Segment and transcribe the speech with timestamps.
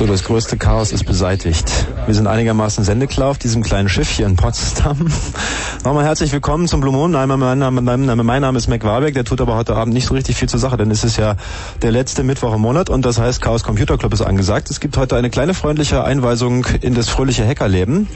[0.00, 1.70] So, das größte Chaos ist beseitigt.
[2.06, 4.96] Wir sind einigermaßen sendeklar auf diesem kleinen Schiff hier in Potsdam.
[5.84, 7.12] Nochmal herzlich willkommen zum Blue Moon.
[7.12, 10.14] Mein, mein, mein, mein Name ist Mac Warbeck, der tut aber heute Abend nicht so
[10.14, 11.36] richtig viel zur Sache, denn es ist ja
[11.82, 14.70] der letzte Mittwoch im Monat und das heißt Chaos Computer Club ist angesagt.
[14.70, 18.08] Es gibt heute eine kleine freundliche Einweisung in das fröhliche Hackerleben.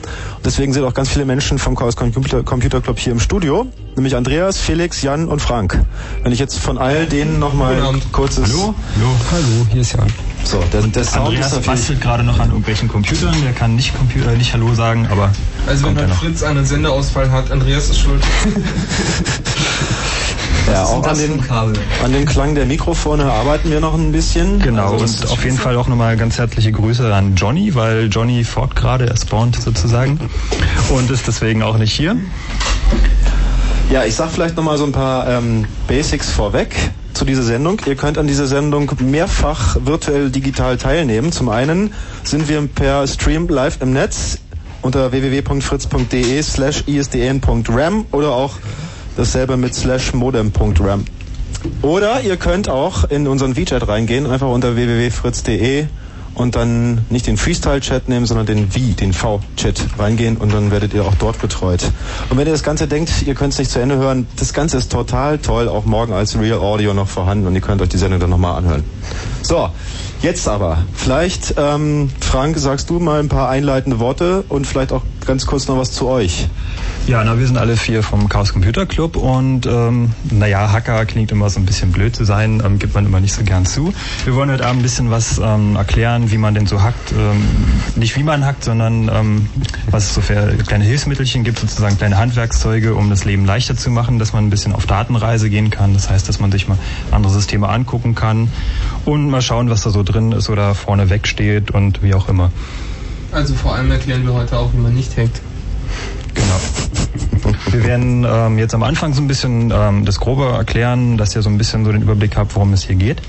[0.42, 4.16] Deswegen sind auch ganz viele Menschen vom Chaos Computer, Computer Club hier im Studio, nämlich
[4.16, 5.84] Andreas, Felix, Jan und Frank.
[6.22, 7.76] Wenn ich jetzt von all denen nochmal
[8.10, 8.54] kurzes...
[8.54, 8.74] Hallo?
[8.96, 10.10] Hallo, hallo, hier ist Jan.
[10.44, 13.96] So, der, der Sound Andreas ist bastelt gerade noch an irgendwelchen Computern, der kann nicht,
[13.96, 15.32] Computer, nicht Hallo sagen, aber.
[15.66, 18.22] Also wenn dann Fritz einen Sendeausfall hat, Andreas ist schuld.
[20.70, 24.60] ja, auch an den, an den Klang der Mikrofone arbeiten wir noch ein bisschen.
[24.60, 28.44] Genau, also und auf jeden Fall auch nochmal ganz herzliche Grüße an Johnny, weil Johnny
[28.44, 30.20] Ford gerade, er spawnt sozusagen
[30.90, 32.16] und ist deswegen auch nicht hier.
[33.90, 36.74] Ja, ich sag vielleicht nochmal so ein paar ähm, Basics vorweg
[37.24, 37.80] zu dieser Sendung.
[37.86, 41.32] Ihr könnt an dieser Sendung mehrfach virtuell digital teilnehmen.
[41.32, 44.40] Zum einen sind wir per Stream live im Netz
[44.82, 48.56] unter www.fritz.de slash isdn.ram oder auch
[49.16, 51.06] dasselbe mit slash modem.ram.
[51.80, 55.86] Oder ihr könnt auch in unseren VChat reingehen, einfach unter www.fritz.de
[56.34, 60.94] und dann nicht den Freestyle-Chat nehmen, sondern den V, den V-Chat reingehen und dann werdet
[60.94, 61.84] ihr auch dort betreut.
[62.30, 64.78] Und wenn ihr das Ganze denkt, ihr könnt es nicht zu Ende hören, das Ganze
[64.78, 67.98] ist total toll, auch morgen als Real Audio noch vorhanden und ihr könnt euch die
[67.98, 68.84] Sendung dann nochmal anhören.
[69.42, 69.68] So,
[70.22, 75.02] jetzt aber, vielleicht, ähm, Frank, sagst du mal ein paar einleitende Worte und vielleicht auch
[75.26, 76.48] ganz kurz noch was zu euch.
[77.06, 81.30] Ja, na, wir sind alle vier vom Chaos Computer Club und ähm, naja, Hacker klingt
[81.32, 83.92] immer so ein bisschen blöd zu sein, ähm, gibt man immer nicht so gern zu.
[84.24, 87.12] Wir wollen heute Abend ein bisschen was ähm, erklären, wie man denn so hackt.
[87.12, 87.46] Ähm,
[87.96, 89.50] nicht wie man hackt, sondern ähm,
[89.90, 93.90] was es so für kleine Hilfsmittelchen gibt, sozusagen kleine Handwerkszeuge, um das Leben leichter zu
[93.90, 95.92] machen, dass man ein bisschen auf Datenreise gehen kann.
[95.92, 96.78] Das heißt, dass man sich mal
[97.10, 98.48] andere Systeme angucken kann
[99.04, 102.50] und mal schauen, was da so drin ist oder vorne wegsteht und wie auch immer.
[103.30, 105.42] Also vor allem erklären wir heute auch, wie man nicht hackt.
[107.74, 111.42] Wir werden ähm, jetzt am Anfang so ein bisschen ähm, das Grobe erklären, dass ihr
[111.42, 113.20] so ein bisschen so den Überblick habt, worum es hier geht.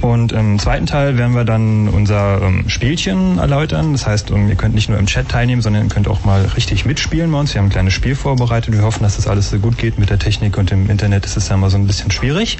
[0.00, 3.92] Und im zweiten Teil werden wir dann unser ähm, Spielchen erläutern.
[3.92, 6.44] Das heißt, um, ihr könnt nicht nur im Chat teilnehmen, sondern ihr könnt auch mal
[6.56, 7.54] richtig mitspielen bei uns.
[7.54, 8.74] Wir haben ein kleines Spiel vorbereitet.
[8.74, 11.36] Wir hoffen, dass das alles so gut geht mit der Technik und im Internet ist
[11.36, 12.58] es ja immer so ein bisschen schwierig.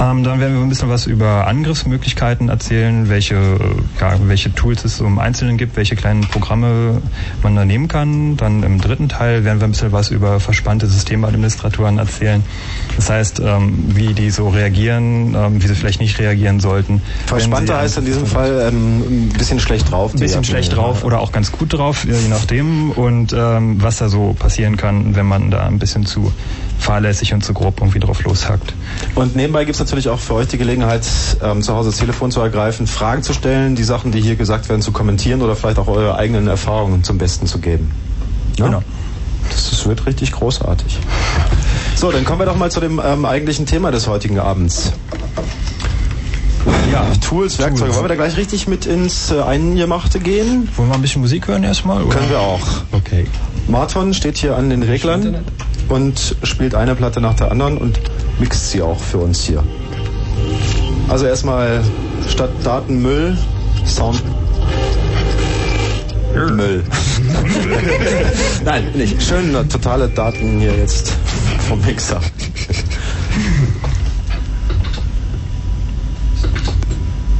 [0.00, 3.36] Ähm, dann werden wir ein bisschen was über Angriffsmöglichkeiten erzählen, welche,
[4.00, 7.02] ja, welche Tools es im Einzelnen gibt, welche kleinen Programme
[7.42, 8.36] man da nehmen kann.
[8.36, 12.42] Dann im dritten Teil werden wir ein bisschen was über verspannte Systemadministratoren erzählen.
[12.96, 17.02] Das heißt, ähm, wie die so reagieren, ähm, wie sie vielleicht nicht reagieren sollten.
[17.26, 20.14] Verspannter heißt in diesem Fall ähm, ein bisschen schlecht drauf.
[20.14, 22.90] Ein bisschen schlecht drauf oder auch ganz gut drauf, je nachdem.
[22.90, 26.32] Und ähm, was da so passieren kann, wenn man da ein bisschen zu
[26.78, 28.74] fahrlässig und zu grob irgendwie drauf loshackt.
[29.14, 31.06] Und nebenbei gibt es natürlich auch für euch die Gelegenheit,
[31.42, 34.68] ähm, zu Hause das Telefon zu ergreifen, Fragen zu stellen, die Sachen, die hier gesagt
[34.68, 37.90] werden, zu kommentieren oder vielleicht auch eure eigenen Erfahrungen zum Besten zu geben.
[38.58, 38.66] Ja?
[38.66, 38.82] Genau.
[39.50, 40.98] Das, das wird richtig großartig.
[41.96, 44.92] So, dann kommen wir doch mal zu dem ähm, eigentlichen Thema des heutigen Abends.
[46.92, 47.80] Ja, Tools, Werkzeuge.
[47.80, 47.96] Tools.
[47.96, 50.68] Wollen wir da gleich richtig mit ins äh, Eingemachte gehen?
[50.76, 52.02] Wollen wir ein bisschen Musik hören erstmal?
[52.02, 52.16] Oder?
[52.16, 52.66] Können wir auch.
[52.92, 53.26] Okay.
[53.68, 55.44] Marton steht hier an den Reglern
[55.88, 58.00] und spielt eine Platte nach der anderen und
[58.38, 59.62] mixt sie auch für uns hier.
[61.08, 61.82] Also erstmal
[62.28, 63.36] statt Datenmüll,
[63.86, 64.22] Sound.
[66.34, 66.82] Müll.
[68.64, 69.22] Nein, nicht.
[69.22, 71.12] Schön totale Daten hier jetzt
[71.68, 72.20] vom Mixer.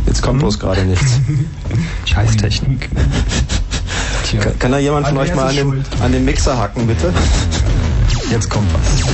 [0.07, 1.21] Jetzt kommt bloß gerade nichts.
[2.07, 2.88] Scheißtechnik.
[4.40, 7.12] Kann, kann da jemand von euch mal an den, an den Mixer hacken, bitte?
[8.31, 9.04] Jetzt kommt was.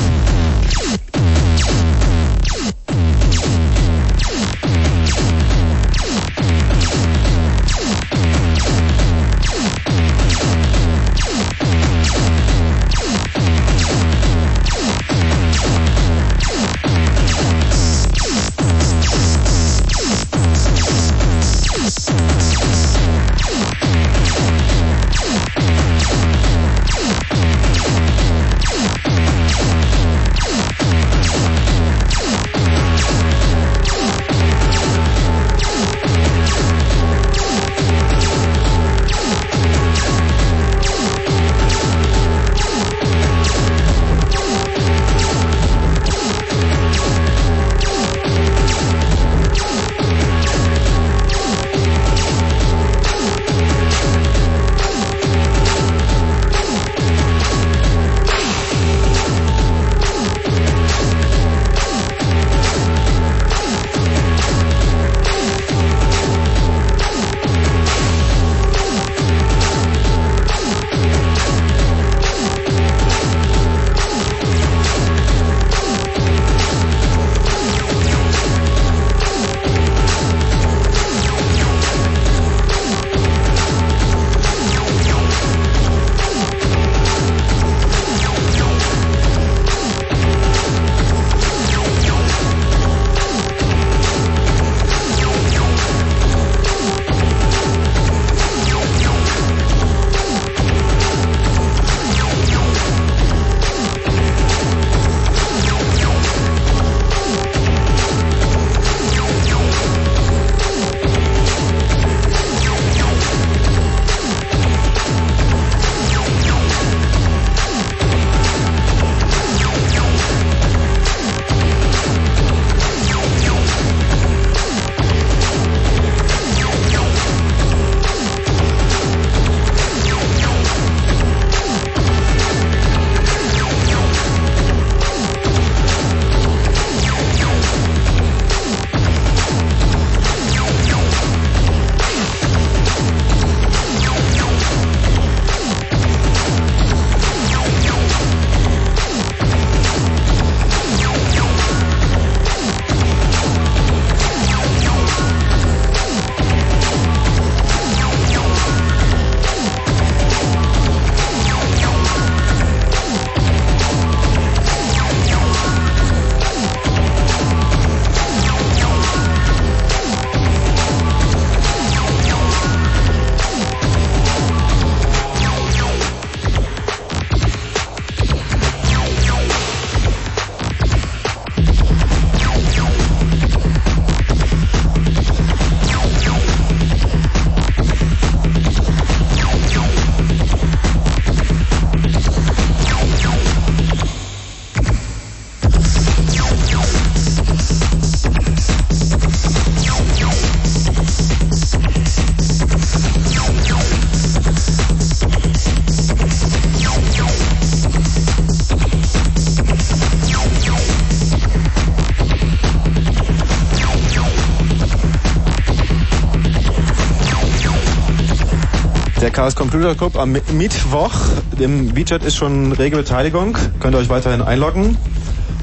[219.41, 221.15] Chaos Computer Club am Mittwoch.
[221.59, 223.57] Im WeChat ist schon rege Beteiligung.
[223.81, 224.99] Könnt ihr euch weiterhin einloggen.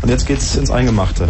[0.01, 1.27] Und jetzt geht's ins Eingemachte.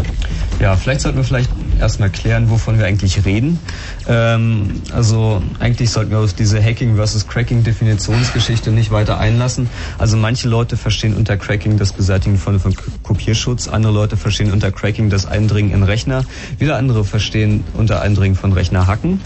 [0.60, 3.60] Ja, vielleicht sollten wir vielleicht erstmal klären, wovon wir eigentlich reden.
[4.08, 9.70] Ähm, also eigentlich sollten wir uns diese Hacking versus Cracking Definitionsgeschichte nicht weiter einlassen.
[9.98, 12.74] Also manche Leute verstehen unter Cracking das Beseitigen von, von
[13.04, 16.24] Kopierschutz, andere Leute verstehen unter Cracking das Eindringen in Rechner,
[16.58, 19.22] wieder andere verstehen unter Eindringen von Rechner hacken.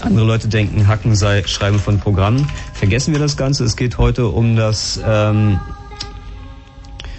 [0.00, 2.48] Andere Leute denken, Hacken sei Schreiben von Programmen.
[2.72, 3.64] Vergessen wir das Ganze.
[3.64, 5.60] Es geht heute um das ähm,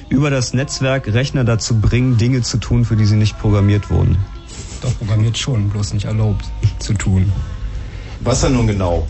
[0.10, 4.18] über das Netzwerk Rechner dazu bringen, Dinge zu tun, für die sie nicht programmiert wurden.
[4.82, 6.46] Doch, programmiert schon, bloß nicht erlaubt
[6.80, 7.32] zu tun.
[8.22, 9.08] Was denn nun genau?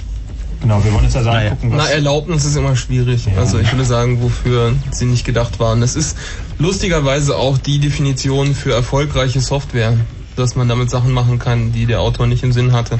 [0.61, 1.51] Genau, wir wollen jetzt also naja.
[1.51, 1.85] angucken, was...
[1.85, 3.25] Na, Erlaubnis ist immer schwierig.
[3.25, 3.39] Ja.
[3.39, 5.81] Also ich würde sagen, wofür sie nicht gedacht waren.
[5.81, 6.17] Das ist
[6.59, 9.97] lustigerweise auch die Definition für erfolgreiche Software
[10.35, 12.99] dass man damit Sachen machen kann, die der Autor nicht im Sinn hatte.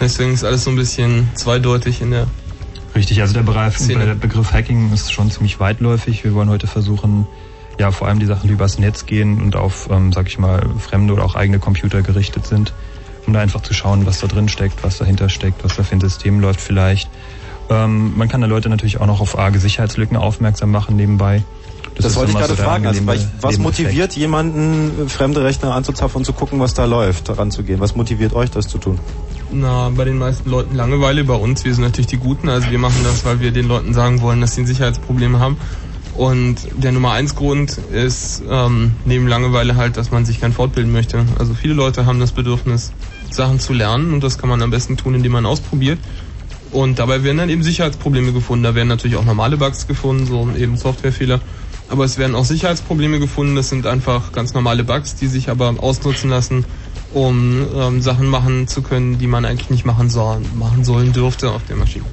[0.00, 2.26] Deswegen ist alles so ein bisschen zweideutig in der
[2.94, 6.24] Richtig, also der, Bereich, der Begriff Hacking ist schon ziemlich weitläufig.
[6.24, 7.26] Wir wollen heute versuchen,
[7.78, 10.62] ja, vor allem die Sachen, die übers Netz gehen und auf, ähm, sag ich mal,
[10.78, 12.74] fremde oder auch eigene Computer gerichtet sind,
[13.26, 15.94] um da einfach zu schauen, was da drin steckt, was dahinter steckt, was da für
[15.94, 17.08] ein System läuft vielleicht.
[17.70, 21.42] Ähm, man kann da Leute natürlich auch noch auf arge Sicherheitslücken aufmerksam machen nebenbei.
[22.02, 22.86] Das, das wollte ich gerade so fragen.
[22.86, 23.02] Also,
[23.40, 27.80] was motiviert jemanden, fremde Rechner anzuzapfen und zu gucken, was da läuft, daran zu gehen?
[27.80, 28.98] Was motiviert euch, das zu tun?
[29.52, 31.24] Na, bei den meisten Leuten Langeweile.
[31.24, 32.48] Bei uns, wir sind natürlich die Guten.
[32.48, 35.56] Also wir machen das, weil wir den Leuten sagen wollen, dass sie ein Sicherheitsproblem haben.
[36.14, 40.92] Und der Nummer eins Grund ist ähm, neben Langeweile halt, dass man sich gern fortbilden
[40.92, 41.24] möchte.
[41.38, 42.92] Also viele Leute haben das Bedürfnis,
[43.30, 45.98] Sachen zu lernen und das kann man am besten tun, indem man ausprobiert.
[46.70, 48.64] Und dabei werden dann eben Sicherheitsprobleme gefunden.
[48.64, 51.40] Da werden natürlich auch normale Bugs gefunden, so eben Softwarefehler
[51.92, 53.54] aber es werden auch Sicherheitsprobleme gefunden.
[53.54, 56.64] Das sind einfach ganz normale Bugs, die sich aber ausnutzen lassen,
[57.12, 61.50] um ähm, Sachen machen zu können, die man eigentlich nicht machen, soll, machen sollen dürfte
[61.50, 62.06] auf der Maschine.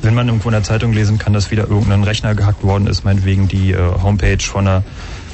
[0.00, 3.04] Wenn man irgendwo in der Zeitung lesen kann, dass wieder irgendein Rechner gehackt worden ist,
[3.04, 4.84] meinetwegen die äh, Homepage von einer,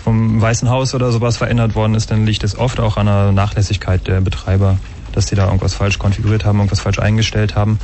[0.04, 3.32] vom Weißen Haus oder sowas verändert worden ist, dann liegt es oft auch an der
[3.32, 4.78] Nachlässigkeit der Betreiber,
[5.12, 7.78] dass die da irgendwas falsch konfiguriert haben, irgendwas falsch eingestellt haben.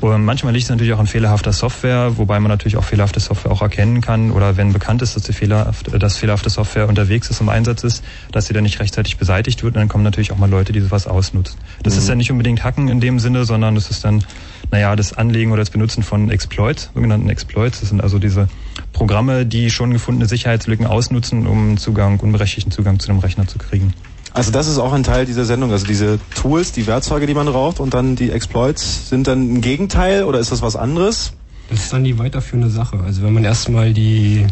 [0.00, 3.50] Und manchmal liegt es natürlich auch an fehlerhafter Software, wobei man natürlich auch fehlerhafte Software
[3.50, 7.40] auch erkennen kann oder wenn bekannt ist, dass, die fehlerhafte, dass fehlerhafte Software unterwegs ist,
[7.40, 10.38] im Einsatz ist, dass sie dann nicht rechtzeitig beseitigt wird und dann kommen natürlich auch
[10.38, 11.58] mal Leute, die sowas ausnutzen.
[11.82, 11.98] Das mhm.
[11.98, 14.22] ist dann nicht unbedingt Hacken in dem Sinne, sondern das ist dann,
[14.70, 17.80] naja, das Anlegen oder das Benutzen von Exploits, sogenannten Exploits.
[17.80, 18.48] Das sind also diese
[18.92, 23.94] Programme, die schon gefundene Sicherheitslücken ausnutzen, um Zugang, unberechtigten Zugang zu einem Rechner zu kriegen.
[24.36, 25.72] Also das ist auch ein Teil dieser Sendung.
[25.72, 29.60] Also diese Tools, die Werkzeuge, die man raucht und dann die Exploits sind dann ein
[29.62, 31.32] Gegenteil oder ist das was anderes?
[31.70, 33.00] Das ist dann die weiterführende Sache.
[33.04, 34.46] Also wenn man erstmal die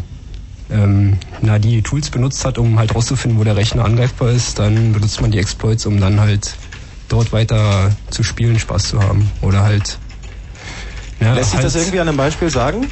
[0.71, 4.93] ähm, na, die Tools benutzt hat, um halt rauszufinden, wo der Rechner angreifbar ist, dann
[4.93, 6.55] benutzt man die Exploits, um dann halt
[7.07, 9.29] dort weiter zu spielen, Spaß zu haben.
[9.43, 9.99] Oder halt.
[11.21, 12.87] Ja, Lässt sich halt das irgendwie an einem Beispiel sagen?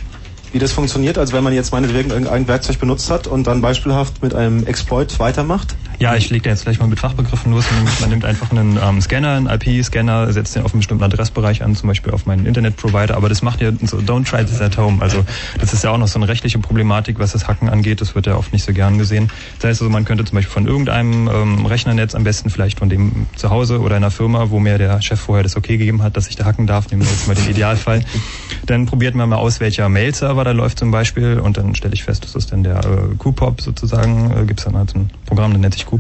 [0.53, 4.21] wie das funktioniert, als wenn man jetzt meinetwegen irgendein Werkzeug benutzt hat und dann beispielhaft
[4.21, 5.75] mit einem Exploit weitermacht?
[6.03, 7.63] Ja, ich lege da jetzt gleich mal mit Fachbegriffen los.
[8.01, 11.77] Man nimmt einfach einen ähm, Scanner, einen IP-Scanner, setzt den auf einen bestimmten Adressbereich an,
[11.77, 15.01] zum Beispiel auf meinen Internetprovider, aber das macht ja so, don't try this at home.
[15.01, 15.23] Also
[15.61, 18.01] das ist ja auch noch so eine rechtliche Problematik, was das Hacken angeht.
[18.01, 19.31] Das wird ja oft nicht so gern gesehen.
[19.59, 22.89] Das heißt also, man könnte zum Beispiel von irgendeinem ähm, Rechnernetz, am besten vielleicht von
[22.89, 26.17] dem zu Hause oder einer Firma, wo mir der Chef vorher das okay gegeben hat,
[26.17, 28.03] dass ich da hacken darf, nehmen wir jetzt mal den Idealfall.
[28.65, 32.03] Dann probiert man mal aus, welcher Mail-Server da läuft zum Beispiel und dann stelle ich
[32.03, 35.53] fest, das ist dann der äh, QPOP sozusagen, äh, gibt es dann halt ein Programm,
[35.53, 35.92] das nennt sich QPOP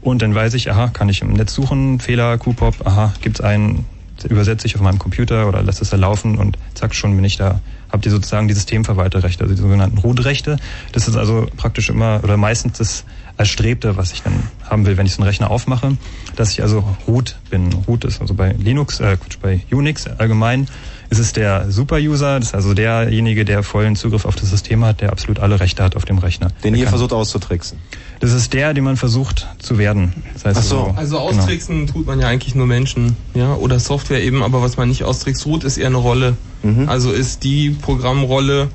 [0.00, 3.44] und dann weiß ich, aha, kann ich im Netz suchen, Fehler, QPOP, aha, gibt es
[3.44, 3.84] einen,
[4.28, 7.36] übersetze ich auf meinem Computer oder lasse es da laufen und zack, schon bin ich
[7.36, 7.60] da.
[7.90, 10.58] Habt ihr sozusagen die Systemverwalterrechte, also die sogenannten Root-Rechte.
[10.92, 13.04] Das ist also praktisch immer oder meistens das
[13.38, 14.34] Erstrebte, was ich dann
[14.68, 15.96] haben will, wenn ich so einen Rechner aufmache,
[16.36, 17.72] dass ich also Root bin.
[17.86, 20.68] Root ist also bei Linux, äh, bei Unix allgemein
[21.10, 25.00] ist es der Super-User, das ist also derjenige, der vollen Zugriff auf das System hat,
[25.00, 26.48] der absolut alle Rechte hat auf dem Rechner.
[26.62, 27.78] Den ihr versucht auszutricksen.
[28.20, 30.12] Das ist der, den man versucht zu werden.
[30.34, 30.80] Das heißt Ach so.
[30.96, 31.92] Also, also austricksen genau.
[31.92, 35.46] tut man ja eigentlich nur Menschen, ja, oder Software eben, aber was man nicht austrickst,
[35.46, 36.36] Root ist eher eine Rolle.
[36.62, 36.88] Mhm.
[36.88, 38.68] Also ist die Programmrolle,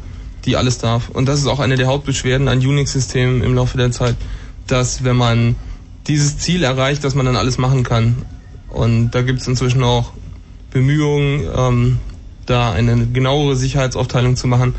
[0.46, 1.10] die alles darf.
[1.10, 4.16] Und das ist auch eine der Hauptbeschwerden an Unix-Systemen im Laufe der Zeit,
[4.68, 5.56] dass wenn man
[6.08, 8.24] dieses Ziel erreicht, dass man dann alles machen kann.
[8.70, 10.12] Und da gibt es inzwischen auch
[10.72, 11.98] Bemühungen, ähm,
[12.46, 14.76] da eine genauere Sicherheitsaufteilung zu machen,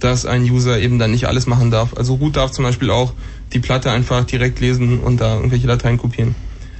[0.00, 1.96] dass ein User eben dann nicht alles machen darf.
[1.96, 3.12] Also Root darf zum Beispiel auch
[3.52, 6.34] die Platte einfach direkt lesen und da irgendwelche Dateien kopieren.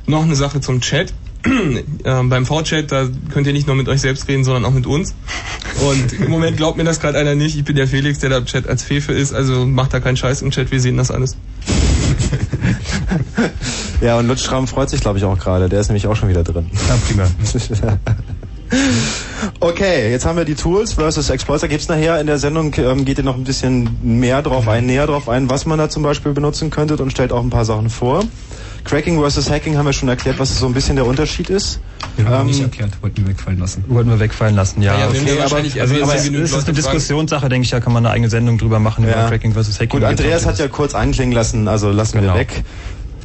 [0.07, 1.13] Noch eine Sache zum Chat.
[2.05, 4.87] äh, beim V-Chat, da könnt ihr nicht nur mit euch selbst reden, sondern auch mit
[4.87, 5.15] uns.
[5.81, 7.57] Und im Moment glaubt mir das gerade einer nicht.
[7.57, 10.17] Ich bin der Felix, der da im Chat als Fefe ist, also macht da keinen
[10.17, 11.37] Scheiß im Chat, wir sehen das alles.
[14.01, 15.69] ja, und Lutz Schramm freut sich, glaube ich, auch gerade.
[15.69, 16.71] Der ist nämlich auch schon wieder drin.
[16.89, 17.27] Ja, prima.
[19.61, 21.61] Okay, jetzt haben wir die Tools versus Exploits.
[21.63, 24.87] Da gibt's nachher in der Sendung, ähm, geht ihr noch ein bisschen mehr drauf ein,
[24.87, 27.65] näher drauf ein, was man da zum Beispiel benutzen könnte und stellt auch ein paar
[27.65, 28.25] Sachen vor.
[28.85, 31.81] Cracking versus Hacking haben wir schon erklärt, was so ein bisschen der Unterschied ist.
[32.17, 33.85] Wir haben Ähm, nicht erklärt, wollten wir wegfallen lassen.
[33.89, 34.93] Wollten wir wegfallen lassen, ja.
[34.95, 35.19] Ja, ja, okay.
[35.45, 36.75] aber- Also, aber es, es ist Leute eine fragen.
[36.77, 39.13] Diskussionssache, denke ich, da kann man eine eigene Sendung drüber machen Ja.
[39.13, 39.89] über Tracking versus Hacking.
[40.01, 42.35] Gut, Andreas hat ja kurz anklingen lassen, also lassen Genau.
[42.35, 42.63] wir weg.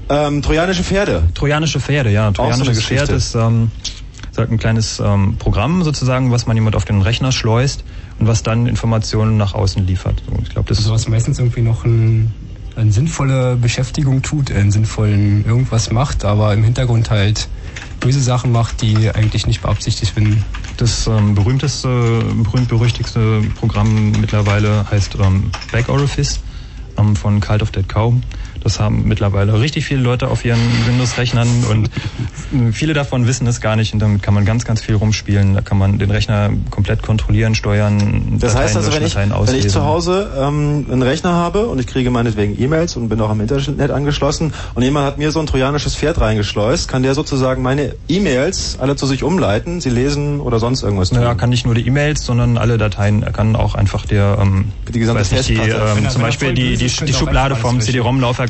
[0.09, 1.23] Ähm, trojanische Pferde.
[1.35, 2.27] Trojanische Pferde, ja.
[2.27, 4.00] so Trojanisches eine Pferd ist ähm, ist
[4.37, 7.83] ein kleines ähm, Programm sozusagen, was man jemand auf den Rechner schleust
[8.19, 10.21] und was dann Informationen nach außen liefert.
[10.25, 12.33] So, Ich glaube, das Also was meistens irgendwie noch ein,
[12.75, 17.49] eine sinnvolle Beschäftigung tut, einen sinnvollen irgendwas macht, aber im Hintergrund halt
[17.99, 20.43] böse Sachen macht, die eigentlich nicht beabsichtigt sind.
[20.77, 26.39] Das ähm, berühmteste, berühmt-berüchtigste Programm mittlerweile heißt ähm, Back Orifice
[26.97, 28.13] ähm, von Cult of Dead Cow.
[28.63, 33.59] Das haben mittlerweile richtig viele Leute auf ihren Windows-Rechnern und äh, viele davon wissen es
[33.61, 35.55] gar nicht und damit kann man ganz, ganz viel rumspielen.
[35.55, 38.37] Da kann man den Rechner komplett kontrollieren, steuern.
[38.39, 41.79] Das heißt also, wenn ich, Dateien wenn ich zu Hause ähm, einen Rechner habe und
[41.79, 45.39] ich kriege meinetwegen E-Mails und bin auch am Internet angeschlossen und jemand hat mir so
[45.39, 50.39] ein trojanisches Pferd reingeschleust, kann der sozusagen meine E-Mails alle zu sich umleiten, sie lesen
[50.39, 51.19] oder sonst irgendwas tun.
[51.19, 53.23] Naja, kann nicht nur die E-Mails, sondern alle Dateien.
[53.23, 55.99] Er kann auch einfach der, ähm, Die gesamte nicht, die, Festplatte.
[55.99, 57.87] ähm, zum Beispiel die, die, die, Schublade vom alles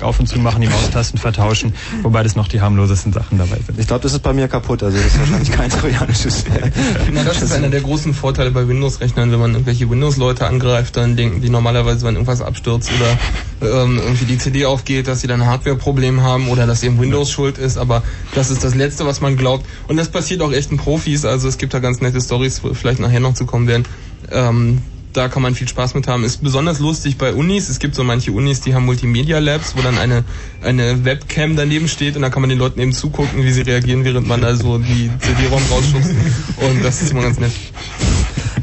[0.01, 3.59] CD-ROM-Laufwerk auf und zu machen, die Maustasten vertauschen, wobei das noch die harmlosesten Sachen dabei
[3.65, 3.79] sind.
[3.79, 6.71] Ich glaube, das ist bei mir kaputt, also das ist wahrscheinlich kein trojanisches Pferd.
[7.25, 11.41] Das ist einer der großen Vorteile bei Windows-Rechnern, wenn man irgendwelche Windows-Leute angreift, dann denken
[11.41, 15.47] die normalerweise, wenn irgendwas abstürzt oder ähm, irgendwie die CD aufgeht, dass sie dann ein
[15.47, 19.37] Hardware-Problem haben oder dass eben Windows schuld ist, aber das ist das Letzte, was man
[19.37, 19.65] glaubt.
[19.87, 22.99] Und das passiert auch echten Profis, also es gibt da ganz nette Stories, wo vielleicht
[22.99, 23.85] nachher noch zu kommen werden.
[24.31, 24.81] Ähm,
[25.13, 26.23] da kann man viel Spaß mit haben.
[26.23, 27.69] Ist besonders lustig bei Unis.
[27.69, 30.23] Es gibt so manche Unis, die haben Multimedia Labs, wo dann eine,
[30.61, 34.05] eine Webcam daneben steht und da kann man den Leuten eben zugucken, wie sie reagieren,
[34.05, 36.11] während man also die CD-ROM rausschubst.
[36.57, 37.51] Und das ist immer ganz nett.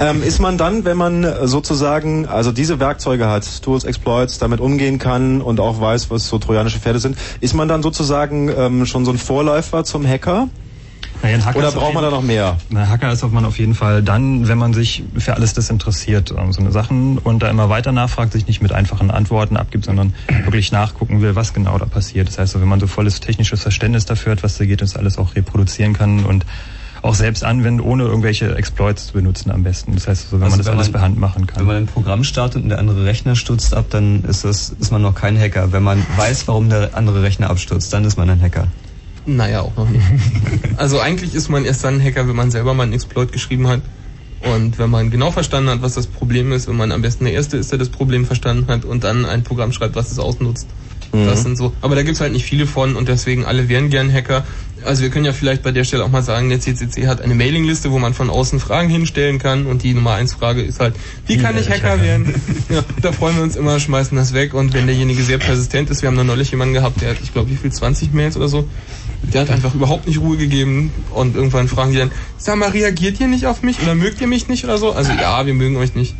[0.00, 4.98] Ähm, ist man dann, wenn man sozusagen also diese Werkzeuge hat, Tools, Exploits, damit umgehen
[4.98, 9.04] kann und auch weiß, was so trojanische Pferde sind, ist man dann sozusagen ähm, schon
[9.04, 10.48] so ein Vorläufer zum Hacker?
[11.22, 12.58] Naja, ein Hacker Oder braucht man da noch mehr?
[12.70, 16.32] Na, Hacker ist man auf jeden Fall dann, wenn man sich für alles das interessiert,
[16.36, 19.86] ähm, so eine Sachen und da immer weiter nachfragt, sich nicht mit einfachen Antworten abgibt,
[19.86, 22.28] sondern wirklich nachgucken will, was genau da passiert.
[22.28, 24.88] Das heißt, so, wenn man so volles technisches Verständnis dafür hat, was da geht, und
[24.90, 26.46] das alles auch reproduzieren kann und
[27.02, 29.94] auch selbst anwendet, ohne irgendwelche Exploits zu benutzen am besten.
[29.94, 31.60] Das heißt, so, wenn Also man das wenn alles man- per Hand machen kann.
[31.60, 34.90] Wenn man ein Programm startet und der andere Rechner stürzt ab, dann ist das ist
[34.90, 35.72] man noch kein Hacker.
[35.72, 38.68] Wenn man weiß, warum der andere Rechner abstürzt, dann ist man ein Hacker.
[39.28, 40.04] Naja, auch noch nicht.
[40.76, 43.66] Also eigentlich ist man erst dann ein Hacker, wenn man selber mal einen Exploit geschrieben
[43.66, 43.82] hat.
[44.40, 47.34] Und wenn man genau verstanden hat, was das Problem ist, wenn man am besten der
[47.34, 50.68] Erste ist, der das Problem verstanden hat und dann ein Programm schreibt, was es ausnutzt.
[51.12, 51.72] Das sind so.
[51.80, 54.44] Aber da gibt's halt nicht viele von und deswegen alle wären gern Hacker.
[54.84, 57.34] Also wir können ja vielleicht bei der Stelle auch mal sagen, der CCC hat eine
[57.34, 60.94] Mailingliste, wo man von außen Fragen hinstellen kann und die Nummer eins Frage ist halt,
[61.26, 62.34] wie kann ich Hacker werden?
[62.68, 66.02] Ja, da freuen wir uns immer, schmeißen das weg und wenn derjenige sehr persistent ist,
[66.02, 68.48] wir haben da neulich jemanden gehabt, der hat, ich glaube, wie viel, 20 Mails oder
[68.48, 68.68] so,
[69.22, 73.20] der hat einfach überhaupt nicht Ruhe gegeben und irgendwann fragen die dann, sag mal, reagiert
[73.20, 74.92] ihr nicht auf mich oder mögt ihr mich nicht oder so?
[74.92, 76.14] Also ja, wir mögen euch nicht.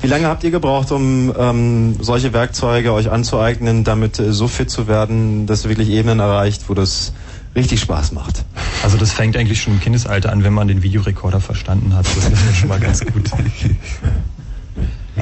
[0.00, 4.70] Wie lange habt ihr gebraucht, um ähm, solche Werkzeuge euch anzueignen, damit äh, so fit
[4.70, 7.12] zu werden, dass ihr wirklich Ebenen erreicht, wo das
[7.54, 8.44] richtig Spaß macht?
[8.82, 12.06] Also das fängt eigentlich schon im Kindesalter an, wenn man den Videorekorder verstanden hat.
[12.06, 13.30] Das ist ja schon mal ganz gut.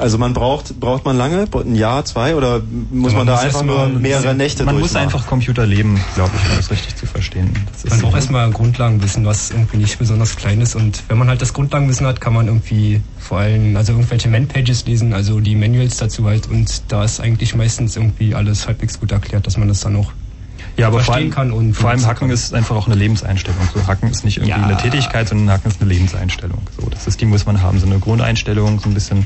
[0.01, 3.43] Also man braucht braucht man lange, ein Jahr, zwei oder muss man, Man da muss
[3.43, 7.05] einfach nur mehrere Nächte Man muss einfach Computer leben, glaube ich, um das richtig zu
[7.05, 7.51] verstehen.
[7.71, 10.75] Das Man braucht erstmal Grundlagenwissen, was irgendwie nicht besonders klein ist.
[10.75, 14.85] Und wenn man halt das Grundlagenwissen hat, kann man irgendwie vor allem, also irgendwelche Man-Pages
[14.85, 16.47] lesen, also die Manuals dazu halt.
[16.47, 20.11] Und da ist eigentlich meistens irgendwie alles halbwegs gut erklärt, dass man das dann auch
[20.77, 22.29] ja, aber vor allem, verstehen kann und vor allem Hacken kann.
[22.31, 23.59] ist einfach auch eine Lebenseinstellung.
[23.73, 24.63] So Hacken ist nicht irgendwie Ja.
[24.65, 26.61] eine Tätigkeit, sondern Hacken ist eine Lebenseinstellung.
[26.79, 29.25] So, das ist die muss man haben, so eine Grundeinstellung, so ein bisschen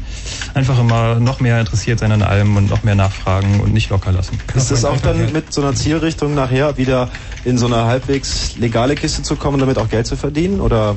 [0.53, 4.12] einfach immer noch mehr interessiert sein an allem und noch mehr nachfragen und nicht locker
[4.12, 4.39] lassen.
[4.56, 7.10] Ist das auch dann mit so einer Zielrichtung nachher wieder
[7.45, 10.60] in so eine halbwegs legale Kiste zu kommen und damit auch Geld zu verdienen?
[10.62, 10.95] Oder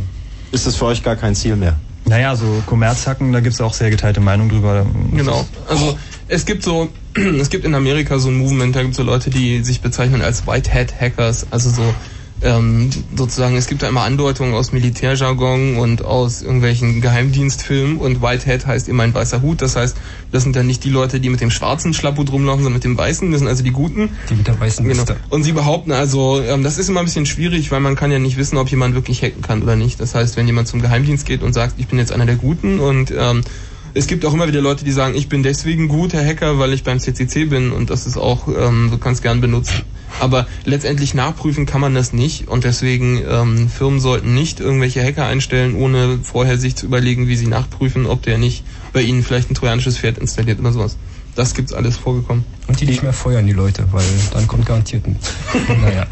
[0.53, 1.77] ist das für euch gar kein Ziel mehr?
[2.09, 4.87] Naja, so Kommerzhacken, da gibt's auch sehr geteilte Meinungen drüber.
[5.13, 5.45] Genau.
[5.69, 9.03] Also es gibt so, es gibt in Amerika so ein Movement, da gibt es so
[9.03, 11.95] Leute, die sich bezeichnen als White Hat Hackers, also so
[12.43, 18.53] ähm, sozusagen, es gibt da immer Andeutungen aus Militärjargon und aus irgendwelchen Geheimdienstfilmen und White
[18.53, 19.97] Hat heißt immer ein weißer Hut, das heißt,
[20.33, 22.99] das sind dann nicht die Leute, die mit dem schwarzen Schlapphut rumlaufen, sondern mit dem
[22.99, 24.11] weißen, das sind also die Guten.
[24.29, 24.99] die mit der weißen Genau.
[24.99, 25.17] Liste.
[25.31, 28.19] Und sie behaupten also, ähm, das ist immer ein bisschen schwierig, weil man kann ja
[28.19, 29.99] nicht wissen, ob jemand wirklich hacken kann oder nicht.
[29.99, 32.81] Das heißt, wenn jemand zum Geheimdienst geht und sagt, ich bin jetzt einer der Guten
[32.81, 33.45] und ähm,
[33.97, 36.85] es gibt auch immer wieder Leute, die sagen, ich bin deswegen guter Hacker, weil ich
[36.85, 39.83] beim CCC bin und das ist auch, ähm, du kannst gern benutzen.
[40.21, 45.25] Aber letztendlich nachprüfen kann man das nicht und deswegen ähm, Firmen sollten nicht irgendwelche Hacker
[45.25, 49.51] einstellen, ohne vorher sich zu überlegen, wie sie nachprüfen, ob der nicht bei ihnen vielleicht
[49.51, 50.99] ein trojanisches Pferd installiert oder sowas.
[51.35, 52.45] Das gibt's alles vorgekommen.
[52.69, 55.17] Und die nicht mehr feuern, die Leute, weil dann kommt garantiert ein.
[55.81, 56.07] naja.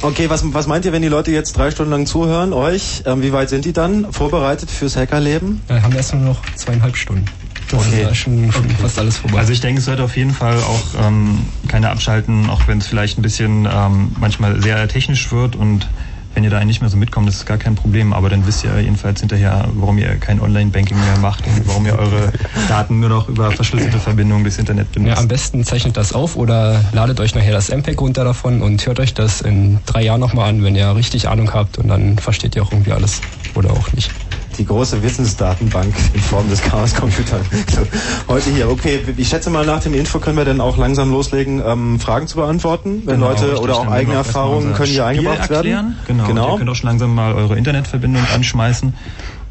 [0.00, 3.02] Okay, was, was meint ihr, wenn die Leute jetzt drei Stunden lang zuhören, euch?
[3.04, 5.60] Ähm, wie weit sind die dann vorbereitet fürs Hackerleben?
[5.66, 7.26] Wir haben erst nur noch zweieinhalb Stunden.
[7.72, 8.04] Okay.
[8.04, 8.74] Da schon, schon okay.
[8.80, 9.38] fast alles vorbei.
[9.38, 12.86] Also ich denke, es wird auf jeden Fall auch ähm, keine abschalten, auch wenn es
[12.86, 15.88] vielleicht ein bisschen ähm, manchmal sehr technisch wird und
[16.38, 18.12] wenn ihr da nicht mehr so mitkommt, das ist gar kein Problem.
[18.12, 21.98] Aber dann wisst ihr jedenfalls hinterher, warum ihr kein Online-Banking mehr macht und warum ihr
[21.98, 22.32] eure
[22.68, 25.16] Daten nur noch über verschlüsselte Verbindungen durchs Internet benutzt.
[25.16, 28.86] Ja, am besten zeichnet das auf oder ladet euch nachher das MPEG runter davon und
[28.86, 32.18] hört euch das in drei Jahren nochmal an, wenn ihr richtig Ahnung habt und dann
[32.18, 33.20] versteht ihr auch irgendwie alles
[33.56, 34.12] oder auch nicht
[34.58, 37.40] die große Wissensdatenbank in Form des Chaos Computer.
[38.28, 38.68] Heute hier.
[38.68, 42.26] Okay, ich schätze mal, nach dem Info können wir dann auch langsam loslegen, ähm, Fragen
[42.26, 43.02] zu beantworten.
[43.04, 45.64] Wenn genau, Leute richtig, oder auch eigene Erfahrungen können hier eingebracht erklären.
[45.64, 45.96] werden.
[46.06, 46.26] Genau.
[46.26, 46.52] genau.
[46.52, 48.94] Ihr könnt auch schon langsam mal eure Internetverbindung anschmeißen.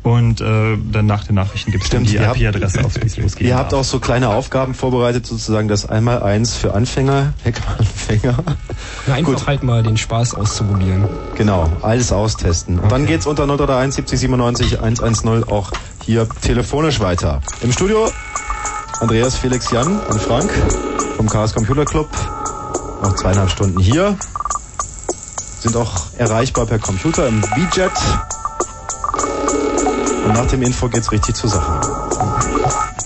[0.04, 3.48] Und äh, dann nach den Nachrichten gibt es dann die IP-Adresse, auf die es losgeht.
[3.48, 8.38] Ihr habt auch so kleine Aufgaben vorbereitet, sozusagen das einmal eins für Anfänger, Hackeranfänger.
[9.08, 9.48] Einfach Gut.
[9.48, 11.08] halt mal den Spaß auszuprobieren.
[11.36, 12.80] Genau, alles austesten.
[12.80, 12.88] Okay.
[12.90, 15.72] Dann geht's unter 031 70 97 110 auch
[16.06, 17.42] hier telefonisch weiter.
[17.62, 18.10] Im Studio
[19.00, 20.50] Andreas, Felix, Jan und Frank
[21.18, 22.10] vom Chaos Computer Club.
[23.04, 24.18] Noch zweieinhalb Stunden hier.
[25.60, 27.92] Sind auch erreichbar per Computer im BJet.
[30.28, 32.97] Und nach dem Info geht's richtig zur Sache.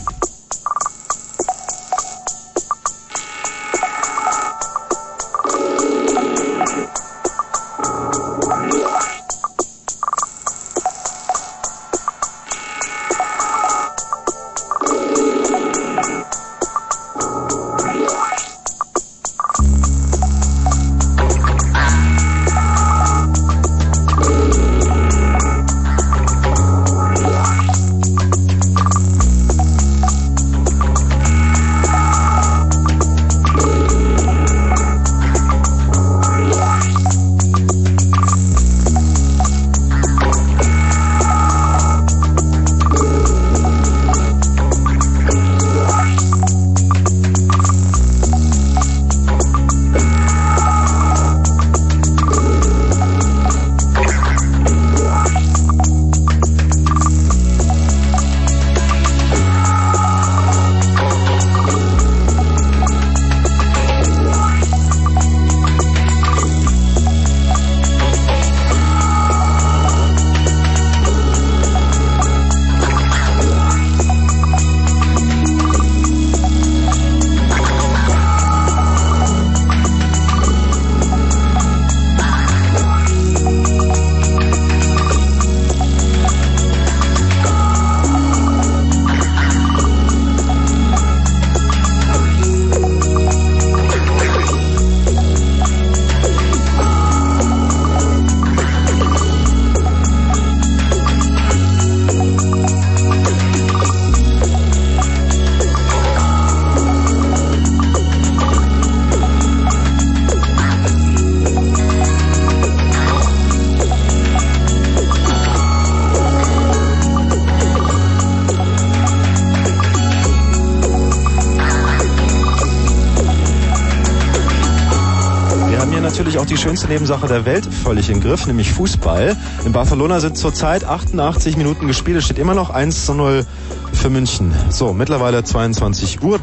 [126.62, 129.36] Schönste Nebensache der Welt völlig im Griff, nämlich Fußball.
[129.65, 132.17] In Barcelona sind zurzeit 88 Minuten gespielt.
[132.17, 133.47] Es steht immer noch 1 zu 0
[133.93, 134.54] für München.
[134.69, 136.39] So, mittlerweile 22.30 Uhr.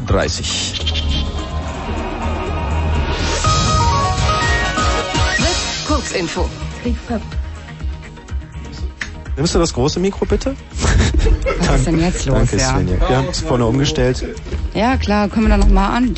[5.87, 6.49] Kurzinfo.
[9.37, 10.53] Nimmst du das große Mikro bitte?
[11.59, 12.37] Was ist denn jetzt los?
[12.37, 12.73] Danke, ja.
[12.73, 13.09] Svenja.
[13.09, 14.25] Wir haben es vorne umgestellt.
[14.73, 15.29] Ja, klar.
[15.29, 16.13] Können wir da nochmal an?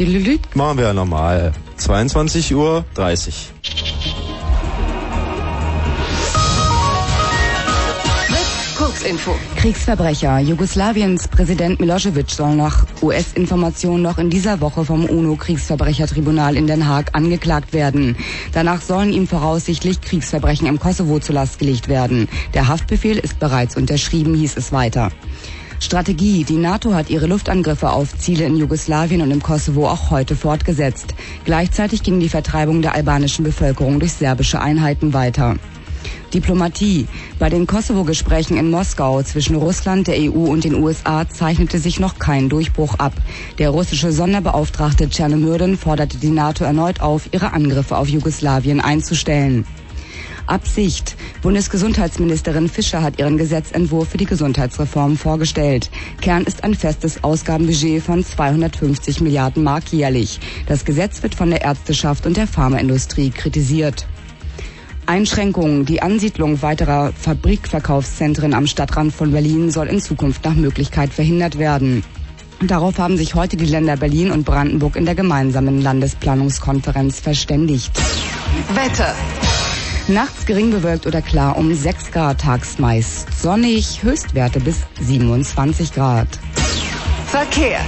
[0.55, 1.51] Machen wir ja nochmal.
[1.77, 2.83] 22.30 Uhr.
[9.21, 9.35] Kurzinfo.
[9.55, 10.39] Kriegsverbrecher.
[10.39, 17.11] Jugoslawiens Präsident Milosevic soll nach US-Informationen noch in dieser Woche vom UNO-Kriegsverbrechertribunal in Den Haag
[17.13, 18.15] angeklagt werden.
[18.53, 22.27] Danach sollen ihm voraussichtlich Kriegsverbrechen im Kosovo zu Last gelegt werden.
[22.53, 25.11] Der Haftbefehl ist bereits unterschrieben, hieß es weiter.
[25.79, 26.43] Strategie.
[26.43, 31.15] Die NATO hat ihre Luftangriffe auf Ziele in Jugoslawien und im Kosovo auch heute fortgesetzt.
[31.43, 35.57] Gleichzeitig ging die Vertreibung der albanischen Bevölkerung durch serbische Einheiten weiter.
[36.33, 37.07] Diplomatie.
[37.39, 42.19] Bei den Kosovo-Gesprächen in Moskau zwischen Russland, der EU und den USA zeichnete sich noch
[42.19, 43.13] kein Durchbruch ab.
[43.57, 49.65] Der russische Sonderbeauftragte Tschernomyrden forderte die NATO erneut auf, ihre Angriffe auf Jugoslawien einzustellen.
[50.47, 51.15] Absicht.
[51.41, 55.89] Bundesgesundheitsministerin Fischer hat ihren Gesetzentwurf für die Gesundheitsreform vorgestellt.
[56.21, 60.39] Kern ist ein festes Ausgabenbudget von 250 Milliarden Mark jährlich.
[60.67, 64.07] Das Gesetz wird von der Ärzteschaft und der Pharmaindustrie kritisiert.
[65.11, 65.85] Einschränkungen.
[65.85, 72.05] Die Ansiedlung weiterer Fabrikverkaufszentren am Stadtrand von Berlin soll in Zukunft nach Möglichkeit verhindert werden.
[72.61, 77.91] Darauf haben sich heute die Länder Berlin und Brandenburg in der gemeinsamen Landesplanungskonferenz verständigt.
[78.73, 79.13] Wetter.
[80.07, 86.29] Nachts gering bewölkt oder klar um 6 Grad, tags meist sonnig, Höchstwerte bis 27 Grad.
[87.27, 87.81] Verkehr.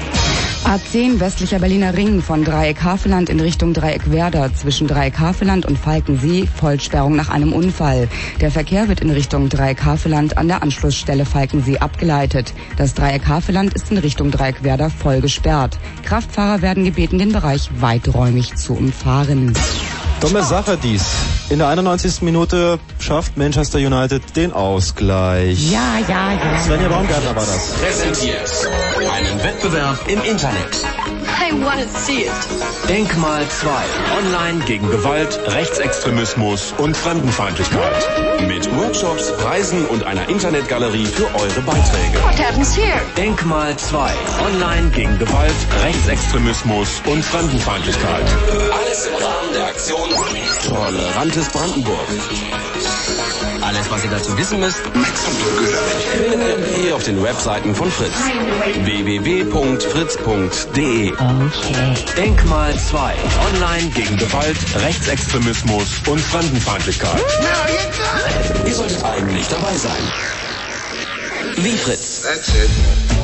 [0.63, 5.77] A10 westlicher Berliner Ring von Dreieck Havelland in Richtung Dreieck Werder zwischen Dreieck Havelland und
[5.77, 8.07] Falkensee Vollsperrung nach einem Unfall.
[8.39, 12.53] Der Verkehr wird in Richtung Dreieck Havelland an der Anschlussstelle Falkensee abgeleitet.
[12.77, 15.77] Das Dreieck Havelland ist in Richtung Dreieck Werder voll gesperrt.
[16.03, 19.53] Kraftfahrer werden gebeten, den Bereich weiträumig zu umfahren.
[20.23, 21.03] Dumme Sache dies.
[21.49, 22.21] In der 91.
[22.21, 25.69] Minute schafft Manchester United den Ausgleich.
[25.69, 26.63] Ja, ja, ja.
[26.63, 27.73] Svenja Baumgartner war das.
[27.73, 28.49] Präsentiert
[29.13, 30.77] einen Wettbewerb im Internet.
[31.33, 32.31] I wanna see it.
[32.87, 33.69] Denkmal 2.
[34.17, 38.07] Online gegen Gewalt, Rechtsextremismus und Fremdenfeindlichkeit.
[38.47, 42.21] Mit Workshops, Preisen und einer Internetgalerie für eure Beiträge.
[42.23, 43.01] What happens here?
[43.17, 44.11] Denkmal 2.
[44.45, 48.25] Online gegen Gewalt, Rechtsextremismus und Fremdenfeindlichkeit.
[48.71, 50.09] Alles im Rahmen der Aktion
[50.67, 52.07] Tolerantes Brandenburg.
[53.63, 54.81] Alles, was ihr dazu wissen müsst,
[56.17, 58.11] findet ihr auf den Webseiten von Fritz.
[58.83, 59.53] www.fritz.de
[61.13, 61.95] Okay.
[62.17, 63.15] Denkmal 2.
[63.53, 67.23] Online gegen Gewalt, Rechtsextremismus und Fremdenfeindlichkeit.
[68.65, 70.01] Ihr solltet eigentlich dabei sein.
[71.57, 72.23] Wie Fritz.
[72.23, 73.22] Blue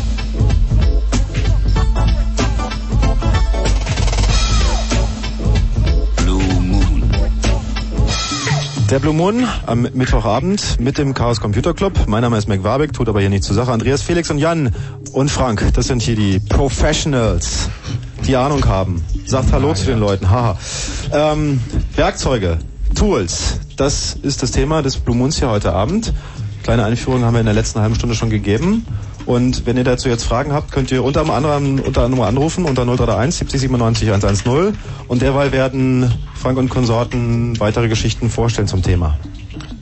[8.89, 11.93] Der Blue Moon am Mittwochabend mit dem Chaos Computer Club.
[12.08, 13.71] Mein Name ist Mac Warbeck, tut aber hier nichts zur Sache.
[13.71, 14.73] Andreas, Felix und Jan
[15.13, 17.69] und Frank, das sind hier die Professionals,
[18.25, 19.04] die Ahnung haben.
[19.28, 20.58] Sagt Hallo zu den Leuten, haha.
[21.12, 21.62] Ähm,
[21.95, 22.58] Werkzeuge,
[22.95, 26.12] Tools, das ist das Thema des Blue Moons hier heute Abend.
[26.63, 28.88] Kleine Einführung haben wir in der letzten halben Stunde schon gegeben.
[29.30, 32.84] Und wenn ihr dazu jetzt Fragen habt, könnt ihr unter anderem, unter anderem anrufen unter
[32.84, 34.76] 0331 70 97 110.
[35.08, 39.20] Und derweil werden Frank und Konsorten weitere Geschichten vorstellen zum Thema.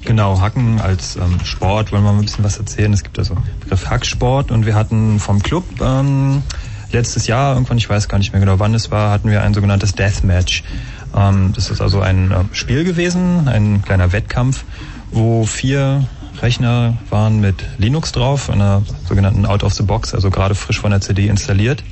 [0.03, 2.91] Genau, Hacken als ähm, Sport, wollen wir mal ein bisschen was erzählen.
[2.91, 6.43] Es gibt also Begriff Hacksport und wir hatten vom Club ähm,
[6.91, 9.53] letztes Jahr, irgendwann, ich weiß gar nicht mehr genau wann es war, hatten wir ein
[9.53, 10.65] sogenanntes Deathmatch.
[11.15, 14.65] Ähm, das ist also ein äh, Spiel gewesen, ein kleiner Wettkampf,
[15.09, 16.03] wo vier
[16.41, 20.91] Rechner waren mit Linux drauf, einer sogenannten Out of the Box, also gerade frisch von
[20.91, 21.83] der CD installiert.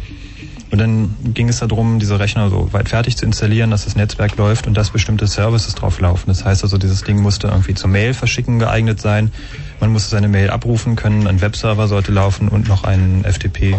[0.71, 4.35] Und dann ging es darum, diese Rechner so weit fertig zu installieren, dass das Netzwerk
[4.35, 6.25] läuft und dass bestimmte Services drauf laufen.
[6.27, 9.31] Das heißt also, dieses Ding musste irgendwie zum Mail verschicken geeignet sein.
[9.79, 13.77] Man musste seine Mail abrufen können, ein Webserver sollte laufen und noch ein FTP,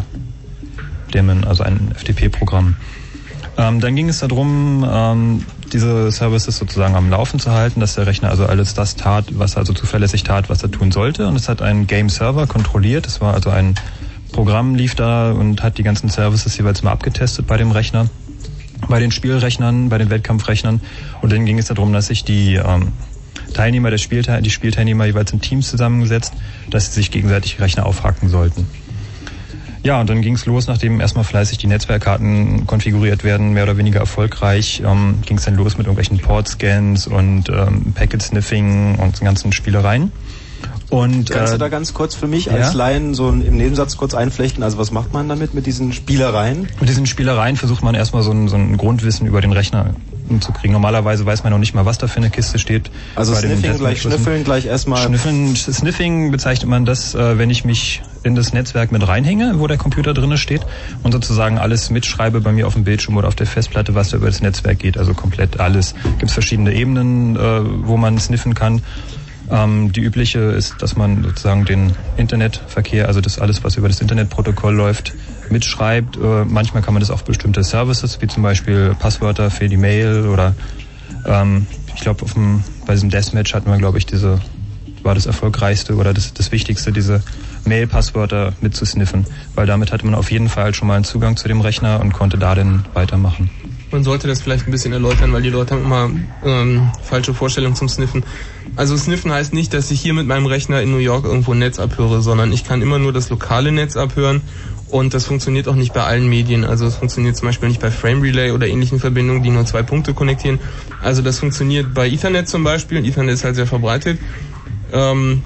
[1.47, 2.77] also ein FTP-Programm.
[3.59, 8.07] Ähm, dann ging es darum, ähm, diese Services sozusagen am Laufen zu halten, dass der
[8.07, 11.27] Rechner also alles das tat, was er also zuverlässig tat, was er tun sollte.
[11.27, 13.07] Und es hat ein Game Server kontrolliert.
[13.07, 13.75] Es war also ein
[14.33, 18.09] Programm lief da und hat die ganzen Services jeweils mal abgetestet bei dem Rechner,
[18.89, 20.81] bei den Spielrechnern, bei den Wettkampfrechnern.
[21.23, 22.93] Und dann ging es darum, dass sich die ähm,
[23.55, 26.35] Teilnehmer der Spielteil die Spielteilnehmer jeweils in Teams zusammengesetzt,
[26.71, 28.67] dass sie sich gegenseitig Rechner aufhacken sollten.
[29.87, 33.77] Ja, und dann ging es los, nachdem erstmal fleißig die Netzwerkkarten konfiguriert werden, mehr oder
[33.77, 39.53] weniger erfolgreich, ähm, ging es dann los mit irgendwelchen Port-Scans und ähm, Packet-Sniffing und ganzen
[39.53, 40.11] Spielereien.
[40.91, 42.55] Und, Kannst äh, du da ganz kurz für mich ja?
[42.55, 44.65] als Laien so im Nebensatz kurz einflechten?
[44.65, 46.69] Also was macht man damit mit diesen Spielereien?
[46.81, 49.95] Mit diesen Spielereien versucht man erstmal so ein, so ein Grundwissen über den Rechner
[50.41, 50.73] zu kriegen.
[50.73, 52.91] Normalerweise weiß man noch nicht mal, was da für eine Kiste steht.
[53.15, 55.05] Also Sniffing gleich Schnüffeln, gleich erstmal.
[55.05, 59.67] Schnüffeln, Sniffing bezeichnet man das, äh, wenn ich mich in das Netzwerk mit reinhänge, wo
[59.67, 60.63] der Computer drinne steht
[61.03, 64.19] und sozusagen alles mitschreibe bei mir auf dem Bildschirm oder auf der Festplatte, was da
[64.19, 65.95] über das Netzwerk geht, also komplett alles.
[66.19, 68.83] Gibt es verschiedene Ebenen, äh, wo man sniffen kann.
[69.51, 74.01] Ähm, die übliche ist, dass man sozusagen den Internetverkehr, also das alles, was über das
[74.01, 75.15] Internetprotokoll läuft,
[75.51, 76.17] mitschreibt.
[76.17, 80.27] Äh, manchmal kann man das auf bestimmte Services, wie zum Beispiel Passwörter für die Mail
[80.27, 80.55] oder
[81.25, 82.25] ähm, ich glaube,
[82.87, 84.41] bei diesem Deathmatch hatten wir, glaube ich, diese
[85.03, 87.23] war das erfolgreichste oder das, das Wichtigste, diese
[87.67, 91.61] Mail-Passwörter mitzusniffen, weil damit hatte man auf jeden Fall schon mal einen Zugang zu dem
[91.61, 93.51] Rechner und konnte da dann weitermachen.
[93.91, 96.11] man sollte das vielleicht ein bisschen erläutern, weil die Leute haben immer
[96.45, 98.25] ähm, falsche Vorstellungen zum Sniffen.
[98.75, 101.59] Also Sniffen heißt nicht, dass ich hier mit meinem Rechner in New York irgendwo ein
[101.59, 104.43] Netz abhöre, sondern ich kann immer nur das lokale Netz abhören
[104.91, 106.65] und das funktioniert auch nicht bei allen Medien.
[106.65, 109.83] Also es funktioniert zum Beispiel nicht bei Frame Relay oder ähnlichen Verbindungen, die nur zwei
[109.83, 110.61] Punkte konnektieren.
[111.03, 113.05] Also das funktioniert bei Ethernet zum Beispiel.
[113.05, 114.19] Ethernet ist halt sehr verbreitet.
[114.93, 115.43] Ähm,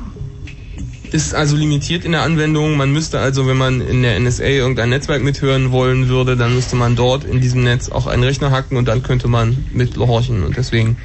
[1.13, 2.77] ist also limitiert in der Anwendung.
[2.77, 6.77] Man müsste also, wenn man in der NSA irgendein Netzwerk mithören wollen würde, dann müsste
[6.77, 10.45] man dort in diesem Netz auch einen Rechner hacken und dann könnte man mithorchen.
[10.45, 10.97] Und deswegen,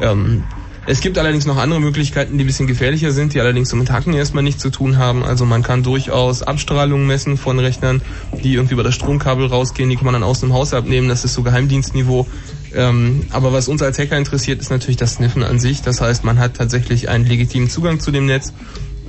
[0.00, 0.44] ähm,
[0.86, 3.90] es gibt allerdings noch andere Möglichkeiten, die ein bisschen gefährlicher sind, die allerdings so mit
[3.90, 5.22] Hacken erstmal nichts zu tun haben.
[5.22, 8.00] Also man kann durchaus Abstrahlungen messen von Rechnern,
[8.42, 11.08] die irgendwie über das Stromkabel rausgehen, die kann man dann aus dem Haus abnehmen.
[11.08, 12.26] Das ist so Geheimdienstniveau.
[12.74, 15.82] Ähm, aber was uns als Hacker interessiert, ist natürlich das Sniffen an sich.
[15.82, 18.52] Das heißt, man hat tatsächlich einen legitimen Zugang zu dem Netz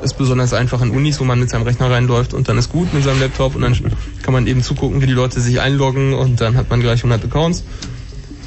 [0.02, 2.94] ist besonders einfach an Unis, wo man mit seinem Rechner reinläuft und dann ist gut
[2.94, 3.78] mit seinem Laptop und dann
[4.22, 7.26] kann man eben zugucken, wie die Leute sich einloggen und dann hat man gleich 100
[7.26, 7.64] Accounts.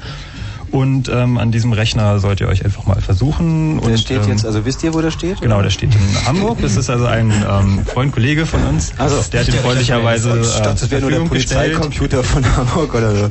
[0.76, 3.80] Und ähm, an diesem Rechner sollt ihr euch einfach mal versuchen.
[3.80, 5.40] Der und, steht ähm, jetzt, also wisst ihr, wo der steht?
[5.40, 6.58] Genau, der steht in Hamburg.
[6.62, 8.92] Das ist also ein ähm, Freund, Kollege von uns.
[8.98, 11.20] Also, der hat ihn freundlicherweise Ich dachte, äh, das wäre nur der.
[11.20, 13.30] Polizeicomputer von Hamburg oder so.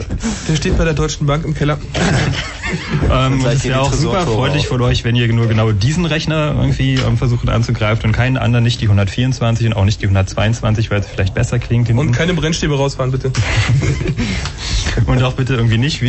[0.49, 1.77] Der steht bei der Deutschen Bank im Keller.
[3.11, 6.55] Ähm, Gleich es wäre auch super freundlich von euch, wenn ihr nur genau diesen Rechner
[6.59, 10.91] irgendwie ähm, versucht anzugreifen und keinen anderen, nicht die 124 und auch nicht die 122,
[10.91, 11.91] weil es vielleicht besser klingt.
[11.91, 13.31] Und keine Brennstäbe rausfahren, bitte.
[15.07, 16.03] Und auch bitte irgendwie nicht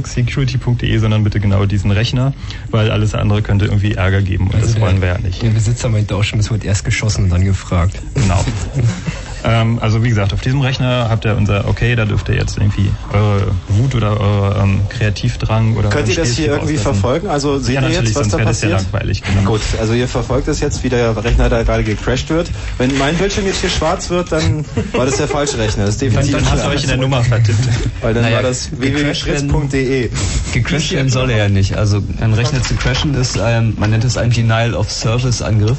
[0.00, 2.32] www.linuxsecurity.de, sondern bitte genau diesen Rechner,
[2.70, 5.42] weil alles andere könnte irgendwie Ärger geben und das der, wollen wir ja nicht.
[5.42, 8.00] Der Besitzer meinte auch schon, es wird erst geschossen und dann gefragt.
[8.14, 8.44] Genau.
[9.44, 12.58] ähm, also wie gesagt, auf diesem Rechner habt ihr unser Okay, da dürft ihr jetzt
[12.58, 17.00] irgendwie eure Wut oder eure ähm, Kreativdrang oder Könnt ihr das hier irgendwie auslassen.
[17.00, 17.28] verfolgen?
[17.28, 18.92] Also seht Ja, ihr jetzt, was da wäre das ja passiert?
[18.92, 19.22] langweilig.
[19.22, 19.50] Genau.
[19.52, 22.50] Gut, also ihr verfolgt es jetzt, wie der Rechner da gerade gecrashed wird.
[22.78, 25.84] Wenn mein Bildschirm jetzt hier schwarz wird, dann war das der falsche Rechner.
[25.86, 27.58] Das ist Dann, definitiv dann habt ihr euch in der Nummer vertippt.
[28.00, 30.10] Weil dann Naja, war das www.fritz.de.
[30.52, 31.76] Gecrashed werden soll er ja nicht.
[31.76, 35.78] Also ein Rechner zu crashen ist, ähm, man nennt es ein Denial of Service Angriff.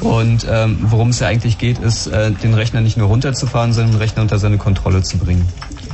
[0.00, 3.92] Und ähm, worum es ja eigentlich geht, ist, äh, den Rechner nicht nur runterzufahren, sondern
[3.92, 5.46] den Rechner unter seine Kontrolle zu bringen.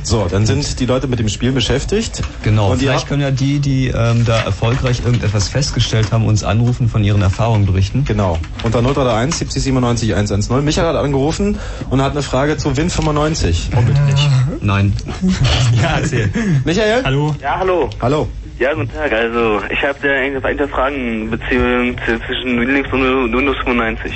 [0.03, 2.21] So, dann sind die Leute mit dem Spiel beschäftigt.
[2.41, 6.87] Genau, Und vielleicht können ja die, die ähm, da erfolgreich irgendetwas festgestellt haben, uns anrufen,
[6.87, 8.05] von ihren Erfahrungen berichten.
[8.05, 10.63] genau, unter 0331 70 97 110.
[10.63, 11.57] Michael hat angerufen
[11.89, 13.71] und hat eine Frage zu Win95.
[13.75, 14.29] Oh, bitte nicht.
[14.61, 14.93] Nein.
[15.81, 16.31] Ja, erzähl.
[16.63, 17.03] Michael?
[17.03, 17.35] Hallo.
[17.41, 17.89] Ja, hallo.
[18.01, 18.27] Hallo.
[18.59, 19.11] Ja, guten Tag.
[19.11, 21.95] Also, ich habe da eigentlich eine Fragen Beziehung
[22.27, 24.11] zwischen Linux und Windows 95.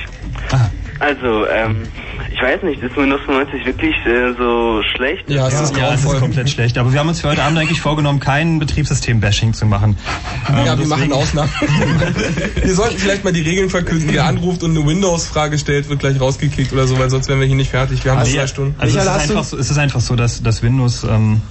[1.00, 1.84] Also, ähm,
[2.32, 5.30] ich weiß nicht, ist Windows 95 wirklich äh, so schlecht?
[5.30, 6.78] Ja, es ist Ja, es ist komplett schlecht.
[6.78, 9.96] Aber wir haben uns für heute Abend eigentlich vorgenommen, kein Betriebssystem-Bashing zu machen.
[10.50, 11.50] Ähm, Ja, wir deswegen- machen Ausnahmen.
[12.64, 14.10] wir sollten vielleicht mal die Regeln verkünden.
[14.12, 17.48] Wer anruft und eine Windows-Frage stellt, wird gleich rausgekickt oder so, weil sonst wären wir
[17.48, 18.04] hier nicht fertig.
[18.06, 18.76] Wir haben Also, zwei Stunden.
[18.80, 21.42] Also es, ist einfach so, es ist einfach so, dass, dass Windows, ähm,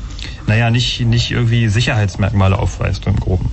[0.50, 3.52] naja, nicht, nicht irgendwie Sicherheitsmerkmale aufweist im Groben.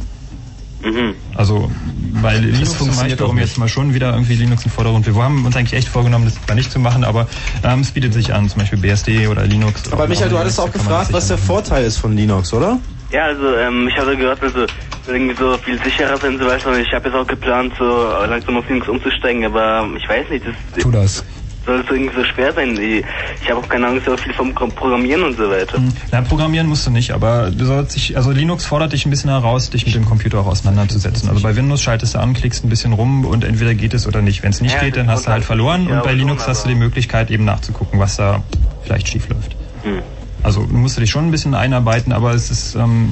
[0.84, 1.14] Mhm.
[1.36, 1.70] Also,
[2.14, 5.06] weil Linux zum funktioniert Beispiel, um jetzt mal schon wieder irgendwie Linux in den Vordergrund,
[5.06, 7.28] wir haben uns eigentlich echt vorgenommen, das zwar nicht zu machen, aber
[7.64, 9.92] ähm, es bietet sich an, zum Beispiel BSD oder Linux.
[9.92, 12.80] Aber Michael, du hattest auch gefragt, was der Vorteil ist von Linux, oder?
[13.12, 14.66] Ja, also ähm, ich hatte gehört, also
[15.08, 16.72] irgendwie so viel sicherer sind und so weiter.
[16.72, 17.86] Und ich habe jetzt auch geplant, so
[18.28, 21.24] langsam auf Linux umzusteigen, aber ich weiß nicht, das Tu das.
[21.68, 22.76] Soll so irgendwie so schwer sein.
[22.82, 23.04] Ich,
[23.44, 25.80] ich habe auch keine Ahnung so viel vom Programmieren und so weiter.
[26.12, 29.30] Na, programmieren musst du nicht, aber du sollst dich, also Linux fordert dich ein bisschen
[29.30, 31.30] heraus, dich mit dem Computer auch auseinanderzusetzen.
[31.30, 34.22] Also bei Windows schaltest du an, klickst ein bisschen rum und entweder geht es oder
[34.24, 34.42] nicht.
[34.42, 36.14] Wenn es nicht Ja, geht, dann hast du halt kommt verloren halt- ja, und bei
[36.14, 38.42] Linux hast du die Möglichkeit eben nachzugucken, was da
[38.84, 39.56] vielleicht schief läuft.
[39.84, 40.02] Hm.
[40.44, 43.10] Also du musst dich schon ein bisschen einarbeiten, aber es ist, ähm,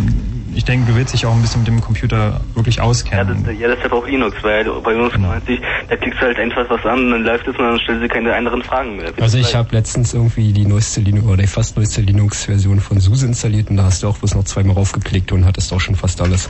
[0.53, 3.43] ich denke, du willst dich auch ein bisschen mit dem Computer wirklich Ja, auskennen.
[3.43, 5.29] das, ja, deshalb auch Linux, weil bei Windows Genau.
[5.29, 5.59] 90,
[5.89, 8.07] da klickst du halt einfach was an und dann läuft es und dann stellst du
[8.07, 9.11] keine anderen Fragen mehr.
[9.19, 13.25] Also ich habe letztens irgendwie die neueste Linux oder die fast neueste Linux-Version von SUSE
[13.25, 16.21] installiert und da hast du auch bloß noch zweimal raufgeklickt und hattest auch schon fast
[16.21, 16.49] alles.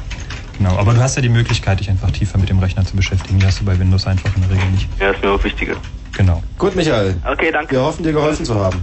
[0.58, 3.40] Genau, aber du hast ja die Möglichkeit, dich einfach tiefer mit dem Rechner zu beschäftigen.
[3.40, 4.88] Die hast du bei Windows einfach in der Regel nicht.
[5.00, 5.76] Ja, ist mir auch wichtiger.
[6.16, 6.44] Genau.
[6.58, 7.16] Gut, Michael.
[7.30, 7.72] Okay, danke.
[7.76, 8.80] Wir hoffen, dir geholfen zu haben.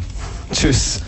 [0.52, 1.00] Tschüss.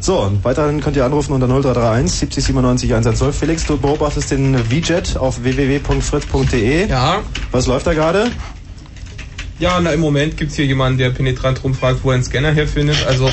[0.00, 3.36] So, und weiterhin könnt ihr anrufen unter 0331 70 97 112.
[3.36, 6.88] Felix, du beobachtest den VJet auf www.fritz.de.
[6.88, 7.20] Ja.
[7.52, 8.30] Was läuft da gerade?
[9.58, 13.04] Ja, na, im Moment gibt's hier jemanden, der penetrant rumfragt, wo er einen Scanner herfindet.
[13.06, 13.30] Also,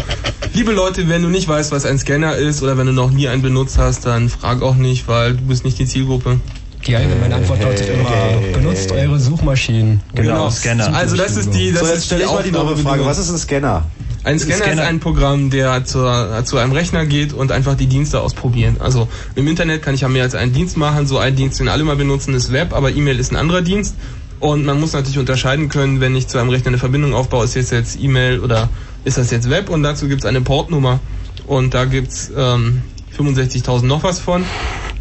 [0.54, 3.30] liebe Leute, wenn du nicht weißt, was ein Scanner ist oder wenn du noch nie
[3.30, 6.42] einen benutzt hast, dann frag auch nicht, weil du bist nicht die Zielgruppe.
[6.86, 8.10] Die allgemeine Antwort lautet immer,
[8.54, 10.02] benutzt eure Suchmaschinen.
[10.16, 10.94] Genau, Scanner.
[10.94, 13.06] Also das ist die, das so, jetzt ist stelle ich mal die dumme Frage.
[13.06, 13.86] Was ist ein Scanner?
[14.28, 18.20] Ein Scanner, ist ein Programm, der zur, zu einem Rechner geht und einfach die Dienste
[18.20, 18.76] ausprobieren.
[18.80, 21.08] Also im Internet kann ich ja mehr als einen Dienst machen.
[21.08, 23.96] So ein Dienst, den alle mal benutzen, ist Web, aber E-Mail ist ein anderer Dienst.
[24.42, 27.56] Und man muss natürlich unterscheiden können, wenn ich zu einem Rechner eine Verbindung aufbaue, ist
[27.56, 28.68] das jetzt E-Mail oder
[29.06, 29.70] ist das jetzt Web?
[29.70, 31.00] Und dazu gibt es eine Portnummer.
[31.48, 32.82] Und da gibt's ähm,
[33.18, 34.44] 65.000 noch was von.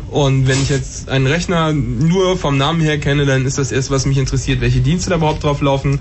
[0.09, 3.91] Und wenn ich jetzt einen Rechner nur vom Namen her kenne, dann ist das erst,
[3.91, 6.01] was mich interessiert, welche Dienste da überhaupt drauf laufen.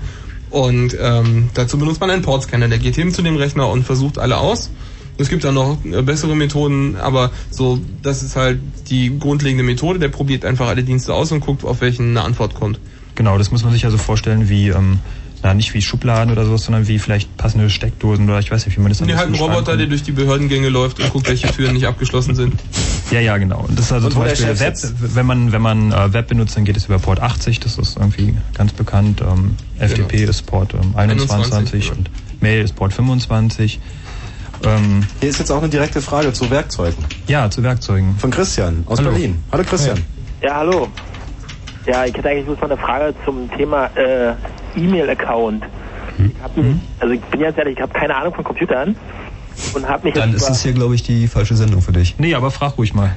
[0.56, 2.68] Und ähm, dazu benutzt man einen Portscanner.
[2.68, 4.70] Der geht hin zu dem Rechner und versucht alle aus.
[5.18, 9.98] Es gibt auch noch äh, bessere Methoden, aber so, das ist halt die grundlegende Methode.
[9.98, 12.80] Der probiert einfach alle Dienste aus und guckt, auf welchen eine Antwort kommt.
[13.16, 15.00] Genau, das muss man sich also vorstellen wie, ähm,
[15.42, 18.76] na nicht wie Schubladen oder sowas, sondern wie vielleicht passende Steckdosen oder ich weiß nicht,
[18.76, 21.28] wie man das dann Nee, halt ein Roboter, der durch die Behördengänge läuft und guckt,
[21.28, 22.54] welche Türen nicht abgeschlossen sind.
[23.10, 23.60] Ja, ja, genau.
[23.68, 24.94] Und das ist also Und zum Beispiel Web, sitzt.
[25.14, 27.96] wenn man, wenn man äh, Web benutzt, dann geht es über Port 80, das ist
[27.96, 29.20] irgendwie ganz bekannt.
[29.20, 32.10] Ähm, FTP ist Port ähm, 21 21, und
[32.40, 33.78] Mail ist Port 25.
[34.64, 37.04] Ähm, Hier ist jetzt auch eine direkte Frage zu Werkzeugen.
[37.28, 38.16] Ja, zu Werkzeugen.
[38.18, 39.10] Von Christian aus Hallo.
[39.10, 39.36] Berlin.
[39.52, 40.02] Hallo Christian.
[40.42, 40.88] Ja, hallo.
[41.86, 44.34] Ja, ich hätte eigentlich bloß mal eine Frage zum Thema äh,
[44.76, 45.62] E-Mail-Account.
[46.16, 46.32] Hm.
[46.36, 48.96] Ich hab, mich- Also ich bin ganz ehrlich, ich habe keine Ahnung von Computern
[49.74, 52.16] und habe mich Dann jetzt ist es hier, glaube ich, die falsche Sendung für dich.
[52.18, 53.10] Nee, aber frag ruhig mal.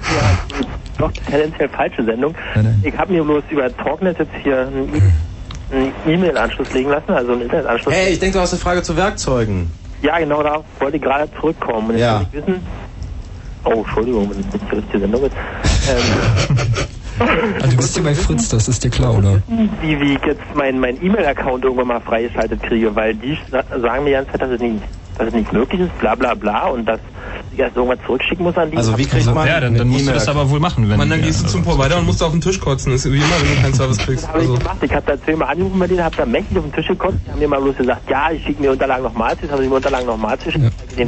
[0.98, 2.36] doch tendenziell falsche Sendung.
[2.56, 2.84] Nein, nein.
[2.86, 5.02] Ich habe mir bloß über Talknet jetzt hier einen E-
[5.72, 7.94] einen E-Mail-Anschluss legen lassen, also einen Internetanschluss.
[7.94, 9.72] Hey, ich denke, du hast eine Frage zu Werkzeugen.
[10.02, 11.90] Ja, genau, da wollte ich gerade zurückkommen.
[11.90, 12.20] Und jetzt Ja.
[12.20, 12.66] will ich wissen...
[13.66, 15.32] Oh, Entschuldigung, wenn das nicht die richtige Sendung ist.
[15.90, 16.66] Ähm,
[17.20, 19.42] Also du bist hier bei Fritz, das ist dir klar, oder?
[19.82, 24.04] wie, wie ich jetzt meinen mein E-Mail-Account irgendwann mal freigeschaltet kriege, weil die sa- sagen
[24.04, 24.82] mir die ganze Zeit, dass es nicht,
[25.18, 27.00] dass es nicht möglich ist, bla bla bla, und dass
[27.52, 28.78] ich erst irgendwas zurückschicken muss an die.
[28.78, 31.10] Also wie kriegt man Ja, dann, dann musst du das aber wohl machen, wenn Man,
[31.10, 32.92] dann gehst du zum Provider und musst auf den Tisch kotzen.
[32.92, 34.24] Das ist wie immer, wenn du keinen Service kriegst.
[34.24, 34.78] Das habe ich Also, gemacht.
[34.82, 37.18] Ich habe da zehnmal angerufen bei denen, habe da mächtig auf den Tisch gekotzt.
[37.26, 39.44] Die haben mir mal bloß gesagt, ja, ich schicke mir Unterlagen nochmal zu.
[39.44, 40.72] Jetzt habe ich mir Unterlagen nochmal zu schicken.
[40.96, 41.08] Ja.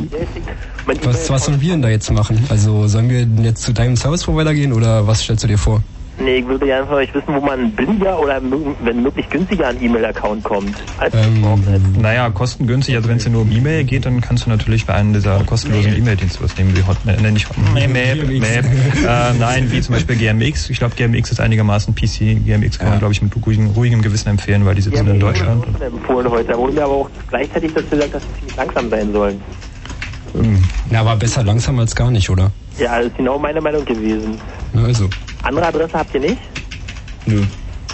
[1.03, 2.45] Was, was sollen wir denn da jetzt machen?
[2.49, 5.57] Also sollen wir denn jetzt zu deinem Service Provider gehen oder was stellst du dir
[5.57, 5.81] vor?
[6.23, 8.41] Nee, ich würde ja einfach nicht wissen, wo man billiger oder
[8.83, 10.75] wenn möglich günstiger an E-Mail-Account kommt.
[10.97, 11.15] Als
[11.99, 14.93] Naja, kostengünstig, also wenn es dir nur um E-Mail geht, dann kannst du natürlich bei
[14.93, 18.17] einem dieser kostenlosen E-Mail-Dienste was nehmen, wie Hotmail, nee, nicht Hotmail, Map.
[18.39, 20.69] Map, äh, nein, wie zum Beispiel GMX.
[20.69, 22.45] Ich glaube, GMX ist einigermaßen PC.
[22.45, 25.65] GMX kann man, glaube ich, mit ruhigem, ruhigem Gewissen empfehlen, weil die sitzen in Deutschland.
[25.81, 26.51] empfohlen heute.
[26.51, 29.41] Da wurde mir aber auch gleichzeitig das gesagt, dass sie ziemlich langsam sein sollen.
[30.89, 32.51] Na, aber besser langsam als gar nicht, oder?
[32.77, 34.39] Ja, das ist genau meine Meinung gewesen.
[34.73, 35.09] Na, also.
[35.43, 36.37] Andere Adresse habt ihr nicht?
[37.25, 37.43] Nö.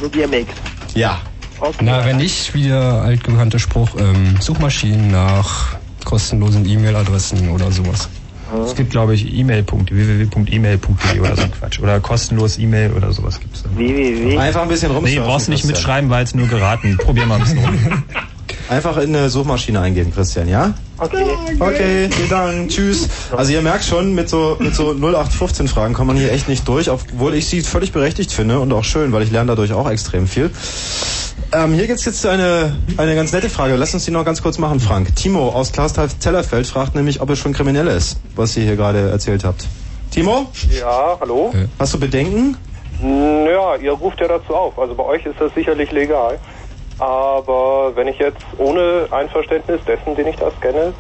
[0.02, 0.48] Nur GMX.
[0.96, 1.20] Ja.
[1.60, 1.78] Okay.
[1.82, 5.76] Na, wenn nicht, wie der altbekannte Spruch, ähm, Suchmaschinen nach
[6.06, 8.10] kostenlosen E-Mail-Adressen oder sowas.
[8.66, 11.80] Es gibt, glaube ich, E-Mail-Punkte, www.email.de oder so ein Quatsch.
[11.82, 13.70] Oder kostenlos E-Mail oder sowas gibt's da.
[13.76, 14.38] www.
[14.38, 15.24] Einfach ein bisschen Nee, rumsurfen.
[15.24, 16.96] brauchst nicht mitschreiben, war jetzt nur geraten.
[16.98, 17.78] Probier mal ein bisschen rum.
[18.70, 20.74] Einfach in eine Suchmaschine eingeben, Christian, ja?
[20.98, 21.26] Okay.
[21.60, 22.70] Okay, vielen Dank.
[22.70, 23.08] Tschüss.
[23.36, 26.68] Also ihr merkt schon, mit so, mit so 0815 Fragen kommt man hier echt nicht
[26.68, 29.90] durch, obwohl ich sie völlig berechtigt finde und auch schön, weil ich lerne dadurch auch
[29.90, 30.50] extrem viel.
[31.54, 33.76] Ähm, hier gibt's jetzt eine, eine ganz nette Frage.
[33.76, 35.16] Lass uns die noch ganz kurz machen, Frank.
[35.16, 39.44] Timo aus Klausthal-Zellerfeld fragt nämlich, ob es schon kriminell ist, was ihr hier gerade erzählt
[39.46, 39.66] habt.
[40.12, 41.54] Timo, Ja, hallo?
[41.80, 42.58] hast du Bedenken?
[43.02, 44.80] Naja, ihr ruft ja dazu auf.
[44.80, 46.40] Also bei euch ist das sicherlich legal.
[46.98, 50.96] Aber wenn ich jetzt ohne Einverständnis dessen, den ich da scanne,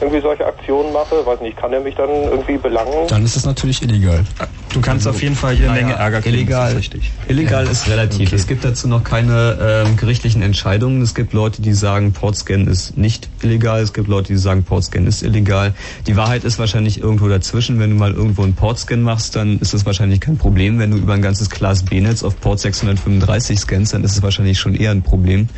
[0.00, 3.06] irgendwie solche Aktionen mache, weiß nicht, kann er mich dann irgendwie belangen?
[3.08, 4.24] Dann ist es natürlich illegal.
[4.72, 6.36] Du kannst auf jeden Fall jede Menge Ärger kriegen.
[6.36, 7.12] Illegal, das ist richtig.
[7.28, 8.32] illegal ist relativ.
[8.32, 11.02] Es gibt dazu noch keine ähm, gerichtlichen Entscheidungen.
[11.02, 13.82] Es gibt Leute, die sagen, Portscan ist nicht illegal.
[13.82, 15.74] Es gibt Leute, die sagen, Portscan ist illegal.
[16.06, 17.78] Die Wahrheit ist wahrscheinlich irgendwo dazwischen.
[17.78, 20.78] Wenn du mal irgendwo einen Portscan machst, dann ist das wahrscheinlich kein Problem.
[20.78, 24.58] Wenn du über ein ganzes Class B-Netz auf Port 635 scannst, dann ist es wahrscheinlich
[24.58, 25.48] schon eher ein Problem.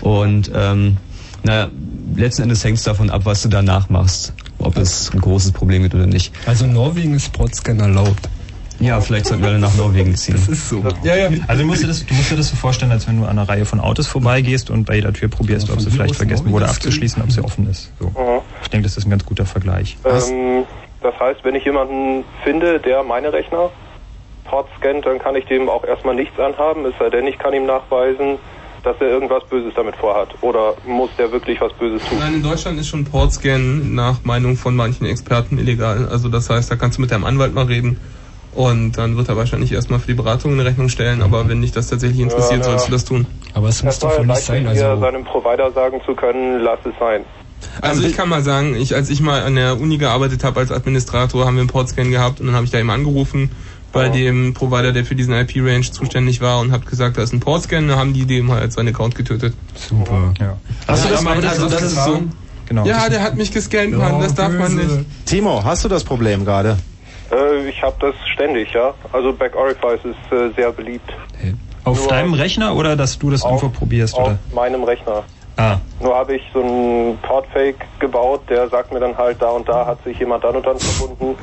[0.00, 0.98] Und ähm,
[1.42, 1.70] naja,
[2.14, 4.32] letzten Endes hängt es davon ab, was du danach machst.
[4.58, 6.34] Ob es ein großes Problem gibt oder nicht.
[6.46, 8.28] Also in Norwegen ist Portscan erlaubt.
[8.80, 10.36] Ja, vielleicht sollten wir alle nach Norwegen ziehen.
[10.36, 10.82] Das ist so.
[11.02, 11.30] Ja, ja.
[11.48, 13.30] Also du musst, dir das, du musst dir das so vorstellen, als wenn du an
[13.30, 16.68] einer Reihe von Autos vorbeigehst und bei jeder Tür probierst, ob sie vielleicht vergessen wurde
[16.68, 17.92] abzuschließen, ob sie offen ist.
[17.98, 18.06] So.
[18.06, 18.40] Mhm.
[18.62, 19.96] Ich denke, das ist ein ganz guter Vergleich.
[20.04, 20.64] Ähm,
[21.02, 23.70] das heißt, wenn ich jemanden finde, der meine Rechner
[24.44, 27.52] port scannt, dann kann ich dem auch erstmal nichts anhaben, es sei denn, ich kann
[27.52, 28.38] ihm nachweisen,
[28.88, 30.30] dass er irgendwas Böses damit vorhat?
[30.40, 32.18] Oder muss der wirklich was Böses tun?
[32.18, 36.08] Nein, in Deutschland ist schon Portscan nach Meinung von manchen Experten illegal.
[36.10, 38.00] Also das heißt, da kannst du mit deinem Anwalt mal reden
[38.54, 41.72] und dann wird er wahrscheinlich erstmal für die Beratung in Rechnung stellen, aber wenn dich
[41.72, 43.26] das tatsächlich interessiert, Ja, sollst du das tun.
[43.52, 47.24] Aber es Es soll reichen, hier seinem Provider sagen zu können, lass es sein.
[47.82, 50.72] Also ich kann mal sagen, ich, als ich mal an der Uni gearbeitet habe als
[50.72, 53.50] Administrator, haben wir einen Portscan gehabt und dann habe ich da eben angerufen
[53.92, 57.40] bei dem Provider, der für diesen IP-Range zuständig war und habe gesagt, da ist ein
[57.40, 59.54] Portscan, dann haben die dem halt seinen Account getötet.
[59.74, 60.34] Super.
[60.38, 60.56] Ja.
[60.86, 62.22] Hast du das, aber das, also das ist so.
[62.66, 62.84] Genau.
[62.84, 65.06] Ja, der hat mich gescannt, Mann, das darf man nicht.
[65.24, 66.76] Timo, hast du das Problem gerade?
[67.32, 68.92] Äh, ich habe das ständig, ja.
[69.12, 71.10] Also Back Orifice ist äh, sehr beliebt.
[71.84, 74.14] Auf Nur deinem Rechner oder dass du das irgendwo probierst?
[74.14, 74.38] Auf Oder?
[74.54, 75.24] meinem Rechner.
[75.56, 79.68] Ah, Nur habe ich so einen Portfake gebaut, der sagt mir dann halt, da und
[79.68, 81.34] da hat sich jemand dann und dann verbunden.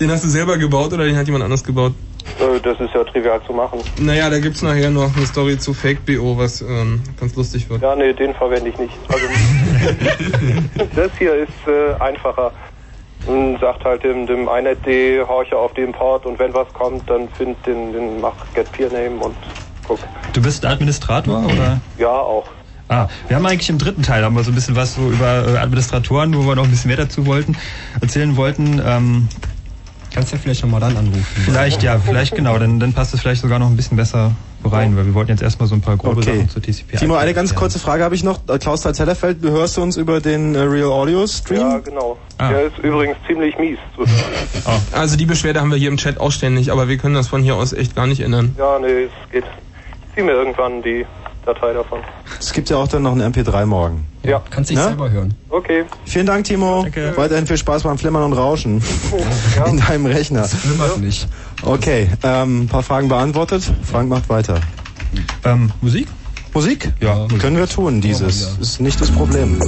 [0.00, 1.92] Den hast du selber gebaut oder den hat jemand anders gebaut?
[2.38, 3.80] Äh, das ist ja trivial zu machen.
[3.98, 7.82] Naja, da gibt's nachher noch eine Story zu Fake.bo, was ähm, ganz lustig wird.
[7.82, 8.94] Ja, nee, den verwende ich nicht.
[9.08, 9.26] Also
[10.94, 12.52] das hier ist äh, einfacher.
[13.26, 17.28] Und sagt halt dem, dem iNet.de, horche auf den Port und wenn was kommt, dann
[17.36, 19.34] find den, den mach get peer name und
[19.86, 19.98] guck.
[20.32, 21.80] du bist Administrator oder?
[21.98, 22.46] Ja, auch.
[22.88, 25.46] Ah, wir haben eigentlich im dritten Teil haben wir so ein bisschen was so über
[25.46, 27.56] äh, Administratoren, wo wir noch ein bisschen mehr dazu wollten,
[28.00, 28.80] erzählen wollten.
[28.82, 29.28] Ähm,
[30.14, 31.24] Kannst ja vielleicht nochmal dann anrufen.
[31.44, 34.32] vielleicht, ja, vielleicht genau, dann, dann passt es vielleicht sogar noch ein bisschen besser
[34.64, 36.36] rein, weil wir wollten jetzt erstmal so ein paar grobe Okay.
[36.36, 36.96] Sachen zu TCP.
[36.98, 38.40] Timo, eine ganz kurze Frage habe ich noch.
[38.60, 41.60] Klaus Talzellerfeld, du hörst uns über den äh, Real Audio Stream?
[41.60, 42.18] Ja, genau.
[42.38, 42.50] Ah.
[42.50, 43.78] Der ist übrigens ziemlich mies.
[43.96, 44.82] zu hören.
[44.92, 47.42] Also die Beschwerde haben wir hier im Chat auch ständig, aber wir können das von
[47.42, 48.54] hier aus echt gar nicht ändern.
[48.58, 49.44] Ja, nee, es geht.
[49.44, 51.06] Ich zieh mir irgendwann die
[51.48, 52.00] Datei davon.
[52.38, 54.06] Es gibt ja auch dann noch einen MP3 morgen.
[54.22, 54.42] Ja.
[54.50, 54.84] Kannst dich Ne?
[54.84, 55.32] selber hören.
[55.48, 55.84] Okay.
[56.04, 56.82] Vielen Dank, Timo.
[56.82, 57.14] Danke.
[57.16, 58.82] Weiterhin viel Spaß beim Flimmern und Rauschen
[59.56, 59.64] Ja.
[59.66, 60.44] in deinem Rechner.
[60.44, 61.26] Flimmert nicht.
[61.62, 63.62] Okay, ähm, ein paar Fragen beantwortet.
[63.82, 64.60] Frank macht weiter.
[65.46, 66.06] Ähm, Musik?
[66.52, 66.92] Musik?
[67.00, 67.38] Ja, Musik.
[67.40, 68.58] Können wir tun, dieses.
[68.60, 69.58] Ist nicht das Problem.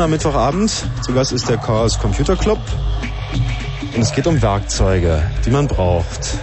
[0.00, 0.72] Kommuna Mittwochabend.
[1.02, 2.58] Zu Gast ist der Chaos Computer Club.
[3.94, 6.38] Und es geht um Werkzeuge, die man braucht.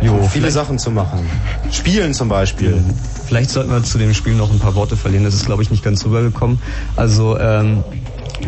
[0.00, 1.30] Jo, um viele Sachen zu machen.
[1.70, 2.82] Spielen zum Beispiel.
[3.28, 5.22] Vielleicht sollten wir zu dem Spiel noch ein paar Worte verlieren.
[5.22, 6.58] Das ist, glaube ich, nicht ganz rübergekommen.
[6.96, 7.84] Also ähm,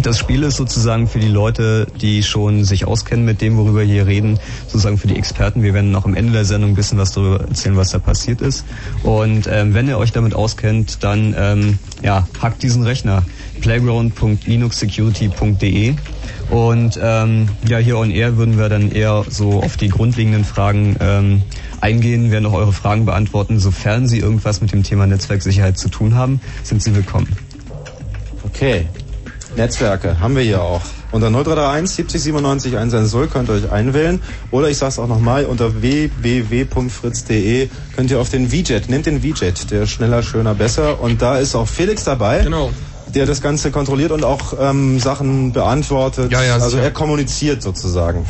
[0.03, 3.87] das Spiel ist sozusagen für die Leute, die schon sich auskennen mit dem, worüber wir
[3.87, 5.63] hier reden, sozusagen für die Experten.
[5.63, 8.41] Wir werden noch am Ende der Sendung ein bisschen was darüber erzählen, was da passiert
[8.41, 8.65] ist.
[9.03, 13.23] Und ähm, wenn ihr euch damit auskennt, dann ähm, ja, hackt diesen Rechner
[13.65, 15.95] playground.linuxsecurity.de
[16.51, 20.97] und ähm, ja, hier on air würden wir dann eher so auf die grundlegenden Fragen
[21.01, 21.41] ähm,
[21.81, 23.59] eingehen, werden auch eure Fragen beantworten.
[23.59, 27.35] Sofern Sie irgendwas mit dem Thema Netzwerksicherheit zu tun haben, sind Sie willkommen.
[28.45, 28.87] Okay.
[29.57, 30.83] Netzwerke haben wir hier auch.
[31.11, 34.21] Unter 0331 70 97 110 könnt ihr euch einwählen.
[34.51, 39.71] Oder ich sag's auch nochmal, unter www.fritz.de könnt ihr auf den VJet, nehmt den VJet,
[39.71, 41.01] der ist schneller, schöner, besser.
[41.01, 42.43] Und da ist auch Felix dabei.
[42.43, 42.71] Genau.
[43.15, 46.33] Der das Ganze kontrolliert und auch ähm, Sachen beantwortet.
[46.33, 48.27] Ja, ja, also er kommuniziert sozusagen.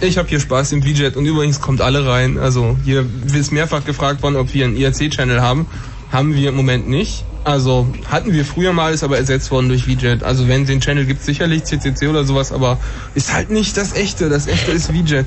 [0.00, 2.38] Ich habe hier Spaß im VJet und übrigens kommt alle rein.
[2.38, 5.66] Also hier ist mehrfach gefragt worden, ob wir einen IRC-Channel haben.
[6.12, 7.24] Haben wir im Moment nicht.
[7.44, 10.22] Also hatten wir früher mal, ist aber ersetzt worden durch VJet.
[10.22, 12.78] Also wenn es den Channel gibt, sicherlich CCC oder sowas, aber
[13.14, 14.28] ist halt nicht das echte.
[14.28, 15.26] Das echte ist VJet.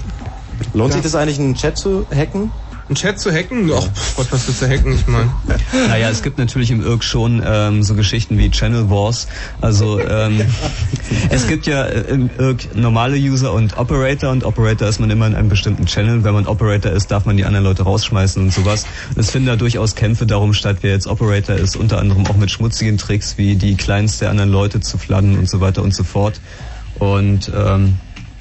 [0.74, 2.52] Lohnt sich das eigentlich, einen Chat zu hacken?
[2.88, 3.72] Einen Chat zu hacken?
[3.74, 4.94] Ach, Gott, was willst du hacken?
[4.94, 5.30] Ich meine.
[5.88, 9.28] Naja, es gibt natürlich im IRC schon ähm, so Geschichten wie Channel Wars.
[9.62, 10.42] Also ähm,
[11.30, 15.28] es gibt ja äh, im IRC normale User und Operator und Operator ist man immer
[15.28, 16.24] in einem bestimmten Channel.
[16.24, 18.86] Wenn man Operator ist, darf man die anderen Leute rausschmeißen und sowas.
[19.16, 22.52] Es finden da durchaus Kämpfe darum statt, wer jetzt Operator ist, unter anderem auch mit
[22.52, 26.04] schmutzigen Tricks wie die Clients der anderen Leute zu fladden und so weiter und so
[26.04, 26.42] fort.
[27.00, 27.96] Und ähm,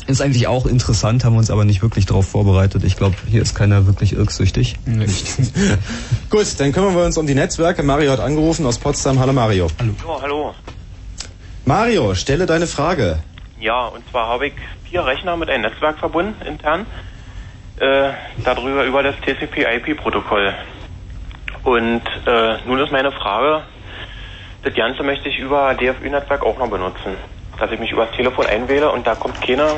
[0.06, 2.84] ist eigentlich auch interessant, haben wir uns aber nicht wirklich darauf vorbereitet.
[2.84, 4.76] Ich glaube, hier ist keiner wirklich irksüchtig.
[6.30, 7.82] Gut, dann kümmern wir uns um die Netzwerke.
[7.82, 9.18] Mario hat angerufen aus Potsdam.
[9.18, 9.68] Hallo Mario.
[9.78, 9.94] Hallo.
[10.06, 10.54] Ja, hallo.
[11.64, 13.20] Mario, stelle deine Frage.
[13.60, 14.54] Ja, und zwar habe ich
[14.88, 16.86] vier Rechner mit einem Netzwerk verbunden, intern,
[17.78, 18.10] äh,
[18.44, 20.54] darüber über das TCP-IP-Protokoll.
[21.62, 23.62] Und äh, nun ist meine Frage,
[24.62, 27.16] das Ganze möchte ich über DFÜ-Netzwerk auch noch benutzen.
[27.60, 29.68] Dass ich mich übers Telefon einwähle und da kommt keine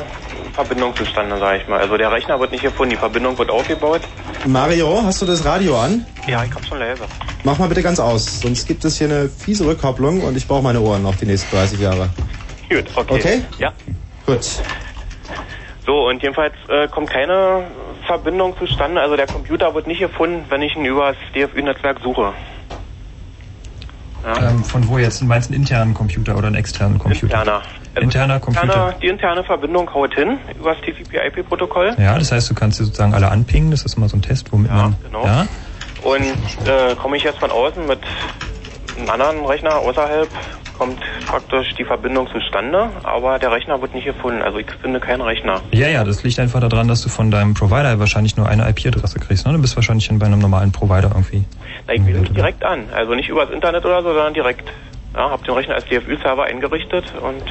[0.54, 1.80] Verbindung zustande, sage ich mal.
[1.80, 4.02] Also der Rechner wird nicht gefunden, die Verbindung wird aufgebaut.
[4.46, 6.06] Mario, hast du das Radio an?
[6.26, 7.02] Ja, ich hab's schon leise.
[7.44, 10.62] Mach mal bitte ganz aus, sonst gibt es hier eine fiese Rückkopplung und ich brauche
[10.62, 12.08] meine Ohren noch die nächsten 30 Jahre.
[12.70, 13.14] Gut, okay.
[13.14, 13.42] Okay?
[13.58, 13.72] Ja.
[14.26, 14.44] Gut.
[15.84, 17.64] So, und jedenfalls äh, kommt keine
[18.06, 19.00] Verbindung zustande.
[19.00, 22.32] Also der Computer wird nicht gefunden, wenn ich ihn über das DFÜ-Netzwerk suche.
[24.24, 24.50] Ja.
[24.50, 25.22] Ähm, von wo jetzt?
[25.22, 27.24] Meinst du einen internen Computer oder einen externen Computer?
[27.26, 27.62] Interner.
[28.00, 28.64] Interner Computer.
[28.64, 31.96] Interne, die interne Verbindung haut hin über das TCP-IP-Protokoll.
[31.98, 33.70] Ja, das heißt, du kannst sie sozusagen alle anpingen.
[33.70, 34.96] Das ist immer so ein Test, womit man.
[35.04, 35.24] genau.
[35.24, 35.46] Ja.
[36.02, 36.22] Und
[36.66, 38.00] äh, komme ich jetzt von außen mit
[38.96, 40.28] einem anderen Rechner außerhalb,
[40.78, 44.42] kommt praktisch die Verbindung zustande, aber der Rechner wird nicht gefunden.
[44.42, 45.60] Also ich finde keinen Rechner.
[45.70, 49.20] Ja, ja, das liegt einfach daran, dass du von deinem Provider wahrscheinlich nur eine IP-Adresse
[49.20, 49.46] kriegst.
[49.46, 49.52] Ne?
[49.52, 51.44] Du bist wahrscheinlich bei einem normalen Provider irgendwie.
[51.86, 52.88] Na, ich mich direkt an.
[52.92, 54.68] Also nicht übers Internet oder so, sondern direkt.
[55.14, 57.44] Ja, hab den Rechner als DFÜ-Server eingerichtet und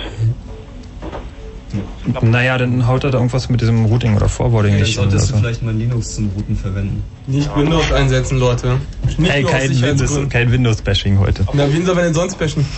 [2.21, 4.93] Naja, dann haut er da irgendwas mit diesem Routing oder Forwarding Dann nicht.
[4.95, 5.39] hin solltest du so.
[5.39, 7.03] vielleicht mal Linux zum Routen verwenden.
[7.27, 8.77] Nicht Windows einsetzen, Leute.
[9.17, 10.29] Nicht Hey, kein Windows, Sicherheitsgründen.
[10.29, 11.45] kein Windows-Bashing heute.
[11.53, 12.65] Na, wen soll man denn sonst bashen?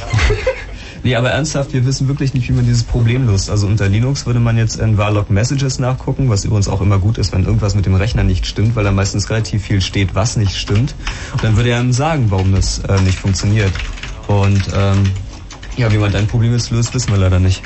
[1.06, 3.50] Nee, aber ernsthaft, wir wissen wirklich nicht, wie man dieses Problem löst.
[3.50, 7.18] Also unter Linux würde man jetzt in Varlog Messages nachgucken, was übrigens auch immer gut
[7.18, 10.38] ist, wenn irgendwas mit dem Rechner nicht stimmt, weil da meistens relativ viel steht, was
[10.38, 10.96] nicht stimmt.
[11.34, 13.74] Und dann würde er einem sagen, warum das äh, nicht funktioniert.
[14.28, 15.04] Und ähm,
[15.76, 17.62] ja, wie man dein Problem jetzt löst, wissen wir leider nicht.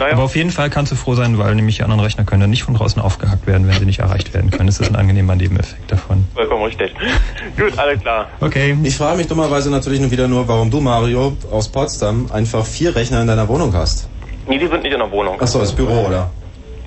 [0.00, 2.50] Aber auf jeden Fall kannst du froh sein, weil nämlich die anderen Rechner können dann
[2.50, 4.66] nicht von draußen aufgehackt werden, wenn sie nicht erreicht werden können.
[4.66, 6.26] Das ist ein angenehmer Nebeneffekt davon.
[6.34, 6.92] vollkommen richtig.
[7.56, 8.28] Gut, alles klar.
[8.40, 8.76] Okay.
[8.82, 12.94] Ich frage mich dummerweise natürlich nur wieder nur, warum du, Mario, aus Potsdam einfach vier
[12.94, 14.08] Rechner in deiner Wohnung hast.
[14.48, 15.40] Nee, die sind nicht in der Wohnung.
[15.40, 16.30] Achso, das Büro, oder?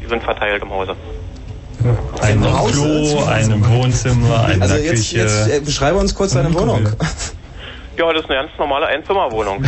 [0.01, 0.95] Die sind verteilt im Hause.
[2.22, 2.41] Ein?
[2.41, 5.18] Klo, ein Wohnzimmer, eine Also jetzt, Küche.
[5.20, 6.88] jetzt äh, beschreibe uns kurz deine Wohnung.
[8.00, 9.62] Ja, das ist eine ganz normale Einzimmerwohnung.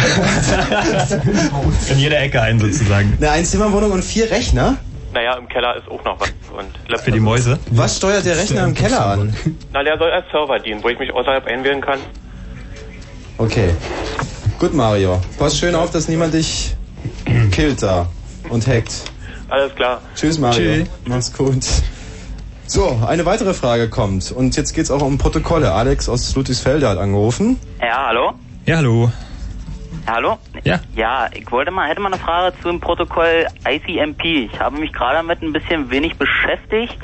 [1.90, 3.18] In jeder Ecke ein sozusagen.
[3.18, 4.78] Eine Einzimmerwohnung und vier Rechner?
[5.14, 6.32] naja, im Keller ist auch noch was.
[6.58, 7.02] Und Laptop.
[7.02, 7.60] Für die Mäuse.
[7.72, 9.36] Was steuert der Rechner im Keller an?
[9.74, 12.00] Na, der soll als Server dienen, wo ich mich außerhalb einwählen kann.
[13.38, 13.76] Okay.
[14.60, 15.20] Gut, Mario.
[15.38, 16.74] Pass schön auf, dass niemand dich
[17.52, 18.08] killt da
[18.50, 18.94] und hackt.
[19.50, 20.02] Alles klar.
[20.16, 20.86] Tschüss, Mario.
[20.86, 20.88] Tschüss.
[21.06, 21.66] Mach's gut.
[22.74, 24.32] So, eine weitere Frage kommt.
[24.32, 25.74] Und jetzt geht's auch um Protokolle.
[25.74, 27.60] Alex aus Ludwigsfelde hat angerufen.
[27.82, 28.32] Ja, hallo?
[28.66, 29.12] Ja, hallo.
[30.08, 30.38] Hallo?
[30.64, 30.80] Ja.
[30.96, 34.24] Ja, ich wollte mal, hätte mal eine Frage zu dem Protokoll ICMP.
[34.24, 36.98] Ich habe mich gerade damit ein bisschen wenig beschäftigt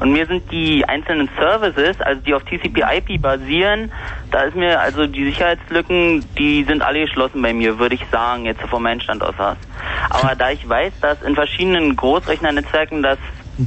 [0.00, 3.92] und mir sind die einzelnen Services, also die auf TCP/IP basieren,
[4.30, 8.46] da ist mir also die Sicherheitslücken, die sind alle geschlossen bei mir, würde ich sagen,
[8.46, 9.38] jetzt vom meinem Stand aus.
[9.38, 9.58] aus.
[10.08, 13.18] Aber da ich weiß, dass in verschiedenen Großrechnernetzwerken das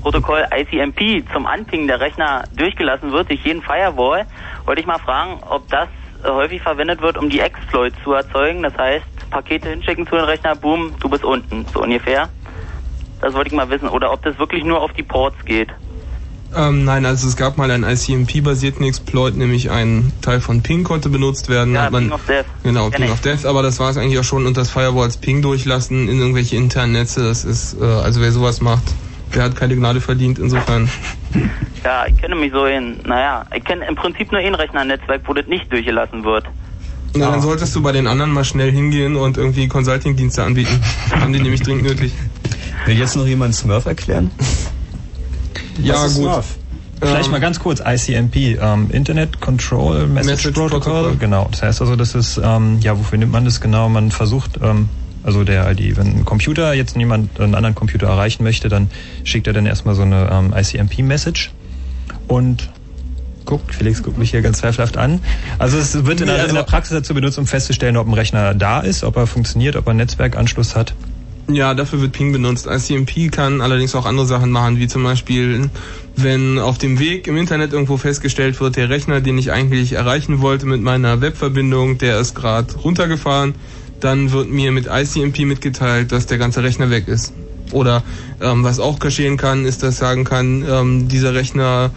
[0.01, 4.25] Protokoll ICMP zum Anpingen der Rechner durchgelassen wird durch jeden Firewall,
[4.65, 5.87] wollte ich mal fragen, ob das
[6.23, 8.63] äh, häufig verwendet wird, um die Exploits zu erzeugen.
[8.63, 12.29] Das heißt, Pakete hinschicken zu den Rechner, boom, du bist unten, so ungefähr.
[13.21, 13.87] Das wollte ich mal wissen.
[13.87, 15.69] Oder ob das wirklich nur auf die Ports geht.
[16.55, 21.09] Ähm, nein, also es gab mal einen ICMP-basierten Exploit, nämlich ein Teil von Ping konnte
[21.09, 21.73] benutzt werden.
[21.73, 22.45] Ja, man, Ping of Death.
[22.63, 25.17] Genau, Ping of Death, aber das war es eigentlich auch schon und das Firewall als
[25.17, 28.83] Ping durchlassen in irgendwelche internen Netze, das ist, äh, also wer sowas macht,
[29.36, 30.89] der hat keine Gnade verdient, insofern.
[31.84, 35.34] Ja, ich kenne mich so in, naja, ich kenne im Prinzip nur ein Rechnernetzwerk, wo
[35.34, 36.45] das nicht durchgelassen wird.
[37.15, 40.79] Na, dann solltest du bei den anderen mal schnell hingehen und irgendwie Consulting-Dienste anbieten.
[41.11, 42.11] Haben die nämlich dringend nötig.
[42.86, 44.31] Will jetzt noch jemand Smurf erklären?
[45.81, 46.23] Ja, Was ist gut.
[46.25, 46.45] Smurf?
[47.01, 50.79] Vielleicht Ähm, mal ganz kurz, ICMP, ähm, Internet Control Message, Message Protocol.
[50.93, 51.17] Protocol.
[51.17, 53.89] Genau, das heißt also, das ist, ähm, ja, wofür nimmt man das genau?
[53.89, 54.88] Man versucht, ähm,
[55.24, 58.89] also der, die, wenn ein Computer jetzt jemand einen anderen Computer erreichen möchte, dann
[59.24, 61.51] schickt er dann erstmal so eine ähm, ICMP-Message
[62.28, 62.69] und
[63.45, 65.19] guckt, Felix guckt mich hier ganz zweifelhaft an.
[65.59, 68.07] Also es wird in, Nee, der, also- in der Praxis dazu benutzt, um festzustellen, ob
[68.07, 70.93] ein Rechner da ist, ob er funktioniert, ob er einen Netzwerkanschluss hat.
[71.51, 72.67] Ja, dafür wird Ping benutzt.
[72.67, 75.69] ICMP kann allerdings auch andere Sachen machen, wie zum Beispiel,
[76.15, 80.39] wenn auf dem Weg im Internet irgendwo festgestellt wird, der Rechner, den ich eigentlich erreichen
[80.39, 83.55] wollte mit meiner Webverbindung, der ist gerade runtergefahren,
[84.03, 87.33] dann wird mir mit ICMP mitgeteilt, dass der ganze Rechner weg ist.
[87.71, 88.03] Oder
[88.41, 91.91] ähm, was auch geschehen kann, ist, dass sagen kann, ähm, dieser Rechner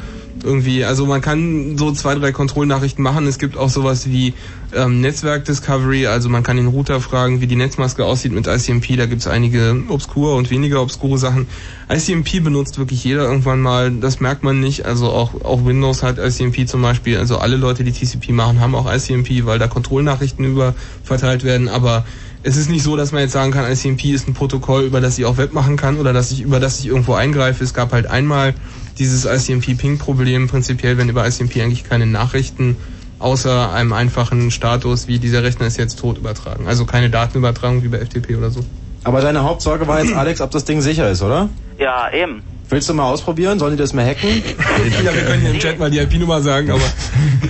[0.45, 3.27] irgendwie, also man kann so zwei, drei Kontrollnachrichten machen.
[3.27, 4.35] Es gibt auch sowas wie
[4.75, 8.97] ähm, Netzwerk-Discovery, also man kann den Router fragen, wie die Netzmaske aussieht mit ICMP.
[8.97, 11.47] Da gibt es einige obskure und weniger obskure Sachen.
[11.89, 14.87] ICMP benutzt wirklich jeder irgendwann mal, das merkt man nicht.
[14.87, 17.19] Also auch, auch Windows hat ICMP zum Beispiel.
[17.19, 20.75] Also alle Leute, die TCP machen, haben auch ICMP, weil da Kontrollnachrichten über
[21.05, 21.69] verteilt werden.
[21.69, 22.05] Aber
[22.47, 25.19] es ist nicht so, dass man jetzt sagen kann, ICMP ist ein Protokoll, über das
[25.19, 27.65] ich auch Web machen kann oder dass ich, über das ich irgendwo eingreife.
[27.65, 28.55] Es gab halt einmal
[29.01, 32.77] dieses ICMP-Ping-Problem, prinzipiell, wenn über ICMP eigentlich keine Nachrichten
[33.19, 36.69] außer einem einfachen Status, wie dieser Rechner ist jetzt tot, übertragen.
[36.69, 38.61] Also keine Datenübertragung wie bei FTP oder so.
[39.03, 41.49] Aber deine Hauptsorge war jetzt, Alex, ob das Ding sicher ist, oder?
[41.79, 42.45] Ja, eben.
[42.69, 43.59] Willst du mal ausprobieren?
[43.59, 44.29] Sollen die das mal hacken?
[45.05, 46.83] ja, wir können hier im Chat mal die IP-Nummer sagen, aber...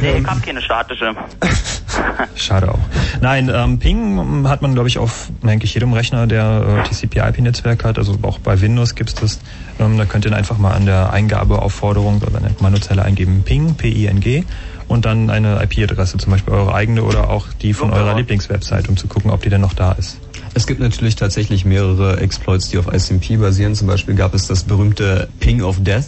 [0.01, 1.15] Nee, ich hab keine statische.
[2.35, 2.79] Schade auch.
[3.21, 7.99] Nein, ähm, Ping hat man, glaube ich, auf eigentlich jedem Rechner, der äh, TCP-IP-Netzwerk hat.
[7.99, 9.41] Also auch bei Windows gibt's das.
[9.79, 13.43] Ähm, da könnt ihr dann einfach mal an der Eingabeaufforderung oder in der Kommandozeile eingeben
[13.45, 14.45] Ping, P-I-N-G
[14.89, 18.97] und dann eine IP-Adresse, zum Beispiel eure eigene oder auch die von eurer Lieblingswebsite, um
[18.97, 20.19] zu gucken, ob die denn noch da ist.
[20.55, 23.75] Es gibt natürlich tatsächlich mehrere Exploits, die auf ICMP basieren.
[23.75, 26.07] Zum Beispiel gab es das berühmte Ping of Death.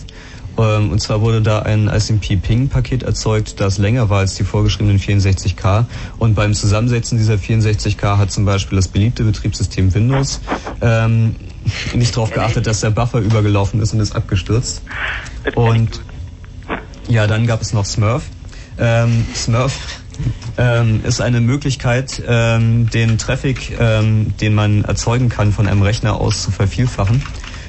[0.58, 5.86] Ähm, Und zwar wurde da ein ICMP-Ping-Paket erzeugt, das länger war als die vorgeschriebenen 64K.
[6.18, 10.40] Und beim Zusammensetzen dieser 64K hat zum Beispiel das beliebte Betriebssystem Windows
[10.80, 11.36] ähm,
[11.94, 14.82] nicht darauf geachtet, dass der Buffer übergelaufen ist und ist abgestürzt.
[15.54, 16.00] Und
[17.08, 18.24] ja, dann gab es noch Smurf.
[18.78, 19.74] Ähm, Smurf
[20.56, 26.20] ähm, ist eine Möglichkeit, ähm, den Traffic, ähm, den man erzeugen kann, von einem Rechner
[26.20, 27.22] aus zu vervielfachen.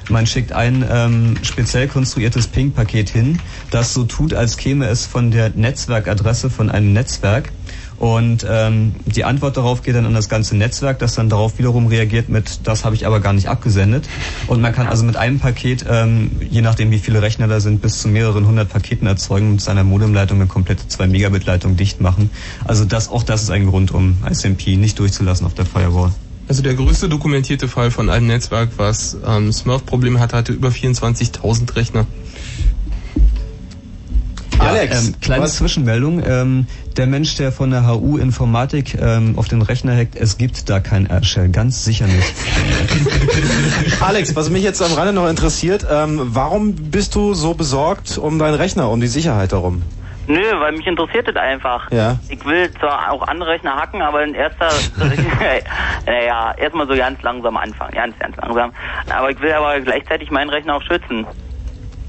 [0.09, 3.39] Man schickt ein ähm, speziell konstruiertes Ping-Paket hin,
[3.69, 7.51] das so tut, als käme es von der Netzwerkadresse von einem Netzwerk.
[7.99, 11.87] Und ähm, die Antwort darauf geht dann an das ganze Netzwerk, das dann darauf wiederum
[11.87, 14.07] reagiert mit, das habe ich aber gar nicht abgesendet.
[14.47, 17.81] Und man kann also mit einem Paket, ähm, je nachdem wie viele Rechner da sind,
[17.81, 22.29] bis zu mehreren hundert Paketen erzeugen und mit seiner Modemleitung eine komplette 2-Megabit-Leitung dicht machen.
[22.65, 26.13] Also das, auch das ist ein Grund, um ICMP nicht durchzulassen auf der Firewall.
[26.49, 31.75] Also der größte dokumentierte Fall von einem Netzwerk, was ähm, Smurf-Probleme hatte, hatte über 24.000
[31.75, 32.07] Rechner.
[34.57, 36.23] Alex, ähm, kleine Zwischenmeldung.
[36.25, 36.65] Ähm,
[36.97, 40.79] der Mensch, der von der HU Informatik ähm, auf den Rechner hackt, es gibt da
[40.79, 42.33] kein AirShare, ganz sicher nicht.
[43.99, 48.39] Alex, was mich jetzt am Rande noch interessiert, ähm, warum bist du so besorgt um
[48.39, 49.83] deinen Rechner, um die Sicherheit darum?
[50.29, 51.89] Nö, weil mich interessiert das einfach.
[51.89, 52.19] Ja.
[52.27, 54.69] Ich will zwar auch andere Rechner hacken, aber in erster
[56.05, 57.93] naja, erstmal so ganz langsam anfangen.
[57.93, 58.71] Ganz, ganz langsam.
[59.09, 61.25] Aber ich will aber gleichzeitig meinen Rechner auch schützen.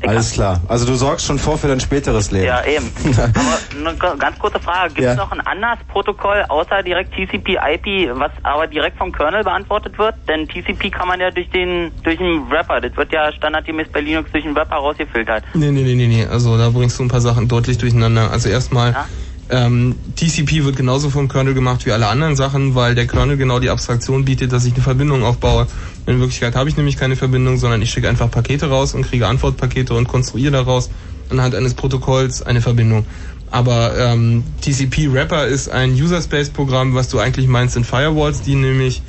[0.07, 0.63] Alles klar.
[0.69, 2.47] Also du sorgst schon vor für dein späteres Leben.
[2.47, 2.91] Ja, eben.
[3.19, 4.95] aber eine ga- ganz kurze Frage.
[4.95, 5.23] Gibt es Ja.
[5.23, 10.15] noch ein anderes Protokoll außer direkt TCP/IP, was aber direkt vom Kernel beantwortet wird?
[10.29, 14.01] Denn TCP kann man ja durch den durch den Wrapper, das wird ja standardgemäß bei
[14.01, 15.45] Linux durch den Wrapper rausgefiltert.
[15.55, 16.27] Nee, nee, nee, nee, nee.
[16.27, 18.31] Also da bringst du ein paar Sachen deutlich durcheinander.
[18.31, 18.95] Also erstmal,
[19.53, 23.59] Ähm, TCP wird genauso vom Kernel gemacht wie alle anderen Sachen, weil der Kernel genau
[23.59, 25.67] die Abstraktion bietet, dass ich eine Verbindung aufbaue.
[26.11, 29.29] In Wirklichkeit habe ich nämlich keine Verbindung, sondern ich schicke einfach Pakete raus und kriege
[29.29, 30.91] Antwortpakete und konstruiere daraus
[31.31, 33.07] anhand eines Protokolls eine Verbindung.
[33.53, 38.43] Aber ähm, TCP Wrapper ist ein User Space Programm, was du eigentlich meinst sind Firewalls,
[38.43, 39.03] die nämlich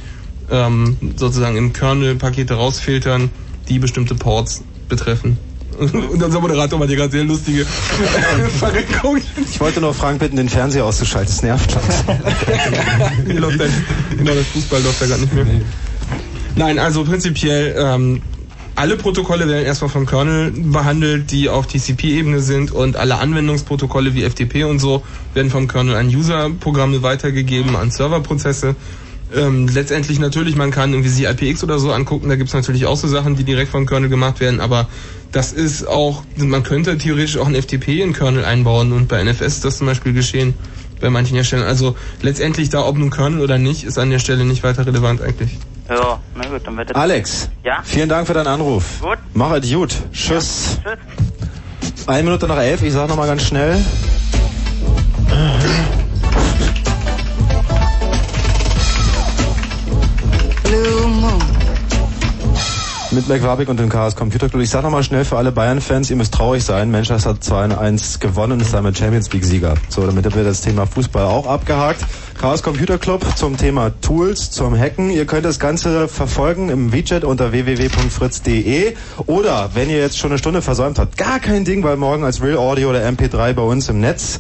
[0.52, 3.32] ähm, sozusagen im Kernel Pakete rausfiltern,
[3.68, 5.38] die bestimmte Ports betreffen.
[5.80, 7.66] Und unser Moderator war die gerade sehr lustige
[8.60, 9.22] Verrenkung.
[9.50, 11.34] Ich wollte nur Frank bitten, den Fernseher auszuschalten.
[11.34, 11.82] Das nervt schon.
[13.26, 13.72] Hier läuft ein,
[14.18, 15.46] genau, das Fußball läuft da gerade nicht mehr.
[16.56, 18.22] Nein, also prinzipiell ähm,
[18.76, 24.24] alle Protokolle werden erstmal vom Kernel behandelt, die auf TCP-Ebene sind und alle Anwendungsprotokolle wie
[24.24, 28.76] FTP und so werden vom Kernel an User-Programme weitergegeben, an Serverprozesse.
[29.36, 32.98] Ähm, letztendlich natürlich, man kann irgendwie sich IPX oder so angucken, da gibt's natürlich auch
[32.98, 34.90] so Sachen, die direkt vom Kernel gemacht werden, aber
[35.32, 39.56] das ist auch, man könnte theoretisch auch ein FTP in Kernel einbauen und bei NFS
[39.56, 40.54] ist das zum Beispiel geschehen
[41.00, 41.68] bei manchen Herstellern.
[41.68, 45.22] Also letztendlich da, ob nun Kernel oder nicht, ist an der Stelle nicht weiter relevant
[45.22, 45.58] eigentlich.
[45.92, 46.96] Ja, na gut, dann wird.
[46.96, 47.80] Alex, Ja?
[47.84, 49.02] vielen Dank für deinen Anruf.
[49.02, 49.18] Gut.
[49.34, 49.94] Mach es gut.
[50.14, 50.80] Tschüss.
[50.82, 52.08] Tschüss.
[52.08, 53.78] Eine Minute nach elf, ich sag nochmal ganz schnell.
[63.14, 64.62] Mit McWabik und dem Chaos Computer Club.
[64.62, 66.92] Ich sag nochmal schnell für alle Bayern-Fans, ihr müsst traurig sein.
[66.92, 69.74] Manchester hat 2-1 gewonnen und ist damit Champions League-Sieger.
[69.90, 72.06] So, damit haben wir das Thema Fußball auch abgehakt.
[72.40, 75.10] Chaos Computer Club zum Thema Tools, zum Hacken.
[75.10, 78.96] Ihr könnt das Ganze verfolgen im WeChat unter www.fritz.de
[79.26, 82.42] oder wenn ihr jetzt schon eine Stunde versäumt habt, gar kein Ding, weil morgen als
[82.42, 84.40] Real Audio oder MP3 bei uns im Netz.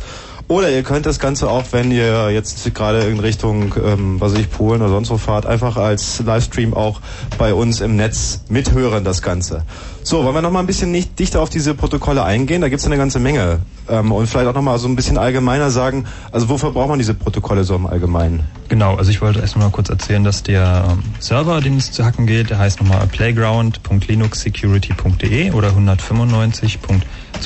[0.51, 4.41] Oder ihr könnt das Ganze auch, wenn ihr jetzt gerade in Richtung, ähm, was weiß
[4.41, 6.99] ich, Polen oder sonst wo fahrt, einfach als Livestream auch
[7.37, 9.63] bei uns im Netz mithören, das Ganze.
[10.03, 12.59] So, wollen wir nochmal ein bisschen nicht dichter auf diese Protokolle eingehen?
[12.59, 13.59] Da gibt's eine ganze Menge.
[13.87, 17.13] Ähm, und vielleicht auch nochmal so ein bisschen allgemeiner sagen, also wofür braucht man diese
[17.13, 18.43] Protokolle so im Allgemeinen?
[18.67, 22.03] Genau, also ich wollte erst mal kurz erzählen, dass der ähm, Server, den es zu
[22.03, 25.71] hacken geht, der heißt nochmal playground.linuxsecurity.de oder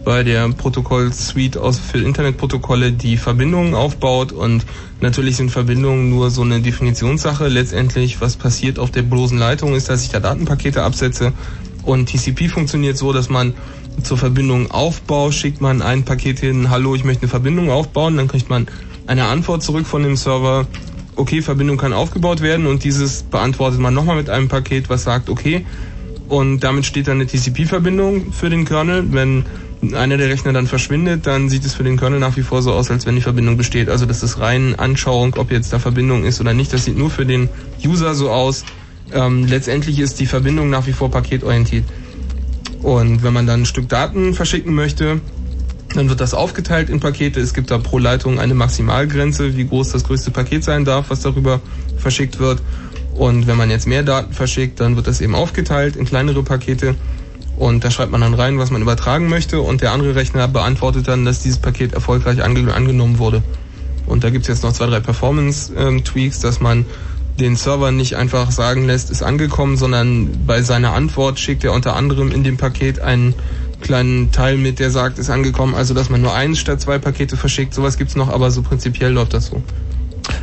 [0.05, 1.59] bei der Protokoll-Suite
[1.91, 4.33] für Internetprotokolle, die Verbindungen aufbaut.
[4.33, 4.65] Und
[5.01, 7.49] natürlich sind Verbindungen nur so eine Definitionssache.
[7.49, 11.33] Letztendlich, was passiert auf der bloßen Leitung, ist, dass ich da Datenpakete absetze.
[11.85, 13.55] Und TCP funktioniert so, dass man
[14.03, 18.29] zur Verbindung Aufbau schickt man ein Paket hin, hallo, ich möchte eine Verbindung aufbauen, dann
[18.29, 18.67] kriegt man
[19.07, 20.67] eine Antwort zurück von dem Server,
[21.17, 22.67] okay, Verbindung kann aufgebaut werden.
[22.67, 25.67] Und dieses beantwortet man nochmal mit einem Paket, was sagt, okay,
[26.29, 29.05] und damit steht dann eine TCP-Verbindung für den Kernel.
[29.13, 29.45] Wenn
[29.93, 32.73] einer der Rechner dann verschwindet, dann sieht es für den Kernel nach wie vor so
[32.73, 33.89] aus, als wenn die Verbindung besteht.
[33.89, 36.73] Also das ist rein Anschauung, ob jetzt da Verbindung ist oder nicht.
[36.73, 37.49] Das sieht nur für den
[37.85, 38.65] User so aus.
[39.13, 41.85] Ähm, letztendlich ist die Verbindung nach wie vor paketorientiert.
[42.83, 45.21] Und wenn man dann ein Stück Daten verschicken möchte,
[45.95, 47.41] dann wird das aufgeteilt in Pakete.
[47.41, 51.21] Es gibt da pro Leitung eine Maximalgrenze, wie groß das größte Paket sein darf, was
[51.21, 51.61] darüber
[51.99, 52.63] verschickt wird.
[53.15, 56.95] Und wenn man jetzt mehr Daten verschickt, dann wird das eben aufgeteilt in kleinere Pakete.
[57.57, 59.61] Und da schreibt man dann rein, was man übertragen möchte.
[59.61, 63.43] Und der andere Rechner beantwortet dann, dass dieses Paket erfolgreich ange angenommen wurde.
[64.07, 66.87] Und da gibt's jetzt noch zwei, drei Performance-Tweaks, dass man
[67.39, 71.97] den Server nicht einfach sagen lässt, ist angekommen, sondern bei seiner Antwort schickt er unter
[71.97, 73.35] anderem in dem Paket einen
[73.81, 75.75] kleinen Teil mit, der sagt, ist angekommen.
[75.75, 77.75] Also dass man nur eins statt zwei Pakete verschickt.
[77.75, 79.63] Sowas gibt's noch, aber so prinzipiell läuft das so.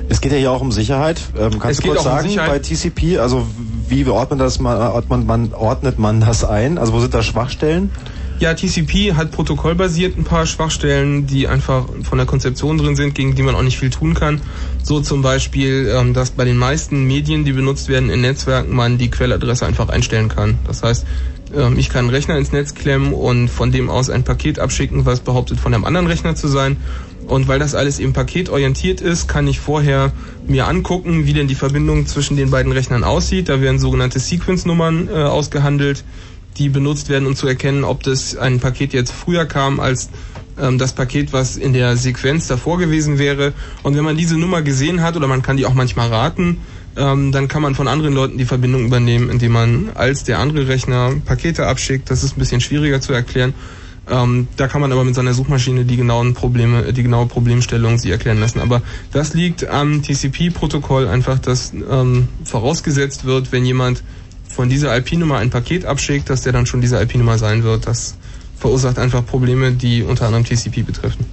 [0.09, 1.21] Es geht ja hier auch um Sicherheit.
[1.37, 2.49] Ähm, kannst Es du kurz um sagen, Sicherheit.
[2.49, 3.47] bei TCP, also
[3.89, 6.77] wie ordnet, das man, ordnet, man, ordnet man das ein?
[6.77, 7.91] Also wo sind da Schwachstellen?
[8.39, 13.35] Ja, TCP hat protokollbasiert ein paar Schwachstellen, die einfach von der Konzeption drin sind, gegen
[13.35, 14.39] die man auch nicht viel tun kann.
[14.81, 18.97] So zum Beispiel, ähm, dass bei den meisten Medien, die benutzt werden in Netzwerken, man
[18.97, 20.57] die Quelladresse einfach einstellen kann.
[20.65, 21.05] Das heißt,
[21.53, 25.05] ähm, ich kann einen Rechner ins Netz klemmen und von dem aus ein Paket abschicken,
[25.05, 26.77] was behauptet von einem anderen Rechner zu sein.
[27.29, 30.11] Und weil das alles eben paketorientiert ist, kann ich vorher
[30.47, 33.49] mir angucken, wie denn die Verbindung zwischen den beiden Rechnern aussieht.
[33.49, 36.03] Da werden sogenannte Sequence-Nummern äh, ausgehandelt,
[36.57, 40.09] die benutzt werden, um zu erkennen, ob das ein Paket jetzt früher kam als
[40.59, 43.53] ähm, das Paket, was in der Sequenz davor gewesen wäre.
[43.83, 46.57] Und wenn man diese Nummer gesehen hat, oder man kann die auch manchmal raten,
[46.97, 50.67] ähm, dann kann man von anderen Leuten die Verbindung übernehmen, indem man als der andere
[50.67, 52.09] Rechner Pakete abschickt.
[52.09, 53.53] Das ist ein bisschen schwieriger zu erklären.
[54.09, 58.11] Ähm, da kann man aber mit seiner Suchmaschine die genauen Probleme, die genaue Problemstellung sie
[58.11, 58.59] erklären lassen.
[58.59, 58.81] Aber
[59.11, 64.03] das liegt am TCP-Protokoll einfach, dass ähm, vorausgesetzt wird, wenn jemand
[64.47, 67.87] von dieser IP-Nummer ein Paket abschickt, dass der dann schon diese IP-Nummer sein wird.
[67.87, 68.17] Das
[68.57, 71.25] verursacht einfach Probleme, die unter anderem TCP betreffen.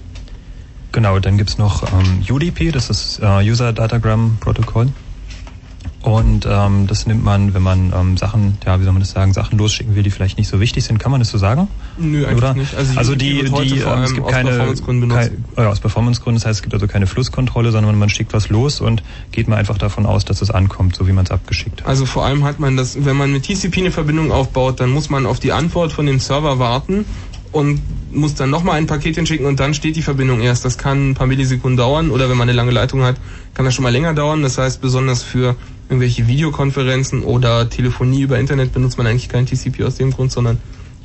[0.92, 4.88] Genau, dann gibt's noch ähm, UDP, das ist äh, User Datagram Protocol.
[6.06, 9.32] Und ähm, das nimmt man, wenn man ähm, Sachen, ja, wie soll man das sagen,
[9.32, 10.98] Sachen losschicken will, die vielleicht nicht so wichtig sind.
[11.00, 11.66] Kann man das so sagen?
[11.98, 12.54] Nö, eigentlich Oder?
[12.54, 12.76] nicht.
[12.76, 15.32] Also, Also, die, die vor ähm, es gibt aus keine, Performancegründen benutzt.
[15.56, 16.38] Kein, ja, aus Performancegründen.
[16.38, 19.02] Das heißt, es gibt also keine Flusskontrolle, sondern man schickt was los und
[19.32, 21.88] geht mal einfach davon aus, dass es ankommt, so wie man es abgeschickt hat.
[21.88, 25.10] Also vor allem hat man das, wenn man mit TCP eine Verbindung aufbaut, dann muss
[25.10, 27.04] man auf die Antwort von dem Server warten
[27.50, 27.80] und
[28.12, 30.64] muss dann nochmal ein Paket hinschicken und dann steht die Verbindung erst.
[30.64, 33.16] Das kann ein paar Millisekunden dauern oder wenn man eine lange Leitung hat,
[33.54, 34.42] kann das schon mal länger dauern.
[34.42, 35.56] Das heißt, besonders für
[35.88, 40.58] irgendwelche Videokonferenzen oder Telefonie über Internet benutzt man eigentlich kein TCP aus dem Grund, sondern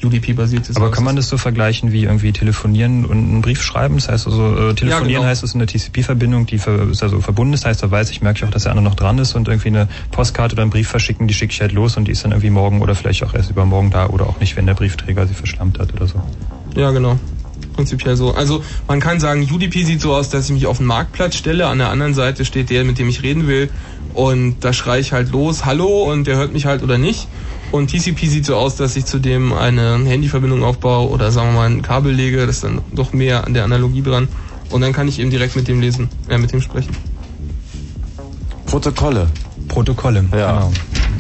[0.03, 0.75] UDP-basiertes.
[0.75, 3.95] Aber kann man das so vergleichen wie irgendwie telefonieren und einen Brief schreiben?
[3.95, 5.23] Das heißt also, äh, telefonieren genau.
[5.23, 8.37] heißt es eine TCP-Verbindung, die ver ist also verbunden ist, heißt, da weiß ich, merke
[8.37, 10.87] ich auch, dass der andere noch dran ist und irgendwie eine Postkarte oder einen Brief
[10.87, 13.33] verschicken, die schicke ich halt los und die ist dann irgendwie morgen oder vielleicht auch
[13.33, 16.21] erst übermorgen da oder auch nicht, wenn der Briefträger sie verschlammt hat oder so.
[16.75, 17.19] Ja, genau.
[17.73, 18.33] Prinzipiell so.
[18.33, 21.67] Also man kann sagen, UDP sieht so aus, dass ich mich auf den Marktplatz stelle.
[21.67, 23.69] An der anderen Seite steht der, mit dem ich reden will.
[24.13, 27.27] Und da schreie ich halt los, hallo, und der hört mich halt oder nicht.
[27.71, 31.69] Und TCP sieht so aus, dass ich zudem eine Handyverbindung aufbaue oder sagen wir mal
[31.69, 32.45] ein Kabel lege.
[32.45, 34.27] Das ist dann doch mehr an der Analogie dran.
[34.69, 36.95] Und dann kann ich eben direkt mit dem lesen, äh, mit dem sprechen.
[38.65, 39.27] Protokolle.
[39.67, 40.53] Protokolle, ja.
[40.53, 40.71] genau.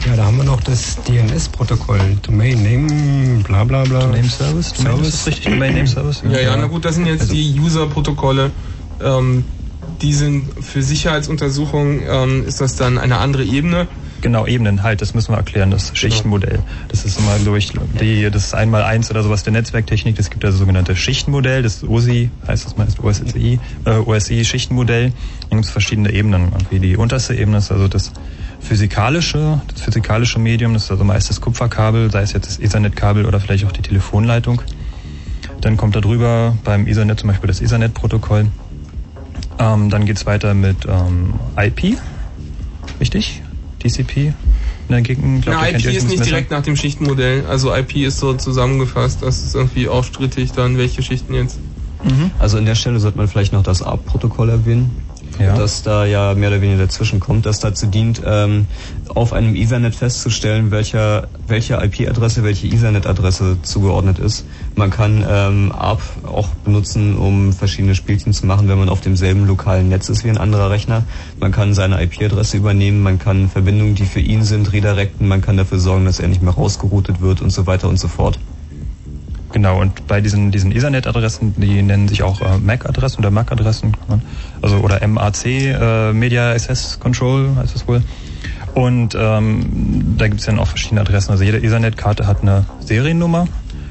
[0.07, 1.99] Ja, da haben wir noch das DNS-Protokoll.
[2.23, 3.99] Domain Name, bla bla bla.
[4.01, 4.73] Domain Service?
[4.73, 5.45] Domain ist das richtig?
[5.53, 6.23] Domain Name Service?
[6.29, 8.51] Ja, ja, na gut, das sind jetzt Also- die User-Protokolle.
[9.03, 9.45] Ähm,
[10.01, 13.87] die sind für Sicherheitsuntersuchungen, ähm, ist das dann eine andere Ebene.
[14.21, 16.59] Genau, Ebenen halt, das müssen wir erklären, das Schichtenmodell.
[16.89, 20.45] Das ist immer durch die, das ist einmal eins oder sowas der Netzwerktechnik, das gibt
[20.45, 25.11] also sogenannte Schichtenmodell, das OSI, heißt das meist OSI, äh, OSI Schichtenmodell.
[25.49, 26.51] Dann gibt es verschiedene Ebenen.
[26.51, 28.11] Irgendwie die unterste Ebene ist also das
[28.59, 33.25] physikalische, das physikalische Medium, das ist also meist das Kupferkabel, sei es jetzt das Ethernet-Kabel
[33.25, 34.61] oder vielleicht auch die Telefonleitung.
[35.61, 38.47] Dann kommt da drüber beim Ethernet zum Beispiel das Ethernet-Protokoll.
[39.59, 41.97] Ähm, dann geht's weiter mit ähm, IP,
[42.99, 43.41] richtig?
[43.79, 44.33] TCP?
[45.41, 47.45] Glaub, Na, ihr kennt IP ist nicht direkt nach dem Schichtenmodell.
[47.47, 51.57] Also IP ist so zusammengefasst, das ist irgendwie auch strittig dann, welche Schichten jetzt.
[52.39, 54.91] Also an der Stelle sollte man vielleicht noch das ARP-Protokoll erwähnen.
[55.45, 55.55] Ja.
[55.55, 58.67] Das da ja mehr oder weniger dazwischen kommt, das dazu dient, ähm,
[59.13, 64.45] auf einem Ethernet festzustellen, welcher, welche IP-Adresse, welche Ethernet-Adresse zugeordnet ist.
[64.75, 69.45] Man kann ähm, ARP auch benutzen, um verschiedene Spielchen zu machen, wenn man auf demselben
[69.47, 71.03] lokalen Netz ist wie ein anderer Rechner.
[71.39, 75.57] Man kann seine IP-Adresse übernehmen, man kann Verbindungen, die für ihn sind, redirecten, man kann
[75.57, 78.39] dafür sorgen, dass er nicht mehr rausgeroutet wird und so weiter und so fort.
[79.51, 84.21] Genau, und bei diesen, diesen Ethernet-Adressen, die nennen sich auch äh, MAC-Adressen oder MAC-Adressen, man-
[84.61, 88.01] also oder MAC, äh, Media Access Control heißt es wohl.
[88.73, 91.31] Und ähm, da gibt es dann auch verschiedene Adressen.
[91.31, 93.47] Also jede Ethernet-Karte hat eine Seriennummer,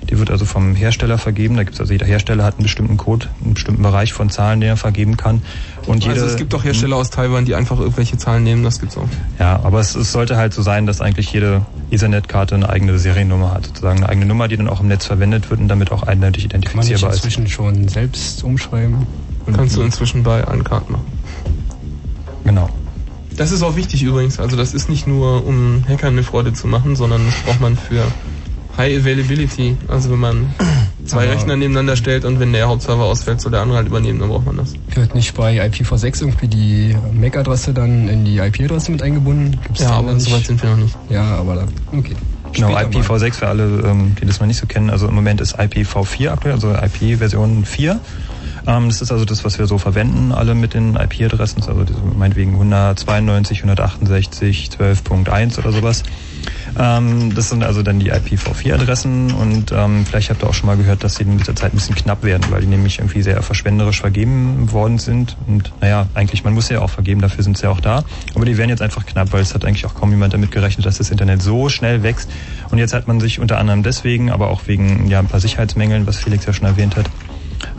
[0.09, 1.57] die wird also vom Hersteller vergeben.
[1.57, 4.61] Da gibt es also jeder Hersteller hat einen bestimmten Code, einen bestimmten Bereich von Zahlen,
[4.61, 5.43] den er vergeben kann.
[5.87, 8.81] Und jede, also es gibt auch Hersteller aus Taiwan, die einfach irgendwelche Zahlen nehmen, das
[8.81, 9.09] gibt's auch.
[9.39, 13.53] Ja, aber es, es sollte halt so sein, dass eigentlich jede Ethernet-Karte eine eigene Seriennummer
[13.53, 16.03] hat, sozusagen eine eigene Nummer, die dann auch im Netz verwendet wird und damit auch
[16.03, 17.17] eindeutig Kann man nicht identifizierbar ist.
[17.17, 19.07] inzwischen schon selbst umschreiben?
[19.47, 21.07] Und Kannst du inzwischen bei allen Karten machen.
[22.45, 22.69] Genau.
[23.37, 24.39] Das ist auch wichtig übrigens.
[24.39, 27.77] Also das ist nicht nur, um Hackern eine Freude zu machen, sondern das braucht man
[27.77, 28.03] für
[28.77, 29.77] High Availability.
[29.89, 30.55] Also wenn man
[31.05, 34.21] zwei Aber- Rechner nebeneinander stellt und wenn der Hauptserver ausfällt, soll der andere halt übernehmen,
[34.21, 34.75] dann braucht man das.
[34.95, 39.59] Wird nicht bei IPv6 irgendwie die MAC-Adresse dann in die IP-Adresse mit eingebunden?
[39.67, 40.97] Gibt's Ja, aber so weit sind wir noch nicht.
[41.09, 41.65] Ja, aber da,
[41.97, 42.15] okay.
[42.53, 43.19] Genau, Später mal.
[43.19, 44.91] IPv6 für alle, ähm, die das mal nicht so kennen.
[44.91, 48.01] Also im Moment ist IPv4 aktuell, also IP-Version 4.
[48.67, 51.63] Ähm, das ist also das, was wir so verwenden, alle mit den IP-Adressen.
[51.63, 51.85] Also
[52.17, 56.03] meinetwegen 192, 168, 12.1 oder sowas.
[56.79, 60.77] Ähm, das sind also dann die IPv4-Adressen und ähm, vielleicht habt ihr auch schon mal
[60.77, 63.43] gehört, dass sie in dieser Zeit ein bisschen knapp werden, weil die nämlich irgendwie sehr
[63.43, 65.37] verschwenderisch vergeben worden sind.
[65.47, 68.05] Und naja, eigentlich, man muss sie ja auch vergeben, dafür sind sie ja auch da.
[68.35, 70.87] Aber die werden jetzt einfach knapp, weil es hat eigentlich auch kaum jemand damit gerechnet,
[70.87, 72.31] dass das Internet so schnell wächst.
[72.71, 76.07] Und jetzt hat man sich unter anderem deswegen, aber auch wegen ja, ein paar Sicherheitsmängeln,
[76.07, 77.11] was Felix ja schon erwähnt hat,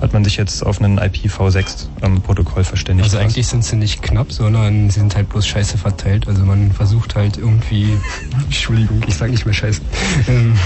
[0.01, 3.05] hat man sich jetzt auf ein IPv6-Protokoll verständigt.
[3.05, 6.27] Also eigentlich sind sie nicht knapp, sondern sie sind halt bloß scheiße verteilt.
[6.27, 7.97] Also man versucht halt irgendwie.
[8.43, 9.81] Entschuldigung, ich sag nicht mehr scheiße.
[10.27, 10.57] Ähm,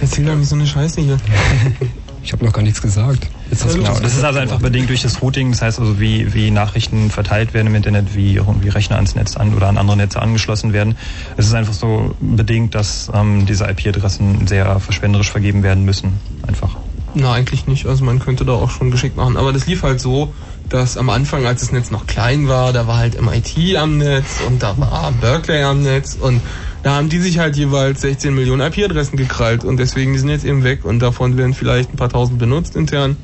[0.00, 1.18] Erzähl doch nicht so eine Scheiße hier.
[2.22, 3.28] ich habe noch gar nichts gesagt.
[3.50, 6.32] Jetzt hast Genau, das ist also einfach bedingt durch das Routing, das heißt also, wie,
[6.32, 9.96] wie Nachrichten verteilt werden im Internet, wie irgendwie Rechner ans Netz an oder an andere
[9.96, 10.96] Netze angeschlossen werden.
[11.36, 16.14] Es ist einfach so bedingt, dass ähm, diese IP-Adressen sehr verschwenderisch vergeben werden müssen.
[16.46, 16.76] Einfach.
[17.14, 17.86] Na, eigentlich nicht.
[17.86, 19.36] Also man könnte da auch schon geschickt machen.
[19.36, 20.32] Aber das lief halt so,
[20.68, 24.40] dass am Anfang, als das Netz noch klein war, da war halt MIT am Netz
[24.46, 26.40] und da war Berkeley am Netz und
[26.82, 30.44] Da haben die sich halt jeweils 16 Millionen IP-Adressen gekrallt und deswegen die sind jetzt
[30.44, 33.16] eben weg und davon werden vielleicht ein paar tausend benutzt intern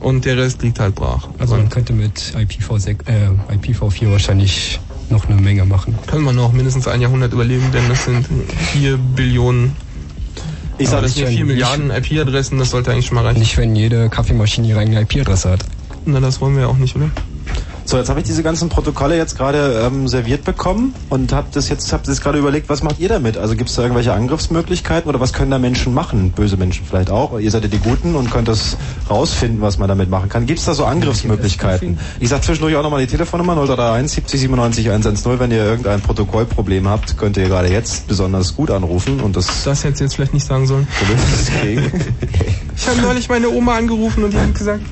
[0.00, 1.28] und der Rest liegt halt brach.
[1.38, 4.80] Also man könnte mit IPv6, äh, IPv4 wahrscheinlich
[5.10, 5.98] noch eine Menge machen.
[6.06, 8.26] Können wir noch mindestens ein Jahrhundert überleben, denn das sind
[8.72, 9.76] 4 Billionen.
[10.78, 13.40] Ich Aber sag, das sind 4 Milliarden IP-Adressen, das sollte eigentlich schon mal reichen.
[13.40, 15.60] Nicht, wenn jede Kaffeemaschine ihre eigene IP-Adresse hat.
[16.04, 17.10] Na, das wollen wir ja auch nicht, oder?
[17.88, 21.68] So, jetzt habe ich diese ganzen Protokolle jetzt gerade ähm, serviert bekommen und habe das
[21.68, 23.38] jetzt hab das gerade überlegt, was macht ihr damit?
[23.38, 26.32] Also gibt es da irgendwelche Angriffsmöglichkeiten oder was können da Menschen machen?
[26.32, 27.38] Böse Menschen vielleicht auch.
[27.38, 28.76] Ihr seid ja die Guten und könnt das
[29.08, 30.46] rausfinden, was man damit machen kann.
[30.46, 31.96] Gibt es da so Angriffsmöglichkeiten?
[32.18, 35.38] Ich sage zwischendurch auch nochmal die Telefonnummer 0331 70 97 110.
[35.38, 39.62] Wenn ihr irgendein Protokollproblem habt, könnt ihr gerade jetzt besonders gut anrufen und das.
[39.62, 40.88] Das hättest du jetzt vielleicht nicht sagen sollen.
[42.76, 44.82] Ich habe neulich meine Oma angerufen und die hat gesagt,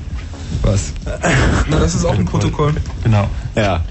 [0.65, 0.93] Was?
[1.69, 2.73] na, das ist auch ein Protokoll.
[3.03, 3.29] Genau.
[3.55, 3.83] Ja.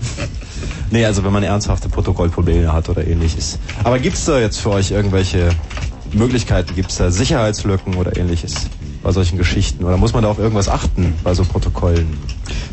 [0.91, 3.59] Nee, also wenn man ernsthafte Protokollprobleme hat oder ähnliches.
[3.85, 5.51] Aber gibt's da jetzt für euch irgendwelche
[6.13, 6.75] Möglichkeiten?
[6.75, 8.55] Gibt's da Sicherheitslücken oder ähnliches
[9.03, 9.85] bei solchen Geschichten?
[9.85, 12.17] Oder muss man da auf irgendwas achten bei so Protokollen?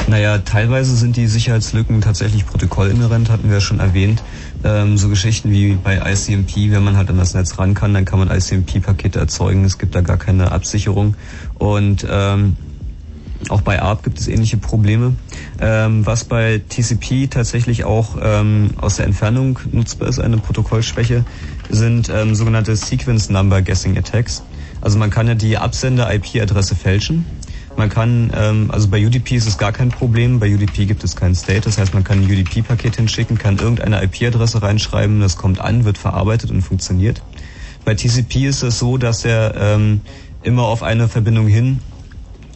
[0.07, 4.23] Naja, teilweise sind die Sicherheitslücken tatsächlich protokollinhärent, hatten wir ja schon erwähnt.
[4.63, 8.05] Ähm, so Geschichten wie bei ICMP, wenn man halt an das Netz ran kann, dann
[8.05, 9.63] kann man ICMP-Pakete erzeugen.
[9.63, 11.15] Es gibt da gar keine Absicherung.
[11.55, 12.57] Und ähm,
[13.49, 15.15] auch bei ARP gibt es ähnliche Probleme.
[15.59, 21.25] Ähm, was bei TCP tatsächlich auch ähm, aus der Entfernung nutzbar ist, eine Protokollschwäche,
[21.69, 24.43] sind ähm, sogenannte Sequence Number Guessing Attacks.
[24.81, 27.25] Also man kann ja die Absender-IP-Adresse fälschen.
[27.77, 31.15] Man kann, ähm, also bei UDP ist es gar kein Problem, bei UDP gibt es
[31.15, 35.61] keinen State, das heißt man kann ein UDP-Paket hinschicken, kann irgendeine IP-Adresse reinschreiben, das kommt
[35.61, 37.21] an, wird verarbeitet und funktioniert.
[37.85, 40.01] Bei TCP ist es so, dass er ähm,
[40.43, 41.79] immer auf eine Verbindung hin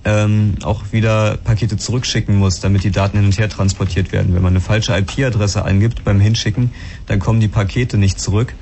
[0.05, 4.35] ähm, auch wieder Pakete zurückschicken muss, damit die Daten hin und her transportiert werden.
[4.35, 6.71] Wenn man eine falsche IP-Adresse eingibt beim Hinschicken,
[7.07, 8.53] dann kommen die Pakete nicht zurück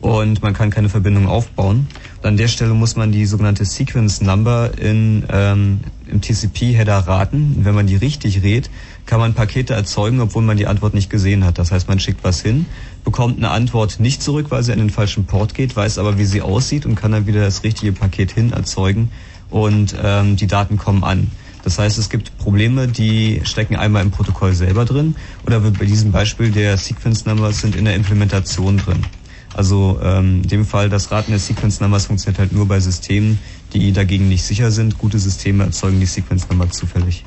[0.00, 1.86] und man kann keine Verbindung aufbauen.
[2.18, 7.56] Und an der Stelle muss man die sogenannte Sequence Number in, ähm, im TCP-Header raten.
[7.58, 8.70] Und wenn man die richtig rät,
[9.04, 11.58] kann man Pakete erzeugen, obwohl man die Antwort nicht gesehen hat.
[11.58, 12.66] Das heißt, man schickt was hin,
[13.04, 16.24] bekommt eine Antwort nicht zurück, weil sie an den falschen Port geht, weiß aber, wie
[16.24, 19.10] sie aussieht und kann dann wieder das richtige Paket hin erzeugen
[19.50, 21.30] und ähm, die Daten kommen an.
[21.62, 26.12] Das heißt, es gibt Probleme, die stecken einmal im Protokoll selber drin oder bei diesem
[26.12, 29.04] Beispiel der Sequence Numbers sind in der Implementation drin.
[29.52, 33.38] Also ähm, in dem Fall, das Raten der Sequence Numbers funktioniert halt nur bei Systemen,
[33.72, 34.98] die dagegen nicht sicher sind.
[34.98, 37.24] Gute Systeme erzeugen die Sequence Number zufällig.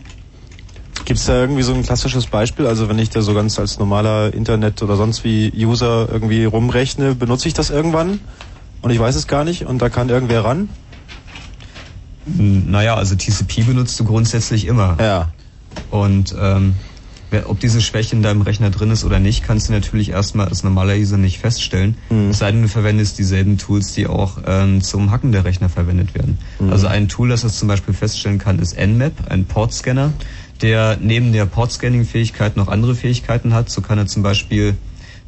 [1.06, 2.68] Gibt's da irgendwie so ein klassisches Beispiel?
[2.68, 7.16] Also wenn ich da so ganz als normaler Internet oder sonst wie User irgendwie rumrechne,
[7.16, 8.20] benutze ich das irgendwann
[8.84, 10.70] und ich weiß es gar nicht und da kann irgendwer ran?
[12.38, 14.98] Naja, also TCP benutzt du grundsätzlich immer.
[15.00, 15.32] Ja.
[15.92, 16.76] Und ähm,
[17.46, 20.64] ob diese Schwäche in deinem Rechner drin ist oder nicht, kannst du natürlich erstmal als
[20.64, 21.96] normaler User nicht feststellen.
[22.10, 22.32] Mhm.
[22.32, 26.16] Es sei denn, du verwendest dieselben Tools, die auch ähm, zum Hacken der Rechner verwendet
[26.16, 26.40] werden.
[26.60, 26.72] Mhm.
[26.72, 30.12] Also ein Tool, das das zum Beispiel feststellen kann, ist Nmap, ein Portscanner,
[30.62, 33.70] der neben der Portscanning-Fähigkeit noch andere Fähigkeiten hat.
[33.70, 34.76] So kann er zum Beispiel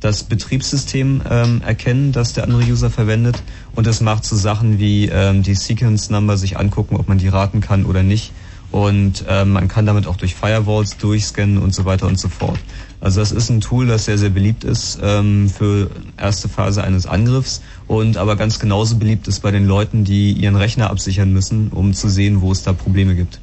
[0.01, 3.41] das Betriebssystem ähm, erkennen, das der andere User verwendet
[3.75, 7.27] und es macht so Sachen wie ähm, die Sequence Number sich angucken, ob man die
[7.27, 8.33] raten kann oder nicht
[8.71, 12.59] und ähm, man kann damit auch durch Firewalls durchscannen und so weiter und so fort.
[12.99, 17.05] Also das ist ein Tool, das sehr, sehr beliebt ist ähm, für erste Phase eines
[17.05, 21.69] Angriffs und aber ganz genauso beliebt ist bei den Leuten, die ihren Rechner absichern müssen,
[21.69, 23.39] um zu sehen, wo es da Probleme gibt.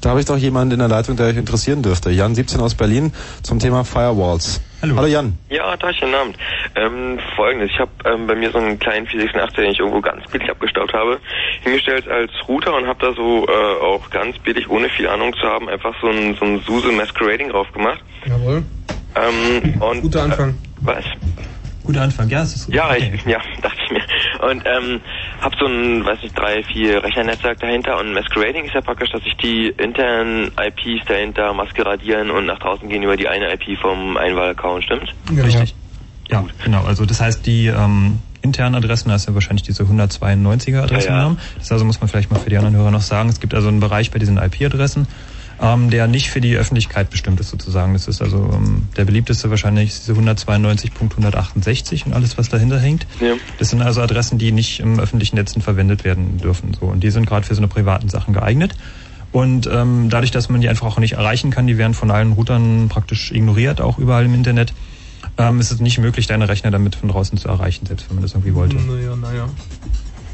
[0.00, 2.10] Da habe ich doch jemanden in der Leitung, der euch interessieren dürfte.
[2.10, 3.12] Jan 17 aus Berlin
[3.42, 4.62] zum Thema Firewalls.
[4.80, 4.96] Hallo.
[4.96, 5.38] Hallo Jan.
[5.50, 6.38] Ja, Tag, guten Abend.
[6.74, 10.26] Ähm, Folgendes, ich habe ähm, bei mir so einen kleinen 486, den ich irgendwo ganz
[10.30, 11.18] billig abgestaubt habe,
[11.62, 15.46] hingestellt als Router und habe da so äh, auch ganz billig, ohne viel Ahnung zu
[15.46, 18.00] haben, einfach so ein, so ein SUSE Masquerading drauf gemacht.
[18.24, 18.62] Jawohl.
[19.16, 20.50] Ähm, und, Guter Anfang.
[20.50, 21.04] Äh, was?
[21.84, 22.74] Guter Anfang, ja, es ist gut.
[22.74, 24.02] Ja, ich, ja, dachte ich mir.
[24.48, 25.00] Und ähm,
[25.40, 29.22] habe so ein, weiß nicht, drei, vier Rechnernetzwerk dahinter und Masquerading ist ja praktisch, dass
[29.22, 34.16] sich die internen IPs dahinter maskeradieren und nach draußen gehen über die eine IP vom
[34.16, 35.14] Einwahl-Account, stimmt?
[35.30, 35.74] Richtig.
[36.30, 36.84] Ja, genau.
[36.84, 41.38] Also das heißt, die ähm, internen Adressen, da ist ja wahrscheinlich diese 192er Adressennamen.
[41.58, 43.28] Das also muss man vielleicht mal für die anderen Hörer noch sagen.
[43.28, 45.06] Es gibt also einen Bereich bei diesen IP-Adressen,
[45.60, 47.92] ähm, der nicht für die Öffentlichkeit bestimmt ist sozusagen.
[47.92, 53.06] Das ist also ähm, der beliebteste wahrscheinlich diese 192.168 und alles, was dahinter hängt.
[53.20, 53.34] Ja.
[53.58, 56.74] Das sind also Adressen, die nicht im öffentlichen Netzen verwendet werden dürfen.
[56.78, 56.86] So.
[56.86, 58.74] Und die sind gerade für so eine privaten Sachen geeignet.
[59.32, 62.32] Und ähm, dadurch, dass man die einfach auch nicht erreichen kann, die werden von allen
[62.32, 64.72] Routern praktisch ignoriert, auch überall im Internet,
[65.38, 68.22] ähm, ist es nicht möglich, deine Rechner damit von draußen zu erreichen, selbst wenn man
[68.22, 68.76] das irgendwie wollte.
[68.76, 69.48] Naja, naja.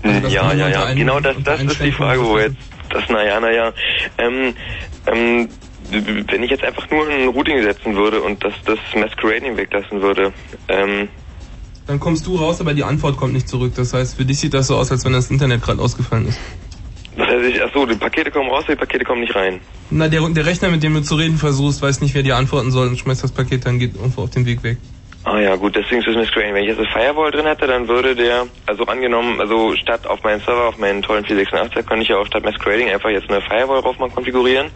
[0.03, 0.94] Also das ja, ja, ja.
[0.94, 2.57] Genau das, das ist die Frage, wo jetzt
[2.91, 3.73] das naja, naja.
[4.19, 4.55] Ähm,
[5.07, 5.49] ähm,
[5.91, 10.33] wenn ich jetzt einfach nur ein Routing setzen würde und das, das Masquerading weglassen würde,
[10.69, 11.09] ähm,
[11.87, 13.73] Dann kommst du raus, aber die Antwort kommt nicht zurück.
[13.77, 16.41] Das heißt, für dich sieht das so aus, als wenn das Internet gerade ausgefallen ist.
[17.17, 19.61] Das heißt, ich, achso, die Pakete kommen raus, die Pakete kommen nicht rein.
[19.91, 22.71] Na, der, der Rechner, mit dem du zu reden versuchst, weiß nicht, wer dir antworten
[22.71, 24.79] soll und schmeißt das Paket dann geht irgendwo auf den Weg weg.
[25.27, 26.55] Ah ja, gut, deswegen ist es mir strange.
[26.55, 30.23] Wenn ich jetzt eine Firewall drin hätte, dann würde der, also angenommen, also statt auf
[30.23, 33.40] meinen Server, auf meinen tollen 486, könnte ich ja auch statt Masquerading einfach jetzt eine
[33.40, 34.69] Firewall drauf mal konfigurieren.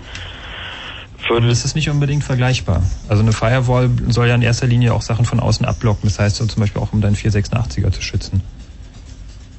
[1.28, 2.82] Aber das ist nicht unbedingt vergleichbar.
[3.09, 6.09] Also eine Firewall soll ja in erster Linie auch Sachen von außen abblocken.
[6.09, 8.43] Das heißt so zum Beispiel auch, um deinen 486er zu schützen.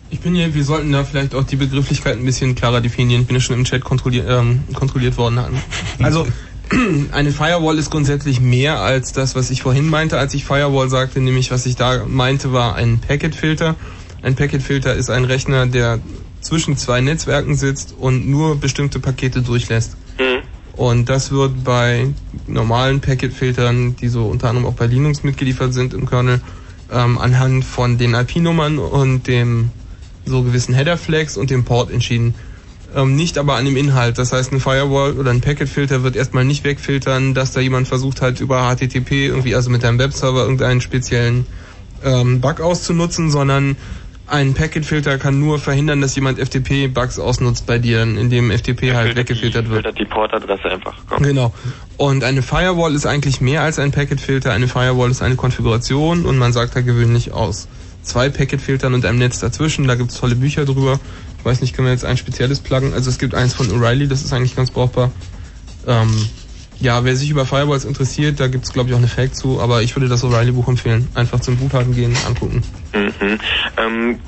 [0.09, 3.21] Ich bin hier, wir sollten da vielleicht auch die Begrifflichkeit ein bisschen klarer definieren.
[3.21, 5.39] Ich bin ja schon im Chat kontrolliert, ähm, kontrolliert worden.
[6.03, 6.27] Also,
[7.11, 11.19] eine Firewall ist grundsätzlich mehr als das, was ich vorhin meinte, als ich Firewall sagte,
[11.19, 13.75] nämlich was ich da meinte, war ein Packetfilter.
[14.21, 15.99] Ein Packetfilter ist ein Rechner, der
[16.41, 19.97] zwischen zwei Netzwerken sitzt und nur bestimmte Pakete durchlässt.
[20.73, 22.07] Und das wird bei
[22.47, 26.41] normalen Packetfiltern, die so unter anderem auch bei Linux mitgeliefert sind im Kernel,
[26.91, 29.71] ähm, anhand von den IP-Nummern und dem
[30.25, 32.35] so gewissen Header-Flags und dem Port entschieden.
[32.93, 34.17] Ähm, nicht aber an dem Inhalt.
[34.17, 38.21] Das heißt, ein Firewall oder ein Packetfilter wird erstmal nicht wegfiltern, dass da jemand versucht
[38.21, 41.45] hat, über HTTP irgendwie, also mit einem Webserver, irgendeinen speziellen
[42.03, 43.77] ähm, Bug auszunutzen, sondern
[44.31, 49.69] ein Packetfilter kann nur verhindern, dass jemand FTP-Bugs ausnutzt bei dir, indem FTP halt weggefiltert
[49.69, 49.83] wird.
[49.83, 50.95] Filtert die Portadresse einfach.
[51.09, 51.23] Komm.
[51.23, 51.53] Genau.
[51.97, 54.53] Und eine Firewall ist eigentlich mehr als ein Packetfilter.
[54.53, 57.67] Eine Firewall ist eine Konfiguration und man sagt da gewöhnlich aus
[58.03, 59.87] zwei Packetfiltern und einem Netz dazwischen.
[59.87, 60.99] Da gibt's tolle Bücher drüber.
[61.41, 62.93] Ich weiß nicht, können wir jetzt ein spezielles pluggen?
[62.93, 65.11] Also es gibt eins von O'Reilly, das ist eigentlich ganz brauchbar.
[65.87, 66.29] Ähm,
[66.79, 69.81] ja, wer sich über Firewalls interessiert, da gibt's glaube ich auch eine Fact zu, aber
[69.81, 71.09] ich würde das O'Reilly-Buch empfehlen.
[71.15, 72.61] Einfach zum Guthaben gehen, angucken.
[72.93, 73.39] Mhm.
[73.75, 74.19] Ähm,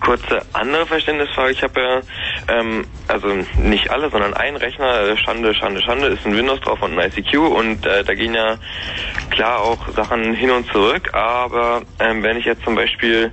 [0.00, 1.52] kurze andere Verständnisfrage.
[1.52, 2.00] Ich habe ja,
[2.48, 3.28] ähm, also
[3.58, 7.10] nicht alle, sondern ein Rechner, äh, Schande, Schande, Schande, ist ein Windows drauf und ein
[7.10, 8.56] ICQ und äh, da gehen ja
[9.28, 13.32] klar auch Sachen hin und zurück, aber ähm, wenn ich jetzt zum Beispiel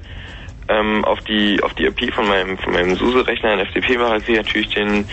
[0.68, 4.36] ähm, auf die auf die IP von meinem von meinem SUSE-Rechner einen FTP mache, sehe
[4.40, 5.08] ich natürlich den,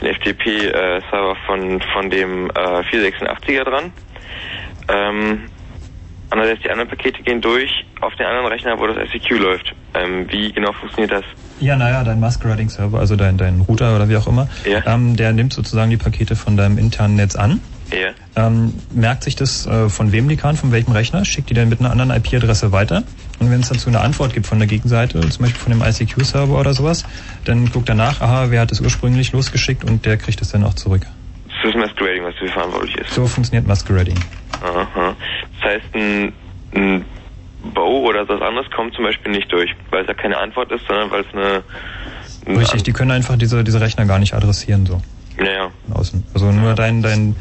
[0.00, 2.52] den FTP-Server von von dem äh,
[2.90, 3.92] 486er dran.
[4.88, 5.48] Ähm,
[6.30, 7.70] Andererseits die anderen Pakete gehen durch
[8.00, 9.72] auf den anderen Rechner, wo das ICQ läuft.
[9.94, 11.24] Ähm, wie genau funktioniert das?
[11.60, 14.82] Ja, naja, dein Masquerading-Server, also dein, dein Router oder wie auch immer, Ja.
[14.84, 17.60] ähm, der nimmt sozusagen die Pakete von deinem internen Netz an.
[17.94, 18.46] Ja.
[18.46, 21.68] Ähm, merkt sich das, äh, von wem die kann, von welchem Rechner, schickt die dann
[21.68, 23.02] mit einer anderen IP-Adresse weiter.
[23.40, 26.58] Und wenn es dazu eine Antwort gibt von der Gegenseite, zum Beispiel von dem ICQ-Server
[26.58, 27.04] oder sowas,
[27.44, 30.64] dann guckt er nach, aha, wer hat es ursprünglich losgeschickt und der kriegt es dann
[30.64, 31.02] auch zurück.
[31.62, 33.14] Das ist Masquerading, was für verantwortlich ist.
[33.14, 34.18] So funktioniert Masquerading.
[34.62, 35.16] Aha.
[35.60, 36.32] Das heißt, ein,
[36.74, 37.04] ein
[37.74, 40.86] Bow oder was anderes kommt zum Beispiel nicht durch, weil es ja keine Antwort ist,
[40.86, 42.58] sondern weil es eine...
[42.58, 45.00] Richtig, die können einfach diese, diese Rechner gar nicht adressieren, so.
[45.38, 45.70] Naja.
[45.92, 46.24] Außen.
[46.34, 47.34] Also nur dein, dein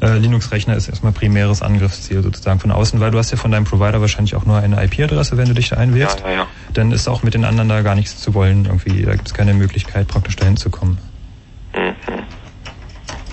[0.00, 3.64] äh, Linux-Rechner ist erstmal primäres Angriffsziel sozusagen von außen, weil du hast ja von deinem
[3.64, 6.20] Provider wahrscheinlich auch nur eine IP-Adresse, wenn du dich da einwählst.
[6.20, 6.46] Ja, ja, ja.
[6.72, 9.02] Dann ist auch mit den anderen da gar nichts zu wollen irgendwie.
[9.02, 10.98] Da gibt es keine Möglichkeit, praktisch dahin zu kommen.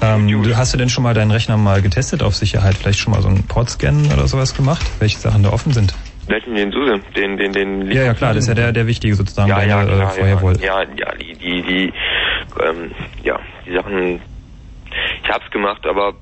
[0.02, 2.76] Ähm, du, hast du denn schon mal deinen Rechner mal getestet auf Sicherheit?
[2.76, 4.84] Vielleicht schon mal so einen Port-Scan oder sowas gemacht?
[5.00, 5.94] Welche Sachen da offen sind?
[6.28, 7.00] Welchen den SUSE?
[7.16, 7.92] Den, den, den...
[7.92, 10.10] Ja, ja, klar, das ist ja der, der wichtige sozusagen, Ja, deine ja, äh, klar,
[10.12, 10.60] Firewall.
[10.60, 11.94] ja, ja, ja, die, die, die,
[12.64, 12.92] ähm,
[13.24, 14.22] ja, die Sachen,
[15.24, 16.14] ich hab's gemacht, aber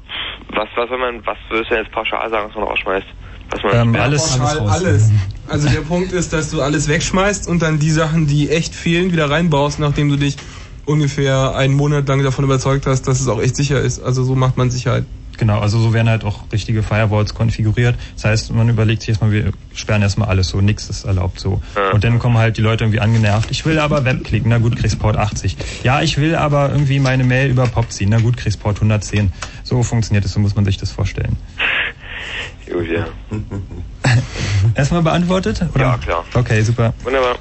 [0.54, 3.08] was, was wenn man, was würdest du denn jetzt pauschal sagen, was man rausschmeißt?
[3.52, 5.12] Was man Ähm, Pauschal alles.
[5.48, 9.12] Also der Punkt ist, dass du alles wegschmeißt und dann die Sachen, die echt fehlen,
[9.12, 10.38] wieder reinbaust, nachdem du dich
[10.86, 14.00] ungefähr einen Monat lang davon überzeugt hast, dass es auch echt sicher ist.
[14.00, 15.06] Also so macht man Sicherheit.
[15.40, 17.96] Genau, also so werden halt auch richtige Firewalls konfiguriert.
[18.16, 21.62] Das heißt, man überlegt sich erstmal, wir sperren erstmal alles so, nichts ist erlaubt so.
[21.94, 23.50] Und dann kommen halt die Leute irgendwie angenervt.
[23.50, 25.56] Ich will aber Web klicken, na gut, kriegst Port 80.
[25.84, 29.32] Ja, ich will aber irgendwie meine Mail über POP ziehen, na gut, kriegst Port 110.
[29.64, 31.38] So funktioniert es, so muss man sich das vorstellen.
[32.70, 33.08] Gut, ja.
[34.76, 35.62] Erstmal beantwortet?
[35.74, 35.86] Oder?
[35.86, 36.26] Ja, klar.
[36.34, 36.94] Okay, super.
[37.04, 37.38] Wunderbar.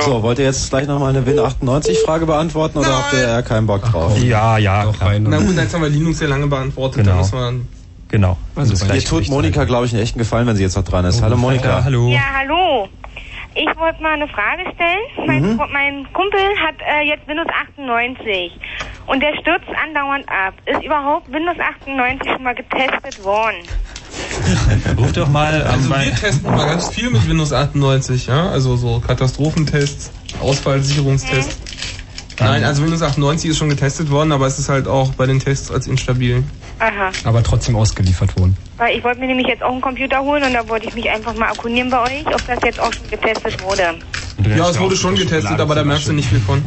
[0.00, 3.82] So, wollt ihr jetzt gleich nochmal eine Win98-Frage beantworten oder habt ihr eher keinen Bock
[3.82, 4.16] drauf?
[4.22, 5.18] Ja, ja, klar.
[5.18, 6.98] Na gut, jetzt haben wir Linux sehr lange beantwortet.
[7.04, 7.12] Genau.
[7.12, 7.66] Da müssen wir
[8.08, 8.36] Genau.
[8.54, 11.04] Also Das ihr tut Monika, glaube ich, einen echten Gefallen, wenn sie jetzt noch dran
[11.06, 11.20] ist.
[11.20, 11.82] Oh, hallo Monika.
[11.82, 12.08] hallo.
[12.08, 12.88] Ja, hallo.
[13.54, 15.26] Ich wollte mal eine Frage stellen.
[15.26, 15.60] Mein, Mhm.
[15.72, 17.46] mein Kumpel hat äh, jetzt Windows
[17.76, 18.52] 98
[19.06, 20.54] und der stürzt andauernd ab.
[20.66, 23.56] Ist überhaupt Windows 98 schon mal getestet worden?
[24.98, 29.00] Ruf doch mal Also wir testen mal ganz viel mit Windows 98, ja, also so
[29.00, 30.10] Katastrophentests,
[30.40, 31.56] Ausfallsicherungstests.
[32.40, 35.38] Nein, also Windows 98 ist schon getestet worden, aber es ist halt auch bei den
[35.38, 36.42] Tests als instabil.
[36.78, 37.10] Aha.
[37.24, 38.56] Aber trotzdem ausgeliefert worden.
[38.76, 41.08] Weil ich wollte mir nämlich jetzt auch einen Computer holen und da wollte ich mich
[41.08, 43.94] einfach mal erkundigen bei euch, ob das jetzt auch schon getestet wurde.
[44.56, 46.62] Ja, es wurde schon getestet, aber da merkst du nicht viel von.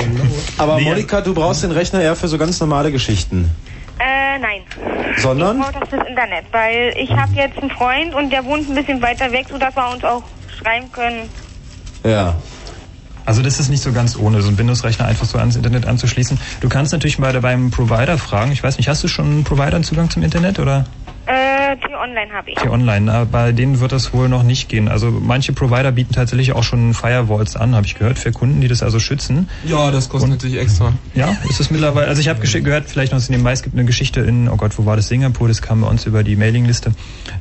[0.58, 3.50] Aber Monika, du brauchst den Rechner eher für so ganz normale Geschichten.
[4.00, 4.62] Äh, nein.
[5.18, 5.58] Sondern?
[5.58, 8.74] Ich brauche das fürs Internet, weil ich habe jetzt einen Freund und der wohnt ein
[8.74, 10.22] bisschen weiter weg, sodass wir uns auch
[10.58, 11.28] schreiben können.
[12.04, 12.34] Ja.
[13.26, 16.40] Also das ist nicht so ganz ohne, so einen Windows-Rechner einfach so ans Internet anzuschließen.
[16.60, 18.50] Du kannst natürlich mal beim Provider fragen.
[18.52, 20.86] Ich weiß nicht, hast du schon einen Provider einen Zugang zum Internet oder?
[21.26, 22.56] Äh, T-Online habe ich.
[22.56, 24.88] T-Online, bei denen wird das wohl noch nicht gehen.
[24.88, 28.68] Also manche Provider bieten tatsächlich auch schon Firewalls an, habe ich gehört, für Kunden, die
[28.68, 29.48] das also schützen.
[29.64, 30.92] Ja, das kostet Und- natürlich extra.
[31.14, 32.08] Ja, ist es mittlerweile.
[32.08, 34.86] Also ich habe gehört, vielleicht noch nebenbei, es gibt eine Geschichte in, oh Gott, wo
[34.86, 35.08] war das?
[35.08, 36.92] Singapur, das kam bei uns über die Mailingliste,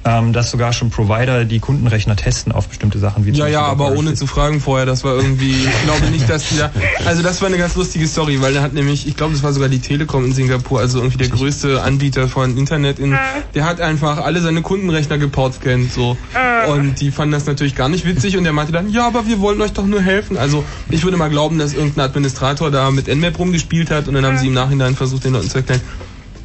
[0.06, 3.94] ähm, dass sogar schon Provider die Kundenrechner testen auf bestimmte Sachen wie Ja, ja, aber
[3.94, 6.72] ohne zu fragen vorher, das war irgendwie, ich glaube nicht, dass die da,
[7.06, 9.54] also das war eine ganz lustige Story, weil der hat nämlich, ich glaube, das war
[9.54, 13.18] sogar die Telekom in Singapur, also irgendwie der größte Anbieter von Internet in,
[13.56, 16.18] der hat einfach alle seine Kundenrechner geportscannt, so.
[16.68, 19.40] Und die fanden das natürlich gar nicht witzig und der meinte dann, ja, aber wir
[19.40, 20.38] wollen euch doch nur helfen.
[20.38, 24.26] Also, ich würde mal glauben, dass irgendein Administrator da mit Nmap rumgespielt hat und dann
[24.26, 25.82] haben sie im Nachhinein versucht, den Leuten zu erklären,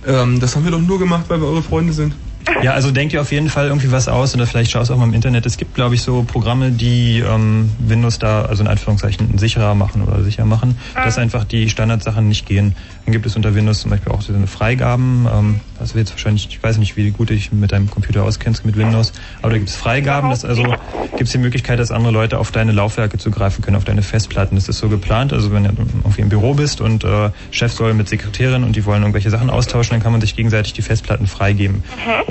[0.06, 2.14] ähm, das haben wir doch nur gemacht, weil wir eure Freunde sind.
[2.62, 5.05] Ja, also denk dir auf jeden Fall irgendwie was aus oder vielleicht schaust auch mal
[5.05, 5.47] im Internet.
[5.47, 10.03] Es gibt, glaube ich, so Programme, die ähm, Windows da, also in Anführungszeichen, sicherer machen
[10.03, 12.75] oder sicher machen, dass einfach die Standardsachen nicht gehen.
[13.05, 15.27] Dann gibt es unter Windows zum Beispiel auch so eine Freigaben.
[15.33, 18.65] Ähm, das wird jetzt wahrscheinlich, ich weiß nicht, wie gut dich mit deinem Computer auskennst
[18.65, 19.12] mit Windows,
[19.43, 20.31] aber da gibt es Freigaben.
[20.31, 23.85] Das also gibt es die Möglichkeit, dass andere Leute auf deine Laufwerke zugreifen können, auf
[23.85, 24.55] deine Festplatten.
[24.55, 25.33] Das ist so geplant.
[25.33, 28.85] Also wenn du irgendwie im Büro bist und äh, Chef soll mit Sekretärin und die
[28.85, 31.83] wollen irgendwelche Sachen austauschen, dann kann man sich gegenseitig die Festplatten freigeben.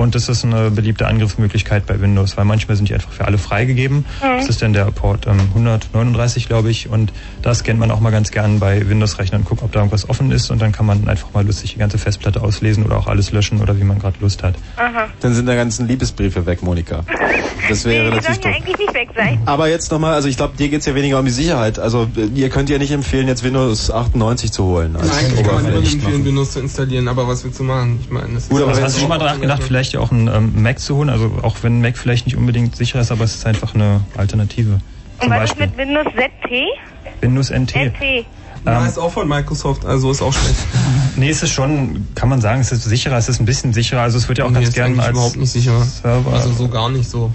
[0.04, 3.38] Und das ist eine beliebte Angriffsmöglichkeit bei Windows, weil manchmal sind die einfach für alle
[3.38, 4.06] freigegeben.
[4.22, 6.90] Das ist dann der Port ähm, 139, glaube ich.
[6.90, 10.32] Und das scannt man auch mal ganz gern bei Windows-Rechnern, guckt, ob da irgendwas offen
[10.32, 13.32] ist und dann kann man einfach mal lustig die ganze Festplatte auslesen oder auch alles
[13.32, 14.56] löschen oder wie man gerade Lust hat.
[14.76, 15.08] Aha.
[15.22, 17.06] Dann sind da ganzen Liebesbriefe weg, Monika.
[17.70, 18.62] Das wäre Die natürlich sollen ja doof.
[18.62, 19.42] eigentlich nicht weg sein.
[19.46, 21.80] Aber jetzt nochmal, also ich glaube, dir geht's ja weniger um die Sicherheit.
[21.80, 24.98] Also äh, ihr könnt ja nicht empfehlen, jetzt Windows 98 zu holen.
[24.98, 28.00] Als Nein, ich kann man nur empfehlen, Windows zu installieren, aber was willst du machen?
[28.04, 30.28] Ich meine, das Gut, aber hast du schon mal dran gedacht, vielleicht ja auch einen
[30.28, 31.10] ähm, Mac zu holen?
[31.10, 34.74] Also auch wenn Mac vielleicht nicht unbedingt sicher ist, aber es ist einfach eine Alternative.
[34.74, 34.82] Und
[35.22, 37.22] Zum was ist Beispiel mit Windows ZT?
[37.22, 37.76] Windows NT.
[37.76, 38.26] NT.
[38.66, 40.56] Ja, ist auch von Microsoft, also ist auch schlecht.
[41.16, 44.02] Nee, es ist schon, kann man sagen, es ist sicherer, es ist ein bisschen sicherer.
[44.02, 45.80] Also es wird ja auch Nee, ganz ist gerne als überhaupt nicht sicher.
[45.84, 46.34] Server.
[46.34, 47.32] Also so gar nicht so.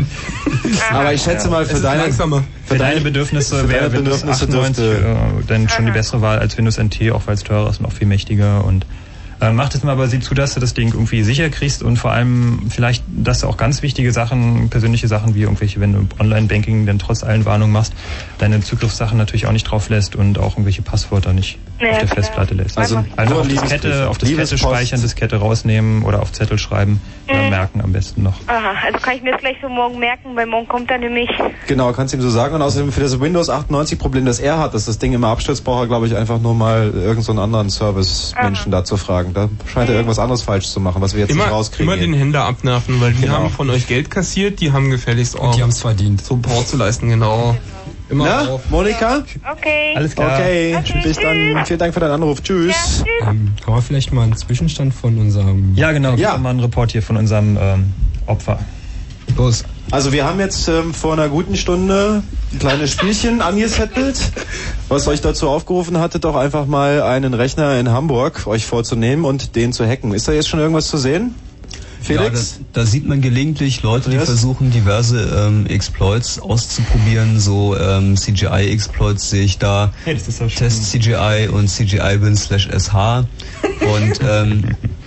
[0.92, 2.12] Aber ich schätze mal, für ist deine.
[2.12, 5.06] Für deine Bedürfnisse für wäre deine Windows Bedürfnisse 98 dürfte-
[5.40, 7.86] äh, dann schon die bessere Wahl als Windows NT, auch weil es teurer ist und
[7.86, 8.84] auch viel mächtiger und
[9.40, 11.96] äh, macht es mal aber sieh zu, dass du das Ding irgendwie sicher kriegst und
[11.96, 16.06] vor allem vielleicht, dass du auch ganz wichtige Sachen, persönliche Sachen wie irgendwelche, wenn du
[16.18, 17.92] Online-Banking dann trotz allen Warnungen machst,
[18.38, 22.06] deine Zugriffssachen natürlich auch nicht drauf lässt und auch irgendwelche Passwörter nicht Ja, auf der
[22.06, 22.16] klar.
[22.16, 22.78] Festplatte lässt.
[22.78, 23.48] Also einfach nur auf.
[23.48, 28.34] Diskette, auf Diskette speichern, Diskette rausnehmen oder auf Zettel schreiben, äh, merken am besten noch.
[28.46, 31.30] Aha, also kann ich mir das gleich so morgen merken, weil morgen kommt er nämlich.
[31.66, 32.54] Genau, kannst du ihm so sagen.
[32.54, 35.64] Und außerdem für das Windows 98 Problem, das er hat, dass das Ding immer abstürzt,
[35.64, 38.96] braucht er, glaube ich, einfach nur mal irgendeinen so einen anderen Service-Menschen da zu
[39.32, 39.58] fragen.
[39.64, 41.92] Da scheint er irgendwas anderes falsch zu machen, was wir jetzt nicht Immer, rauskriegen.
[41.92, 43.34] immer den Händler abnerven, weil die Genau.
[43.34, 46.22] haben von euch Geld kassiert, die haben gefälligst auch die verdient.
[46.24, 47.56] Support zu leisten, genau.
[48.08, 48.68] Immer Na, auf.
[48.70, 49.22] Monika?
[49.52, 49.94] Okay.
[49.94, 50.34] Alles klar.
[50.40, 51.64] Okay, bis dann.
[51.64, 52.42] Vielen Dank für deinen Anruf.
[52.42, 53.04] Tschüss.
[53.22, 55.76] Ähm, haben wir vielleicht mal einen Zwischenstand von unserem...
[55.76, 56.14] Ja, genau.
[56.14, 56.32] Ja.
[56.32, 56.38] Ja.
[56.38, 57.92] Mal einen Report hier von unserem ähm,
[58.26, 58.58] Opfer.
[59.36, 59.64] Los.
[59.90, 64.18] Also wir haben jetzt ähm, vor einer guten Stunde ein kleines Spielchen angesettelt,
[64.88, 69.56] was euch dazu aufgerufen hatte, doch einfach mal einen Rechner in Hamburg euch vorzunehmen und
[69.56, 70.12] den zu hacken.
[70.14, 71.34] Ist da jetzt schon irgendwas zu sehen?
[72.08, 72.60] Ja, Felix?
[72.72, 74.24] da, da sieht man gelegentlich Leute, die Yes.
[74.26, 77.38] versuchen, diverse ähm, Exploits auszuprobieren.
[77.40, 79.92] So ähm, CGI-Exploits sehe ich da.
[80.04, 80.58] Hey, das ist ja schön.
[80.58, 83.24] Test CGI und CGI-Bin slash SH.
[83.80, 84.64] Und ähm,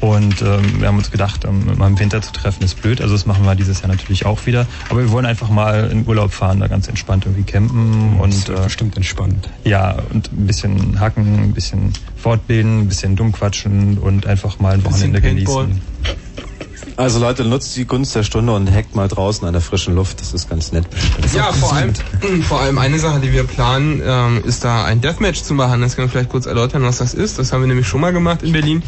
[0.00, 3.00] Und ähm, wir haben uns gedacht, ähm, mal im Winter zu treffen ist blöd.
[3.00, 4.66] Also das machen wir dieses Jahr natürlich auch wieder.
[4.90, 8.48] Aber wir wollen einfach mal in Urlaub fahren, da ganz entspannt irgendwie campen Das und
[8.56, 9.48] äh, bestimmt entspannt.
[9.64, 14.74] ja und ein bisschen hacken, ein bisschen fortbilden, ein bisschen dumm quatschen und einfach mal
[14.74, 15.80] ein Wochenende genießen.
[16.96, 20.20] Also Leute, nutzt die Gunst der Stunde und hackt mal draußen an der frischen Luft.
[20.20, 20.86] Das ist ganz nett.
[21.34, 21.92] Ja, vor allem,
[22.48, 25.82] vor allem eine Sache, die wir planen, ähm, ist da ein Deathmatch zu machen.
[25.82, 27.38] Das können wir vielleicht kurz erläutern, was das ist.
[27.38, 28.82] Das haben wir nämlich schon mal gemacht in Berlin.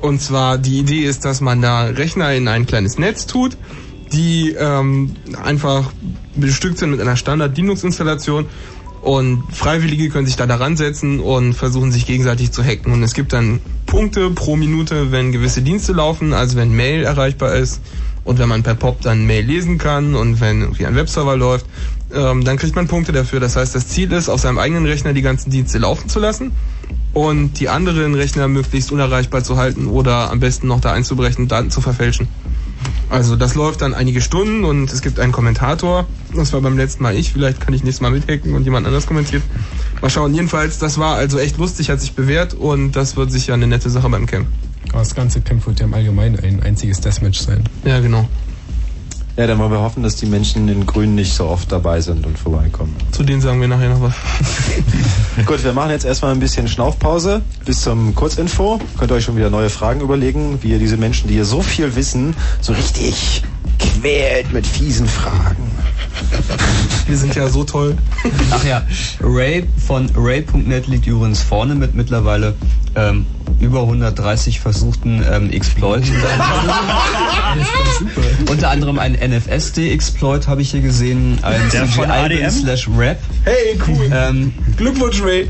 [0.00, 3.56] Und zwar, die Idee ist, dass man da Rechner in ein kleines Netz tut,
[4.12, 5.90] die ähm, einfach
[6.36, 8.46] bestückt sind mit einer Standard-Linux-Installation
[9.02, 12.92] und Freiwillige können sich da daran setzen und versuchen sich gegenseitig zu hacken.
[12.92, 17.54] Und es gibt dann Punkte pro Minute, wenn gewisse Dienste laufen, also wenn Mail erreichbar
[17.54, 17.80] ist
[18.22, 21.64] und wenn man per POP dann Mail lesen kann und wenn irgendwie ein Webserver läuft,
[22.14, 23.40] ähm, dann kriegt man Punkte dafür.
[23.40, 26.52] Das heißt, das Ziel ist, auf seinem eigenen Rechner die ganzen Dienste laufen zu lassen
[27.14, 31.52] und die anderen Rechner möglichst unerreichbar zu halten oder am besten noch da einzubrechen und
[31.52, 32.28] Daten zu verfälschen.
[33.10, 36.06] Also das läuft dann einige Stunden und es gibt einen Kommentator.
[36.34, 37.32] Das war beim letzten Mal ich.
[37.32, 39.42] Vielleicht kann ich nächstes Mal mithacken und jemand anders kommentiert.
[40.02, 40.34] Mal schauen.
[40.34, 43.88] Jedenfalls, das war also echt lustig, hat sich bewährt und das wird sicher eine nette
[43.88, 44.46] Sache beim Camp.
[44.90, 47.64] Aber das ganze Camp wird ja im Allgemeinen ein einziges Deathmatch sein.
[47.84, 48.28] Ja, genau.
[49.38, 52.26] Ja, dann wollen wir hoffen, dass die Menschen in Grün nicht so oft dabei sind
[52.26, 52.96] und vorbeikommen.
[53.12, 54.14] Zu denen sagen wir nachher noch was.
[55.46, 58.80] Gut, wir machen jetzt erstmal ein bisschen Schnaufpause bis zum Kurzinfo.
[58.98, 61.62] Könnt ihr euch schon wieder neue Fragen überlegen, wie ihr diese Menschen, die hier so
[61.62, 63.44] viel wissen, so richtig
[63.78, 65.70] quält mit fiesen Fragen.
[67.06, 67.96] Wir sind ja so toll.
[68.50, 68.82] Ach ja,
[69.20, 72.54] Ray von Ray.net liegt übrigens vorne mit mittlerweile
[72.94, 73.26] ähm,
[73.60, 76.08] über 130 versuchten ähm, Exploits.
[78.50, 82.50] Unter anderem ein NFSD-Exploit habe ich hier gesehen, ein Der von ADM?
[82.50, 83.18] slash Rap.
[83.44, 84.10] Hey, cool.
[84.12, 85.48] Ähm, Glückwunsch, Ray.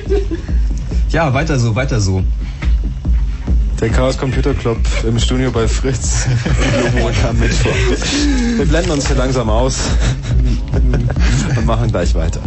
[1.10, 2.22] ja, weiter so, weiter so.
[3.82, 6.28] Der Chaos Computer Club im Studio bei Fritz.
[7.28, 7.74] Am Mittwoch.
[8.56, 9.88] Wir blenden uns hier langsam aus
[11.56, 12.40] und machen gleich weiter.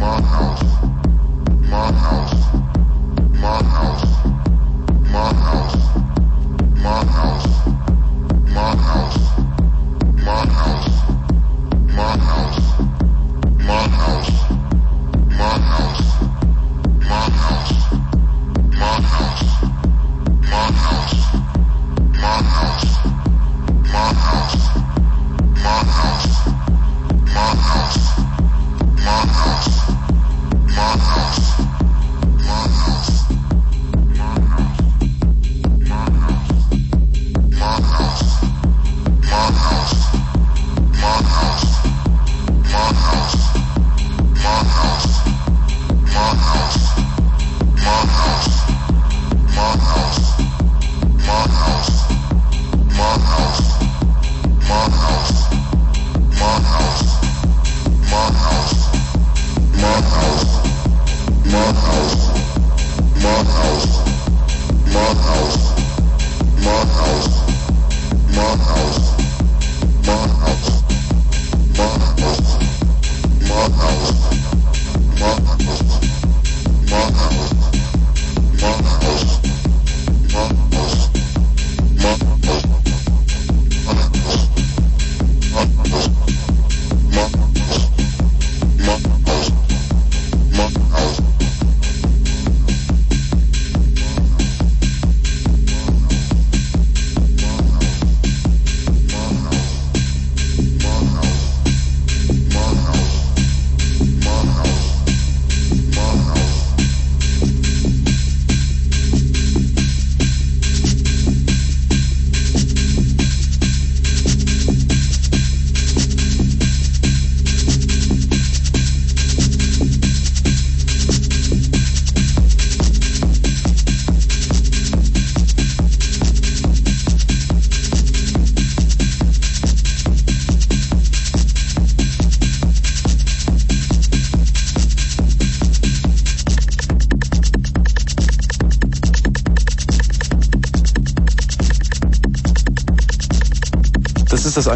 [0.00, 0.47] My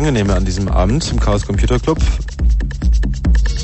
[0.02, 1.98] Angenehme an diesem Abend im Chaos Computer Club.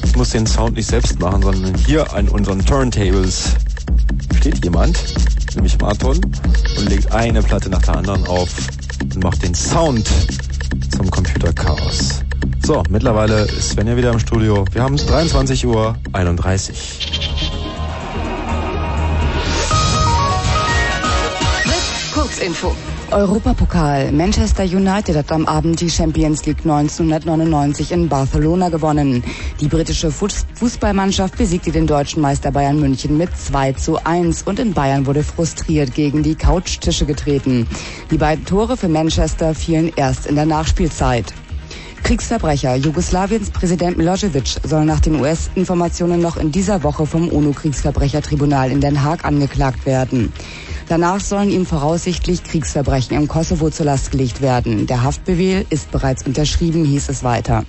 [0.05, 3.57] Ich muss den Sound nicht selbst machen, sondern hier an unseren Turntables
[4.37, 5.01] steht jemand,
[5.57, 6.21] nämlich Marton,
[6.77, 8.51] und legt eine Platte nach der anderen auf
[9.03, 10.09] und macht den Sound
[10.97, 12.21] zum Computer Chaos.
[12.65, 14.65] So, mittlerweile ist Svenja wieder im Studio.
[14.71, 17.09] Wir haben es 23 Uhr 31.
[22.15, 22.77] Kurzinfo.
[23.11, 24.13] Europapokal.
[24.13, 29.25] Manchester United hat am Abend die Champions League 1999 in Barcelona gewonnen.
[29.61, 34.75] Die britische Fußballmannschaft besiegte den deutschen Meister Bayern München mit 2 zu 1 und in
[34.75, 37.67] Bayern wurde frustriert gegen die Couchtische getreten.
[38.11, 41.33] Die beiden Tore für Manchester fielen erst in der Nachspielzeit.
[42.03, 42.75] Kriegsverbrecher.
[42.77, 49.03] Jugoslawiens Präsident Milosevic soll nach den US-Informationen noch in dieser Woche vom UNO-Kriegsverbrechertribunal in Den
[49.03, 50.33] Haag angeklagt werden.
[50.89, 54.87] Danach sollen ihm voraussichtlich Kriegsverbrechen im Kosovo zur Last gelegt werden.
[54.87, 57.65] Der Haftbefehl ist bereits unterschrieben, hieß es weiter.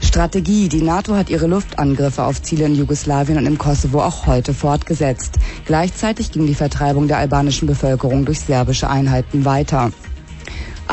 [0.00, 0.68] Strategie.
[0.68, 5.36] Die NATO hat ihre Luftangriffe auf Ziele in Jugoslawien und im Kosovo auch heute fortgesetzt.
[5.64, 9.92] Gleichzeitig ging die Vertreibung der albanischen Bevölkerung durch serbische Einheiten weiter.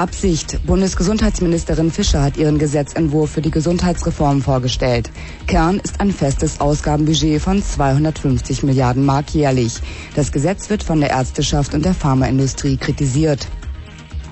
[0.01, 0.59] Absicht.
[0.65, 5.11] Bundesgesundheitsministerin Fischer hat ihren Gesetzentwurf für die Gesundheitsreform vorgestellt.
[5.45, 9.75] Kern ist ein festes Ausgabenbudget von 250 Milliarden Mark jährlich.
[10.15, 13.47] Das Gesetz wird von der Ärzteschaft und der Pharmaindustrie kritisiert.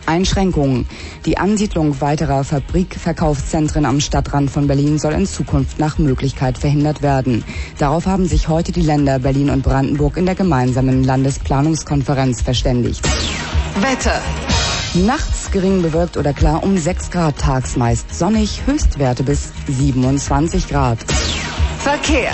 [0.08, 0.88] Einschränkungen.
[1.28, 7.44] Die Ansiedlung weiterer Fabrikverkaufszentren am Stadtrand von Berlin soll in Zukunft nach Möglichkeit verhindert werden.
[7.78, 13.08] Darauf haben sich heute die Länder Berlin und Brandenburg in der gemeinsamen Landesplanungskonferenz verständigt.
[13.80, 14.20] Wetter.
[14.96, 20.98] Nachts gering bewölkt oder klar um 6 Grad, tags meist sonnig, Höchstwerte bis 27 Grad.
[21.78, 22.32] Verkehr.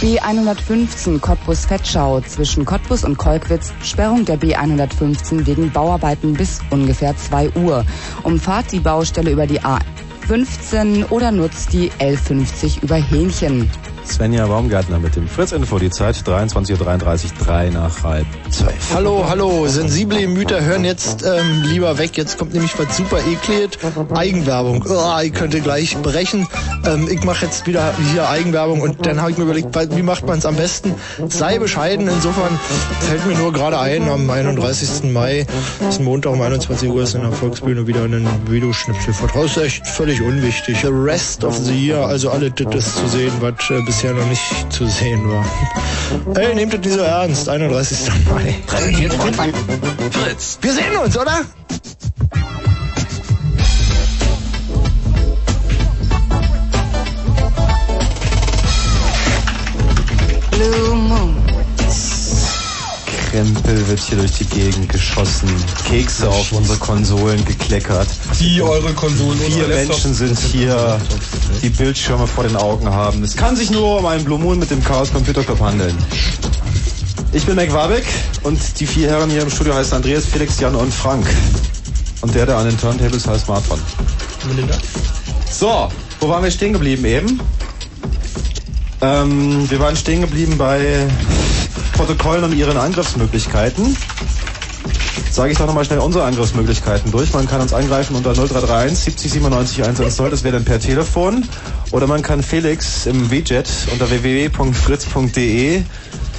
[0.00, 7.86] B115 Cottbus-Fettschau zwischen Cottbus und Kolkwitz, Sperrung der B115 wegen Bauarbeiten bis ungefähr 2 Uhr.
[8.24, 13.70] Umfahrt die Baustelle über die A15 oder nutzt die L50 über Hähnchen.
[14.06, 18.74] Svenja Baumgartner mit dem Fritz Info, die Zeit 23.33 Uhr, 3 nach halb 12.
[18.94, 22.16] Hallo, hallo, sensible Mütter hören jetzt ähm, lieber weg.
[22.16, 23.78] Jetzt kommt nämlich was super ekliges.
[24.14, 24.84] Eigenwerbung.
[24.88, 26.46] Oh, ich könnte gleich brechen.
[26.86, 30.26] Ähm, ich mache jetzt wieder hier Eigenwerbung und dann habe ich mir überlegt, wie macht
[30.26, 30.94] man es am besten?
[31.28, 32.08] Sei bescheiden.
[32.08, 32.58] Insofern
[33.00, 35.12] fällt mir nur gerade ein, am 31.
[35.12, 35.46] Mai,
[35.88, 39.14] ist ein Montag um 21 Uhr, ist in der Volksbühne wieder ein Videoschnipsel
[39.44, 40.78] ist echt völlig unwichtig.
[40.80, 44.72] The rest of the year, also alle das zu sehen, was äh, bisher noch nicht
[44.72, 45.44] zu sehen war.
[46.34, 47.48] Ey, nehmt das nicht so ernst.
[47.48, 48.08] 31.
[48.28, 48.56] Mai.
[50.10, 50.58] Fritz.
[50.60, 51.42] Wir sehen uns, oder?
[63.34, 65.48] Krempel wird hier durch die Gegend geschossen.
[65.88, 68.06] Kekse auf unsere Konsolen gekleckert.
[68.38, 71.00] Die eure Konsolen Vier Menschen sind hier,
[71.60, 73.24] die Bildschirme vor den Augen haben.
[73.24, 75.98] Es kann sich nur um einen Blue Moon mit dem Chaos Computer Club handeln.
[77.32, 78.04] Ich bin Mac Warbeck
[78.44, 81.26] und die vier Herren hier im Studio heißen Andreas, Felix, Jan und Frank.
[82.20, 83.80] Und der, der an den Turntables heißt Martin.
[85.50, 85.88] So,
[86.20, 87.40] wo waren wir stehen geblieben eben?
[89.04, 91.06] Ähm, wir waren stehen geblieben bei
[91.92, 93.94] Protokollen und ihren Angriffsmöglichkeiten.
[95.30, 97.34] Sage ich doch nochmal schnell unsere Angriffsmöglichkeiten durch.
[97.34, 101.46] Man kann uns angreifen unter 0331 70 97 110, das wäre dann per Telefon.
[101.90, 105.82] Oder man kann Felix im WeChat unter www.fritz.de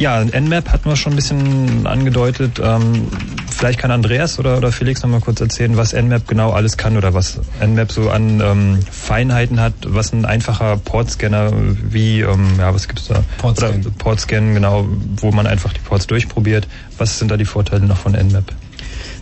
[0.01, 2.59] ja, Nmap hatten wir schon ein bisschen angedeutet.
[2.59, 3.07] Ähm,
[3.55, 6.97] vielleicht kann Andreas oder, oder Felix noch mal kurz erzählen, was Nmap genau alles kann
[6.97, 12.75] oder was Nmap so an ähm, Feinheiten hat, was ein einfacher Portscanner wie, ähm, ja,
[12.75, 13.23] was gibt's da?
[13.39, 13.81] Portscan.
[13.81, 16.67] Oder Portscan, genau, wo man einfach die Ports durchprobiert.
[16.97, 18.45] Was sind da die Vorteile noch von Nmap?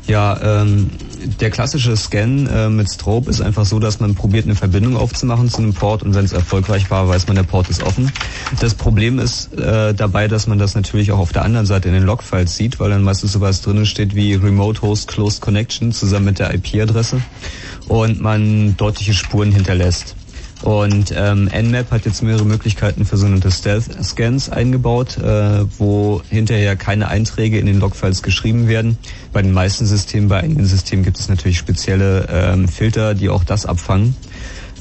[0.08, 0.88] Ja, ähm,
[1.38, 5.50] der klassische Scan äh, mit Strobe ist einfach so, dass man probiert, eine Verbindung aufzumachen
[5.50, 8.10] zu einem Port und wenn es erfolgreich war, weiß man, der Port ist offen.
[8.58, 11.94] Das Problem ist äh, dabei, dass man das natürlich auch auf der anderen Seite in
[11.94, 16.24] den Logfiles sieht, weil dann meistens sowas drinnen steht wie Remote Host Closed Connection zusammen
[16.24, 17.20] mit der IP-Adresse
[17.88, 20.17] und man deutliche Spuren hinterlässt.
[20.62, 27.08] Und ähm, Nmap hat jetzt mehrere Möglichkeiten für sogenannte Stealth-Scans eingebaut, äh, wo hinterher keine
[27.08, 28.98] Einträge in den Logfiles geschrieben werden.
[29.32, 33.44] Bei den meisten Systemen, bei einigen Systemen gibt es natürlich spezielle ähm, Filter, die auch
[33.44, 34.16] das abfangen.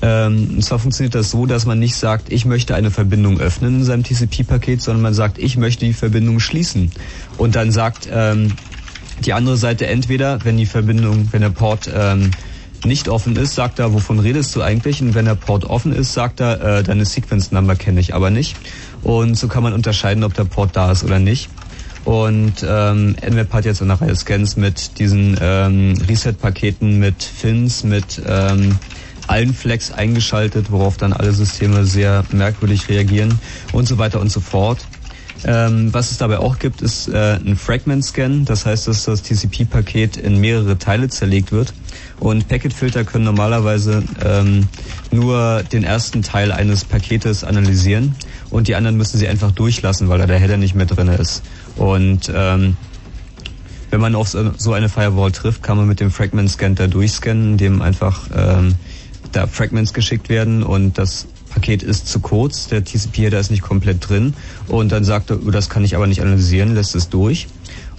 [0.02, 3.80] Ähm, und zwar funktioniert das so, dass man nicht sagt, ich möchte eine Verbindung öffnen
[3.80, 6.92] in seinem TCP-Paket, sondern man sagt, ich möchte die Verbindung schließen.
[7.38, 8.54] Und dann sagt ähm,
[9.26, 12.32] die andere Seite entweder, wenn die Verbindung, wenn der Port ähm,
[12.88, 15.02] nicht offen ist, sagt er, wovon redest du eigentlich?
[15.02, 18.30] Und wenn der Port offen ist, sagt er, äh, deine Sequence Number kenne ich aber
[18.30, 18.56] nicht.
[19.04, 21.50] Und so kann man unterscheiden, ob der Port da ist oder nicht.
[22.06, 28.22] Und ähm, Nmap hat jetzt eine Reihe Scans mit diesen ähm, Reset-Paketen, mit Fins, mit
[28.26, 28.80] ähm,
[29.28, 33.38] allen Flex eingeschaltet, worauf dann alle Systeme sehr merkwürdig reagieren
[33.74, 34.80] und so weiter und so fort.
[35.46, 38.46] Ähm, was es dabei auch gibt, ist äh, ein Fragment-Scan.
[38.46, 41.74] Das heißt, dass das TCP-Paket in mehrere Teile zerlegt wird.
[42.20, 44.68] Und Packetfilter können normalerweise ähm,
[45.12, 48.16] nur den ersten Teil eines Paketes analysieren
[48.50, 51.44] und die anderen müssen sie einfach durchlassen, weil da der Header nicht mehr drin ist.
[51.76, 52.76] Und ähm,
[53.90, 57.54] wenn man auf so eine Firewall trifft, kann man mit dem Fragment Scan da durchscannen,
[57.54, 58.76] indem einfach ähm,
[59.32, 61.28] da Fragments geschickt werden und das
[61.58, 64.36] Paket ist zu kurz, der TCP-Header ist nicht komplett drin
[64.68, 67.48] und dann sagt er, das kann ich aber nicht analysieren, lässt es durch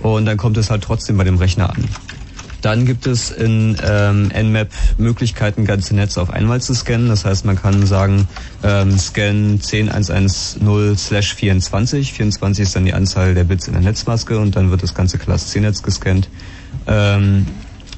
[0.00, 1.84] und dann kommt es halt trotzdem bei dem Rechner an.
[2.62, 7.08] Dann gibt es in ähm, Nmap Möglichkeiten, ganze Netze auf einmal zu scannen.
[7.08, 8.28] Das heißt, man kann sagen,
[8.62, 12.12] ähm, scan 10110/24.
[12.12, 15.18] 24 ist dann die Anzahl der Bits in der Netzmaske und dann wird das ganze
[15.18, 16.28] Class C-Netz gescannt.
[16.86, 17.44] Ähm,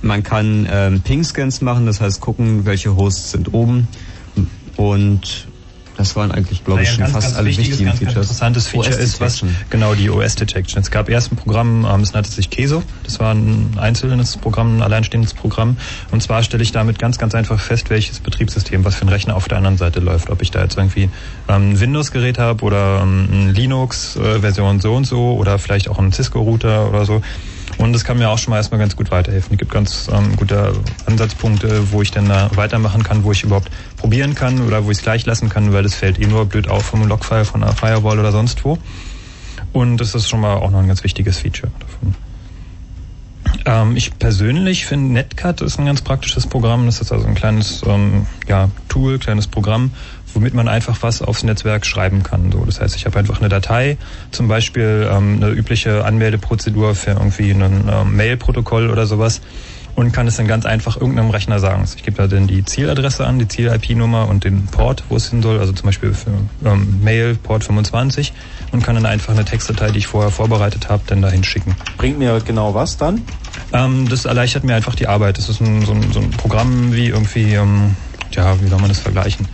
[0.01, 3.87] man kann ähm, Ping-Scans machen, das heißt gucken, welche Hosts sind oben
[4.81, 5.47] und
[6.01, 8.14] das waren eigentlich, glaube ich, schon ganz, fast ganz alle wichtigen ganz, Features.
[8.14, 10.81] Ganz interessantes Feature ist, was genau die OS Detection.
[10.81, 12.82] Es gab erst ein Programm, ähm, das nannte sich Keso.
[13.05, 15.77] Das war ein einzelnes Programm, ein alleinstehendes Programm.
[16.10, 19.36] Und zwar stelle ich damit ganz, ganz einfach fest, welches Betriebssystem, was für ein Rechner
[19.36, 20.31] auf der anderen Seite läuft.
[20.31, 21.10] Ob ich da jetzt irgendwie
[21.48, 25.98] ähm, ein Windows-Gerät habe oder ähm, ein Linux-Version äh, so und so oder vielleicht auch
[25.98, 27.20] einen Cisco-Router oder so.
[27.81, 29.55] Und das kann mir auch schon mal erstmal ganz gut weiterhelfen.
[29.55, 30.74] Es gibt ganz ähm, gute
[31.07, 34.98] Ansatzpunkte, wo ich dann da weitermachen kann, wo ich überhaupt probieren kann oder wo ich
[34.98, 37.73] es gleich lassen kann, weil das fällt eh nur blöd auf vom Logfile von einer
[37.73, 38.77] Firewall oder sonst wo.
[39.73, 42.15] Und das ist schon mal auch noch ein ganz wichtiges Feature davon.
[43.65, 46.85] Ähm, ich persönlich finde Netcat ist ein ganz praktisches Programm.
[46.85, 49.93] Das ist also ein kleines ähm, ja, Tool, kleines Programm,
[50.35, 52.52] womit man einfach was aufs Netzwerk schreiben kann.
[52.52, 53.97] So, das heißt, ich habe einfach eine Datei,
[54.31, 59.40] zum Beispiel ähm, eine übliche Anmeldeprozedur für irgendwie ein ähm, Mail-Protokoll oder sowas
[59.94, 61.85] und kann es dann ganz einfach irgendeinem Rechner sagen.
[61.97, 65.43] Ich gebe da dann die Zieladresse an, die Ziel-IP-Nummer und den Port, wo es hin
[65.43, 66.31] soll, also zum Beispiel für
[66.65, 68.32] ähm, Mail Port 25
[68.73, 71.77] und kann dann einfach eine Textdatei, die ich vorher vorbereitet habe, dann dahin schicken.
[71.98, 73.23] Bringt mir genau was dann?
[73.73, 75.39] Ähm, das erleichtert mir einfach die Arbeit.
[75.39, 77.97] Das ist ein, so, ein, so ein Programm wie irgendwie, ähm,
[78.32, 79.48] ja, wie soll man das vergleichen?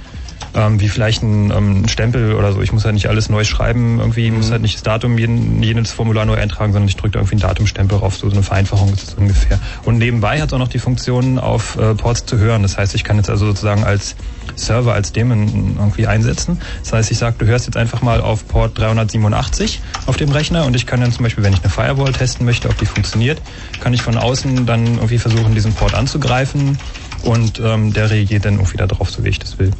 [0.57, 2.63] Ähm, wie vielleicht ein ähm, Stempel oder so.
[2.63, 4.39] Ich muss halt nicht alles neu schreiben, irgendwie mhm.
[4.39, 7.35] muss halt nicht das Datum jeden, jedes Formular neu eintragen, sondern ich drücke da irgendwie
[7.35, 8.17] einen Datumstempel drauf.
[8.17, 9.61] So eine Vereinfachung ist es ungefähr.
[9.85, 12.63] Und nebenbei hat es auch noch die Funktion, auf äh, Ports zu hören.
[12.63, 14.17] Das heißt, ich kann jetzt also sozusagen als
[14.55, 16.59] Server, als Daemon irgendwie einsetzen.
[16.83, 20.65] Das heißt, ich sage, du hörst jetzt einfach mal auf Port 387 auf dem Rechner
[20.65, 23.43] und ich kann dann zum Beispiel, wenn ich eine Firewall testen möchte, ob die funktioniert,
[23.81, 26.79] kann ich von außen dann irgendwie versuchen, diesen Port anzugreifen
[27.23, 29.73] und ähm, der reagiert dann irgendwie darauf, so wie ich das will.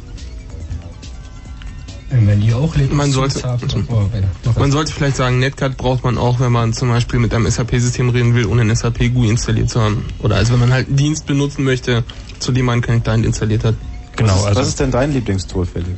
[2.09, 3.59] Wenn die auch Linux man sollte,
[3.89, 4.09] oh,
[4.57, 8.09] man sollte vielleicht sagen, Netcat braucht man auch, wenn man zum Beispiel mit einem SAP-System
[8.09, 10.05] reden will, ohne ein SAP GUI installiert zu haben.
[10.19, 12.05] Oder also wenn man halt einen Dienst benutzen möchte,
[12.39, 13.75] zu dem man einen Client installiert hat.
[14.15, 14.33] Genau.
[14.33, 15.89] Was ist, also was ist denn dein Lieblingstool, Felix?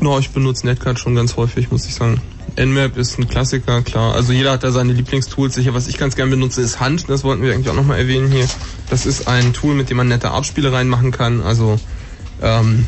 [0.00, 2.20] No, ich benutze Netcat schon ganz häufig, muss ich sagen.
[2.56, 4.14] Nmap ist ein Klassiker, klar.
[4.14, 5.54] Also jeder hat da seine Lieblingstools.
[5.54, 7.08] Sicher, was ich ganz gerne benutze, ist Hand.
[7.08, 8.46] Das wollten wir eigentlich auch nochmal erwähnen hier.
[8.90, 11.40] Das ist ein Tool, mit dem man nette Artspiele reinmachen kann.
[11.42, 11.78] Also
[12.42, 12.86] ähm,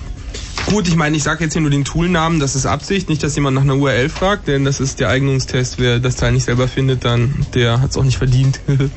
[0.67, 2.41] gut, ich meine, ich sage jetzt hier nur den Toolnamen.
[2.41, 5.79] Das ist Absicht, nicht, dass jemand nach einer URL fragt, denn das ist der Eignungstest.
[5.79, 8.61] Wer das Teil nicht selber findet, dann der hat es auch nicht verdient.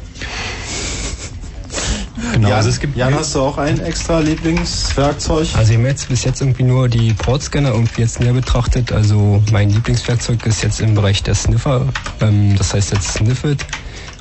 [2.33, 5.47] Genau, Jan, also es gibt Jan, hast du auch ein extra Lieblingswerkzeug?
[5.55, 8.91] Also wir haben jetzt bis jetzt irgendwie nur die Portscanner irgendwie jetzt näher betrachtet.
[8.91, 11.87] Also mein Lieblingswerkzeug ist jetzt im Bereich der Sniffer.
[12.21, 13.65] Ähm, das heißt jetzt Sniffit.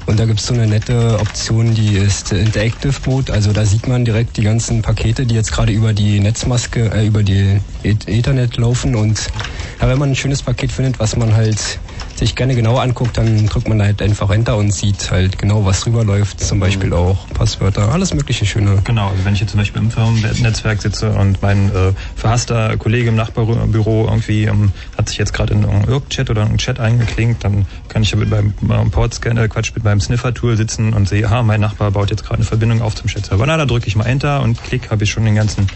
[0.08, 3.30] Und da gibt es so eine nette Option, die ist Interactive Mode.
[3.30, 7.06] Also da sieht man direkt die ganzen Pakete, die jetzt gerade über die Netzmaske, äh,
[7.06, 8.94] über die Ethernet laufen.
[8.94, 9.28] Und
[9.78, 11.78] ja, wenn man ein schönes Paket findet, was man halt
[12.18, 15.80] sich gerne genauer anguckt, dann drückt man halt einfach Enter und sieht halt genau, was
[15.80, 16.40] drüber läuft.
[16.40, 18.78] Zum Beispiel auch Passwörter, alles mögliche schöne.
[18.84, 23.08] Genau, also wenn ich jetzt zum Beispiel im Firmennetzwerk sitze und mein äh, verhasster Kollege
[23.10, 27.44] im Nachbarbüro irgendwie ähm, hat sich jetzt gerade in irgendeinen Chat oder einen Chat eingeklinkt,
[27.44, 31.26] dann kann ich ja mit meinem äh, Portscanner, Quatsch, mit meinem Sniffer-Tool sitzen und sehe,
[31.26, 33.46] aha, mein Nachbar baut jetzt gerade eine Verbindung auf zum Chat-Server.
[33.46, 35.68] Na, da drücke ich mal Enter und klick, habe ich schon den ganzen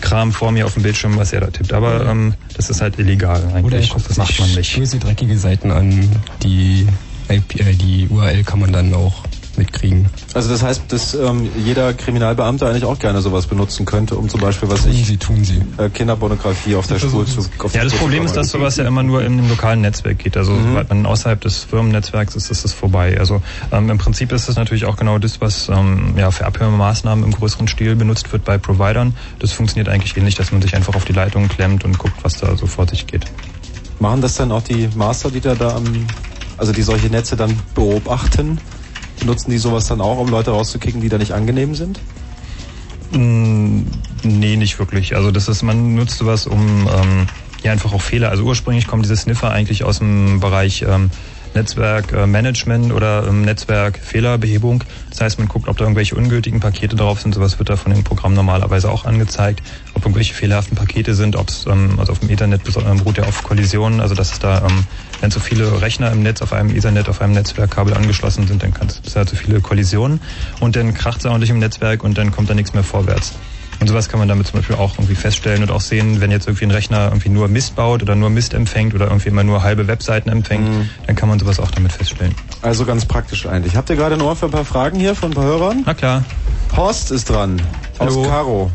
[0.00, 1.72] Kram vor mir auf dem Bildschirm, was er da tippt.
[1.72, 3.92] Aber ähm, das ist halt illegal eigentlich.
[3.94, 4.76] Oder das macht man nicht.
[4.76, 6.08] Böse, dreckige Seiten an.
[6.42, 6.86] Die,
[7.28, 9.24] IP, äh, die URL kann man dann auch
[9.58, 10.06] mitkriegen.
[10.34, 14.40] Also das heißt, dass ähm, jeder Kriminalbeamte eigentlich auch gerne sowas benutzen könnte, um zum
[14.40, 15.06] Beispiel, was tun ich...
[15.06, 15.62] Sie, tun Sie.
[15.78, 17.40] Äh, Kinderpornografie auf der Spur zu...
[17.58, 20.36] Auf ja, das Problem ist, dass sowas ja immer nur in einem lokalen Netzwerk geht.
[20.36, 20.68] Also mhm.
[20.68, 23.18] sobald man außerhalb des Firmennetzwerks ist, ist es vorbei.
[23.18, 23.42] Also
[23.72, 27.32] ähm, im Prinzip ist das natürlich auch genau das, was ähm, ja, für Abhörmaßnahmen im
[27.32, 29.14] größeren Stil benutzt wird bei Providern.
[29.38, 32.38] Das funktioniert eigentlich ähnlich, dass man sich einfach auf die Leitung klemmt und guckt, was
[32.38, 33.24] da so vor sich geht.
[33.98, 35.84] Machen das dann auch die Master, die da, da am...
[36.58, 38.58] Also die solche Netze dann beobachten?
[39.20, 42.00] Benutzen die sowas dann auch, um Leute rauszukicken, die da nicht angenehm sind?
[43.12, 43.82] Mm,
[44.22, 45.16] nee, nicht wirklich.
[45.16, 47.26] Also das ist, man nutzt sowas, um ähm,
[47.62, 48.30] ja einfach auch Fehler.
[48.30, 51.10] Also ursprünglich kommen diese Sniffer eigentlich aus dem Bereich ähm,
[51.56, 54.84] Netzwerkmanagement oder ähm, Netzwerkfehlerbehebung.
[55.10, 57.34] Das heißt, man guckt, ob da irgendwelche ungültigen Pakete drauf sind.
[57.34, 59.62] Sowas wird da von dem Programm normalerweise auch angezeigt.
[59.94, 63.24] Ob irgendwelche fehlerhaften Pakete sind, ob es ähm, also auf dem Ethernet ähm, beruht ja
[63.24, 64.00] auf Kollisionen.
[64.00, 64.84] Also dass es da, ähm,
[65.20, 68.74] wenn so viele Rechner im Netz auf einem Ethernet, auf einem Netzwerkkabel angeschlossen sind, dann
[68.74, 70.20] kann es halt so viele Kollisionen
[70.60, 73.32] und dann kracht es ordentlich im Netzwerk und dann kommt da nichts mehr vorwärts.
[73.80, 76.46] Und sowas kann man damit zum Beispiel auch irgendwie feststellen und auch sehen, wenn jetzt
[76.46, 79.62] irgendwie ein Rechner irgendwie nur Mist baut oder nur Mist empfängt oder irgendwie immer nur
[79.62, 80.90] halbe Webseiten empfängt, mhm.
[81.06, 82.34] dann kann man sowas auch damit feststellen.
[82.62, 83.76] Also ganz praktisch eigentlich.
[83.76, 85.82] Habt ihr gerade ein Ohr für ein paar Fragen hier von ein paar Hörern?
[85.84, 86.24] Na klar.
[86.76, 87.60] Horst ist dran.
[88.00, 88.22] Hallo.
[88.22, 88.70] Aus Karo.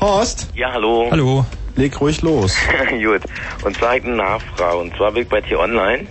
[0.00, 0.48] Horst?
[0.54, 1.08] Ja, hallo.
[1.10, 1.46] Hallo.
[1.76, 2.56] Leg ruhig los.
[2.90, 3.22] Gut.
[3.64, 4.76] Und zwar eine Nachfrage.
[4.76, 6.06] Und zwar bin ich bei T-Online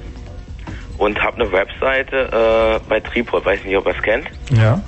[0.97, 3.45] und habe eine Webseite äh, bei Tripod.
[3.45, 4.27] Weiß nicht, ob ihr es kennt.
[4.51, 4.81] Ja.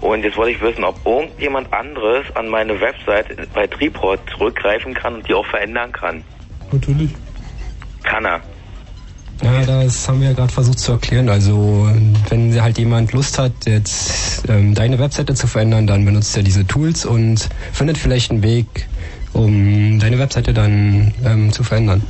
[0.00, 5.16] Und jetzt wollte ich wissen, ob irgendjemand anderes an meine Website bei Tripod zurückgreifen kann
[5.16, 6.24] und die auch verändern kann.
[6.72, 7.10] Natürlich.
[8.02, 8.40] Kann er.
[9.42, 11.28] Ja, das haben wir ja gerade versucht zu erklären.
[11.28, 11.88] Also
[12.28, 16.66] wenn halt jemand Lust hat, jetzt ähm, deine Webseite zu verändern, dann benutzt er diese
[16.66, 18.88] Tools und findet vielleicht einen Weg,
[19.32, 22.02] um deine Webseite dann ähm, zu verändern.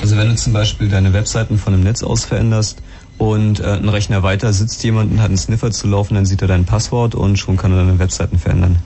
[0.00, 2.82] Also wenn du zum Beispiel deine Webseiten von einem Netz aus veränderst,
[3.18, 6.42] und äh, ein Rechner weiter sitzt jemand und hat einen Sniffer zu laufen, dann sieht
[6.42, 8.78] er dein Passwort und schon kann er deine Webseiten verändern.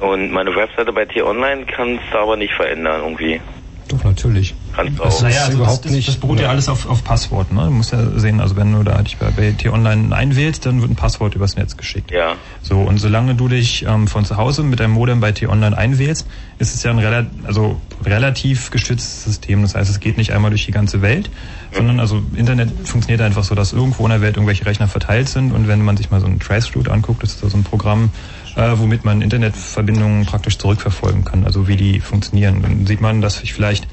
[0.00, 3.40] Und meine Webseite bei T-Online kannst du aber nicht verändern irgendwie.
[3.88, 4.54] Doch, natürlich.
[4.74, 5.22] Kannst das, auch.
[5.22, 6.08] Naja, also überhaupt das, nicht.
[6.08, 7.52] Das beruht ja alles auf, auf Passwort.
[7.52, 7.64] Ne?
[7.64, 10.90] Du musst ja sehen, also wenn du da dich bei, bei T-Online einwählst, dann wird
[10.90, 12.10] ein Passwort übers Netz geschickt.
[12.10, 12.34] Ja.
[12.62, 16.26] So, und solange du dich ähm, von zu Hause mit deinem Modem bei T-Online einwählst,
[16.58, 19.62] ist es ja ein rela also relativ geschütztes System.
[19.62, 21.76] Das heißt, es geht nicht einmal durch die ganze Welt, mhm.
[21.76, 25.52] sondern also Internet funktioniert einfach so, dass irgendwo in der Welt irgendwelche Rechner verteilt sind
[25.52, 28.10] und wenn man sich mal so ein Traceroute anguckt, das ist so ein Programm,
[28.56, 32.62] äh, womit man Internetverbindungen praktisch zurückverfolgen kann, also wie die funktionieren.
[32.62, 33.86] Dann sieht man, dass ich vielleicht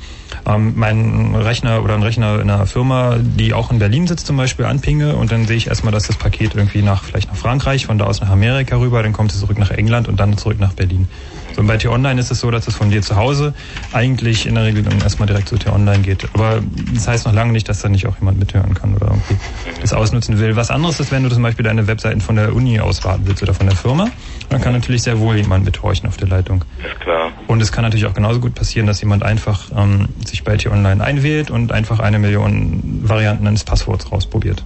[0.46, 4.38] ähm, meinen Rechner oder einen Rechner in einer Firma, die auch in Berlin sitzt zum
[4.38, 7.86] Beispiel, anpinge und dann sehe ich erstmal, dass das Paket irgendwie nach vielleicht nach Frankreich,
[7.86, 10.60] von da aus nach Amerika rüber, dann kommt es zurück nach England und dann zurück
[10.60, 11.08] nach Berlin.
[11.54, 13.54] So, und bei T-Online ist es so, dass es von dir zu Hause
[13.92, 16.28] eigentlich in der Regel dann erstmal direkt zu T-Online geht.
[16.34, 16.62] Aber
[16.94, 19.38] das heißt noch lange nicht, dass da nicht auch jemand mithören kann oder irgendwie
[19.82, 20.56] das ausnutzen will.
[20.56, 23.44] Was anderes ist, wenn du zum Beispiel deine Webseiten von der Uni aus warten willst
[23.44, 24.10] oder von der Firma,
[24.50, 26.64] dann kann natürlich sehr wohl jemand mithorchen auf der Leitung.
[26.86, 27.32] Ist klar.
[27.48, 31.04] Und es kann natürlich auch genauso gut passieren, dass jemand einfach ähm, sich bei T-Online
[31.04, 34.64] einwählt und einfach eine Million Varianten eines Passworts rausprobiert.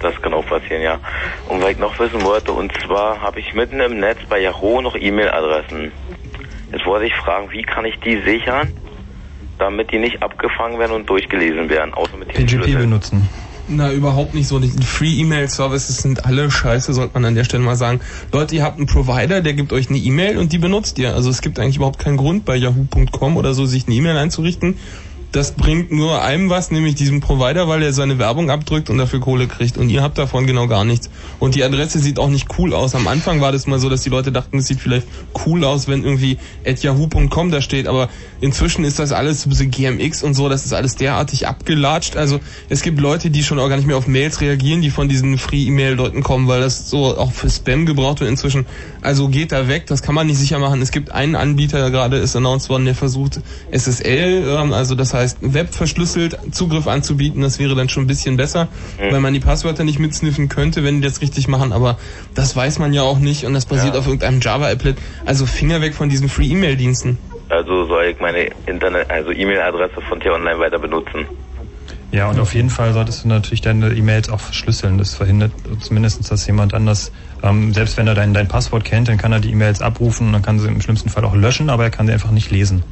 [0.00, 0.98] Das kann auch passieren, ja.
[1.48, 4.82] Und weil ich noch wissen wollte, und zwar habe ich mitten im Netz bei Yahoo
[4.82, 5.90] noch E-Mail-Adressen.
[6.72, 8.72] Jetzt wollte ich fragen, wie kann ich die sichern,
[9.58, 12.76] damit die nicht abgefangen werden und durchgelesen werden, außer mit PGP Schlüssel.
[12.76, 13.28] benutzen.
[13.68, 14.60] Na, überhaupt nicht so.
[14.60, 18.00] Die Free-E-Mail-Services sind alle scheiße, sollte man an der Stelle mal sagen.
[18.32, 21.14] Leute, ihr habt einen Provider, der gibt euch eine E-Mail und die benutzt ihr.
[21.14, 24.78] Also es gibt eigentlich überhaupt keinen Grund bei yahoo.com oder so, sich eine E-Mail einzurichten
[25.32, 29.20] das bringt nur einem was, nämlich diesem Provider, weil er seine Werbung abdrückt und dafür
[29.20, 29.76] Kohle kriegt.
[29.76, 31.10] Und ihr habt davon genau gar nichts.
[31.38, 32.94] Und die Adresse sieht auch nicht cool aus.
[32.94, 35.06] Am Anfang war das mal so, dass die Leute dachten, es sieht vielleicht
[35.44, 37.86] cool aus, wenn irgendwie at yahoo.com da steht.
[37.86, 38.08] Aber
[38.40, 42.16] inzwischen ist das alles so GMX und so, das ist alles derartig abgelatscht.
[42.16, 45.08] Also es gibt Leute, die schon auch gar nicht mehr auf Mails reagieren, die von
[45.08, 48.66] diesen Free-E-Mail-Leuten kommen, weil das so auch für Spam gebraucht wird inzwischen.
[49.02, 50.80] Also geht da weg, das kann man nicht sicher machen.
[50.82, 53.40] Es gibt einen Anbieter, gerade ist announced worden, der versucht
[53.70, 57.42] SSL, ähm, also das heißt Web verschlüsselt Zugriff anzubieten.
[57.42, 58.68] Das wäre dann schon ein bisschen besser,
[58.98, 59.12] Mhm.
[59.12, 61.72] weil man die Passwörter nicht mitsniffen könnte, wenn die das richtig machen.
[61.72, 61.98] Aber
[62.34, 64.00] das weiß man ja auch nicht und das basiert Ja.
[64.00, 64.96] auf irgendeinem Java-Applet.
[65.24, 67.18] Also Finger weg von diesen Free-E-Mail-Diensten.
[67.48, 71.26] Also soll ich meine Internet, also E-Mail-Adresse von T-Online weiter benutzen.
[72.12, 74.96] Ja, und auf jeden Fall solltest du natürlich deine E-Mails auch verschlüsseln.
[74.96, 77.10] Das verhindert zumindest, dass jemand anders,
[77.42, 80.32] ähm, selbst wenn er dein, dein Passwort kennt, dann kann er die E-Mails abrufen und
[80.32, 82.84] dann kann sie im schlimmsten Fall auch löschen, aber er kann sie einfach nicht lesen.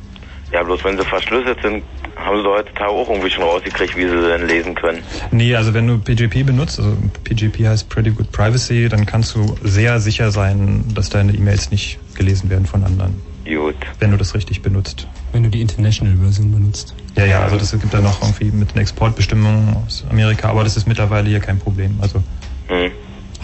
[0.53, 1.83] Ja, bloß wenn sie verschlüsselt sind,
[2.16, 5.03] haben sie heutzutage auch irgendwie schon rausgekriegt, wie sie denn lesen können.
[5.33, 9.57] Nee, also wenn du PGP benutzt, also PGP heißt Pretty Good Privacy, dann kannst du
[9.62, 13.21] sehr sicher sein, dass deine E-Mails nicht gelesen werden von anderen.
[13.45, 13.77] Gut.
[13.99, 15.07] Wenn du das richtig benutzt.
[15.33, 16.95] Wenn du die International-Version benutzt.
[17.16, 20.77] Ja, ja, also das gibt da noch irgendwie mit den Exportbestimmungen aus Amerika, aber das
[20.77, 21.99] ist mittlerweile hier kein Problem.
[22.01, 22.23] Also
[22.69, 22.93] Hm.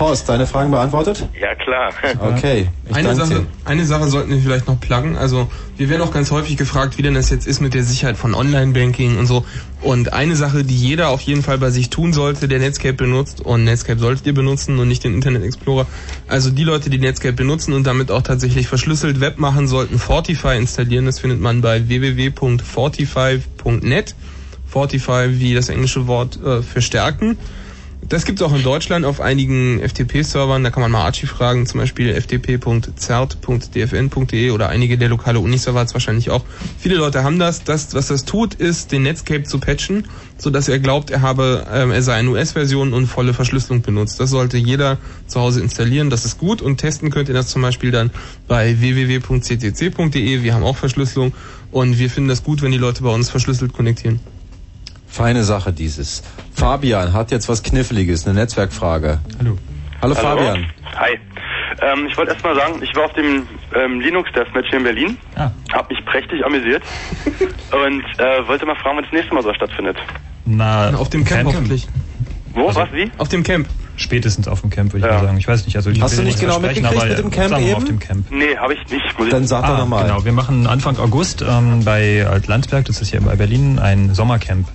[0.00, 1.28] Horst, deine Fragen beantwortet?
[1.38, 1.92] Ja, klar.
[2.20, 2.68] Okay.
[2.88, 5.16] Ich Eine Sache, eine Sache sollten wir vielleicht noch pluggen.
[5.16, 8.16] Also wir werden auch ganz häufig gefragt, wie denn das jetzt ist mit der Sicherheit
[8.16, 9.44] von Online-Banking und so.
[9.82, 13.42] Und eine Sache, die jeder auf jeden Fall bei sich tun sollte, der Netscape benutzt,
[13.42, 15.86] und Netscape solltet ihr benutzen und nicht den Internet Explorer.
[16.28, 20.56] Also die Leute, die Netscape benutzen und damit auch tatsächlich verschlüsselt Web machen, sollten Fortify
[20.56, 21.04] installieren.
[21.06, 24.14] Das findet man bei www.fortify.net.
[24.66, 27.36] Fortify wie das englische Wort äh, für stärken.
[28.08, 30.64] Das gibt es auch in Deutschland auf einigen FTP-Servern.
[30.64, 36.30] Da kann man mal Archie fragen, zum Beispiel ftp.zert.dfn.de oder einige der lokale Uniserver wahrscheinlich
[36.30, 36.44] auch.
[36.78, 37.62] Viele Leute haben das.
[37.62, 37.94] das.
[37.94, 40.08] Was das tut, ist, den Netscape zu patchen,
[40.38, 44.18] sodass er glaubt, er habe, ähm, er sei eine US-Version und volle Verschlüsselung benutzt.
[44.18, 46.10] Das sollte jeder zu Hause installieren.
[46.10, 48.10] Das ist gut und testen könnt ihr das zum Beispiel dann
[48.48, 50.42] bei www.ccc.de.
[50.42, 51.32] Wir haben auch Verschlüsselung
[51.70, 54.20] und wir finden das gut, wenn die Leute bei uns verschlüsselt konnektieren.
[55.10, 56.22] Feine Sache dieses.
[56.54, 59.18] Fabian hat jetzt was Kniffliges, eine Netzwerkfrage.
[59.38, 59.58] Hallo.
[60.00, 60.66] Hallo Fabian.
[60.96, 61.18] Hi.
[61.82, 64.84] Ähm, ich wollte erst mal sagen, ich war auf dem ähm, Linux Deathmatch hier in
[64.84, 65.18] Berlin.
[65.34, 65.50] Ah.
[65.72, 66.82] Hab mich prächtig amüsiert.
[67.72, 69.96] und äh, wollte mal fragen, wann das nächste Mal so stattfindet.
[70.44, 71.88] Na, auf dem Camp hoffentlich.
[72.54, 72.68] Wo?
[72.68, 72.92] Also- was?
[72.92, 73.10] Wie?
[73.18, 73.66] Auf dem Camp.
[74.00, 75.36] Spätestens auf dem Camp, würde ich mal sagen.
[75.36, 77.50] Ich weiß nicht, also ich Hast will du nicht genau mitgekriegt aber, mit dem Camp
[77.50, 77.74] wir mal eben?
[77.74, 78.30] auf dem Camp.
[78.30, 79.18] Nee, habe ich nicht.
[79.18, 80.04] Muss ich Dann sag doch Ah, nochmal.
[80.04, 84.66] Genau, wir machen Anfang August ähm, bei Alt-Landsberg, das ist hier bei Berlin, ein Sommercamp.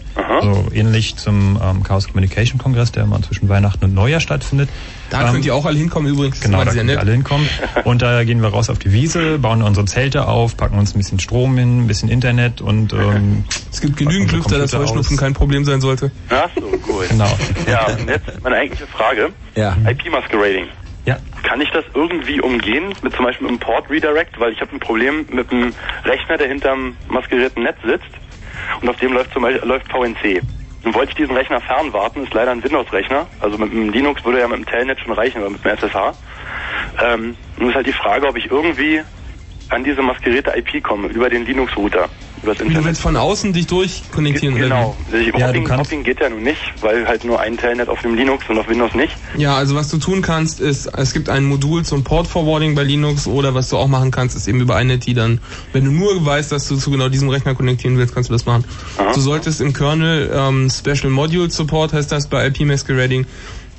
[0.42, 4.70] So ähnlich zum ähm, Chaos Communication Kongress, der immer zwischen Weihnachten und Neujahr stattfindet.
[5.10, 6.40] Da Ähm, könnt ihr auch alle hinkommen übrigens.
[6.40, 6.98] Das Genau, da wir nett.
[6.98, 7.48] alle hinkommen.
[7.84, 10.98] Und da gehen wir raus auf die Wiese, bauen unsere Zelte auf, packen uns ein
[10.98, 15.34] bisschen Strom hin, ein bisschen Internet und ähm, es gibt genügend Lüfter, dass Heuschnupfen kein
[15.34, 16.11] Problem sein sollte.
[16.30, 17.10] Ach so, gut.
[17.10, 17.30] Genau.
[17.68, 19.30] Ja, und jetzt meine eigentliche Frage.
[19.56, 19.76] Ja.
[19.90, 20.65] IP-Masquerading.
[21.06, 21.18] Ja.
[21.44, 24.80] Kann ich das irgendwie umgehen, mit zum Beispiel einem Port Redirect, weil ich habe ein
[24.80, 25.72] Problem mit einem
[26.03, 28.10] Rechner, der hinterm maskerierten Netz sitzt
[28.82, 30.41] und auf dem läuft zum Beispiel läuft VNC.
[30.86, 34.40] Nun wollte ich diesen Rechner fernwarten, ist leider ein Windows-Rechner, also mit dem Linux würde
[34.40, 36.14] ja mit dem Telnet schon reichen, oder mit dem SSH.
[37.03, 39.02] Ähm, nun ist halt die Frage, ob ich irgendwie
[39.70, 42.07] an diese maskerierte IP komme, über den Linux-Router,
[42.46, 42.86] über das Du Internet.
[42.88, 44.96] willst von außen dich durchkonnektieren, Genau.
[45.10, 45.40] oder wie?
[45.40, 48.46] Ja, Hopping, Hopping geht ja nun nicht, weil halt nur ein Telnet auf dem Linux
[48.50, 49.16] und auf Windows nicht.
[49.38, 52.84] Ja, also was du tun kannst, ist, es gibt ein Modul zum Port Forwarding bei
[52.84, 55.40] Linux oder was du auch machen kannst, ist eben über iNet, dann,
[55.74, 58.46] wenn du nur weißt, dass du zu genau diesem Rechner konnektieren willst, kannst du das
[58.46, 58.64] machen.
[59.14, 63.26] Du solltest im Kernel ähm, Special Module Support, heißt das bei IP Masquerading,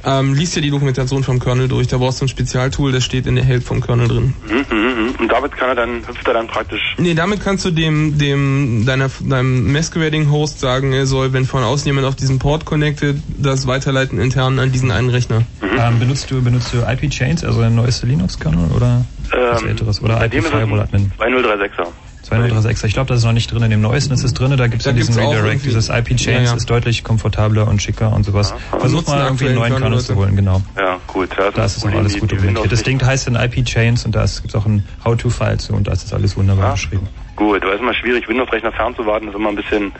[0.06, 3.26] ähm, liest dir die Dokumentation vom Kernel durch, da brauchst du ein Spezialtool, das steht
[3.26, 4.34] in der Help vom Kernel drin.
[4.48, 5.14] Mhm, mhm, mhm.
[5.18, 6.94] Und damit kann er dann, hüpft er dann praktisch.
[6.98, 11.86] Nee, damit kannst du dem, dem, deiner, deinem Masquerading-Host sagen, er soll, wenn von außen
[11.86, 15.42] jemand auf diesen Port connected, das weiterleiten intern an diesen einen Rechner.
[15.78, 19.68] Ähm, benutzt du benutzt du IP Chains, also ein neues Linux Kernel oder was Ähm,
[19.68, 21.12] älteres oder bei IP dem ist es Firewall Admin?
[21.18, 21.86] 2036er.
[22.26, 22.88] 2036.
[22.88, 23.62] Ich glaube, das ist noch nicht drin.
[23.62, 24.56] In dem neuesten ist es drin.
[24.56, 25.64] Da gibt es Da ja diesen Redirect.
[25.64, 26.54] Dieses IP Chains Ja, ja.
[26.54, 28.54] ist deutlich komfortabler und schicker und sowas.
[28.70, 30.62] Versuch Nutzen mal irgendwie einen neuen Kernel zu holen, genau.
[30.76, 31.30] Ja, gut.
[31.38, 32.70] Ja, Da ist es noch alles gut dokumentiert.
[32.70, 35.86] Das Ding heißt dann IP Chains und da gibt es auch ein How-To-File zu und
[35.86, 37.08] da ist das alles wunderbar beschrieben.
[37.36, 39.92] Gut, aber es ist immer schwierig, Windows-Rechner fernzuwarten, ist immer ein bisschen...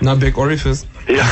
[0.00, 0.86] Na, Back Orifice.
[1.08, 1.16] Ja.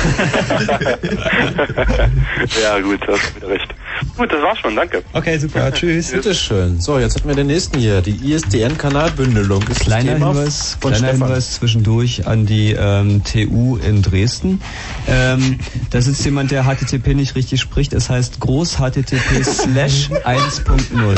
[2.63, 3.75] ja, gut, hast du wieder recht.
[4.17, 5.03] Gut, das war's schon, danke.
[5.15, 6.11] Okay, super, tschüss.
[6.11, 6.79] Bitteschön.
[6.81, 8.03] So, jetzt hatten wir den nächsten hier.
[8.03, 11.29] Die ISDN-Kanalbündelung ist Kleiner Thema Hinweis, von kleiner Stefan.
[11.29, 14.61] Hinweis zwischendurch an die ähm, TU in Dresden.
[15.07, 15.59] Ähm,
[15.91, 17.95] da sitzt jemand, der HTTP nicht richtig spricht.
[17.95, 21.17] Es heißt groß HTTP slash 1.0.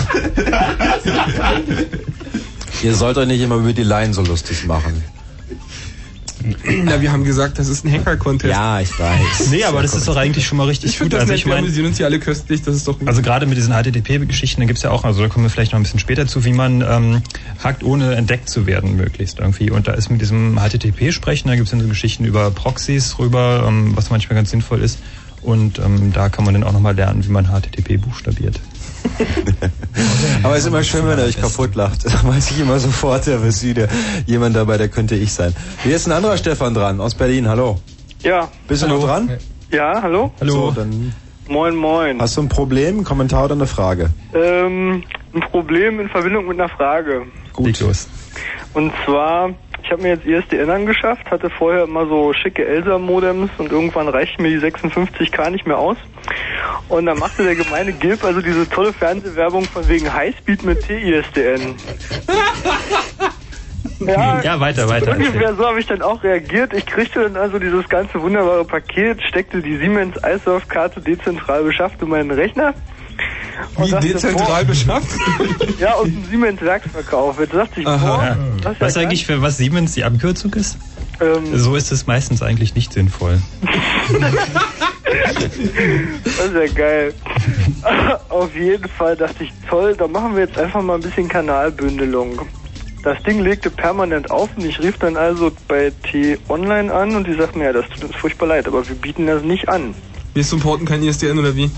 [2.82, 5.02] Ihr sollt euch nicht immer über die Laien so lustig machen.
[6.84, 8.50] Na, wir haben gesagt, das ist ein Hacker-Contest.
[8.50, 9.48] Ja, ich weiß.
[9.50, 11.04] Nee, aber das ist doch eigentlich schon mal richtig Ich gut.
[11.04, 12.98] finde das Also nett, ich wir meine, amüsieren uns hier alle köstlich, das ist doch
[12.98, 13.08] gut.
[13.08, 15.78] Also gerade mit diesen HTTP-Geschichten, da gibt's ja auch, also da kommen wir vielleicht noch
[15.78, 17.22] ein bisschen später zu, wie man ähm,
[17.62, 19.70] hackt, ohne entdeckt zu werden, möglichst irgendwie.
[19.70, 23.92] Und da ist mit diesem HTTP-Sprechen, da gibt's dann so Geschichten über Proxys rüber, ähm,
[23.96, 24.98] was manchmal ganz sinnvoll ist.
[25.42, 28.60] Und ähm, da kann man dann auch nochmal lernen, wie man HTTP buchstabiert.
[30.42, 32.04] Aber es ist immer schön, wenn er euch kaputt lacht.
[32.10, 33.88] Da weiß ich immer sofort, da ist wieder
[34.26, 35.54] jemand dabei, der könnte ich sein.
[35.82, 37.48] Hier ist ein anderer Stefan dran, aus Berlin.
[37.48, 37.78] Hallo.
[38.22, 38.48] Ja.
[38.68, 39.38] Bist du noch dran?
[39.70, 40.32] Ja, hallo?
[40.40, 41.12] So, dann
[41.48, 42.20] Moin, moin.
[42.20, 44.10] hast du ein Problem, einen Kommentar oder eine Frage?
[44.34, 45.02] Ähm,
[45.34, 47.26] ein Problem in Verbindung mit einer Frage.
[47.52, 47.80] Gut.
[47.80, 48.08] los.
[48.72, 49.50] Und zwar,
[49.90, 54.40] ich habe mir jetzt ISDN angeschafft, hatte vorher immer so schicke Elsa-Modems und irgendwann reichte
[54.40, 55.96] mir die 56k nicht mehr aus.
[56.88, 61.74] Und dann machte der gemeine Gilb also diese tolle Fernsehwerbung von wegen Highspeed mit TISDN.
[63.98, 65.12] Ja, Ja, weiter, weiter.
[65.12, 66.72] Ungefähr so habe ich dann auch reagiert.
[66.72, 72.08] Ich kriegte dann also dieses ganze wunderbare Paket, steckte die Siemens iSurf-Karte dezentral beschafft in
[72.08, 72.72] meinen Rechner.
[73.78, 75.08] Wie dezentral boah, beschafft?
[75.78, 77.40] Ja, aus dem Siemens-Werksverkauf.
[77.40, 78.36] Jetzt dachte ich, boah, Ja.
[78.62, 80.76] das ist ja Weißt du eigentlich, für was Siemens die Abkürzung ist?
[81.20, 81.56] Ähm.
[81.58, 83.40] So ist es meistens eigentlich nicht sinnvoll.
[86.24, 87.14] Das ist ja geil.
[88.28, 92.40] Auf jeden Fall dachte ich, toll, da machen wir jetzt einfach mal ein bisschen Kanalbündelung.
[93.02, 97.34] Das Ding legte permanent auf und ich rief dann also bei T-Online an und die
[97.34, 99.94] sagten, ja, das tut uns furchtbar leid, aber wir bieten das nicht an.
[100.34, 101.70] Wir supporten kein ISDN oder wie?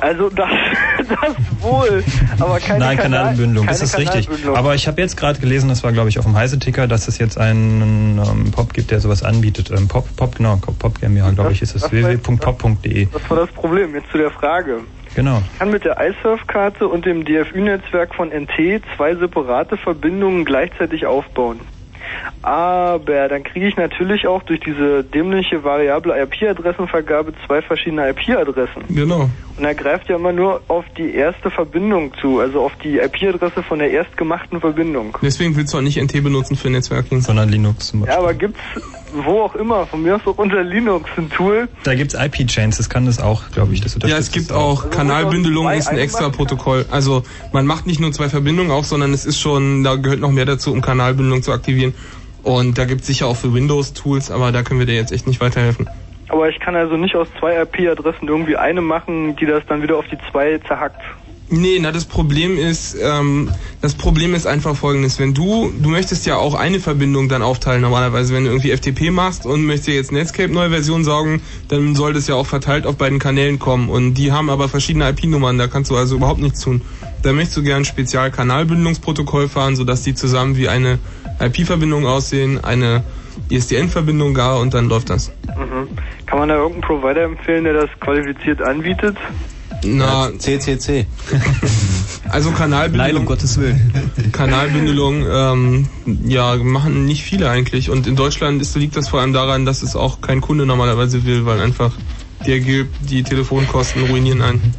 [0.00, 0.48] Also das,
[1.08, 2.04] das wohl,
[2.38, 4.28] aber keine Nein, Kanal- Kanalbündelung, keine das ist richtig.
[4.54, 7.18] Aber ich habe jetzt gerade gelesen, das war glaube ich auf dem Heise-Ticker, dass es
[7.18, 9.70] jetzt einen ähm, Pop gibt, der sowas anbietet.
[9.70, 11.90] Ähm, Pop, Pop, genau, Pop GmbH, glaube ich, ist es.
[11.90, 13.08] www.pop.de.
[13.12, 13.94] Das war das Problem.
[13.94, 14.80] Jetzt zu der Frage.
[15.14, 15.40] Genau.
[15.52, 21.60] Ich kann mit der iSurf-Karte und dem DFÜ-Netzwerk von NT zwei separate Verbindungen gleichzeitig aufbauen.
[22.42, 28.82] Aber dann kriege ich natürlich auch durch diese dämliche variable IP-Adressenvergabe zwei verschiedene IP-Adressen.
[28.88, 29.30] Genau.
[29.56, 33.62] Und er greift ja immer nur auf die erste Verbindung zu, also auf die IP-Adresse
[33.62, 35.16] von der erst gemachten Verbindung.
[35.22, 37.22] Deswegen willst du auch nicht NT benutzen für Netzwerking.
[37.22, 38.14] Sondern Linux zum Beispiel.
[38.14, 38.60] Ja, aber gibt's
[39.14, 42.90] wo auch immer, von mir aus auch unter Linux ein Tool, Da gibt's IP-Chains, das
[42.90, 46.28] kann das auch, glaube ich, das Ja, es gibt das auch Kanalbündelung ist ein extra
[46.28, 46.86] Protokoll.
[46.90, 47.22] Also
[47.52, 50.44] man macht nicht nur zwei Verbindungen auf, sondern es ist schon, da gehört noch mehr
[50.44, 51.94] dazu, um Kanalbündelung zu aktivieren.
[52.42, 55.12] Und da gibt es sicher auch für Windows Tools, aber da können wir dir jetzt
[55.12, 55.88] echt nicht weiterhelfen.
[56.28, 59.96] Aber ich kann also nicht aus zwei IP-Adressen irgendwie eine machen, die das dann wieder
[59.96, 61.02] auf die zwei zerhackt.
[61.48, 65.20] Nee, na das Problem ist, ähm, das Problem ist einfach folgendes.
[65.20, 69.12] Wenn du, du möchtest ja auch eine Verbindung dann aufteilen normalerweise, wenn du irgendwie FTP
[69.12, 72.96] machst und möchtest jetzt Netscape neue Version saugen, dann soll das ja auch verteilt auf
[72.96, 73.88] beiden Kanälen kommen.
[73.90, 76.82] Und die haben aber verschiedene IP-Nummern, da kannst du also überhaupt nichts tun.
[77.22, 80.98] Da möchtest du gern Spezial-Kanalbündelungsprotokoll fahren, sodass die zusammen wie eine
[81.38, 83.04] IP-Verbindung aussehen, eine
[83.48, 85.32] ISDN-Verbindung gar und dann läuft das.
[85.56, 85.88] Mhm.
[86.26, 89.16] Kann man da irgendeinen Provider empfehlen, der das qualifiziert anbietet?
[89.84, 91.06] Na, CCC.
[92.28, 93.06] Also Kanalbündelung.
[93.06, 93.92] Nein, um Gottes Willen.
[94.32, 95.88] Kanalbündelung, ähm,
[96.24, 97.88] ja, machen nicht viele eigentlich.
[97.88, 101.24] Und in Deutschland ist, liegt das vor allem daran, dass es auch kein Kunde normalerweise
[101.24, 101.92] will, weil einfach
[102.44, 104.74] der gilt, die Telefonkosten ruinieren einen.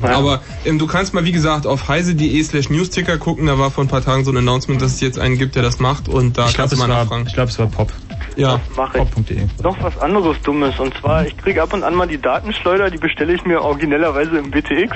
[0.00, 3.46] Aber ähm, du kannst mal, wie gesagt, auf heise.de slash newsticker gucken.
[3.46, 5.62] Da war vor ein paar Tagen so ein Announcement, dass es jetzt einen gibt, der
[5.62, 6.08] das macht.
[6.08, 7.24] Und da Ich glaube, kannst du mal nachfragen.
[7.26, 7.92] ich glaub, es war Pop.
[8.36, 9.00] Ja, Mach ich.
[9.00, 9.38] Pop.de.
[9.62, 10.78] Noch was anderes Dummes.
[10.78, 14.36] Und zwar, ich kriege ab und an mal die Datenschleuder, die bestelle ich mir originellerweise
[14.38, 14.94] im BTX.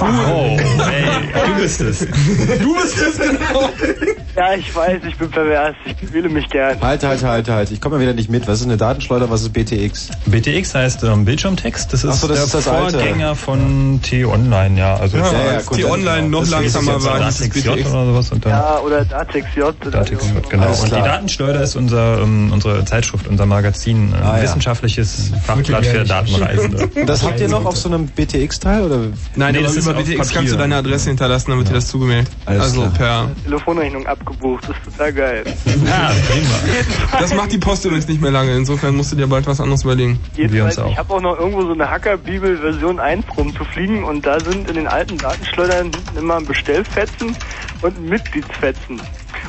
[0.00, 0.08] Cool.
[0.32, 2.00] Oh, ey, du bist es.
[2.00, 3.70] Du bist es genau.
[4.36, 5.74] Ja, ich weiß, ich bin pervers.
[6.00, 6.80] Ich wähle mich gern.
[6.80, 7.72] Halt, halt, halt, halt.
[7.72, 8.46] Ich komme ja wieder nicht mit.
[8.46, 10.10] Was ist eine Datenschleuder, was ist BTX?
[10.26, 11.92] BTX heißt ähm, Bildschirmtext.
[11.92, 12.98] Das ist Ach so, das der ist das Alte.
[13.00, 14.94] Vorgänger von T-Online, ja.
[14.94, 15.24] Also Ja,
[15.54, 17.90] als gut, T-Online noch das ist langsamer war, hieß es Datex J BTX.
[17.90, 19.74] oder sowas und dann Ja, oder Datex J.
[19.80, 20.34] oder Datex so.
[20.34, 20.68] J, genau.
[20.68, 20.90] Und die.
[20.90, 24.42] Datenschleuder ist unser, ähm, unsere Zeitschrift, unser Magazin, ein Ah, ja.
[24.44, 26.88] wissenschaftliches Fachblatt für Datenreisende.
[27.06, 28.82] Das habt ihr noch auf so einem BTX-Teil?
[28.84, 29.00] oder?
[29.36, 30.34] Nein, Nee, das ist über BTX Papier.
[30.34, 32.30] kannst du deine Adresse hinterlassen, dann wird dir das zugemeldet.
[32.46, 33.26] Alles also klar.
[33.26, 33.30] per.
[33.44, 34.64] Telefonrechnung abgebucht.
[34.68, 35.44] Das ist total geil.
[35.90, 37.20] Ah, prima.
[37.20, 38.54] Das macht die Post übrigens nicht mehr lange.
[38.56, 40.18] Insofern musst du dir bald was anderes überlegen.
[40.36, 40.92] Jedenfalls, uns auch.
[40.92, 44.74] ich habe auch noch irgendwo so eine Hacker-Bibel Version 1 rumzufliegen und da sind in
[44.74, 47.34] den alten Datenschleudern hinten immer ein Bestellfetzen
[47.82, 49.00] und ein Mitgliedsfetzen.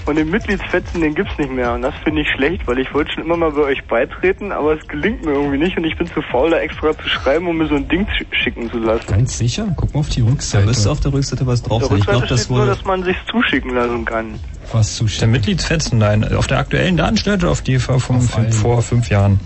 [0.06, 1.74] Und den Mitgliedsfetzen, den gibt's nicht mehr.
[1.74, 4.74] Und das finde ich schlecht, weil ich wollte schon immer mal bei euch beitreten, aber
[4.80, 7.58] es gelingt mir irgendwie nicht und ich bin zu faul, da extra zu schreiben, um
[7.58, 9.06] mir so ein Ding sch- schicken zu lassen.
[9.08, 9.68] Ganz sicher?
[9.76, 10.66] Guck mal auf die Da Rückseite.
[10.66, 11.98] müsste auf der Rückseite was drauf Auf sein.
[12.00, 12.72] Ich glaube, Rückseite das steht nur, wurde.
[12.72, 14.40] dass man sich's zuschicken lassen kann.
[14.72, 16.24] was zu Der Mitgliedsfetzen, nein.
[16.36, 18.52] Auf der aktuellen Datenstelle oder auf die vor, vom, Auf allen.
[18.52, 19.40] vor fünf Jahren?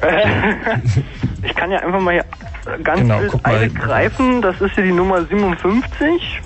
[1.42, 2.24] ich kann ja einfach mal hier
[2.82, 3.56] ganz Genau, wild guck mal.
[3.56, 4.42] eine greifen.
[4.42, 6.40] Das ist hier die Nummer 57.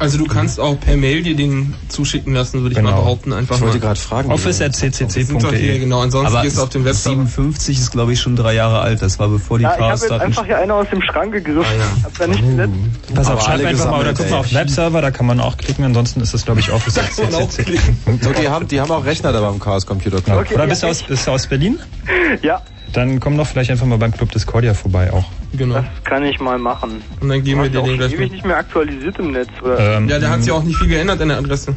[0.00, 3.34] Also du kannst auch per Mail dir den zuschicken lassen, würde ich mal behaupten.
[3.34, 4.32] Einfach Ich wollte gerade fragen.
[4.32, 5.78] Office.ccc.de.
[5.78, 6.00] Genau.
[6.00, 7.12] Ansonsten Aber gehst du auf den Website.
[7.12, 9.02] 57 ist, glaube ich, schon drei Jahre alt.
[9.02, 11.64] Das war bevor die Ja, ich habe einfach hier einer aus dem Schrank gegriffen.
[12.02, 12.72] Hab da nicht gesetzt.
[13.14, 15.84] Pass auf, schreib einfach mal oder guck mal auf Webserver, da kann man auch klicken,
[15.84, 17.78] ansonsten ist das glaube ich Office CCC.
[18.22, 20.50] So, die haben, die haben auch Rechner da beim Chaos Computer Club.
[20.50, 21.78] oder bist du aus, bist du aus Berlin?
[22.42, 22.62] Ja.
[22.92, 25.24] Dann komm doch vielleicht einfach mal beim Club Discordia vorbei auch.
[25.52, 25.74] Genau.
[25.76, 27.02] Das kann ich mal machen.
[27.20, 29.96] Und dann geben wir dir den gleich ewig nicht mehr aktualisiert im Netz, oder?
[29.98, 31.74] Ähm, Ja, der hat sich auch nicht viel geändert an der Adresse.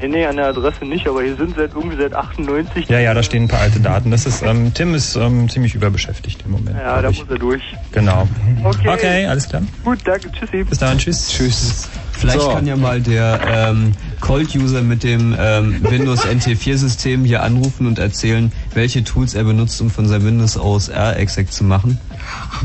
[0.00, 2.88] Nee, nee, an der Adresse nicht, aber hier sind seit irgendwie seit 98.
[2.88, 4.10] Ja, ja, da stehen ein paar alte Daten.
[4.10, 6.76] Das ist, ähm, Tim ist ähm, ziemlich überbeschäftigt im Moment.
[6.78, 7.18] Ja, da ich.
[7.20, 7.62] muss er durch.
[7.92, 8.26] Genau.
[8.64, 8.88] Okay.
[8.88, 9.62] Okay, alles klar.
[9.84, 10.64] Gut, danke, tschüssi.
[10.64, 11.28] Bis dann, tschüss.
[11.28, 11.88] Tschüss.
[12.12, 12.48] Vielleicht So.
[12.50, 18.52] kann ja mal der ähm, Cold-User mit dem ähm, Windows NT4-System hier anrufen und erzählen,
[18.74, 21.98] welche Tools er benutzt, um von seinem Windows aus R-Exec zu machen.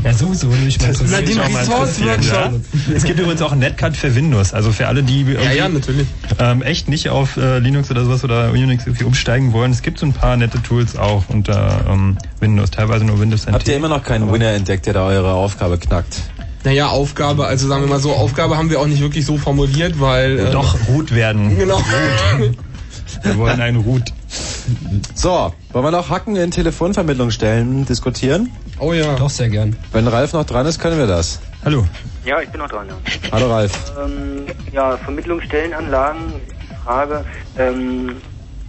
[0.04, 0.82] Ja, sowieso nicht.
[0.86, 2.52] Das mich den auch mal interessieren, ja.
[2.94, 4.52] Es gibt übrigens auch einen Netcut für Windows.
[4.52, 6.06] Also für alle, die irgendwie, ja, natürlich.
[6.38, 9.72] Ähm, echt nicht auf äh, Linux oder sowas oder Unix irgendwie umsteigen wollen.
[9.72, 13.54] Es gibt so ein paar nette Tools auch unter ähm, Windows, teilweise nur Windows NT.
[13.54, 16.22] Habt ihr immer noch keinen Winner entdeckt, der da eure Aufgabe knackt?
[16.66, 20.00] Naja, Aufgabe, also sagen wir mal so, Aufgabe haben wir auch nicht wirklich so formuliert,
[20.00, 20.36] weil...
[20.36, 21.56] äh, Doch, Root werden.
[21.56, 21.80] Genau.
[23.22, 24.02] Wir wollen einen Root.
[25.14, 28.50] So, wollen wir noch Hacken in Telefonvermittlungsstellen diskutieren?
[28.80, 29.14] Oh ja.
[29.14, 29.76] Doch, sehr gern.
[29.92, 31.38] Wenn Ralf noch dran ist, können wir das.
[31.64, 31.86] Hallo.
[32.24, 32.88] Ja, ich bin noch dran.
[32.88, 32.96] Ja,
[33.30, 33.72] Hallo Ralf.
[34.04, 36.32] ähm, ja Vermittlungsstellenanlagen,
[36.84, 37.24] Frage.
[37.56, 38.16] Ähm,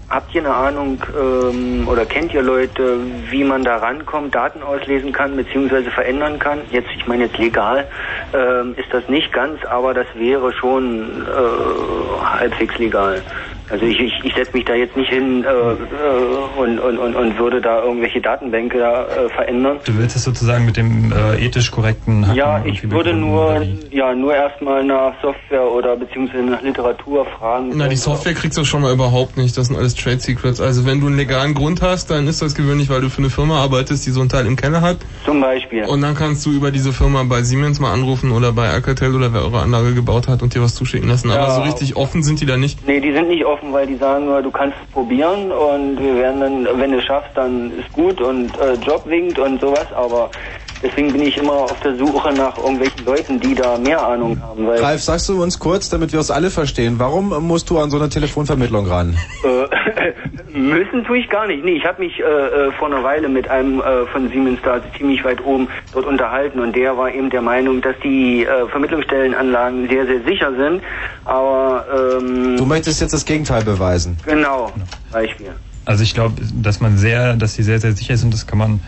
[0.09, 5.11] habt ihr eine Ahnung ähm, oder kennt ihr Leute, wie man da rankommt, Daten auslesen
[5.11, 5.89] kann bzw.
[5.89, 6.59] verändern kann?
[6.71, 7.88] Jetzt, ich meine jetzt legal
[8.34, 13.21] ähm, ist das nicht ganz, aber das wäre schon äh, halbwegs legal.
[13.69, 17.15] Also ich, ich, ich setze mich da jetzt nicht hin äh, äh, und, und, und,
[17.15, 19.80] und würde da irgendwelche Datenbänke da äh, verändern.
[19.85, 23.61] Du willst es sozusagen mit dem äh, ethisch korrekten Hacken Ja, ich würde nur,
[23.91, 27.72] ja, nur erstmal nach Software oder beziehungsweise nach Literatur fragen.
[27.76, 29.57] Na, die Software kriegst du schon mal überhaupt nicht.
[29.57, 30.61] Das sind alles Trade Secrets.
[30.61, 33.30] Also wenn du einen legalen Grund hast, dann ist das gewöhnlich, weil du für eine
[33.30, 34.98] Firma arbeitest, die so ein Teil im Keller hat.
[35.26, 35.84] Zum Beispiel.
[35.84, 39.34] Und dann kannst du über diese Firma bei Siemens mal anrufen oder bei Alcatel oder
[39.34, 41.31] wer eure Anlage gebaut hat und dir was zuschicken lassen.
[41.31, 41.49] Aber Ja.
[41.56, 42.88] so richtig offen sind die da nicht.
[42.88, 46.15] Nee, die sind nicht offen, weil die sagen nur, du kannst es probieren und wir
[46.15, 49.85] werden dann, wenn du es schaffst, dann ist gut und äh, Job winkt und sowas,
[49.95, 50.29] aber
[50.81, 54.67] deswegen bin ich immer auf der Suche nach irgendwelchen Leuten, die da mehr Ahnung haben,
[54.67, 57.89] weil Ralf, sagst du uns kurz, damit wir es alle verstehen, warum musst du an
[57.89, 59.17] so eine Telefonvermittlung ran?
[59.43, 61.63] äh, müssen tue ich gar nicht.
[61.63, 64.79] Nee, ich habe mich äh, äh, vor einer Weile mit einem äh, von Siemens da
[64.97, 69.87] ziemlich weit oben dort unterhalten und der war eben der Meinung, dass die äh, Vermittlungsstellenanlagen
[69.89, 70.81] sehr, sehr sicher sind,
[71.25, 71.85] aber
[72.19, 74.17] ähm, Du möchtest jetzt das Gegenteil beweisen.
[74.25, 74.71] genau,
[75.11, 75.51] Beispiel.
[75.85, 78.81] Also ich glaube, dass man sehr, dass sie sehr, sehr sicher sind, das kann man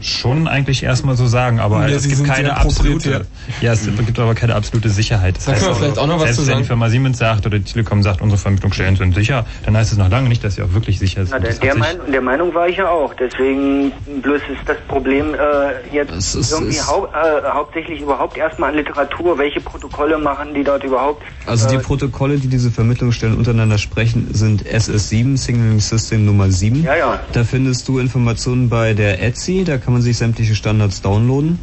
[0.00, 3.26] schon eigentlich erstmal so sagen, aber Ja, es gibt keine absolute,
[3.60, 5.36] ja, es gibt aber keine absolute Sicherheit.
[5.36, 6.62] Das Da können wir vielleicht auch noch was selbst zu wenn sagen.
[6.62, 9.98] die Firma Siemens sagt oder die Telekom sagt, unsere Vermittlungsstellen sind sicher, dann heißt es
[9.98, 11.30] noch lange nicht, dass sie auch wirklich sicher sind.
[11.32, 13.14] Na, der, der, sich- mein, der Meinung war ich ja auch.
[13.14, 13.92] Deswegen
[14.22, 17.08] bloß ist das Problem äh, jetzt ist- irgendwie ist- hau äh,
[17.52, 19.38] hauptsächlich überhaupt erstmal an Literatur.
[19.38, 21.22] Welche Protokolle machen die dort überhaupt?
[21.46, 26.82] Also die äh, Protokolle, die diese Vermittlungsstellen untereinander sprechen, sind SS7, Signaling System Nummer 7.
[26.82, 27.20] Ja, ja.
[27.32, 31.58] Da findest du Informationen bei der Etsy, da kann man sich sämtliche Standards downloaden.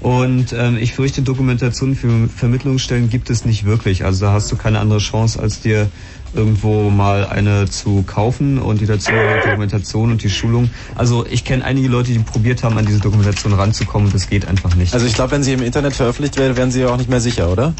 [0.00, 4.04] Und ähm, ich fürchte, Dokumentation für Vermittlungsstellen gibt es nicht wirklich.
[4.04, 5.90] Also da hast du keine andere Chance, als dir
[6.32, 9.10] irgendwo mal eine zu kaufen und die dazu
[9.44, 10.70] Dokumentation und die Schulung.
[10.94, 14.46] Also ich kenne einige Leute, die probiert haben, an diese Dokumentation ranzukommen und das geht
[14.46, 14.94] einfach nicht.
[14.94, 17.20] Also ich glaube, wenn sie im Internet veröffentlicht werden, werden sie ja auch nicht mehr
[17.20, 17.74] sicher, oder?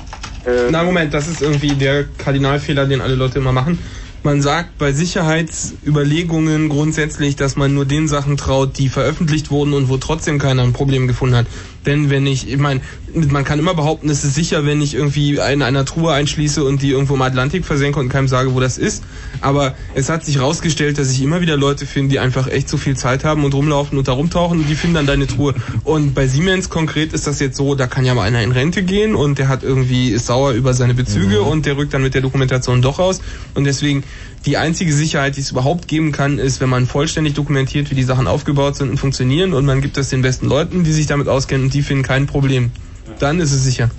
[0.70, 3.78] Na Moment, das ist irgendwie der Kardinalfehler, den alle Leute immer machen.
[4.22, 9.88] Man sagt bei Sicherheitsüberlegungen grundsätzlich, dass man nur den Sachen traut, die veröffentlicht wurden und
[9.88, 11.46] wo trotzdem keiner ein Problem gefunden hat.
[11.86, 12.80] Denn wenn ich, ich meine,
[13.14, 16.82] man kann immer behaupten, es ist sicher, wenn ich irgendwie in einer Truhe einschließe und
[16.82, 19.02] die irgendwo im Atlantik versenke und keinem sage, wo das ist.
[19.40, 22.76] Aber es hat sich herausgestellt, dass ich immer wieder Leute finde, die einfach echt so
[22.76, 25.54] viel Zeit haben und rumlaufen und da rumtauchen und die finden dann deine Truhe.
[25.84, 28.82] Und bei Siemens konkret ist das jetzt so, da kann ja mal einer in Rente
[28.82, 32.14] gehen und der hat irgendwie, ist sauer über seine Bezüge und der rückt dann mit
[32.14, 33.20] der Dokumentation doch raus.
[33.54, 34.04] Und deswegen,
[34.46, 38.02] die einzige Sicherheit, die es überhaupt geben kann, ist, wenn man vollständig dokumentiert, wie die
[38.02, 41.28] Sachen aufgebaut sind und funktionieren und man gibt das den besten Leuten, die sich damit
[41.28, 42.70] auskennen und die finden kein Problem.
[43.18, 43.90] Dann ist es sicher.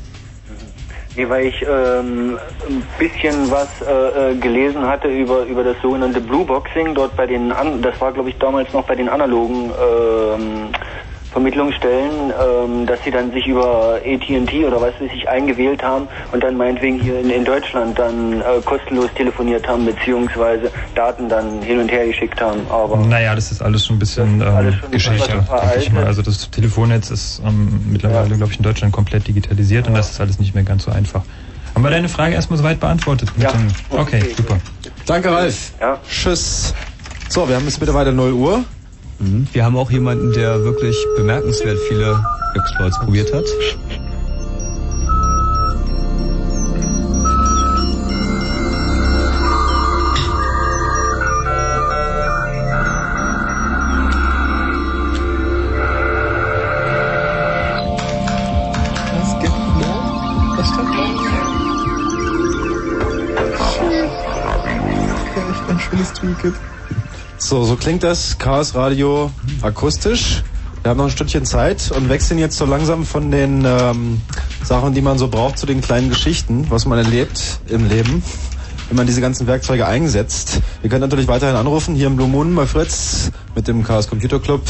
[1.15, 2.39] Nee, weil ich ähm,
[2.69, 7.27] ein bisschen was äh, äh, gelesen hatte über über das sogenannte Blue Boxing dort bei
[7.27, 10.69] den an das war glaube ich damals noch bei den analogen ähm,
[11.31, 16.43] Vermittlungsstellen, ähm, dass sie dann sich über AT&T oder was weiß ich eingewählt haben und
[16.43, 21.79] dann meinetwegen hier in, in Deutschland dann äh, kostenlos telefoniert haben beziehungsweise Daten dann hin
[21.79, 22.59] und her geschickt haben.
[22.69, 25.47] Aber Naja, das ist alles schon ein bisschen ähm, Geschichte, denke
[25.79, 26.05] ich mal.
[26.05, 30.19] Also das Telefonnetz ist ähm, mittlerweile, glaube ich, in Deutschland komplett digitalisiert und das ist
[30.19, 31.21] alles nicht mehr ganz so einfach.
[31.73, 33.29] Aber Haben wir deine Frage erstmal soweit beantwortet?
[33.37, 33.51] Mit Ja.
[33.53, 34.57] Dem, okay, super.
[35.05, 35.71] Danke, Ralf.
[35.79, 35.97] Ja.
[36.09, 36.73] Tschüss.
[37.29, 38.65] So, wir haben jetzt mittlerweile 0 Uhr.
[39.22, 39.48] Mhm.
[39.53, 42.19] Wir haben auch jemanden, der wirklich bemerkenswert viele
[42.56, 43.45] Exploits probiert hat.
[59.18, 59.61] Was gibt
[67.51, 69.29] So, so klingt das Chaos Radio
[69.61, 70.41] akustisch.
[70.83, 74.21] Wir haben noch ein Stückchen Zeit und wechseln jetzt so langsam von den ähm,
[74.63, 78.23] Sachen, die man so braucht, zu den kleinen Geschichten, was man erlebt im Leben,
[78.87, 80.61] wenn man diese ganzen Werkzeuge einsetzt.
[80.81, 84.39] Ihr könnt natürlich weiterhin anrufen, hier im Blue Moon bei Fritz, mit dem Chaos Computer
[84.39, 84.63] Club,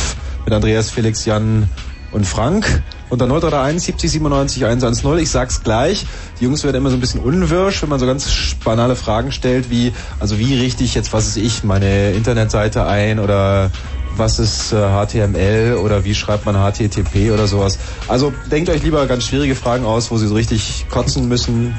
[0.46, 1.70] mit Andreas, Felix, Jan
[2.12, 2.84] und Frank.
[3.10, 5.18] Unter 0331 70 97 110.
[5.18, 6.06] Ich sag's gleich.
[6.40, 9.70] Die Jungs werden immer so ein bisschen unwirsch, wenn man so ganz banale Fragen stellt,
[9.70, 13.72] wie, also wie richte ich jetzt, was ist ich, meine Internetseite ein oder
[14.16, 17.80] was ist äh, HTML oder wie schreibt man HTTP oder sowas.
[18.08, 21.76] Also denkt euch lieber ganz schwierige Fragen aus, wo sie so richtig kotzen müssen.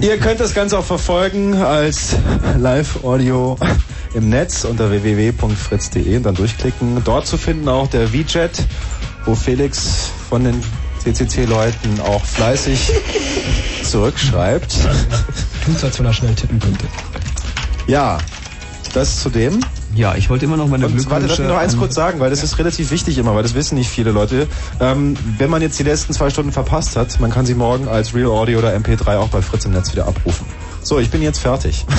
[0.00, 2.16] Ihr könnt das Ganze auch verfolgen als
[2.56, 3.56] Live-Audio
[4.14, 7.02] im Netz unter www.fritz.de und dann durchklicken.
[7.04, 8.64] Dort zu finden auch der VJet,
[9.24, 10.62] wo Felix von den
[11.02, 12.92] CCC-Leuten auch fleißig
[13.82, 14.76] zurückschreibt.
[15.64, 16.86] Tut als wenn er schnell tippen könnte.
[17.86, 18.18] Ja,
[18.94, 19.60] das zu dem.
[19.94, 21.42] Ja, ich wollte immer noch meine Und warte, lass Glückwünsche...
[21.42, 23.88] mich noch eins kurz sagen, weil das ist relativ wichtig immer, weil das wissen nicht
[23.88, 24.46] viele Leute.
[24.80, 28.14] Ähm, wenn man jetzt die letzten zwei Stunden verpasst hat, man kann sie morgen als
[28.14, 30.46] Real Audio oder MP3 auch bei Fritz im Netz wieder abrufen.
[30.82, 31.86] So, ich bin jetzt fertig.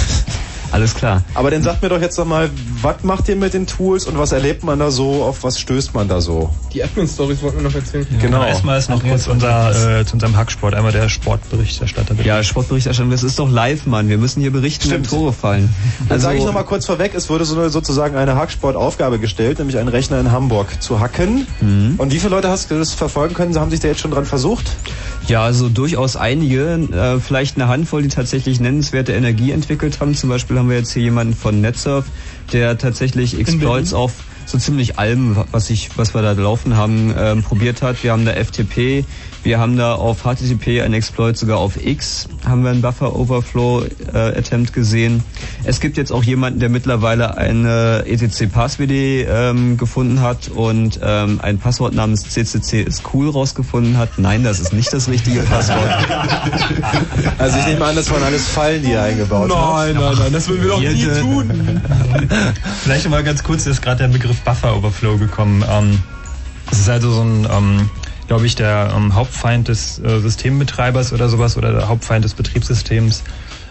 [0.71, 1.23] Alles klar.
[1.33, 2.49] Aber dann sagt mir doch jetzt noch mal,
[2.81, 5.93] was macht ihr mit den Tools und was erlebt man da so, auf was stößt
[5.93, 6.49] man da so?
[6.73, 8.05] Die Admin-Stories wollten wir noch erzählen.
[8.21, 8.43] Genau.
[8.43, 12.13] Erstmal ist noch kurz unser, äh, zu unserem Hacksport, einmal der Sportberichterstatter.
[12.13, 12.27] bitte.
[12.27, 14.09] Ja, Sportberichterstattung, das ist doch live, Mann.
[14.09, 15.73] Wir müssen hier berichten, wenn Tore fallen.
[15.99, 19.19] Dann Also, sage ich noch mal kurz vorweg, es wurde so eine, sozusagen eine Hacksport-Aufgabe
[19.19, 21.47] gestellt, nämlich einen Rechner in Hamburg zu hacken.
[21.61, 21.95] Mhm.
[21.97, 23.57] Und wie viele Leute hast du das verfolgen können?
[23.59, 24.65] Haben sich da jetzt schon dran versucht?
[25.27, 30.15] Ja, also durchaus einige, äh, vielleicht eine Handvoll, die tatsächlich nennenswerte Energie entwickelt haben.
[30.15, 32.05] Zum Beispiel haben wir jetzt hier jemanden von NetSurf,
[32.53, 34.13] der tatsächlich Exploits auf
[34.45, 38.03] so ziemlich allem, was ich, was wir da laufen haben, ähm, probiert hat.
[38.03, 39.05] Wir haben da FTP,
[39.43, 43.85] wir haben da auf HTTP ein Exploit sogar auf X, haben wir einen Buffer Overflow
[44.13, 45.23] äh, Attempt gesehen.
[45.63, 51.39] Es gibt jetzt auch jemanden, der mittlerweile eine ETC Passwd ähm, gefunden hat und ähm,
[51.41, 54.17] ein Passwort namens CCC ist cool rausgefunden hat.
[54.17, 55.79] Nein, das ist nicht das richtige Passwort.
[57.37, 59.57] Also ich nehme an, das waren alles Fallen, die er eingebaut hat.
[59.57, 61.49] Nein, nein, nein, das würden wir doch nie tun.
[62.83, 65.63] Vielleicht mal ganz kurz, ist gerade der Begriff Buffer Overflow gekommen.
[65.69, 65.99] Ähm,
[66.71, 67.89] es ist also so ein, ähm,
[68.29, 73.23] glaube ich, der ähm, Hauptfeind des äh, Systembetreibers oder sowas oder der Hauptfeind des Betriebssystems.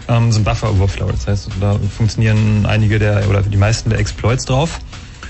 [0.08, 1.12] Ähm, so ein Buffer Overflow.
[1.12, 4.80] Das heißt, da funktionieren einige der oder die meisten der Exploits drauf.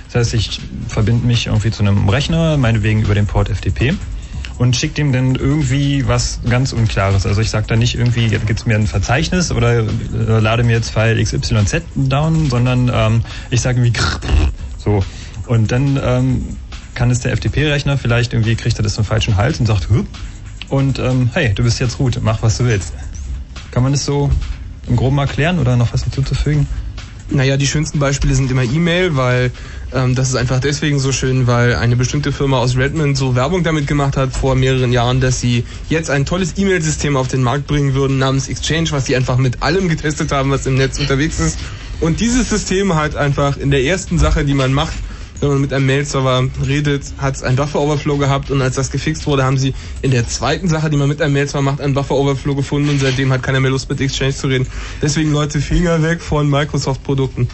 [0.07, 3.93] Das heißt, ich verbinde mich irgendwie zu einem Rechner, meinetwegen über den Port FTP
[4.57, 7.27] und schickt dem dann irgendwie was ganz Unklares.
[7.27, 9.85] Also ich sage da nicht irgendwie, jetzt gibt's mir ein Verzeichnis oder äh,
[10.41, 14.01] lade mir jetzt File XYZ down, sondern ähm, ich sage irgendwie
[14.79, 15.05] so.
[15.47, 16.57] Und dann ähm,
[16.99, 20.03] kann es der FTP-Rechner vielleicht irgendwie, kriegt er das zum falschen Hals und sagt, Hü?
[20.69, 22.93] und ähm, hey, du bist jetzt gut, mach was du willst.
[23.71, 24.31] Kann man das so
[24.89, 26.67] im Groben erklären oder noch was hinzuzufügen?
[27.31, 29.53] Naja, die schönsten Beispiele sind immer E-Mail, weil
[29.93, 33.63] ähm, das ist einfach deswegen so schön, weil eine bestimmte Firma aus Redmond so Werbung
[33.63, 37.69] damit gemacht hat vor mehreren Jahren, dass sie jetzt ein tolles E-Mail-System auf den Markt
[37.69, 41.39] bringen würden namens Exchange, was sie einfach mit allem getestet haben, was im Netz unterwegs
[41.39, 41.61] ist.
[42.01, 44.95] Und dieses System hat einfach in der ersten Sache, die man macht,
[45.41, 49.27] wenn man mit einem Mail-Server redet, hat es einen Buffer-Overflow gehabt und als das gefixt
[49.27, 52.55] wurde, haben sie in der zweiten Sache, die man mit einem Mail-Server macht, einen Buffer-Overflow
[52.55, 54.67] gefunden und seitdem hat keiner mehr Lust mit Exchange zu reden.
[55.01, 57.49] Deswegen Leute, Finger weg von Microsoft-Produkten.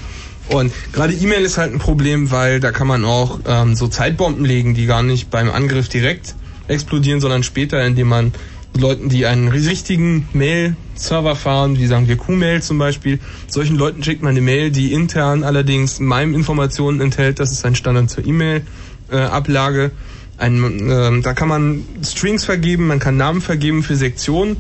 [0.49, 4.45] Und gerade E-Mail ist halt ein Problem, weil da kann man auch ähm, so Zeitbomben
[4.45, 6.35] legen, die gar nicht beim Angriff direkt
[6.69, 8.33] explodieren, sondern später, indem man
[8.77, 14.23] Leuten, die einen richtigen Mail-Server fahren, wie sagen wir Q-Mail zum Beispiel, solchen Leuten schickt
[14.23, 17.39] man eine Mail, die intern allerdings MIME Informationen enthält.
[17.39, 19.93] Das ist ein Standard zur E-Mail-Ablage.
[20.37, 24.57] Ein, ähm, da kann man Strings vergeben, man kann Namen vergeben für Sektionen.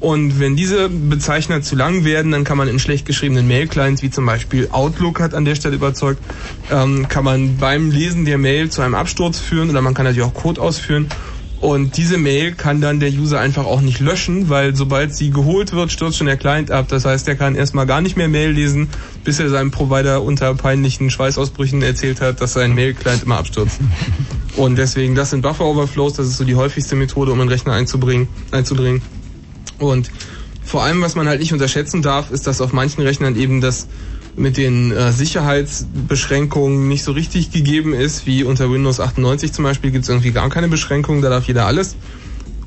[0.00, 4.10] Und wenn diese Bezeichner zu lang werden, dann kann man in schlecht geschriebenen Mail-Clients, wie
[4.10, 6.20] zum Beispiel Outlook hat an der Stelle überzeugt,
[6.70, 10.28] ähm, kann man beim Lesen der Mail zu einem Absturz führen oder man kann natürlich
[10.28, 11.08] auch Code ausführen.
[11.64, 15.72] Und diese Mail kann dann der User einfach auch nicht löschen, weil sobald sie geholt
[15.72, 16.88] wird, stürzt schon der Client ab.
[16.88, 18.90] Das heißt, er kann erstmal gar nicht mehr Mail lesen,
[19.24, 23.80] bis er seinem Provider unter peinlichen Schweißausbrüchen erzählt hat, dass sein Mail-Client immer abstürzt.
[24.56, 28.28] Und deswegen, das sind Buffer-Overflows, das ist so die häufigste Methode, um einen Rechner einzubringen,
[28.50, 29.00] einzudringen.
[29.78, 30.10] Und
[30.62, 33.88] vor allem, was man halt nicht unterschätzen darf, ist, dass auf manchen Rechnern eben das
[34.36, 39.90] mit den äh, Sicherheitsbeschränkungen nicht so richtig gegeben ist, wie unter Windows 98 zum Beispiel
[39.90, 41.96] gibt es irgendwie gar keine Beschränkungen, da darf jeder alles.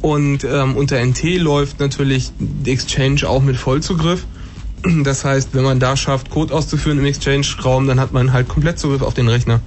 [0.01, 2.31] Und ähm, unter NT läuft natürlich
[2.65, 4.25] Exchange auch mit Vollzugriff.
[5.03, 8.77] Das heißt, wenn man da schafft, Code auszuführen im Exchange-Raum, dann hat man halt komplett
[8.77, 9.59] Zugriff auf den Rechner.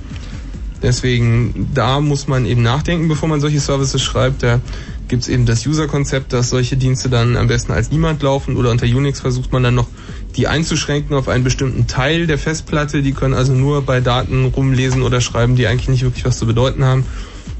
[0.82, 4.42] Deswegen, da muss man eben nachdenken, bevor man solche Services schreibt.
[4.42, 4.60] Da
[5.08, 8.70] gibt es eben das User-Konzept, dass solche Dienste dann am besten als niemand laufen oder
[8.70, 9.88] unter Unix versucht man dann noch
[10.36, 13.02] die einzuschränken auf einen bestimmten Teil der Festplatte.
[13.02, 16.46] Die können also nur bei Daten rumlesen oder schreiben, die eigentlich nicht wirklich was zu
[16.46, 17.04] bedeuten haben.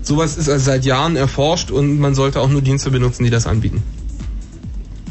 [0.03, 3.47] Sowas ist also seit Jahren erforscht und man sollte auch nur Dienste benutzen, die das
[3.47, 3.83] anbieten.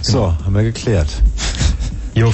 [0.02, 1.22] So, haben wir geklärt.
[2.16, 2.34] Jo,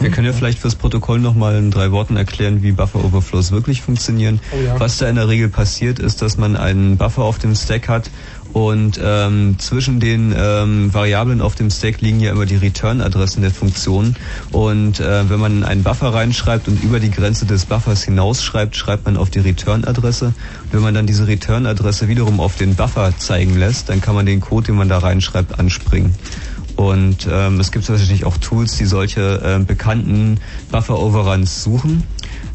[0.00, 3.82] wir können ja vielleicht fürs Protokoll nochmal in drei Worten erklären, wie Buffer Overflows wirklich
[3.82, 4.40] funktionieren.
[4.52, 4.78] Oh ja.
[4.78, 8.10] Was da in der Regel passiert, ist, dass man einen Buffer auf dem Stack hat
[8.52, 13.50] und ähm, zwischen den ähm, Variablen auf dem Stack liegen ja immer die Return-Adressen der
[13.50, 14.16] Funktionen.
[14.52, 19.04] Und äh, wenn man einen Buffer reinschreibt und über die Grenze des Buffers hinausschreibt, schreibt
[19.04, 20.32] man auf die Return-Adresse.
[20.72, 24.40] Wenn man dann diese Return-Adresse wiederum auf den Buffer zeigen lässt, dann kann man den
[24.40, 26.14] Code, den man da reinschreibt, anspringen.
[26.76, 30.38] Und ähm, es gibt tatsächlich auch Tools, die solche äh, bekannten
[30.70, 32.04] Buffer-Overruns suchen.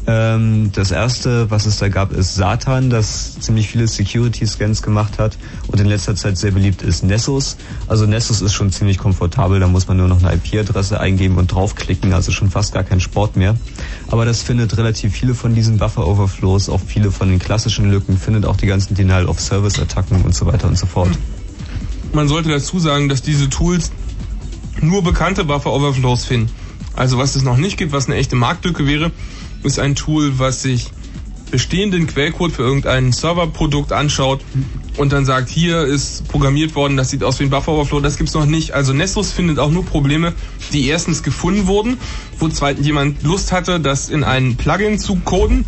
[0.06, 5.38] Ähm, das erste, was es da gab, ist Satan, das ziemlich viele Security-Scans gemacht hat
[5.68, 7.56] und in letzter Zeit sehr beliebt ist Nessus.
[7.86, 11.50] Also Nessus ist schon ziemlich komfortabel, da muss man nur noch eine IP-Adresse eingeben und
[11.50, 13.56] draufklicken, also schon fast gar kein Sport mehr.
[14.08, 18.44] Aber das findet relativ viele von diesen Buffer-Overflows, auch viele von den klassischen Lücken, findet
[18.44, 21.10] auch die ganzen Denial-of-Service-Attacken und so weiter und so fort.
[22.12, 23.90] Man sollte dazu sagen, dass diese Tools
[24.82, 26.50] nur bekannte Buffer-Overflows finden.
[26.94, 29.10] Also was es noch nicht gibt, was eine echte Marktlücke wäre,
[29.64, 30.90] ist ein Tool, was sich
[31.50, 34.40] bestehenden Quellcode für irgendein Serverprodukt anschaut
[34.96, 38.16] und dann sagt, hier ist programmiert worden, das sieht aus wie ein Buffer Overflow, das
[38.16, 38.72] gibt's noch nicht.
[38.72, 40.32] Also Nessus findet auch nur Probleme,
[40.72, 41.98] die erstens gefunden wurden,
[42.38, 45.64] wo zweitens jemand Lust hatte, das in ein Plugin zu coden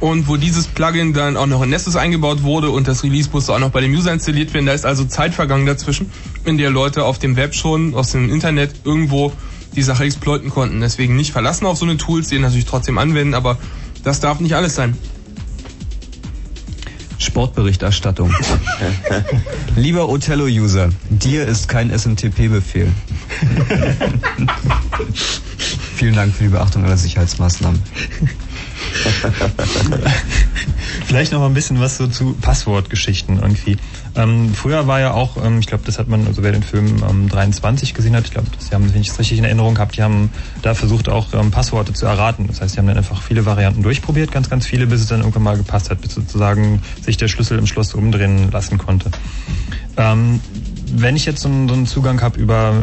[0.00, 3.52] und wo dieses Plugin dann auch noch in Nessus eingebaut wurde und das Release musste
[3.52, 4.66] auch noch bei dem User installiert werden.
[4.66, 6.10] Da ist also Zeit vergangen dazwischen,
[6.44, 9.32] in der Leute auf dem Web schon, aus dem Internet irgendwo
[9.76, 10.80] die Sache exploiten konnten.
[10.80, 13.58] Deswegen nicht verlassen auf so eine Tools, die natürlich trotzdem anwenden, aber
[14.02, 14.96] das darf nicht alles sein.
[17.18, 18.32] Sportberichterstattung.
[19.76, 22.88] Lieber Othello-User, dir ist kein SMTP-Befehl.
[25.96, 27.82] Vielen Dank für die Beachtung aller Sicherheitsmaßnahmen.
[31.06, 33.76] Vielleicht noch mal ein bisschen was so zu Passwortgeschichten irgendwie.
[34.14, 37.02] Ähm, früher war ja auch, ähm, ich glaube, das hat man, also wer den Film
[37.08, 39.92] ähm, 23 gesehen hat, ich glaube, das haben, wenn ich es richtig in Erinnerung habe,
[39.92, 40.30] die haben
[40.62, 42.46] da versucht auch ähm, Passworte zu erraten.
[42.48, 45.20] Das heißt, die haben dann einfach viele Varianten durchprobiert, ganz, ganz viele, bis es dann
[45.20, 49.10] irgendwann mal gepasst hat, bis sozusagen sich der Schlüssel im Schloss umdrehen lassen konnte.
[49.96, 50.40] Ähm,
[50.94, 52.74] wenn ich jetzt so einen, Zugang habe über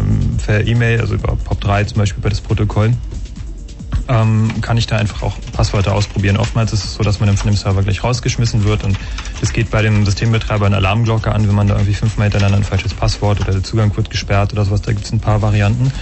[0.46, 2.94] per E-Mail, also über POP3 zum Beispiel über das Protokoll,
[4.08, 6.38] ähm, kann ich da einfach auch Passwörter ausprobieren.
[6.38, 8.98] Oftmals ist es so, dass man von dem Server gleich rausgeschmissen wird und
[9.42, 12.64] es geht bei dem Systembetreiber eine Alarmglocke an, wenn man da irgendwie fünfmal hintereinander ein
[12.64, 14.82] falsches Passwort oder der Zugang wird gesperrt oder sowas.
[14.82, 15.94] Da gibt es ein paar Varianten.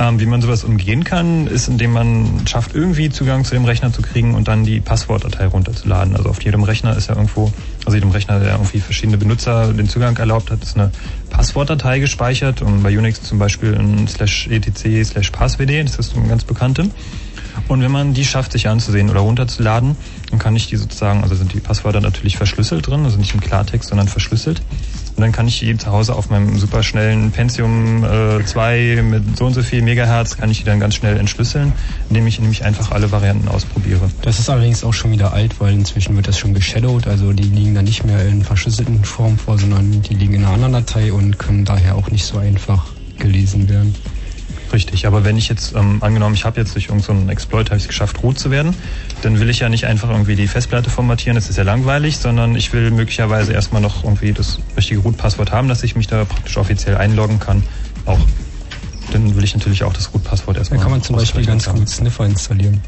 [0.00, 3.92] Ähm, wie man sowas umgehen kann, ist, indem man schafft, irgendwie Zugang zu dem Rechner
[3.92, 6.16] zu kriegen und dann die Passwortdatei runterzuladen.
[6.16, 7.52] Also auf jedem Rechner ist ja irgendwo,
[7.84, 10.90] also jedem Rechner, der irgendwie verschiedene Benutzer den Zugang erlaubt hat, ist eine
[11.28, 16.28] Passwortdatei gespeichert und bei Unix zum Beispiel ein slash etc slash passwd, das ist eine
[16.28, 16.88] ganz bekannte.
[17.68, 19.96] Und wenn man die schafft, sich anzusehen oder runterzuladen,
[20.30, 23.40] dann kann ich die sozusagen, also sind die Passwörter natürlich verschlüsselt drin, also nicht im
[23.40, 24.62] Klartext, sondern verschlüsselt.
[25.16, 29.46] Und dann kann ich die zu Hause auf meinem superschnellen Pentium äh, 2 mit so
[29.46, 31.72] und so viel Megahertz, kann ich die dann ganz schnell entschlüsseln,
[32.08, 34.10] indem ich nämlich einfach alle Varianten ausprobiere.
[34.22, 37.42] Das ist allerdings auch schon wieder alt, weil inzwischen wird das schon geshadowed, also die
[37.42, 41.12] liegen dann nicht mehr in verschlüsselten Form vor, sondern die liegen in einer anderen Datei
[41.12, 42.86] und können daher auch nicht so einfach
[43.18, 43.94] gelesen werden.
[44.72, 47.76] Richtig, aber wenn ich jetzt, ähm, angenommen, ich habe jetzt durch irgendeinen so Exploit habe
[47.76, 48.74] ich es geschafft, root zu werden,
[49.22, 52.54] dann will ich ja nicht einfach irgendwie die Festplatte formatieren, das ist ja langweilig, sondern
[52.54, 56.56] ich will möglicherweise erstmal noch irgendwie das richtige Root-Passwort haben, dass ich mich da praktisch
[56.56, 57.62] offiziell einloggen kann.
[58.06, 58.20] Auch.
[59.12, 60.78] Dann will ich natürlich auch das Root-Passwort erstmal.
[60.78, 62.80] Da kann man zum Beispiel ganz gut Sniffer installieren.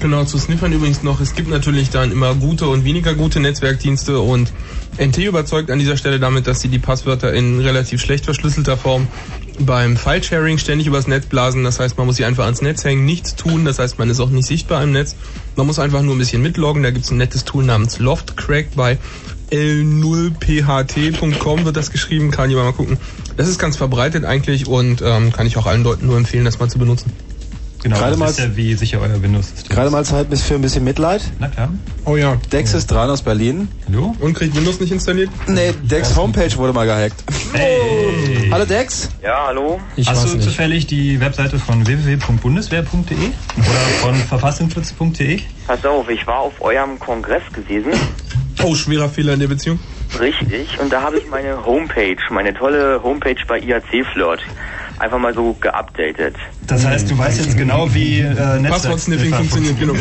[0.00, 1.20] Genau, zu Sniffern übrigens noch.
[1.20, 4.52] Es gibt natürlich dann immer gute und weniger gute Netzwerkdienste und
[4.98, 9.06] NT überzeugt an dieser Stelle damit, dass sie die Passwörter in relativ schlecht verschlüsselter Form
[9.58, 11.64] beim File-Sharing ständig übers Netz blasen.
[11.64, 13.64] Das heißt, man muss sie einfach ans Netz hängen, nichts tun.
[13.64, 15.16] Das heißt, man ist auch nicht sichtbar im Netz.
[15.56, 16.82] Man muss einfach nur ein bisschen mitloggen.
[16.82, 18.98] Da gibt es ein nettes Tool namens Loftcrack bei
[19.50, 22.30] l0pht.com wird das geschrieben.
[22.30, 22.98] Kann jemand mal gucken.
[23.36, 26.58] Das ist ganz verbreitet eigentlich und ähm, kann ich auch allen Leuten nur empfehlen, das
[26.58, 27.12] mal zu benutzen.
[27.84, 29.68] Genau, Gerade mal, ist ja wie sicher euer Windows-System.
[29.76, 31.20] gerade mal Zeit bis für ein bisschen Mitleid.
[31.38, 31.68] Na klar.
[32.06, 32.36] Oh ja.
[32.50, 33.68] Dex ist dran aus Berlin.
[33.86, 34.16] Hallo?
[34.20, 35.28] Und kriegt Windows nicht installiert?
[35.46, 37.22] Nee, Dex Homepage wurde mal gehackt.
[37.52, 38.48] Hey.
[38.50, 39.10] Hallo Dex.
[39.22, 39.80] Ja, hallo?
[39.96, 40.42] Ich Hast du nicht.
[40.44, 43.16] zufällig die Webseite von www.bundeswehr.de
[43.58, 43.66] oder
[44.00, 45.40] von verfassungsschutz.de?
[45.66, 47.92] Pass auf, ich war auf eurem Kongress gewesen.
[48.62, 49.78] Oh, schwerer Fehler in der Beziehung.
[50.18, 50.78] Richtig.
[50.80, 54.40] Und da habe ich meine Homepage, meine tolle Homepage bei IAC Flirt,
[55.04, 56.36] einfach mal so geupdatet.
[56.66, 59.94] Das heißt, du weißt jetzt genau, wie äh, Netzwerk Passwort-Sniffing funktioniert, genau.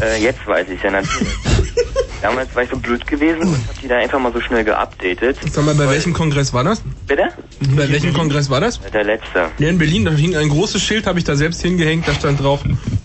[0.00, 1.28] Äh, jetzt weiß ich ja natürlich.
[2.22, 5.38] Damals war ich so blöd gewesen und habe die da einfach mal so schnell geupdatet.
[5.50, 6.82] Sag mal, bei welchem Kongress war das?
[7.06, 7.28] Bitte?
[7.76, 8.80] Bei welchem Kongress war das?
[8.80, 9.46] Der letzte.
[9.58, 12.42] Ja, in Berlin, da hing ein großes Schild, habe ich da selbst hingehängt, da stand
[12.42, 12.60] drauf,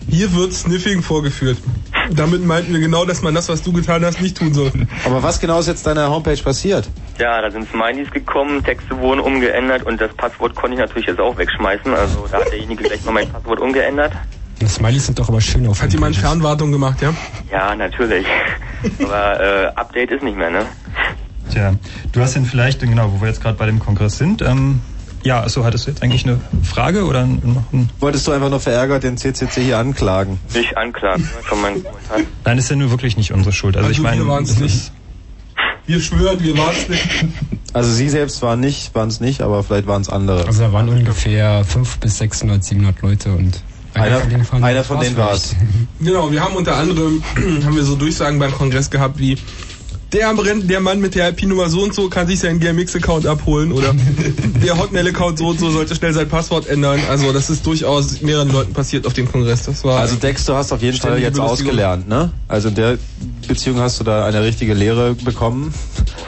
[0.08, 1.58] hier wird Sniffing vorgeführt.
[2.10, 4.70] Damit meinten wir genau, dass man das, was du getan hast, nicht tun soll.
[5.04, 6.88] Aber was genau ist jetzt deiner Homepage passiert?
[7.18, 11.20] Ja, da sind Smileys gekommen, Texte wurden umgeändert und das Passwort konnte ich natürlich jetzt
[11.20, 11.92] auch wegschmeißen.
[11.94, 14.12] Also da hat derjenige gleich mal mein Passwort umgeändert.
[14.60, 16.16] Die Smileys sind doch aber schön auf Hat jemand.
[16.16, 17.12] Fernwartung gemacht, ja?
[17.50, 18.26] Ja, natürlich.
[19.02, 20.66] Aber äh, Update ist nicht mehr, ne?
[21.52, 21.74] Tja,
[22.12, 24.80] du hast denn vielleicht, genau, wo wir jetzt gerade bei dem Kongress sind, ähm,
[25.22, 27.90] ja, achso, hattest du jetzt eigentlich eine Frage oder noch ein...
[28.00, 30.38] Wolltest du einfach nur verärgert den CCC hier anklagen?
[30.54, 32.18] Nicht anklagen ne, von meinem Kommentar.
[32.44, 33.76] Nein, ist ja nur wirklich nicht unsere Schuld.
[33.76, 34.92] Also, Also ich meine, wir waren's das nicht.
[35.86, 37.08] Wir schwören, wir waren es nicht.
[37.72, 40.46] Also sie selbst waren nicht, waren es nicht, aber vielleicht waren es andere.
[40.46, 43.62] Also da waren ungefähr 500 bis 600, 700 Leute und
[44.00, 45.56] Einer- von denen, einer von denen war's war's.
[46.00, 47.22] Genau, wir haben unter anderem
[47.64, 49.36] haben wir so Durchsagen beim Kongress gehabt wie
[50.16, 53.94] der, der Mann mit der IP-Nummer so und so kann sich seinen GMX-Account abholen oder
[54.64, 57.00] der Hotmail-Account so und so sollte schnell sein Passwort ändern.
[57.08, 59.64] Also das ist durchaus mehreren Leuten passiert auf dem Kongress.
[59.64, 62.30] Das war Also Dex, du hast auf jeden Fall jetzt ausgelernt, ne?
[62.48, 62.98] Also in der
[63.46, 65.72] Beziehung hast du da eine richtige Lehre bekommen.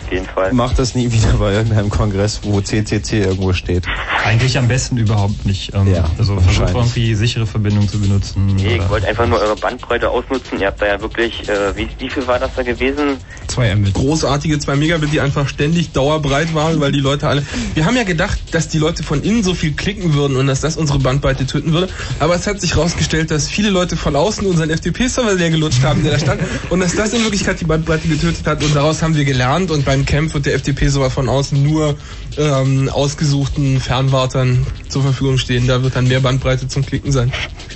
[0.06, 0.52] Auf jeden Fall.
[0.52, 3.84] Mach das nie wieder bei irgendeinem Kongress, wo CCC irgendwo steht.
[4.24, 5.74] Eigentlich am besten überhaupt nicht.
[5.74, 8.54] Ähm, Ja, also versucht irgendwie sichere Verbindungen zu benutzen.
[8.56, 10.60] Nee, ich wollte einfach nur eure Bandbreite ausnutzen.
[10.60, 13.18] Ihr habt da ja wirklich, äh, wie, wie viel war das da gewesen?
[13.48, 13.94] 2 Mbit.
[13.94, 17.42] großartige 2 Megabit, die einfach ständig dauerbreit waren, weil die Leute alle.
[17.74, 20.60] Wir haben ja gedacht, dass die Leute von innen so viel klicken würden und dass
[20.60, 21.88] das unsere Bandbreite töten würde.
[22.18, 26.02] Aber es hat sich herausgestellt, dass viele Leute von außen unseren FTP-Server leer gelutscht haben,
[26.02, 26.40] der da stand.
[26.70, 28.62] Und dass das in Wirklichkeit die Bandbreite getötet hat.
[28.62, 29.70] Und daraus haben wir gelernt.
[29.70, 31.96] Und beim Camp wird der FTP-Server von außen nur
[32.38, 35.66] ähm, ausgesuchten Fernwartern zur Verfügung stehen.
[35.66, 37.32] Da wird dann mehr Bandbreite zum Klicken sein.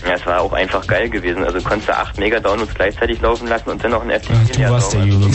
[0.07, 1.45] Ja, es war auch einfach geil gewesen.
[1.45, 4.71] Also konntest du 8 Mega-Downloads gleichzeitig laufen lassen und dann noch ein FTP Ach, du
[4.71, 5.35] warst der Juni.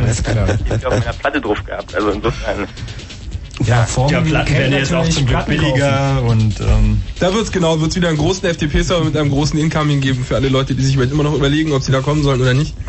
[0.00, 0.48] Alles klar.
[0.64, 1.94] Ich hab auf meiner Platte drauf gehabt.
[1.94, 2.68] Also insofern.
[3.64, 7.80] Ja, vor Ja, Platten werden jetzt auch zum Glück billiger und ähm, Da wird's genau,
[7.80, 10.96] wird's wieder einen großen FTP-Server mit einem großen Incoming geben für alle Leute, die sich
[10.96, 12.74] immer noch überlegen, ob sie da kommen sollen oder nicht.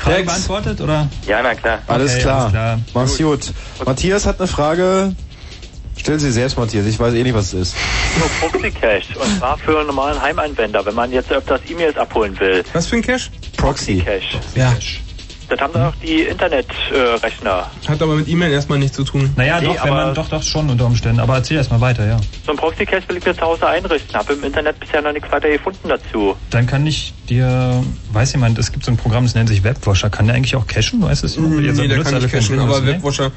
[0.00, 1.08] Frage beantwortet oder?
[1.26, 1.78] Ja, na klar.
[1.86, 2.40] Alles Okay, klar.
[2.40, 2.78] alles klar.
[2.94, 3.52] Mach's gut.
[3.84, 5.14] Matthias hat eine Frage.
[5.96, 6.86] Stellen Sie selbst, Matthias.
[6.86, 7.74] Ich weiß eh nicht, was es ist.
[8.18, 9.18] Nur Proxy Cache.
[9.22, 12.64] Und zwar für einen normalen Heimanwender, wenn man jetzt öfters E-Mails abholen will.
[12.72, 13.28] Was für ein Cache?
[13.58, 13.98] Proxy.
[13.98, 14.40] Cache.
[14.54, 14.74] Ja.
[15.50, 17.70] Das haben doch die Internetrechner.
[17.88, 19.30] Hat aber mit E-Mail erstmal nichts zu tun.
[19.36, 21.20] Naja, Nee, doch, wenn man doch, doch schon unter Umständen.
[21.20, 22.18] Aber erzähl erst mal weiter, ja.
[22.46, 24.14] so ein Proxy Cache will ich mir zu Hause einrichten.
[24.14, 26.36] Habe im Internet bisher noch nichts weiter gefunden dazu.
[26.50, 27.82] Dann kann ich dir,
[28.12, 30.08] weiß jemand, es gibt so ein Programm, das nennt sich Webwasher.
[30.08, 31.02] Kann der eigentlich auch cachen?
[31.02, 31.36] Weißt du es?
[31.36, 32.86] Nee, Ihr seid der kann nicht cachen, aber?
[32.86, 33.32] Webwasher.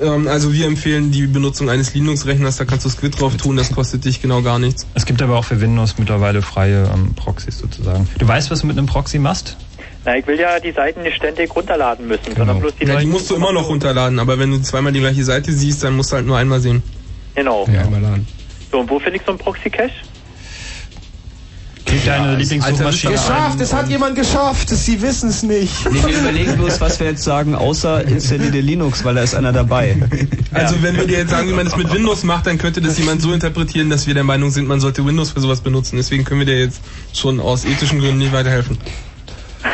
[0.00, 3.72] Ähm, also wir empfehlen die Benutzung eines Linux-Rechners, da kannst du Squid drauf tun, das
[3.72, 4.86] kostet dich genau gar nichts.
[4.94, 8.06] Es gibt aber auch für Windows mittlerweile freie ähm, Proxys sozusagen.
[8.18, 9.56] Du weißt, was du mit einem Proxy machst?
[10.06, 13.06] Na, ich will ja die Seiten nicht ständig runterladen müssen, sondern bloß die Ja, die
[13.06, 16.12] musst du immer noch runterladen, aber wenn du zweimal die gleiche Seite siehst, dann musst
[16.12, 16.80] du halt nur einmal sehen.
[17.34, 17.66] Genau.
[17.72, 18.26] Ja, einmal laden.
[18.70, 19.90] So, und wo finde ich so einen Proxy Cache?
[21.86, 24.68] Gib deine Lieblingssuchmaschine Geschafft, es hat jemand geschafft.
[24.68, 25.90] Sie wissen es nicht.
[25.90, 29.52] Nee, wir überlegen bloß, was wir jetzt sagen, außer installierte Linux, weil da ist einer
[29.52, 29.96] dabei.
[30.52, 32.96] Also wenn wir dir jetzt sagen, wie man das mit Windows macht, dann könnte das
[32.96, 35.96] jemand so interpretieren, dass wir der Meinung sind, man sollte Windows für sowas benutzen.
[35.96, 36.80] Deswegen können wir dir jetzt
[37.12, 38.78] schon aus ethischen Gründen nicht weiterhelfen.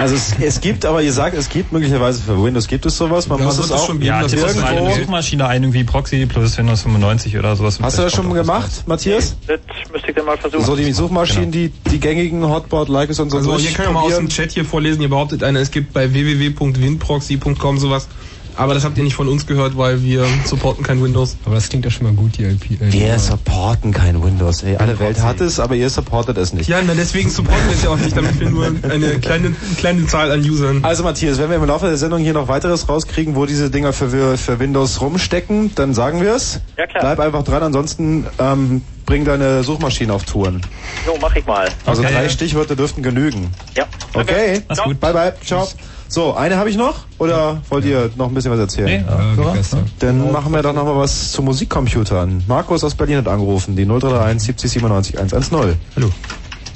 [0.01, 3.29] Also es, es gibt, aber ihr sagt, es gibt möglicherweise für Windows gibt es sowas.
[3.29, 5.01] Man Ja, muss es auch schon geben, Ja, das das mal in eine irgendwo.
[5.03, 7.79] Suchmaschine ein, irgendwie Proxy plus Windows 95 oder sowas.
[7.81, 9.37] Hast du das schon gemacht, Matthias?
[9.47, 9.61] Das
[9.93, 10.65] müsste ich dann mal versuchen.
[10.65, 14.01] So die Suchmaschinen, die die gängigen Hotboard, Likes und so Also hier können wir mal
[14.03, 14.29] aus dem?
[14.29, 18.09] Chat hier vorlesen, ihr behauptet einer, es gibt bei www.winproxy.com sowas.
[18.57, 21.37] Aber das habt ihr nicht von uns gehört, weil wir supporten kein Windows.
[21.45, 22.81] Aber das klingt ja schon mal gut, die IP.
[22.81, 24.63] Äh, Wir supporten kein Windows.
[24.63, 26.69] Ey, alle Welt hat es, aber ihr supportet es nicht.
[26.69, 30.07] Ja, na deswegen supporten wir es ja auch nicht, damit wir nur eine kleine, kleine
[30.07, 30.85] Zahl an Usern.
[30.85, 33.93] Also Matthias, wenn wir im Laufe der Sendung hier noch weiteres rauskriegen, wo diese Dinger
[33.93, 36.61] für, für Windows rumstecken, dann sagen wir es.
[36.77, 37.03] Ja, klar.
[37.03, 40.61] Bleib einfach dran, ansonsten ähm, bring deine Suchmaschine auf Touren.
[41.07, 41.69] So, mach ich mal.
[41.87, 42.13] Also Okay.
[42.13, 43.51] drei Stichwörter dürften genügen.
[43.77, 43.85] Ja.
[44.15, 45.01] Okay, Mach's gut.
[45.01, 45.69] bye bye, ciao.
[46.13, 48.85] So, eine habe ich noch oder wollt ihr noch ein bisschen was erzählen?
[48.87, 48.97] Nee,
[49.33, 49.55] äh, Führer?
[49.55, 49.79] wie besser.
[50.01, 52.45] Dann machen wir doch noch mal was zu Musikcomputern.
[52.47, 55.77] Markus aus Berlin hat angerufen, die 0331 70 97 110.
[55.97, 56.11] Hallo.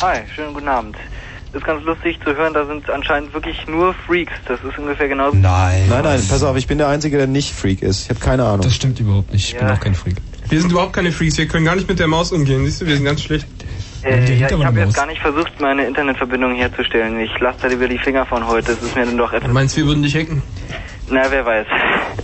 [0.03, 0.97] Hi, schönen guten Abend.
[1.53, 4.33] Ist ganz lustig zu hören, da sind anscheinend wirklich nur Freaks.
[4.49, 5.37] Das ist ungefähr genauso.
[5.37, 8.05] Nein, nein, pass auf, ich bin der Einzige, der nicht Freak ist.
[8.05, 8.63] Ich habe keine Ahnung.
[8.63, 9.51] Das stimmt überhaupt nicht.
[9.53, 9.75] Ich bin Ja.
[9.75, 10.17] auch kein Freak.
[10.49, 12.65] Wir sind überhaupt keine Freaks, wir können gar nicht mit der Maus umgehen.
[12.65, 13.47] Siehst du, wir sind ganz schlecht.
[14.07, 17.19] Äh, ja, ich habe jetzt gar nicht versucht, meine Internetverbindung herzustellen.
[17.20, 18.73] Ich lasse da lieber die Finger von heute.
[18.73, 19.49] Das ist mir dann doch etwas...
[19.49, 20.43] Du meinst, wir würden dich hacken?
[21.09, 21.66] Na, wer weiß.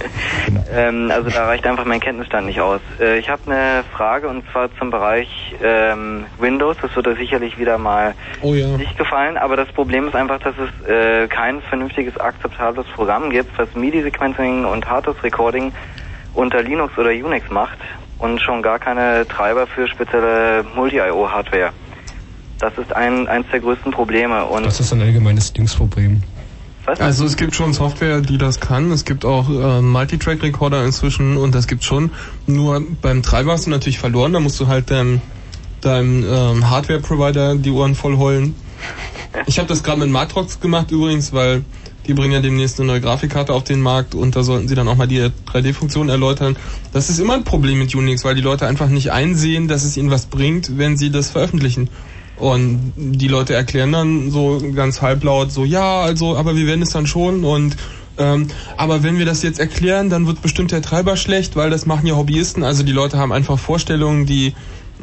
[0.73, 2.81] ähm, also da reicht einfach mein Kenntnisstand nicht aus.
[3.01, 5.29] Äh, ich habe eine Frage und zwar zum Bereich
[5.63, 6.77] ähm, Windows.
[6.83, 8.77] Das wird euch sicherlich wieder mal Oh ja.
[8.77, 13.57] nicht gefallen, aber das Problem ist einfach, dass es äh, kein vernünftiges, akzeptables Programm gibt,
[13.57, 15.73] was MIDI-Sequencing und Hardware-Recording
[16.35, 17.79] unter Linux oder Unix macht
[18.23, 21.73] und schon gar keine Treiber für spezielle Multi-IO-Hardware.
[22.61, 24.45] Das ist ein, eins der größten Probleme.
[24.45, 26.23] Und Das ist ein allgemeines Linksproblem.
[26.87, 28.91] Also es gibt schon Software, die das kann.
[28.91, 32.11] Es gibt auch äh, Multitrack-Recorder inzwischen und das gibt schon.
[32.47, 34.33] Nur beim Treiber hast du natürlich verloren.
[34.33, 35.21] Da musst du halt deinem,
[35.81, 38.55] deinem ähm, Hardware-Provider die Ohren voll heulen.
[39.47, 41.65] Ich habe das gerade mit Matrox gemacht übrigens, weil
[42.07, 44.89] die bringen ja demnächst eine neue Grafikkarte auf den Markt und da sollten sie dann
[44.89, 46.57] auch mal die 3D-Funktion erläutern.
[46.93, 49.97] Das ist immer ein Problem mit Unix, weil die Leute einfach nicht einsehen, dass es
[49.97, 51.89] ihnen was bringt, wenn sie das veröffentlichen.
[52.37, 56.91] Und die Leute erklären dann so ganz halblaut so, ja, also, aber wir werden es
[56.91, 57.77] dann schon und
[58.19, 61.87] ähm, aber wenn wir das jetzt erklären, dann wird bestimmt der Treiber schlecht, weil das
[61.87, 62.63] machen ja Hobbyisten.
[62.63, 64.55] Also die Leute haben einfach Vorstellungen, die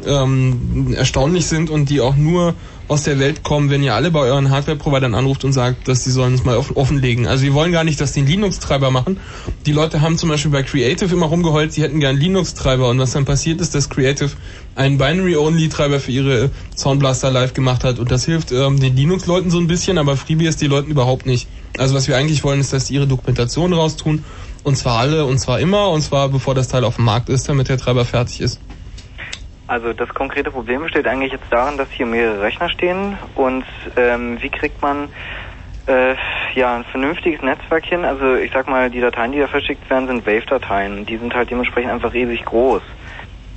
[0.06, 2.54] ähm, erstaunlich sind und die auch nur
[2.90, 6.10] aus der Welt kommen, wenn ihr alle bei euren Hardware-Providern anruft und sagt, dass die
[6.10, 7.28] sollen es mal offen, offenlegen.
[7.28, 9.20] Also wir wollen gar nicht, dass die einen Linux-Treiber machen.
[9.68, 13.12] Die Leute haben zum Beispiel bei Creative immer rumgeheult, sie hätten gern Linux-Treiber und was
[13.12, 14.32] dann passiert ist, dass Creative
[14.76, 19.60] einen Binary-Only-Treiber für ihre Soundblaster live gemacht hat und das hilft ähm, den Linux-Leuten so
[19.60, 21.48] ein bisschen, aber FreeBSD Leuten überhaupt nicht.
[21.78, 24.26] Also was wir eigentlich wollen, ist, dass die ihre Dokumentation raustun
[24.64, 27.48] und zwar alle und zwar immer und zwar bevor das Teil auf dem Markt ist,
[27.48, 28.60] damit der Treiber fertig ist.
[29.70, 33.64] Also das konkrete Problem besteht eigentlich jetzt darin, dass hier mehrere Rechner stehen und
[33.98, 35.10] ähm, wie kriegt man
[35.86, 36.16] äh,
[36.56, 38.04] ja ein vernünftiges Netzwerk hin?
[38.04, 41.06] Also ich sag mal, die Dateien, die da verschickt werden, sind Wave-Dateien.
[41.06, 42.82] Die sind halt dementsprechend einfach riesig groß.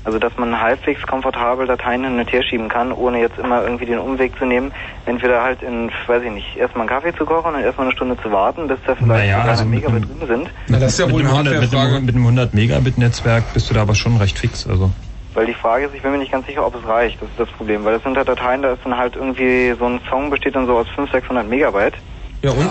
[0.05, 3.87] Also dass man halbwegs komfortabel Dateien hin und her schieben kann, ohne jetzt immer irgendwie
[3.87, 4.71] den Umweg zu nehmen,
[5.07, 8.19] entweder halt in, weiß ich nicht, erstmal einen Kaffee zu kochen und erstmal eine Stunde
[8.23, 10.51] zu warten, bis da vielleicht Naja, also eine Megabit drin sind.
[10.69, 13.55] Na, das ist ja wohl mit, einem 100, mit, einem, mit einem 100 Megabit Netzwerk
[13.55, 14.67] bist du da aber schon recht fix.
[14.67, 14.91] Also
[15.35, 17.21] Weil die Frage ist, ich bin mir nicht ganz sicher, ob es reicht.
[17.21, 17.85] Das ist das Problem.
[17.85, 20.67] Weil das sind halt Dateien, da ist dann halt irgendwie so ein Song besteht dann
[20.67, 21.95] so aus 500, 600 Megabyte.
[22.43, 22.71] Ja und?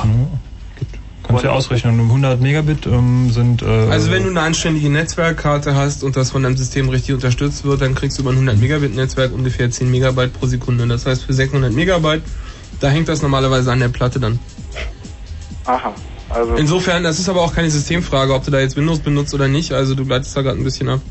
[1.32, 2.00] kannst du ja ausrechnen.
[2.00, 3.62] 100 Megabit ähm, sind.
[3.62, 7.64] Äh, Also wenn du eine anständige Netzwerkkarte hast und das von deinem System richtig unterstützt
[7.64, 10.88] wird, dann kriegst du über ein 100 Megabit Netzwerk ungefähr 10 Megabyte pro Sekunde.
[10.88, 12.24] Das heißt für 600 Megabyte,
[12.80, 14.40] da hängt das normalerweise an der Platte dann.
[15.66, 15.94] Aha.
[16.30, 19.48] Also Insofern, das ist aber auch keine Systemfrage, ob du da jetzt Windows benutzt oder
[19.48, 19.74] nicht.
[19.74, 21.02] Also du gleitest da gerade ein bisschen ab.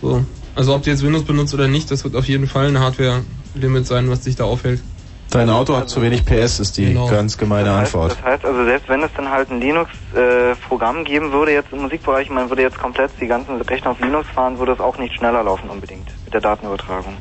[0.00, 0.24] So.
[0.54, 3.86] Also ob du jetzt Windows benutzt oder nicht, das wird auf jeden Fall ein Hardware-Limit
[3.86, 4.80] sein, was dich da aufhält.
[5.30, 7.08] Dein Auto hat zu wenig PS, ist die Genau.
[7.08, 8.12] ganz gemeine das heißt, Antwort.
[8.12, 12.30] das heißt also, selbst wenn es dann halt ein Linux-Programm geben würde jetzt im Musikbereich,
[12.30, 15.42] man würde jetzt komplett die ganzen Rechner auf Linux fahren, würde es auch nicht schneller
[15.42, 17.14] laufen unbedingt mit der Datenübertragung.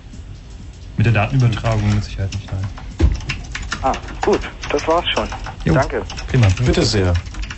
[0.97, 2.51] mit der Datenübertragung mit Sicherheit nicht.
[2.51, 3.09] Nein.
[3.81, 4.39] Ah, gut,
[4.69, 5.27] das war's schon.
[5.65, 6.03] Danke.
[6.29, 6.45] Prima.
[6.63, 7.13] Bitte sehr.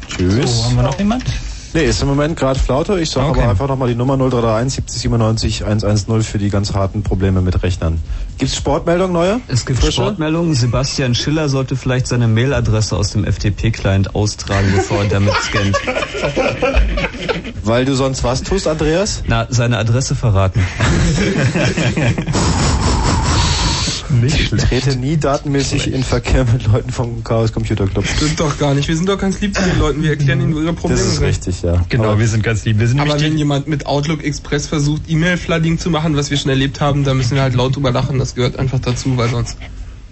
[0.08, 0.58] Tschüss.
[0.60, 1.24] So, haben wir noch jemand?
[1.76, 2.98] Nee, ist im Moment gerade Flaute.
[3.02, 3.42] Ich sage Okay.
[3.42, 7.62] aber einfach nochmal die Nummer 0331 70 97 110 für die ganz harten Probleme mit
[7.64, 8.00] Rechnern.
[8.38, 9.42] Gibt's Sportmeldung neue?
[9.50, 10.02] Es gibt Frische?
[10.04, 10.54] Sportmeldungen.
[10.54, 15.76] Sebastian Schiller sollte vielleicht seine Mailadresse aus dem FTP-Client austragen, bevor er damit scannt.
[17.66, 19.24] Weil du sonst was tust, Andreas?
[19.28, 20.62] Na, seine Adresse verraten.
[24.26, 28.06] Ich trete nie datenmäßig in Verkehr mit Leuten vom Chaos Computer Club.
[28.06, 28.88] Stimmt doch gar nicht.
[28.88, 30.04] Wir sind doch ganz lieb zu den Leuten.
[30.04, 31.02] Wir erklären ihnen ihre Probleme.
[31.02, 31.84] Das ist richtig, ja.
[31.90, 32.80] Genau, Aber- wir sind ganz lieb.
[32.80, 36.50] Wir sind Aber wenn jemand mit Outlook Express versucht, E-Mail-Flooding zu machen, was wir schon
[36.50, 38.20] erlebt haben, da müssen wir halt laut drüber lachen.
[38.20, 39.58] Das gehört einfach dazu, weil sonst.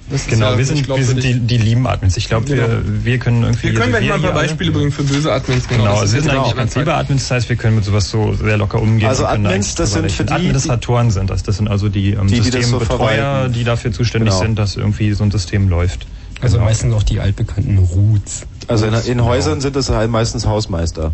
[0.09, 2.17] Das ist Genau, ja wir sind, wir sind die, die lieben Admins.
[2.17, 2.67] Ich glaube, Genau.
[2.67, 3.67] wir, wir können irgendwie.
[3.71, 5.67] Wir können gleich mal ein paar Beispiele bringen für böse Admins.
[5.67, 7.85] Genau, das wir sind jetzt eigentlich auch ganz liebe Admins, das heißt, wir können mit
[7.85, 9.07] sowas so sehr locker umgehen.
[9.07, 11.43] Also Admins, das sind für die- Administratoren sind das.
[11.43, 13.53] Das sind also die, ähm, Die, die das so Systembetreuer, verwalten.
[13.53, 14.41] die dafür zuständig Genau.
[14.43, 16.05] sind, dass irgendwie so ein System läuft.
[16.41, 16.65] Also Genau.
[16.65, 18.41] meistens auch die altbekannten Roots.
[18.67, 21.13] Also in, in Häusern sind es halt meistens Hausmeister.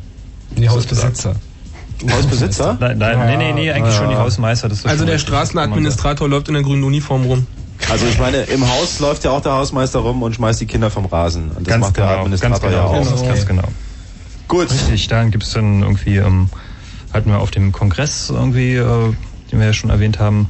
[0.58, 1.36] Die Hausbesitzer.
[2.10, 2.78] Hausbesitzer?
[2.80, 4.70] Nein, nein, nee, nee, nee, eigentlich schon die Hausmeister.
[4.70, 7.46] Das ist Also schon der Straßenadministrator läuft in der grünen Uniform rum.
[7.90, 10.92] Also ich meine, im Haus läuft ja auch der Hausmeister rum und schmeißt die Kinder
[10.92, 11.50] vom Rasen.
[11.52, 13.12] Und das Ganz macht der genau, Administrator ganz genau, ja auch.
[13.12, 13.68] das ist ganz genau.
[14.48, 14.72] Gut.
[14.72, 16.50] Richtig, dann gibt's dann irgendwie, ähm,
[17.14, 19.14] hatten wir auf dem Kongress irgendwie, äh,
[19.52, 20.50] den wir ja schon erwähnt haben,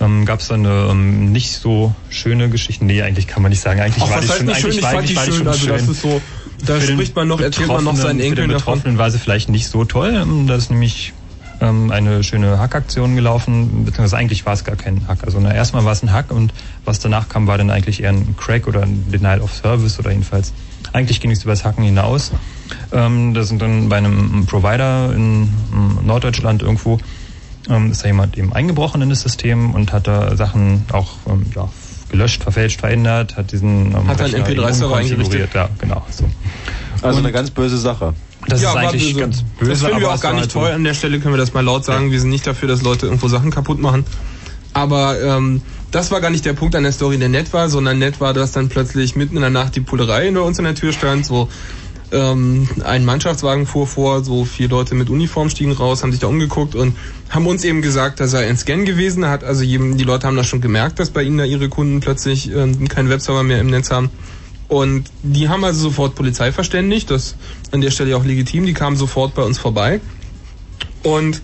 [0.00, 2.84] ähm, gab es dann eine ähm, nicht so schöne Geschichte.
[2.84, 3.80] Nee, eigentlich kann man nicht sagen.
[3.80, 4.64] Eigentlich Ach, war die schon, nicht schön?
[4.70, 5.38] eigentlich Ich war, fand eigentlich die war die schön.
[5.38, 6.20] schon Also das ist so,
[6.66, 8.74] da Für spricht man noch, erzählt man noch Betroffenen- seinen Für den Enkeln davon.
[8.74, 10.14] Betroffenen war sie vielleicht nicht so toll.
[10.14, 11.14] Ähm, Das ist nämlich
[11.60, 15.18] ähm, eine schöne Hackaktion gelaufen, beziehungsweise eigentlich war es gar kein Hack.
[15.24, 16.52] Also na, erstmal war es ein Hack und
[16.84, 20.10] was danach kam, war dann eigentlich eher ein Crack oder ein Denial of Service oder
[20.10, 20.52] jedenfalls
[20.92, 22.30] eigentlich ging es über das Hacken hinaus.
[22.92, 26.98] Ähm, da sind dann bei einem Provider in ähm, Norddeutschland irgendwo
[27.68, 31.46] ähm, ist da jemand eben eingebrochen in das System und hat da Sachen auch ähm,
[31.54, 31.68] ja,
[32.10, 35.20] gelöscht, verfälscht, verändert, hat diesen ähm, Hat einen Rechner eben MP3-Server umkonfiguriert.
[35.26, 35.54] eingerichtet.
[35.54, 36.06] Ja, genau.
[36.10, 36.24] So.
[37.02, 38.14] Also Und- eine ganz böse Sache.
[38.48, 39.20] Das ja, ist eigentlich böse.
[39.20, 39.70] ganz böse.
[39.70, 40.70] Das finden wir auch gar nicht halt toll.
[40.70, 42.10] An der Stelle können wir das mal laut sagen.
[42.10, 44.04] Wir sind nicht dafür, dass Leute irgendwo Sachen kaputt machen.
[44.72, 47.98] Aber ähm, das war gar nicht der Punkt an der Story, der nett war, sondern
[47.98, 50.74] nett war, dass dann plötzlich mitten in der Nacht die Pullerei bei uns an der
[50.74, 51.24] Tür stand.
[51.24, 51.48] So
[52.12, 56.26] ähm, ein Mannschaftswagen fuhr vor, so vier Leute mit Uniform stiegen raus, haben sich da
[56.26, 56.96] umgeguckt und
[57.30, 59.26] haben uns eben gesagt, da sei ein Scan gewesen.
[59.26, 62.00] Hat also jedem, die Leute haben das schon gemerkt, dass bei ihnen da ihre Kunden
[62.00, 64.10] plötzlich ähm, keinen Webserver mehr im Netz haben.
[64.68, 67.36] Und die haben also sofort Polizei verständigt, das
[67.70, 70.00] an der Stelle auch legitim, die kamen sofort bei uns vorbei.
[71.02, 71.40] Und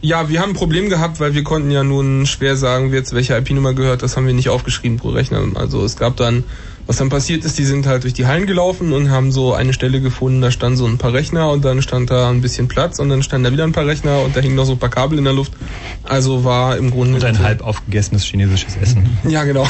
[0.00, 3.14] ja, wir haben ein Problem gehabt, weil wir konnten ja nun schwer sagen, wer jetzt
[3.14, 5.42] welche IP-Nummer gehört, das haben wir nicht aufgeschrieben pro Rechner.
[5.54, 6.44] Also es gab dann,
[6.86, 9.72] was dann passiert ist, die sind halt durch die Hallen gelaufen und haben so eine
[9.72, 12.98] Stelle gefunden, da standen so ein paar Rechner und dann stand da ein bisschen Platz
[12.98, 14.88] und dann standen da wieder ein paar Rechner und da hingen noch so ein paar
[14.90, 15.52] Kabel in der Luft.
[16.04, 17.14] Also war im Grunde...
[17.16, 19.08] Und ein halb aufgegessenes chinesisches Essen.
[19.28, 19.66] Ja, genau.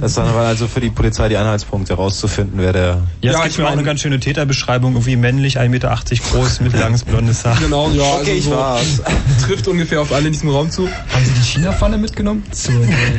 [0.00, 3.02] Das dann war also für die Polizei die Anhaltspunkte herauszufinden, wer der.
[3.22, 5.98] Ja, es gibt mir auch eine ganz schöne Täterbeschreibung, irgendwie männlich, 1,80 Meter
[6.32, 7.56] groß, mittellanges blondes Haar.
[7.60, 8.96] Genau, ja, Okay, ich also war's.
[8.96, 9.02] so
[9.46, 10.88] trifft ungefähr auf alle in diesem Raum zu.
[10.88, 12.74] Haben Sie die China-Pfanne mitgenommen zur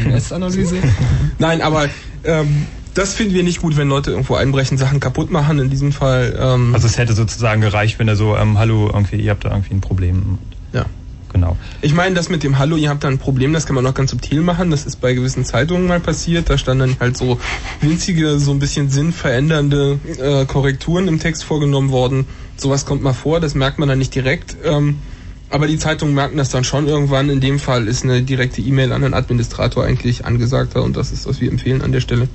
[0.05, 0.77] NS-Analyse?
[1.39, 1.87] Nein, aber
[2.23, 5.59] ähm, das finden wir nicht gut, wenn Leute irgendwo einbrechen, Sachen kaputt machen.
[5.59, 6.37] In diesem Fall.
[6.39, 9.49] Ähm, Also es hätte sozusagen gereicht, wenn er so, ähm, hallo, irgendwie, ihr habt da
[9.49, 10.39] irgendwie ein Problem.
[10.73, 10.85] Ja.
[11.33, 11.57] Genau.
[11.81, 13.93] Ich meine, das mit dem Hallo, ihr habt da ein Problem, das kann man auch
[13.93, 14.71] ganz subtil machen.
[14.71, 16.49] Das ist bei gewissen Zeitungen mal passiert.
[16.49, 17.37] Da standen dann halt so
[17.81, 22.25] winzige, so ein bisschen sinnverändernde äh, Korrekturen im Text vorgenommen worden.
[22.55, 24.55] Sowas kommt mal vor, das merkt man dann nicht direkt.
[24.63, 24.99] Ähm,
[25.49, 27.29] aber die Zeitungen merken das dann schon irgendwann.
[27.29, 31.27] In dem Fall ist eine direkte E-Mail an den Administrator eigentlich angesagter und das ist,
[31.27, 32.27] was wir empfehlen an der Stelle.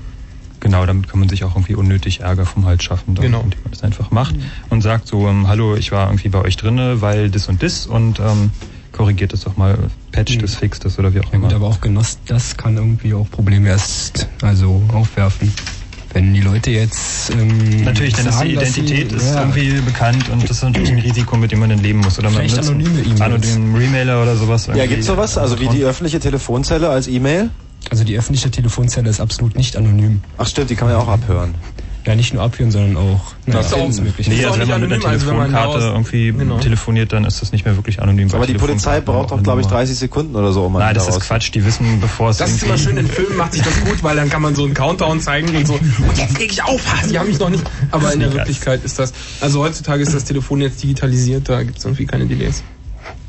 [0.62, 3.40] Genau, damit kann man sich auch irgendwie unnötig Ärger vom Hals schaffen, dann, Genau.
[3.40, 4.36] indem man das einfach macht
[4.70, 7.86] und sagt so, ähm, hallo, ich war irgendwie bei euch drinne, weil das und das
[7.86, 8.50] und ähm,
[8.92, 9.76] korrigiert das doch mal,
[10.12, 11.48] patcht das, fixt das oder wie auch Ja immer.
[11.48, 15.52] gut, aber auch Genoss, das kann irgendwie auch Probleme erst also aufwerfen.
[16.14, 19.80] Wenn die Leute jetzt ähm, Natürlich, denn sagen, die dass sie- Identität ist ja, irgendwie
[19.80, 22.18] bekannt und das ist natürlich ein Risiko, mit dem man dann leben muss.
[22.18, 23.20] Oder man Vielleicht benutzt anonyme einen E-Mails.
[23.22, 24.66] anonymen Remailer oder sowas.
[24.66, 24.88] Ja, irgendwie.
[24.90, 25.38] gibt's sowas?
[25.38, 27.48] Also wie die öffentliche Telefonzelle als E-Mail?
[27.90, 30.22] Also die öffentliche Telefonzelle ist absolut nicht anonym.
[30.38, 31.54] Ach stimmt, die kann man ja auch abhören.
[32.04, 34.30] Ja, nicht nur abhören, sondern auch Das naja, ist auch- alles Mögliche.
[34.30, 36.58] Nee, Ist also auch wenn man mit einer also Telefonkarte daraus- irgendwie Genau.
[36.58, 38.28] telefoniert, dann ist das nicht mehr wirklich anonym.
[38.34, 39.84] Aber die Polizei braucht auch doch, glaube ich, eine Nummer.
[39.84, 41.52] 30 Sekunden oder so, um Nein, das ist Quatsch.
[41.54, 44.16] Die wissen, bevor es Das ist immer schön, in Filmen macht sich das gut, weil
[44.16, 47.06] dann kann man so einen Countdown zeigen und so, und jetzt leg ich auf, ha,
[47.06, 47.62] sie haben mich noch nicht.
[47.92, 51.78] Aber in der Wirklichkeit ist das, also heutzutage ist das Telefon jetzt digitalisiert, da gibt
[51.78, 52.64] es irgendwie keine Delays.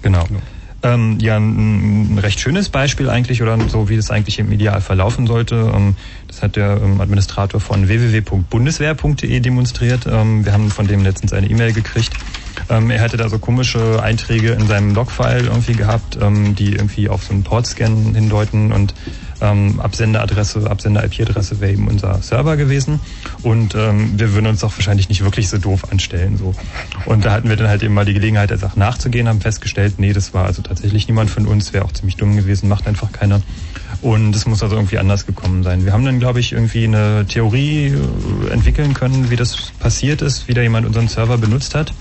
[0.02, 0.24] Genau.
[0.84, 4.82] Ähm, ja, ein, ein recht schönes Beispiel eigentlich oder so, wie das eigentlich im Ideal
[4.82, 5.72] verlaufen sollte.
[5.74, 5.96] Ähm,
[6.28, 10.06] das hat der ähm, Administrator von www.bundeswehr.de demonstriert.
[10.06, 12.14] Ähm, wir haben von dem letztens eine E-Mail gekriegt.
[12.70, 17.34] Er hatte da so komische Einträge in seinem Logfile irgendwie gehabt, die irgendwie auf so
[17.34, 18.94] einen Portscan hindeuten und
[19.44, 23.00] ähm, Absenderadresse, Absender-IP-Adresse wäre eben unser Server gewesen.
[23.44, 26.38] Und ähm, wir würden uns doch wahrscheinlich nicht wirklich so doof anstellen.
[26.38, 26.56] So.
[27.06, 29.96] Und da hatten wir dann halt eben mal die Gelegenheit, der Sache nachzugehen, haben festgestellt,
[29.98, 33.12] nee, das war also tatsächlich niemand von uns, wäre auch ziemlich dumm gewesen, macht einfach
[33.12, 33.42] keiner.
[34.02, 35.86] Und es muss also irgendwie anders gekommen sein.
[35.86, 40.48] Wir haben dann, glaube ich, irgendwie eine Theorie äh, entwickeln können, wie das passiert ist,
[40.48, 41.94] wie da jemand unseren Server benutzt hat.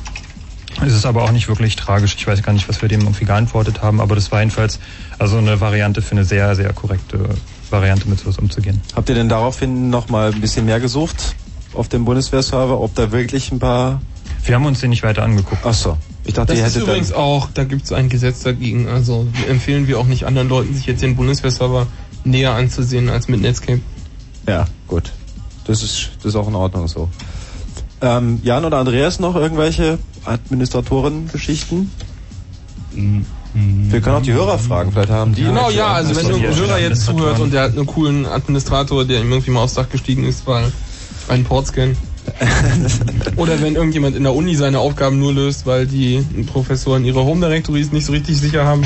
[0.84, 2.15] Es ist aber auch nicht wirklich tragisch.
[2.17, 4.81] Ich weiß gar nicht, was wir dem irgendwie geantwortet haben, aber das war jedenfalls
[5.18, 7.28] also eine Variante für eine sehr, sehr korrekte
[7.70, 8.81] Variante, mit sowas umzugehen.
[8.94, 11.36] Habt ihr denn daraufhin noch mal ein bisschen mehr gesucht
[11.75, 14.01] auf dem Bundeswehrserver, ob da wirklich ein paar...
[14.44, 15.62] Wir haben uns den nicht weiter angeguckt.
[15.65, 15.97] Ach so.
[16.25, 17.18] Ich dachte, Das ihr ist hättet übrigens dann...
[17.18, 18.89] auch, da gibt es ein Gesetz dagegen.
[18.89, 21.86] Also empfehlen wir auch nicht anderen Leuten, sich jetzt den Bundeswehrserver
[22.25, 23.81] näher anzusehen als mit Netscape.
[24.49, 25.12] Ja, gut.
[25.65, 27.09] Das ist, das ist auch in Ordnung so.
[28.03, 31.91] Ähm, Jan oder Andreas noch irgendwelche Administratoren-Geschichten?
[33.55, 35.45] Wir können auch die Hörer fragen, vielleicht haben die...
[35.45, 39.21] Genau, ja, also wenn irgendein Hörer jetzt zuhört und der hat einen coolen Administrator, der
[39.21, 40.73] ihm irgendwie mal aufs Dach gestiegen ist, weil
[41.29, 41.97] ein Portscan.
[43.37, 47.41] Oder wenn irgendjemand in der Uni seine Aufgaben nur löst, weil die Professoren ihre Home
[47.41, 48.85] Directories nicht so richtig sicher haben.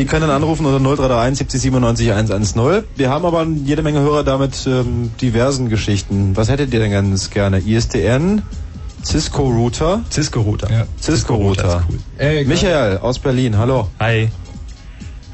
[0.00, 2.84] Die können anrufen unter 0331 70 97 110.
[2.96, 6.34] Wir haben aber jede Menge Hörer da mit ähm, diversen Geschichten.
[6.38, 7.58] Was hättet ihr denn ganz gerne?
[7.58, 8.40] ISDN,
[9.04, 10.02] Cisco Router?
[10.10, 10.72] Cisco Router.
[10.72, 10.86] Ja.
[10.98, 11.86] Cisco Router.
[12.16, 13.90] Ey, Michael aus Berlin, hallo.
[14.00, 14.30] Hi.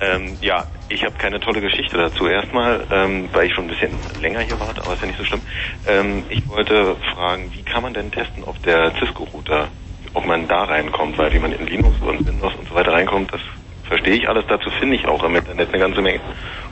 [0.00, 2.26] Ähm, ja, ich habe keine tolle Geschichte dazu.
[2.26, 5.24] Erstmal, ähm, weil ich schon ein bisschen länger hier warte, aber ist ja nicht so
[5.24, 5.42] schlimm.
[5.86, 9.68] Ähm, ich wollte fragen, wie kann man denn testen, ob der Cisco-Router
[10.14, 13.32] ob man da reinkommt, weil wie man in Linux und Windows und so weiter reinkommt,
[13.32, 13.40] das
[13.88, 14.44] verstehe ich alles.
[14.48, 16.20] Dazu finde ich auch im Internet eine ganze Menge.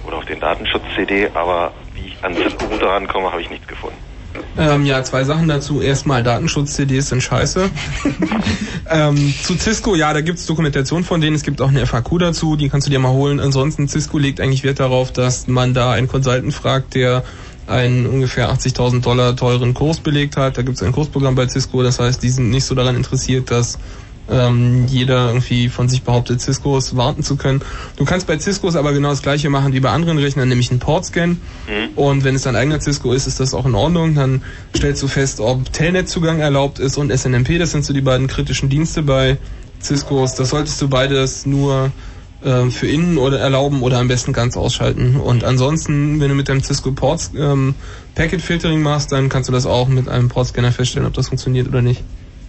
[0.06, 3.96] Oder auf den Datenschutz-CD, aber wie ich an Cisco-Router rankomme, habe ich nichts gefunden.
[4.58, 5.80] Ähm, ja, zwei Sachen dazu.
[5.80, 7.70] Erstmal Datenschutz-CDs sind scheiße.
[8.90, 11.36] ähm, zu Cisco, ja, da gibt's Dokumentation von denen.
[11.36, 13.40] Es gibt auch eine FAQ dazu, die kannst du dir mal holen.
[13.40, 17.24] Ansonsten, Cisco legt eigentlich Wert darauf, dass man da einen Consultant fragt, der
[17.66, 20.58] einen ungefähr 80.000 Dollar teuren Kurs belegt hat.
[20.58, 21.82] Da gibt's ein Kursprogramm bei Cisco.
[21.82, 23.78] Das heißt, die sind nicht so daran interessiert, dass
[24.30, 27.60] ähm, jeder irgendwie von sich behauptet, Ciscos warten zu können.
[27.96, 30.80] Du kannst bei Ciscos aber genau das gleiche machen wie bei anderen Rechnern, nämlich einen
[30.80, 31.26] Port-Scan.
[31.26, 31.38] Mhm.
[31.96, 34.14] Und wenn es dein eigener Cisco ist, ist das auch in Ordnung.
[34.14, 34.42] Dann
[34.74, 37.58] stellst du fest, ob Telnet-Zugang erlaubt ist und SNMP.
[37.58, 39.36] Das sind so die beiden kritischen Dienste bei
[39.82, 40.34] Ciscos.
[40.34, 41.92] Das solltest du beides nur
[42.44, 45.16] ähm, für innen oder erlauben oder am besten ganz ausschalten.
[45.16, 47.74] Und ansonsten, wenn du mit deinem Cisco Port ähm,
[48.14, 51.68] Packet Filtering machst, dann kannst du das auch mit einem Portscanner feststellen, ob das funktioniert
[51.68, 52.02] oder nicht.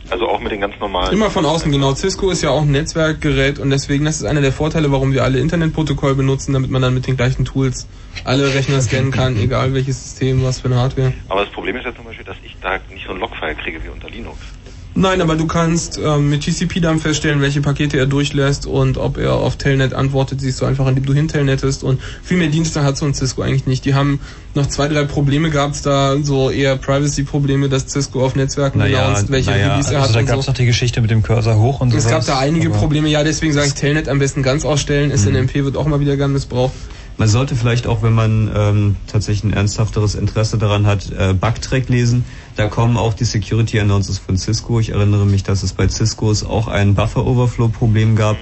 [0.09, 1.13] Also auch mit den ganz normalen.
[1.13, 1.95] Immer von außen, genau.
[1.95, 5.23] Cisco ist ja auch ein Netzwerkgerät und deswegen, das ist einer der Vorteile, warum wir
[5.23, 7.87] alle Internetprotokoll benutzen, damit man dann mit den gleichen Tools
[8.23, 11.13] alle Rechner scannen kann, egal welches System, was für eine Hardware.
[11.29, 13.83] Aber das Problem ist ja zum Beispiel, dass ich da nicht so ein Logfile kriege
[13.83, 14.37] wie unter Linux.
[14.97, 19.17] Nein, aber du kannst ähm, mit TCP dann feststellen, welche Pakete er durchlässt und ob
[19.17, 22.95] er auf Telnet antwortet, siehst du einfach, indem du hintelnettest und viel mehr Dienste hat
[22.95, 23.83] so ein Cisco eigentlich nicht.
[23.83, 24.21] Die haben
[24.53, 29.29] noch zwei, drei Probleme gehabt, da so eher Privacy-Probleme, dass Cisco auf Netzwerken Naja, announced,
[29.31, 30.51] welche naja, Release er also hat da und gab es so.
[30.51, 31.97] noch die Geschichte mit dem Cursor hoch und so.
[31.97, 35.15] Es gab da einige Probleme, ja, deswegen sage ich Telnet am besten ganz ausstellen.
[35.15, 36.71] SNMP wird auch mal wieder gern missbraucht.
[37.17, 41.87] Man sollte vielleicht auch, wenn man ähm, tatsächlich ein ernsthafteres Interesse daran hat, äh, Bugtrack
[41.87, 42.25] lesen.
[42.57, 44.79] Da kommen auch die Security Announcements von Cisco.
[44.79, 48.37] Ich erinnere mich, dass es bei Ciscos auch ein Buffer Overflow Problem gab.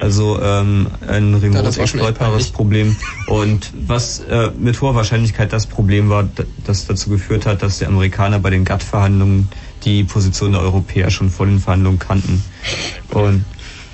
[0.00, 2.50] Also ähm, ein remote exploitbares.
[2.50, 2.96] Problem.
[3.28, 6.28] Und was äh, mit hoher Wahrscheinlichkeit das Problem war,
[6.64, 9.48] das dazu geführt hat, dass die Amerikaner bei den GATT-Verhandlungen
[9.84, 12.42] die Position der Europäer schon vor den Verhandlungen kannten.
[13.10, 13.44] Und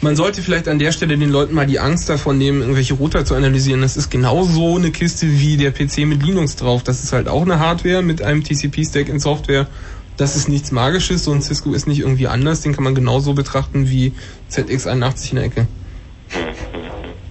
[0.02, 3.24] Man sollte vielleicht an der Stelle den Leuten mal die Angst davon nehmen, irgendwelche Router
[3.24, 3.82] zu analysieren.
[3.82, 6.82] Das ist genauso eine Kiste wie der PC mit Linux drauf.
[6.82, 9.68] Das ist halt auch eine Hardware mit einem TCP-Stack in Software.
[10.16, 11.22] Das ist nichts Magisches.
[11.22, 12.62] So ein Cisco ist nicht irgendwie anders.
[12.62, 14.12] Den kann man genauso betrachten wie
[14.50, 15.68] ZX81 in der Ecke.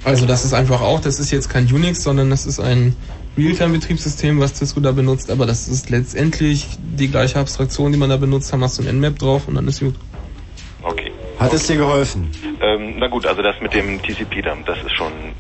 [0.05, 2.95] Also das ist einfach auch, das ist jetzt kein Unix, sondern das ist ein
[3.37, 8.17] Realtime-Betriebssystem, was Cisco da benutzt, aber das ist letztendlich die gleiche Abstraktion, die man da
[8.17, 9.95] benutzt, haben hast du ein Nmap drauf und dann ist gut.
[10.81, 11.11] Okay.
[11.41, 12.29] Hat es dir geholfen?
[12.61, 15.33] Ähm, na gut, also das mit dem TCP-Dump, das ist schon,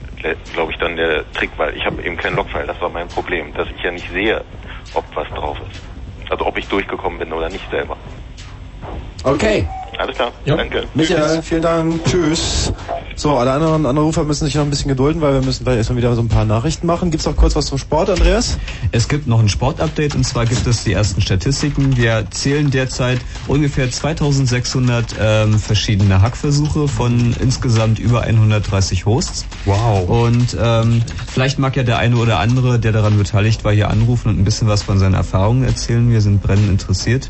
[0.53, 2.65] glaube ich, dann der Trick, weil ich habe eben kein Logfile.
[2.65, 4.43] Das war mein Problem, dass ich ja nicht sehe,
[4.95, 6.31] ob was drauf ist.
[6.31, 7.97] Also ob ich durchgekommen bin oder nicht selber.
[9.23, 9.67] Okay.
[9.97, 10.83] Alles klar, danke.
[10.95, 12.03] Michael, vielen Dank.
[12.05, 12.73] Tschüss.
[13.15, 15.97] So, alle anderen Anrufer müssen sich noch ein bisschen gedulden, weil wir müssen gleich erstmal
[15.97, 17.11] wieder so ein paar Nachrichten machen.
[17.11, 18.57] Gibt's noch kurz was zum Sport, Andreas?
[18.91, 21.97] Es gibt noch ein Sportupdate und zwar gibt es die ersten Statistiken.
[21.97, 29.45] Wir zählen derzeit ungefähr 2600 ähm, verschiedene Hackversuche von insgesamt über 130 Hosts.
[29.65, 30.09] Wow.
[30.09, 34.29] Und ähm, vielleicht mag ja der eine oder andere, der daran beteiligt war, hier anrufen
[34.29, 36.09] und ein bisschen was von seinen Erfahrungen erzählen.
[36.09, 37.29] Wir sind brennend interessiert.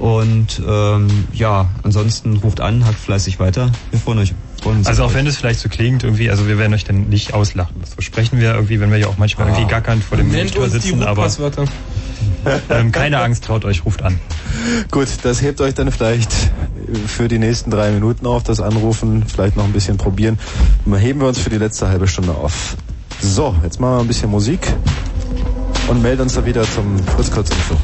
[0.00, 3.70] Und ähm, ja, ansonsten ruft an, hackt fleißig weiter.
[3.90, 4.32] Wir freuen euch.
[4.62, 5.14] Freuen uns also auch euch.
[5.14, 7.76] wenn es vielleicht so klingt, irgendwie, also wir werden euch dann nicht auslachen.
[7.84, 9.50] So sprechen wir irgendwie, wenn wir ja auch manchmal ah.
[9.50, 11.28] irgendwie gackernd vor dem Monitor sitzen, aber.
[12.70, 14.18] ähm, keine Angst, traut euch, ruft an.
[14.90, 16.32] Gut, das hebt euch dann vielleicht
[17.06, 20.38] für die nächsten drei Minuten auf, das Anrufen, vielleicht noch ein bisschen probieren.
[20.86, 22.74] Dann Heben wir uns für die letzte halbe Stunde auf.
[23.20, 24.60] So, jetzt machen wir ein bisschen Musik
[25.88, 27.76] und melden uns dann wieder zum Fritz Kurzinfo.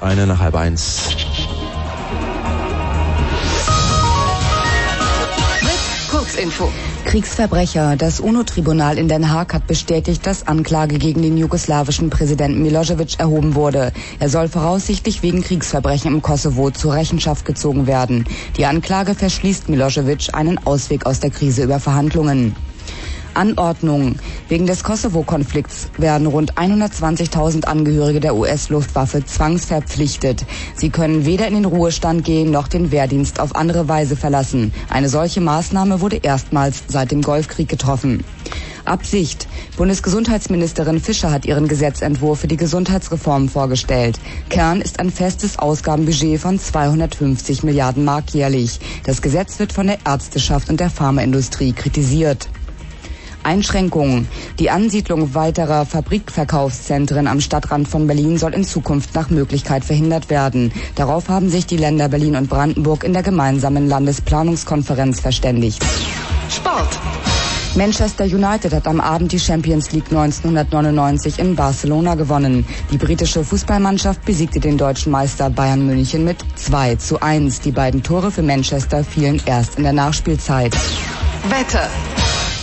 [0.00, 1.02] eine nach halb eins.
[6.10, 6.68] Kurzinfo.
[7.04, 7.96] Kriegsverbrecher.
[7.96, 13.54] Das UNO-Tribunal in Den Haag hat bestätigt, dass Anklage gegen den jugoslawischen Präsidenten Milosevic erhoben
[13.54, 13.92] wurde.
[14.18, 18.24] Er soll voraussichtlich wegen Kriegsverbrechen im Kosovo zur Rechenschaft gezogen werden.
[18.56, 22.56] Die Anklage verschließt Milosevic einen Ausweg aus der Krise über Verhandlungen.
[23.40, 24.16] Anordnung.
[24.48, 30.44] Wegen des Kosovo-Konflikts werden rund 120.000 Angehörige der US-Luftwaffe zwangsverpflichtet.
[30.76, 34.74] Sie können weder in den Ruhestand gehen noch den Wehrdienst auf andere Weise verlassen.
[34.90, 38.22] Eine solche Maßnahme wurde erstmals seit dem Golfkrieg getroffen.
[38.84, 39.46] Absicht.
[39.76, 44.18] Bundesgesundheitsministerin Fischer hat ihren Gesetzentwurf für die Gesundheitsreform vorgestellt.
[44.48, 48.80] Kern ist ein festes Ausgabenbudget von 250 Milliarden Mark jährlich.
[49.04, 52.48] Das Gesetz wird von der Ärzteschaft und der Pharmaindustrie kritisiert.
[53.42, 54.28] Einschränkungen.
[54.58, 60.72] Die Ansiedlung weiterer Fabrikverkaufszentren am Stadtrand von Berlin soll in Zukunft nach Möglichkeit verhindert werden.
[60.94, 65.84] Darauf haben sich die Länder Berlin und Brandenburg in der gemeinsamen Landesplanungskonferenz verständigt.
[66.48, 66.98] Sport.
[67.76, 72.66] Manchester United hat am Abend die Champions League 1999 in Barcelona gewonnen.
[72.90, 77.60] Die britische Fußballmannschaft besiegte den deutschen Meister Bayern München mit 2 zu 1.
[77.60, 80.76] Die beiden Tore für Manchester fielen erst in der Nachspielzeit.
[81.48, 81.88] Wetter.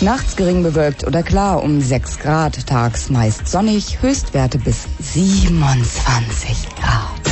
[0.01, 7.27] Nachts gering bewölkt oder klar um 6 Grad, tags meist sonnig, Höchstwerte bis 27 Grad.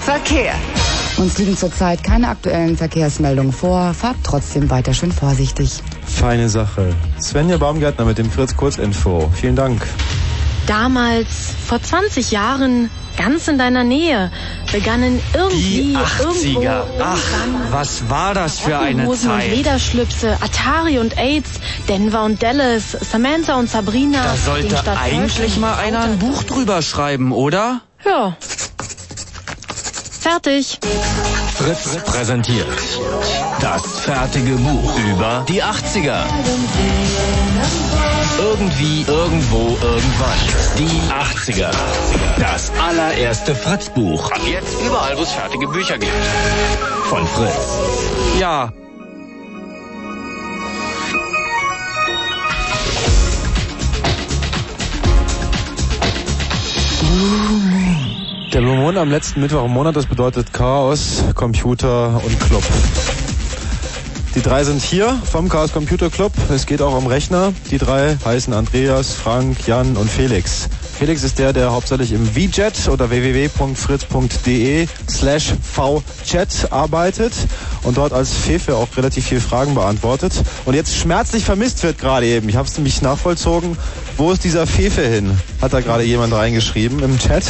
[0.00, 0.54] Verkehr.
[1.16, 5.80] Uns liegen zurzeit keine aktuellen Verkehrsmeldungen vor, fahrt trotzdem weiter schön vorsichtig.
[6.04, 6.92] Feine Sache.
[7.20, 9.30] Svenja Baumgärtner mit dem Fritz Kurzinfo.
[9.34, 9.86] Vielen Dank.
[10.66, 11.26] Damals,
[11.66, 14.30] vor 20 Jahren, ganz in deiner Nähe,
[14.70, 16.22] begannen irgendwie Die 80er.
[16.22, 16.70] irgendwo
[17.02, 17.18] Ach,
[17.70, 19.50] was war das für eine Hosen und Zeit?
[19.50, 21.50] Lederschlüpse, Atari und AIDS,
[21.88, 24.22] Denver und Dallas, Samantha und Sabrina.
[24.22, 27.80] Da sollte eigentlich mal einer ein Buch drüber schreiben, oder?
[28.04, 28.36] Ja.
[30.20, 30.78] Fertig.
[31.56, 32.66] Fritz präsentiert
[33.60, 36.22] das fertige Buch über die 80er.
[38.38, 40.38] Irgendwie, irgendwo, irgendwann.
[40.78, 41.70] Die 80er.
[42.38, 44.30] Das allererste Fritz-Buch.
[44.30, 46.12] Ab jetzt überall, wo es fertige Bücher gibt.
[47.08, 47.78] Von Fritz.
[48.38, 48.72] Ja.
[58.52, 62.62] Der Blue Moon am letzten Mittwoch im Monat, das bedeutet Chaos, Computer und Club.
[64.34, 66.32] Die drei sind hier vom Chaos Computer Club.
[66.50, 67.52] Es geht auch um Rechner.
[67.70, 70.70] Die drei heißen Andreas, Frank, Jan und Felix.
[70.98, 77.34] Felix ist der, der hauptsächlich im VJet oder www.fritz.de slash vchat arbeitet
[77.82, 80.32] und dort als Fefe auch relativ viele Fragen beantwortet.
[80.64, 82.48] Und jetzt schmerzlich vermisst wird gerade eben.
[82.48, 83.76] Ich habe es nämlich nachvollzogen.
[84.16, 85.38] Wo ist dieser Fefe hin?
[85.60, 87.44] Hat da gerade jemand reingeschrieben im Chat.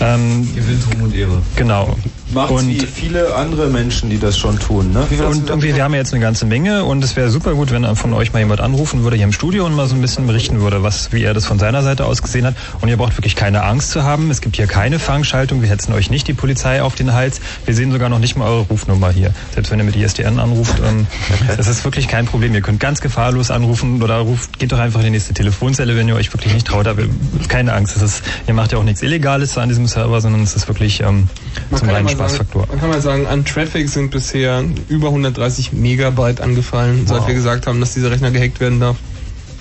[0.00, 1.42] Ähm, Gewinnt Ruhm und Ehre.
[1.56, 1.96] Genau.
[2.32, 4.92] Macht und wie viele andere Menschen, die das schon tun.
[4.92, 5.06] Ne?
[5.24, 7.94] Und irgendwie, wir haben ja jetzt eine ganze Menge und es wäre super gut, wenn
[7.94, 10.60] von euch mal jemand anrufen würde hier im Studio und mal so ein bisschen berichten
[10.60, 12.56] würde, was, wie er das von seiner Seite aus gesehen hat.
[12.80, 14.28] Und ihr braucht wirklich keine Angst zu haben.
[14.30, 15.62] Es gibt hier keine Fangschaltung.
[15.62, 17.40] Wir hetzen euch nicht die Polizei auf den Hals.
[17.64, 19.32] Wir sehen sogar noch nicht mal eure Rufnummer hier.
[19.54, 20.80] Selbst wenn ihr mit ISDN anruft.
[20.84, 21.06] Ähm,
[21.56, 22.52] das ist wirklich kein Problem.
[22.54, 26.08] Ihr könnt ganz gefahrlos anrufen oder ruft, geht doch einfach in die nächste Telefonzelle, wenn
[26.08, 26.88] ihr euch wirklich nicht traut.
[26.88, 27.02] Aber
[27.46, 27.96] keine Angst.
[27.96, 31.00] Es ist, ihr macht ja auch nichts Illegales an diesem Server, sondern es ist wirklich
[31.00, 31.28] ähm,
[31.74, 32.66] zum reinen mal sagen- Spaßfaktor.
[32.68, 37.26] Man kann mal sagen, an Traffic sind bisher über 130 Megabyte angefallen, seit Wow.
[37.28, 38.96] wir gesagt haben, dass dieser Rechner gehackt werden darf.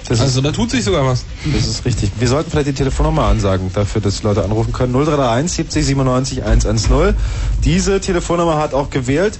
[0.08, 1.26] Das also da tut sich sogar was.
[1.52, 2.12] Das ist richtig.
[2.20, 4.94] Wir sollten vielleicht die Telefonnummer ansagen, dafür, dass Leute anrufen können.
[4.94, 7.16] 0331 70 97 110.
[7.64, 9.40] Diese Telefonnummer hat auch gewählt.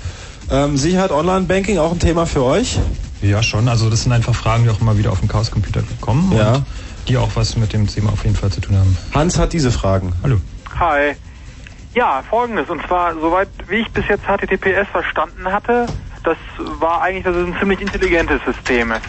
[0.50, 2.80] Ähm, Sicherheit Online Banking auch ein Thema für euch?
[3.22, 3.68] Ja, schon.
[3.68, 6.56] Also das sind einfach Fragen, die auch immer wieder auf den Chaos Computer kommen Ja.
[6.56, 6.64] und
[7.08, 8.98] die auch was mit dem Thema auf jeden Fall zu tun haben.
[9.14, 10.14] Hans hat diese Fragen.
[10.24, 10.40] Hallo.
[10.80, 11.16] Hi.
[11.94, 12.70] Ja, folgendes.
[12.70, 15.88] Und zwar, soweit wie ich bis jetzt HTTPS verstanden hatte,
[16.24, 16.38] das
[16.80, 19.06] war eigentlich, dass es ein ziemlich intelligentes System ist.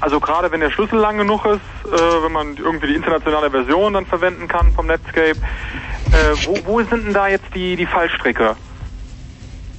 [0.00, 3.92] Also gerade wenn der Schlüssel lang genug ist, äh, wenn man irgendwie die internationale Version
[3.92, 8.56] dann verwenden kann vom Netscape, äh, wo, wo sind denn da jetzt die, die Fallstricke?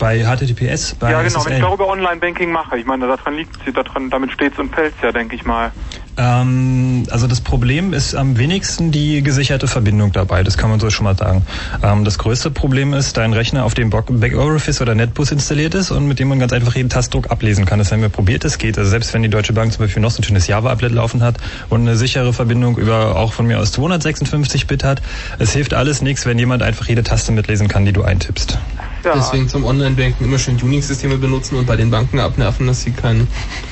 [0.02, 1.54] Bei HTTPS, bei ja, genau, wenn SSL.
[1.54, 2.76] ich darüber Online-Banking mache.
[2.76, 5.72] Ich meine, daran liegt daran, damit steht's und fällt's ja, denke ich mal.
[6.18, 10.90] Ähm, also das Problem ist am wenigsten die gesicherte Verbindung dabei, das kann man so
[10.90, 11.46] schon mal sagen.
[11.84, 16.08] Ähm, das größte Problem ist, dein Rechner auf dem Backorifice oder Netbus installiert ist und
[16.08, 17.78] mit dem man ganz einfach jeden Tastdruck ablesen kann.
[17.78, 18.80] Das haben wir probiert, das geht.
[18.80, 21.38] Also selbst wenn die Deutsche Bank zum Beispiel noch so ein schönes Java-Applet laufen hat
[21.70, 25.02] und eine sichere Verbindung über auch von mir aus 256 Bit hat,
[25.38, 28.58] es hilft alles nichts, wenn jemand einfach jede Taste mitlesen kann, die du eintippst.
[29.04, 33.28] Deswegen zum Online-Banken immer schön Unix-Systeme benutzen und bei den Banken abnerven, dass sie kein,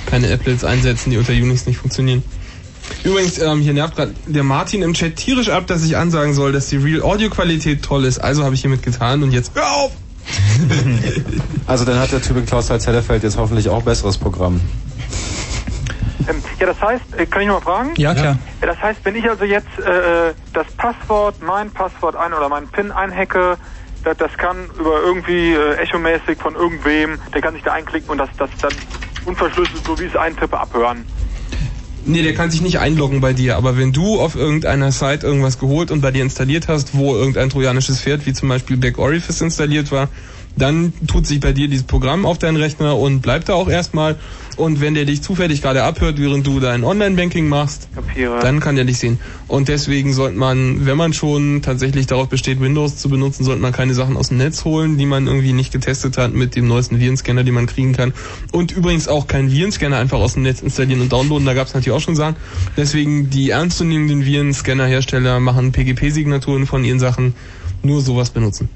[0.05, 2.23] keine Applets einsetzen, die unter Unix nicht funktionieren.
[3.03, 6.51] Übrigens, ähm, hier nervt gerade der Martin im Chat tierisch ab, dass ich ansagen soll,
[6.51, 8.19] dass die Real-Audio-Qualität toll ist.
[8.19, 9.91] Also habe ich hiermit getan und jetzt hör auf!
[11.67, 14.59] Also dann hat der Tübingen Klaus als Hellerfeld jetzt hoffentlich auch besseres Programm.
[16.27, 17.91] Ähm, ja, das heißt, äh, kann ich noch mal fragen?
[17.97, 18.39] Ja, klar.
[18.59, 22.67] Ja, Das heißt, wenn ich also jetzt äh, das Passwort, mein Passwort ein oder meinen
[22.67, 23.57] PIN einhacke,
[24.03, 28.17] das, das kann über irgendwie äh, echomäßig von irgendwem, der kann sich da einklicken und
[28.17, 28.73] das, das dann
[29.25, 31.05] unverschlüsselt, so wie es eintippe, abhören.
[32.05, 35.59] Nee, der kann sich nicht einloggen bei dir, aber wenn du auf irgendeiner Site irgendwas
[35.59, 39.41] geholt und bei dir installiert hast, wo irgendein trojanisches Pferd, wie zum Beispiel Back Orifice
[39.41, 40.07] installiert war,
[40.55, 44.17] dann tut sich bei dir dieses Programm auf deinen Rechner und bleibt da auch erstmal.
[44.59, 48.39] Und wenn der dich zufällig gerade abhört, während du dein Online-Banking machst, Kapiere.
[48.41, 49.17] dann kann der dich sehen.
[49.47, 53.71] Und deswegen sollte man, wenn man schon tatsächlich darauf besteht, Windows zu benutzen, sollte man
[53.71, 56.99] keine Sachen aus dem Netz holen, die man irgendwie nicht getestet hat mit dem neuesten
[56.99, 58.13] Virenscanner, den man kriegen kann.
[58.51, 61.73] Und übrigens auch keinen Virenscanner einfach aus dem Netz installieren und downloaden, da gab es
[61.73, 62.35] natürlich auch schon Sachen.
[62.75, 67.33] Deswegen die ernstzunehmenden Virenscanner-Hersteller machen PGP-Signaturen von ihren Sachen,
[67.81, 68.67] nur sowas benutzen.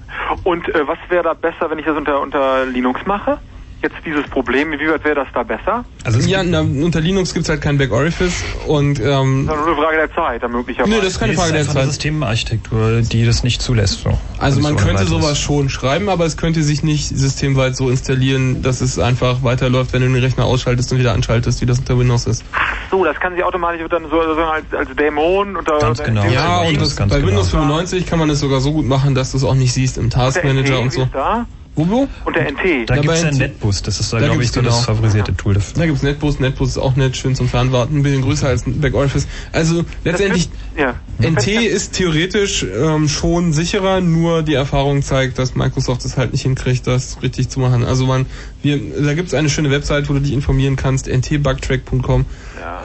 [0.45, 3.39] Und äh, was wäre da besser, wenn ich das unter, unter Linux mache?
[3.83, 5.83] Jetzt dieses Problem, wie weit wäre das da besser?
[6.05, 9.75] Also ja, na, unter Linux gibt's halt kein Back Orifice und ähm, Das ist nur
[9.75, 10.89] eine Frage der Zeit, dann möglicherweise.
[10.89, 11.89] Nee, das ist keine Frage der einfach eine Zeit.
[11.89, 14.03] Systemarchitektur, die das nicht zulässt.
[14.03, 14.17] So.
[14.39, 18.61] Also man ohne könnte sowas schon schreiben, aber es könnte sich nicht systemweit so installieren,
[18.61, 21.99] dass es einfach weiterläuft, wenn du den Rechner ausschaltest und wieder anschaltest, wie das unter
[21.99, 22.45] Windows ist.
[22.89, 25.89] So, das kann sich automatisch dann so, so als, als Dämon unter.
[25.89, 29.31] unter Ja, und das, bei Windows 95 kann man es sogar so gut machen, dass
[29.31, 31.05] du es auch nicht siehst im Task Manager und so.
[31.11, 31.45] Da?
[31.75, 32.07] Wo?
[32.25, 32.87] Und der NT.
[32.87, 33.35] Da Ja, gibt's bei ja.
[33.35, 34.85] Netbus, das ist da, Da glaube ich, so das genau.
[34.85, 35.79] favorisierte Tool dafür.
[35.79, 38.79] Da gibt's Netbus, Netbus ist auch nett, schön zum Fernwarten, ein bisschen größer als ein
[38.79, 39.27] Back Orifice.
[39.51, 40.95] Also letztendlich, ja.
[41.19, 46.43] NT ist theoretisch ähm, schon sicherer, nur die Erfahrung zeigt, dass Microsoft es halt nicht
[46.43, 47.83] hinkriegt, das richtig zu machen.
[47.83, 48.27] Also man,
[48.61, 52.25] wir, da gibt's eine schöne Website, wo du dich informieren kannst, ntbugtrack.com.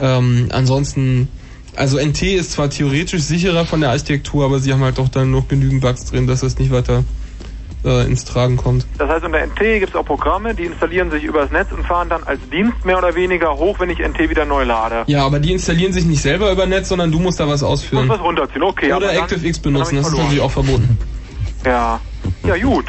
[0.00, 1.28] Ähm, ansonsten,
[1.76, 5.30] also NT ist zwar theoretisch sicherer von der Architektur, aber sie haben halt auch dann
[5.30, 7.04] noch genügend Bugs drin, dass es nicht weiter
[7.84, 8.86] äh, ins Tragen kommt.
[8.98, 12.08] Das heißt, unter NT gibt es auch Programme, die installieren sich übers Netz und fahren
[12.08, 15.04] dann als Dienst mehr oder weniger hoch, wenn ich NT wieder neu lade.
[15.06, 18.04] Ja, aber die installieren sich nicht selber über Netz, sondern du musst da was ausführen.
[18.04, 18.92] Ich muss was runterziehen, okay.
[18.92, 20.98] Oder ActiveX benutzen, das ist natürlich auch verboten.
[21.64, 22.00] Ja.
[22.46, 22.86] Ja, gut.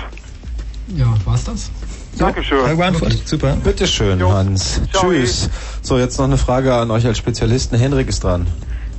[0.95, 1.69] Ja, war's das?
[2.18, 2.59] Dankeschön.
[2.59, 3.27] Frage beantwortet.
[3.27, 3.56] Super.
[3.64, 4.82] Bitteschön, Hans.
[4.92, 5.09] Ciao.
[5.09, 5.50] Tschüss.
[5.82, 7.77] So, jetzt noch eine Frage an euch als Spezialisten.
[7.77, 8.48] Henrik ist dran.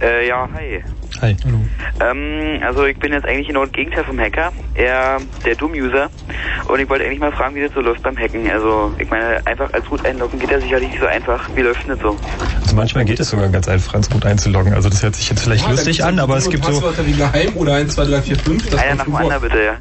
[0.00, 0.82] Äh, ja, hi.
[1.20, 1.36] Hi.
[1.44, 1.58] Hallo.
[2.00, 6.08] Ähm, also ich bin jetzt eigentlich genau das Gegenteil vom Hacker, eher der Doom-User.
[6.68, 8.50] Und ich wollte eigentlich mal fragen, wie das so läuft beim Hacken.
[8.50, 11.48] Also ich meine, einfach als Root einloggen geht ja sicherlich nicht so einfach.
[11.54, 12.16] Wie läuft denn das so?
[12.62, 14.72] Also manchmal geht es sogar ganz einfach, ins Boot einzuloggen.
[14.72, 16.72] Also das hört sich jetzt vielleicht lustig an, aber es gibt so...
[16.72, 18.70] Passwörter wie geheim oder 1, 2, 3, 4, 5.
[18.70, 19.76] Das Einer nach dem anderen bitte, ja.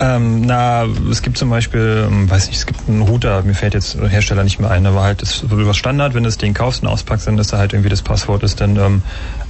[0.00, 3.74] Ähm, na, es gibt zum Beispiel, ähm, weiß nicht, es gibt einen Router, mir fällt
[3.74, 6.36] jetzt der Hersteller nicht mehr ein, aber halt das ist über Standard, wenn du das
[6.36, 9.02] Ding kaufst und auspackst, dann ist da halt irgendwie das Passwort ist dann ähm,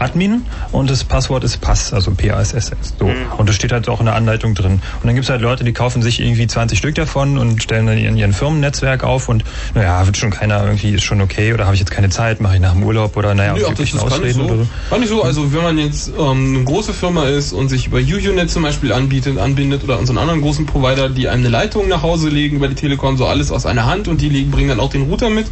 [0.05, 0.43] Admin
[0.73, 2.95] und das Passwort ist Pass, also P-A-S-S-S.
[2.99, 3.11] So.
[3.39, 4.73] Und das steht halt auch in der Anleitung drin.
[5.01, 7.97] Und dann gibt's halt Leute, die kaufen sich irgendwie 20 Stück davon und stellen dann
[7.97, 11.75] in ihren Firmennetzwerk auf und naja, wird schon keiner irgendwie, ist schon okay oder habe
[11.75, 13.99] ich jetzt keine Zeit, mache ich nach dem Urlaub oder naja, Nee, auch das, ich
[13.99, 14.45] Ausreden so.
[14.45, 14.67] oder so.
[14.91, 17.99] Kann ich so, also wenn man jetzt ähm, eine große Firma ist und sich über
[17.99, 22.03] UUNet zum Beispiel anbietet, anbindet oder unseren anderen großen Provider, die einem eine Leitung nach
[22.03, 24.81] Hause legen über die Telekom, so alles aus einer Hand und die legen, bringen dann
[24.81, 25.47] auch den Router mit,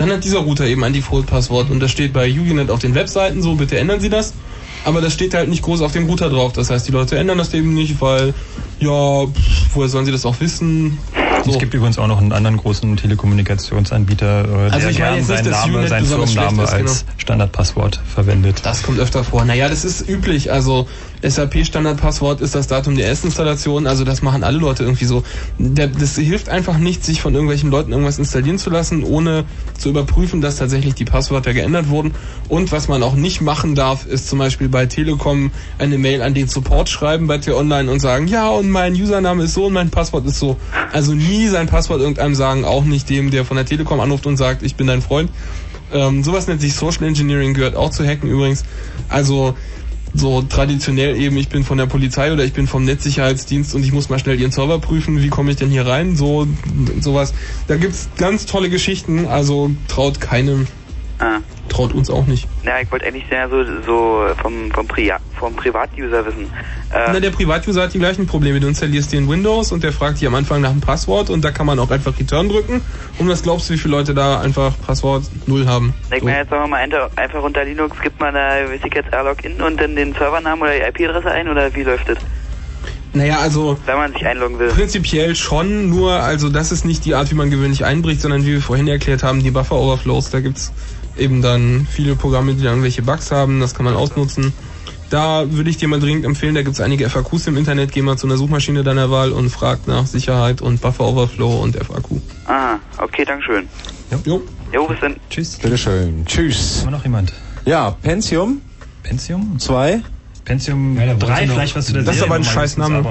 [0.00, 3.42] dann hat dieser Router eben ein Default-Passwort und das steht bei UUNet auf den Webseiten
[3.42, 4.32] so, bitte ändern Sie das.
[4.86, 6.54] Aber das steht halt nicht groß auf dem Router drauf.
[6.54, 8.32] Das heißt, die Leute ändern das eben nicht, weil,
[8.78, 10.96] ja, pff, woher sollen sie das auch wissen?
[11.46, 15.16] Es gibt übrigens auch noch einen anderen großen Telekommunikationsanbieter, äh, Also der ich meine gern
[15.16, 17.12] jetzt nicht, seinen Name, seinen Firmenname als genau.
[17.18, 18.60] Standardpasswort verwendet.
[18.62, 19.44] Das kommt öfter vor.
[19.44, 20.50] Naja, das ist üblich.
[20.50, 20.88] Also
[21.22, 23.86] SAP-Standardpasswort ist das Datum der Erstinstallation.
[23.86, 25.22] Also das machen alle Leute irgendwie so.
[25.58, 29.44] Das hilft einfach nicht, sich von irgendwelchen Leuten irgendwas installieren zu lassen, ohne
[29.78, 32.12] zu überprüfen, dass tatsächlich die Passwörter geändert wurden.
[32.48, 36.34] Und was man auch nicht machen darf, ist zum Beispiel bei Telekom eine Mail an
[36.34, 39.90] den Support schreiben bei T-Online und sagen, ja, und mein Username ist so und mein
[39.90, 40.56] Passwort ist so.
[40.92, 44.36] Also nie sein Passwort irgendeinem sagen, auch nicht dem, der von der Telekom anruft und
[44.36, 45.30] sagt, ich bin dein Freund.
[45.92, 48.64] Ähm, sowas nennt sich Social Engineering, gehört auch zu Hacken übrigens.
[49.08, 49.56] Also
[50.14, 53.92] so traditionell eben, ich bin von der Polizei oder ich bin vom Netzsicherheitsdienst und ich
[53.92, 56.46] muss mal schnell ihren Server prüfen, wie komme ich denn hier rein, so
[57.00, 57.32] sowas.
[57.68, 60.66] Da gibt's ganz tolle Geschichten, also traut keinem,
[61.20, 61.40] Ah.
[61.80, 62.46] Traut uns auch nicht.
[62.64, 66.44] Ja, ich wollte eigentlich sehr so, so vom, vom, Pri vom Privatuser wissen.
[66.92, 68.60] Äh, Na, der Privatuser hat die gleichen Probleme.
[68.60, 71.42] Du installierst dir in Windows und der fragt dich am Anfang nach dem Passwort und
[71.42, 72.82] da kann man auch einfach Return drücken.
[73.18, 75.94] Und was glaubst du, wie viele Leute da einfach Passwort null haben?
[76.14, 78.94] ich meine, jetzt sagen wir mal einfach- einfach unter Linux gibt man da, weiß ich
[78.94, 82.18] jetzt, R-Login und dann den Servernamen oder die IP-Adresse ein oder wie läuft das?
[83.12, 83.76] Naja, also.
[83.86, 84.68] Wenn man sich einloggen will.
[84.68, 88.52] Prinzipiell schon, nur, also das ist nicht die Art, wie man gewöhnlich einbricht, sondern wie
[88.52, 90.72] wir vorhin erklärt haben, die Buffer-Overflows, da gibt's
[91.20, 94.52] eben dann viele Programme, die dann irgendwelche Bugs haben, das kann man ausnutzen.
[95.10, 98.16] Da würde ich dir mal dringend empfehlen, da gibt's einige FAQs im Internet, geh mal
[98.16, 102.20] zu einer Suchmaschine deiner Wahl und frag nach Sicherheit und Buffer-Overflow und FAQ.
[102.46, 103.68] Aha, okay, dankeschön.
[104.24, 104.40] Jo.
[104.72, 105.16] Jo, bis dann.
[105.28, 105.56] Tschüss.
[105.56, 106.24] Bitteschön.
[106.26, 106.78] Tschüss.
[106.80, 107.32] Haben wir noch jemand?
[107.64, 108.60] Ja, Pentium.
[109.02, 109.58] Pentium?
[109.58, 110.00] Zwei.
[110.44, 113.04] Pentium Ja, da 3, wollte noch- vielleicht was zu der Das ist aber ein Scheißname.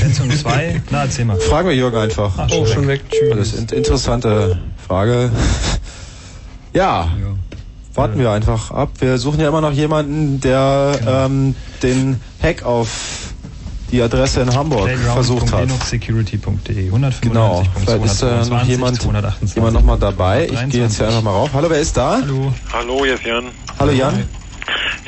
[0.00, 1.36] Pentium 2, na erzähl mal.
[1.38, 2.32] Fragen wir Jürgen einfach.
[2.38, 3.02] Ach, schon Oh, schon weg.
[3.10, 3.36] weg.
[3.36, 5.30] Das ist eine interessante Frage.
[6.74, 7.10] Ja.
[7.94, 8.90] Warten wir einfach ab.
[9.00, 11.26] Wir suchen ja immer noch jemanden, der Genau.
[11.26, 12.88] ähm, den Hack auf
[13.90, 15.66] die Adresse in Hamburg versucht hat.
[15.68, 17.20] Playground.linuxsecurity.de 195.
[17.20, 17.62] Genau.
[17.78, 19.02] Vielleicht ist da noch jemand,
[19.54, 20.46] jemand noch mal dabei.
[20.50, 21.50] Ich gehe jetzt hier einfach mal rauf.
[21.52, 22.18] Hallo, wer ist da?
[22.22, 22.52] Hallo.
[22.72, 23.44] Hallo, hier ist Jan.
[23.78, 24.26] Hallo Jan.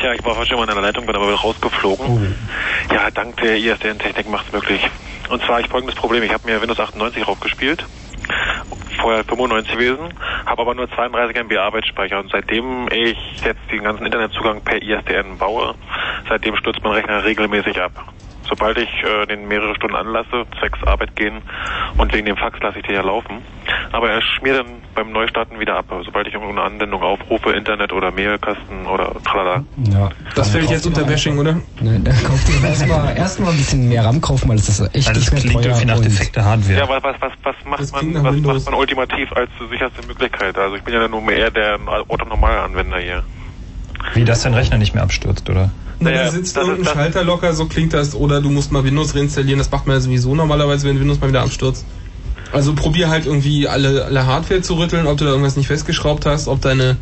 [0.03, 2.07] Ja, ich war fast schon mal in der Leitung, bin aber wieder rausgeflogen.
[2.07, 2.93] Oh.
[2.93, 4.83] Ja, dank der ISDN-Technik macht es möglich.
[5.31, 6.23] Und zwar ich folgendes Problem.
[6.23, 7.87] Ich habe mir Windows 98 raufgespielt.
[9.01, 10.15] Vorher 95 gewesen,
[10.47, 15.37] habe aber nur 32 MB Arbeitsspeicher und seitdem ich jetzt den ganzen Internetzugang per ISDN
[15.39, 15.75] baue,
[16.29, 17.93] seitdem stürzt mein Rechner regelmäßig ab.
[18.49, 21.43] Sobald ich äh, den mehrere Stunden anlasse, zwecks Arbeit gehen
[21.97, 23.43] und wegen dem Fax lasse ich den ja laufen.
[23.93, 28.11] Aber er schmiert dann beim Neustarten wieder ab, sobald ich irgendeine Anwendung aufrufe, Internet oder
[28.11, 29.65] Mailkasten oder tralala.
[29.93, 30.11] Ja.
[30.35, 31.55] Das fällt jetzt unter Bashing, oder?
[31.81, 35.09] Ne, dann kauft ihr erstmal erstmal ein bisschen mehr RAM kaufen, weil das ist echt
[35.09, 36.79] Also nicht das mehr klingt irgendwie nach defekter Hardware.
[36.79, 40.57] Ja, was, was, was, was macht man, was macht man ultimativ als sicherste Möglichkeit?
[40.59, 43.23] Also ich bin ja nur eher der Autonormalanwender hier.
[44.13, 45.71] Wie, dass dein Rechner nicht mehr abstürzt, oder?
[46.01, 49.59] Na, da sitzt irgendein Schalter locker, so klingt das, oder du musst mal Windows reinstallieren,
[49.59, 51.85] das macht man ja sowieso normalerweise, wenn Windows mal wieder abstürzt.
[52.53, 56.27] Also probier halt irgendwie alle, alle Hardware zu rütteln, ob du da irgendwas nicht festgeschraubt
[56.27, 56.97] hast, ob deine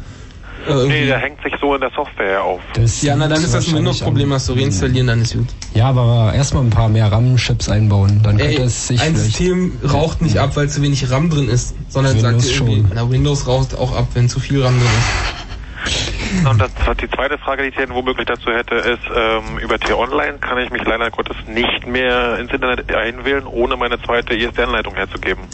[0.67, 2.61] äh, irgendwie Nee, der hängt sich so in der Software auf.
[3.03, 5.49] ja, na dann ist das ein Windows-Problem, hast du reinstallieren, dann ist gut.
[5.75, 9.17] Ja, aber erstmal ein paar mehr RAM-Chips einbauen, dann Ey, könnte es sich ein.
[9.17, 12.81] System raucht nicht ab, weil zu wenig RAM drin ist, sondern sagt Windows dir irgendwie,
[12.81, 12.91] schon.
[12.95, 16.22] na Windows raucht auch ab, wenn zu viel RAM drin ist.
[16.49, 16.70] Und das,
[17.01, 20.70] die zweite Frage, die ich dann womöglich dazu hätte, ist, ähm, über T-Online kann ich
[20.70, 25.44] mich leider Gottes nicht mehr ins Internet einwählen, ohne meine zweite ISDN-Leitung herzugeben.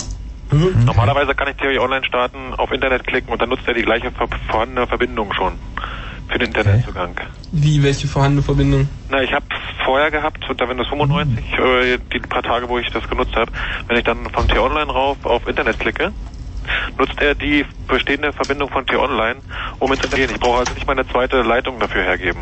[0.50, 0.84] Mhm.
[0.84, 4.28] Normalerweise kann ich T-Online starten, auf Internet klicken und dann nutzt er die gleiche ver
[4.50, 5.58] vorhandene Verbindung schon
[6.28, 7.14] für den Internetzugang.
[7.52, 8.88] Wie, welche vorhandene Verbindung?
[9.08, 9.46] Na, ich habe
[9.84, 13.50] vorher gehabt unter Windows 95, äh, die paar Tage, wo ich das genutzt habe,
[13.88, 16.12] wenn ich dann von T-Online rauf auf Internet klicke,
[16.98, 19.36] nutzt er die bestehende Verbindung von T-Online,
[19.78, 20.30] um ins Internet.
[20.32, 22.40] Ich brauche also nicht meine zweite Leitung dafür hergeben.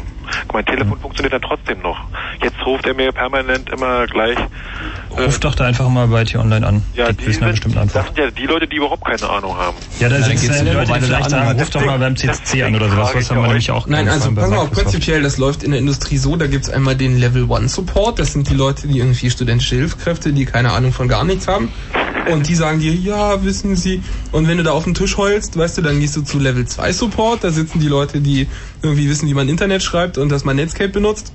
[0.52, 1.98] Mein Telefon funktioniert dann trotzdem noch.
[2.42, 4.36] Jetzt ruft er mir permanent immer gleich.
[5.10, 6.82] Ruf doch da einfach mal bei T-Online an.
[6.94, 8.06] Ja, die wissen eine bestimmte Das Antwort.
[8.06, 9.76] sind ja die Leute, die überhaupt keine Ahnung haben.
[10.00, 12.74] Ja, da sind die ja Leute, die vielleicht sagen, ruf doch mal beim CCC an
[12.74, 13.14] oder sowas.
[13.14, 15.80] Was haben wir nämlich auch Nein, also pass mal auf, prinzipiell, das läuft in der
[15.80, 19.30] Industrie so, da gibt's einmal den Level 1 Support, das sind die Leute, die irgendwie
[19.30, 21.72] studentische Hilfskräfte, die keine Ahnung von gar nichts haben.
[22.30, 24.02] Und die sagen dir, ja, wissen Sie.
[24.32, 26.66] Und wenn du da auf den Tisch heulst, weißt du, dann gehst du zu Level
[26.66, 28.48] 2 Support, da sitzen die Leute, die
[28.82, 31.32] irgendwie wissen, wie man Internet schreibt und dass man Netscape benutzt.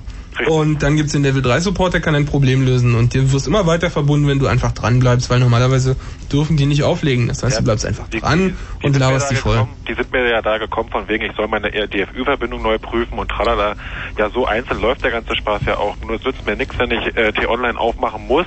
[0.48, 2.94] Und dann gibt's den Level 3 Support, der kann ein Problem lösen.
[2.94, 5.94] Und dir wirst immer weiter verbunden, wenn du einfach dran bleibst, weil normalerweise
[6.32, 7.28] dürfen die nicht auflegen.
[7.28, 9.52] Das heißt, du bleibst einfach dran und sind mir laberst die voll.
[9.56, 13.18] gekommen- Die sind mir ja da gekommen von wegen, ich soll meine DFÜ-Verbindung neu prüfen
[13.18, 13.76] und tralala.
[14.18, 15.96] Ja, so einzeln läuft der ganze Spaß ja auch.
[16.06, 18.46] Nur es nützt mir nichts, wenn ich äh, T-Online aufmachen muss.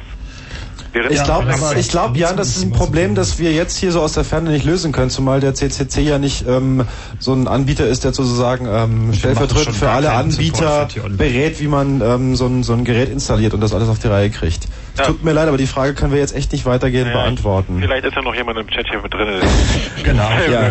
[1.09, 4.14] Ich glaube, ich glaub, Jan, das ist ein Problem, das wir jetzt hier so aus
[4.14, 6.85] der Ferne nicht lösen können, zumal der CCC ja nicht ähm,
[7.19, 12.35] so ein Anbieter ist, der sozusagen ähm, stellvertretend für alle Anbieter berät, wie man ähm,
[12.35, 14.67] so, ein, so ein Gerät installiert und das alles auf die Reihe kriegt.
[14.98, 15.06] Ja.
[15.06, 17.80] Tut mir leid, aber die Frage können wir jetzt echt nicht weitergehend Ja, beantworten.
[17.82, 19.27] Vielleicht ist ja noch jemand im Chat hier mit drin.
[20.03, 20.69] Genau, ja.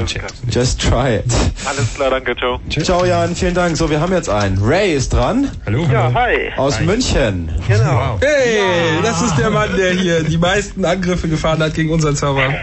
[0.49, 1.25] Just try it.
[1.67, 2.61] Alles klar, danke, ciao.
[2.71, 3.77] Ciao Jan, vielen Dank.
[3.77, 4.59] So, wir haben jetzt einen.
[4.63, 5.51] Ray ist dran.
[5.67, 5.87] Hallo.
[5.93, 6.53] Ja, hi.
[6.57, 7.51] Aus München.
[7.67, 8.19] Genau.
[8.21, 8.61] Hey,
[9.03, 12.43] das ist der Mann, der hier die meisten Angriffe gefahren hat gegen unseren Server.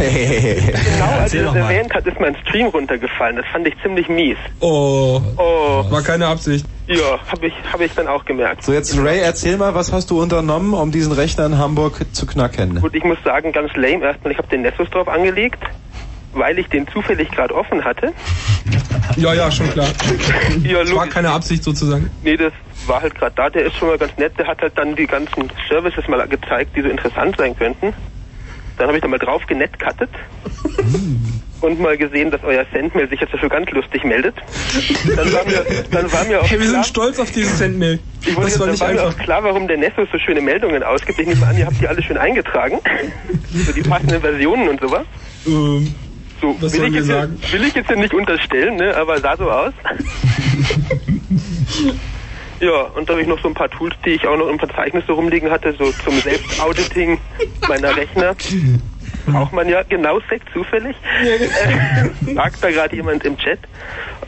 [0.00, 3.36] Genau, als er das erwähnt hat, ist mein Stream runtergefallen.
[3.36, 4.36] Das fand ich ziemlich mies.
[4.60, 6.64] Oh, Oh, war keine Absicht.
[6.90, 8.64] Ja, habe ich, hab ich dann auch gemerkt.
[8.64, 12.26] So, jetzt Ray, erzähl mal, was hast du unternommen, um diesen Rechner in Hamburg zu
[12.26, 12.80] knacken?
[12.80, 14.04] Gut, ich muss sagen, ganz lame.
[14.04, 15.62] Erstmal, ich habe den Nessus drauf angelegt,
[16.32, 18.12] weil ich den zufällig gerade offen hatte.
[19.16, 19.88] Ja, ja, schon klar.
[20.64, 22.10] Ja, Das war keine Absicht sozusagen.
[22.22, 22.52] Nee, das
[22.86, 23.50] war halt gerade da.
[23.50, 24.36] Der ist schon mal ganz nett.
[24.38, 27.92] Der hat halt dann die ganzen Services mal gezeigt, die so interessant sein könnten.
[28.78, 30.10] Dann habe ich da mal drauf genetcuttet
[31.60, 34.34] und mal gesehen, dass euer Sendmail sich jetzt dafür ganz lustig meldet.
[35.16, 38.00] Dann war mir, dann war mir auch Hey, wir klar, sind stolz auf dieses Sendmail.
[38.24, 40.40] ich wollte Das war dann nicht war mir auch klar, warum der Nessus so schöne
[40.40, 41.18] Meldungen ausgibt.
[41.18, 42.80] Ich nehme an, ihr habt die alle schön eingetragen.
[43.66, 45.04] so die passenden Versionen und sowas.
[45.46, 45.94] Ähm,
[46.40, 47.38] So, was will, ich jetzt, sagen?
[47.42, 49.74] ja- will ich jetzt ja nicht unterstellen, ne, aber sah so aus.
[52.60, 54.58] ja, und da habe ich noch so ein paar Tools, die ich auch noch im
[54.58, 57.18] Verzeichnis so rumliegen hatte, so zum Selbstauditing
[57.68, 58.34] meiner Rechner.
[59.32, 60.96] Braucht man ja genau Sekt zufällig.
[61.24, 63.58] Äh, sagt da gerade jemand im Chat.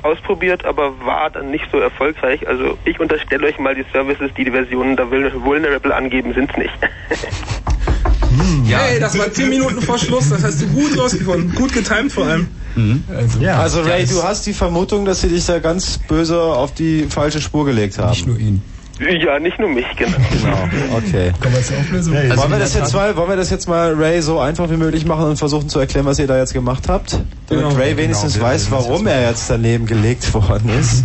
[0.03, 2.47] Ausprobiert, aber war dann nicht so erfolgreich.
[2.49, 6.57] Also ich unterstelle euch mal die Services, die die Versionen da vul- vulnerable angeben, sind's
[6.57, 6.73] nicht.
[8.67, 11.55] Hey, das war 10 Minuten vor Schluss, das hast du gut rausgefunden.
[11.55, 12.49] Gut getimt vor allem.
[13.15, 17.05] Also, also Ray, du hast die Vermutung, dass sie dich da ganz böse auf die
[17.11, 18.11] falsche Spur gelegt haben.
[18.11, 18.63] Nicht nur ihn.
[19.09, 20.17] Ja, nicht nur mich, genau.
[20.43, 21.33] Genau, okay.
[21.41, 22.15] Kommen wir zur Auflösung?
[22.15, 24.71] Hey, Also wollen, wir das jetzt mal, wollen wir das jetzt mal Ray so einfach
[24.71, 27.13] wie möglich machen und versuchen zu erklären, was ihr da jetzt gemacht habt?
[27.49, 27.75] Damit Genau.
[27.75, 31.05] Ray wenigstens Genau, weiß, warum er jetzt daneben gelegt worden ist.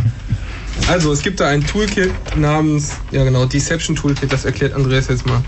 [0.88, 5.26] Also, es gibt da ein Toolkit namens, ja genau, Deception Toolkit, das erklärt Andreas jetzt
[5.26, 5.42] mal.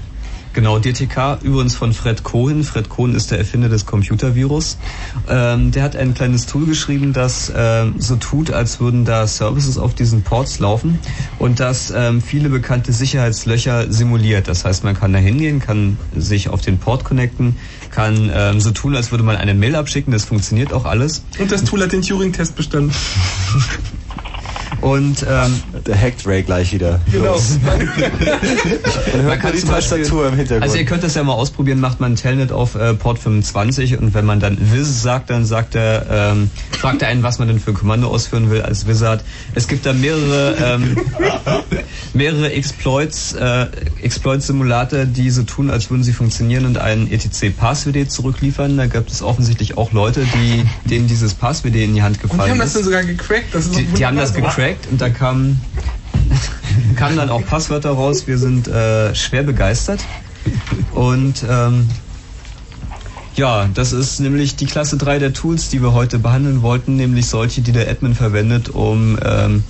[0.60, 2.66] Genau, DTK, übrigens von Fred Cohen.
[2.66, 4.78] Fred Cohen ist der Erfinder des Computervirus.
[5.30, 9.78] Ähm, der hat ein kleines Tool geschrieben, das ähm, so tut, als würden da Services
[9.78, 11.00] auf diesen Ports laufen
[11.38, 14.50] und das ähm, viele bekannte Sicherheitslöcher simuliert.
[14.50, 17.56] Das heißt, man kann da hingehen, kann sich auf den Port connecten,
[17.90, 20.12] kann ähm, so tun, als würde man eine Mail abschicken.
[20.12, 21.24] Das funktioniert auch alles.
[21.40, 22.94] Und das Tool hat den Turing-Test bestanden.
[24.82, 27.02] Und ähm, der hackt Ray gleich wieder.
[27.12, 27.38] Genau.
[27.64, 27.82] Man
[29.24, 30.64] hört die Tastatur im Hintergrund.
[30.64, 34.14] Also ihr könnt das ja mal ausprobieren, macht man Telnet auf äh, Port 25 und
[34.14, 37.60] wenn man dann Wiz sagt, dann sagt er, ähm, fragt er einen, was man denn
[37.60, 39.24] für ein Kommando ausführen will als Wizard.
[39.54, 40.98] Es gibt da mehrere ähm,
[42.14, 43.68] mehrere Exploits, äh,
[44.02, 48.78] Exploit-Simulator, die so tun, als würden sie funktionieren und einen etc Passwd zurückliefern.
[48.78, 52.46] Da gibt es offensichtlich auch Leute, die denen dieses Passwd in die Hand Und gefallen
[52.46, 52.76] die haben das ist.
[52.78, 53.54] dann sogar gecrackt.
[53.54, 54.52] Das ist Die, die haben das wunderbar.
[54.70, 55.60] Gecrackt und da kamen
[56.96, 58.28] kamen dann auch Passwörter raus.
[58.28, 60.02] Wir sind äh, schwer begeistert.
[60.94, 61.90] Und ähm,
[63.36, 67.28] ja, das ist nämlich die Klasse 3 der Tools, die wir heute behandeln wollten, nämlich
[67.28, 69.64] solche, die der Admin verwendet, um ähm,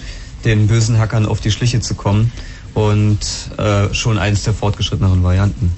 [0.45, 2.32] den bösen Hackern auf die Schliche zu kommen.
[2.74, 3.19] Und
[3.58, 5.72] äh, schon eins der fortgeschritteneren Varianten.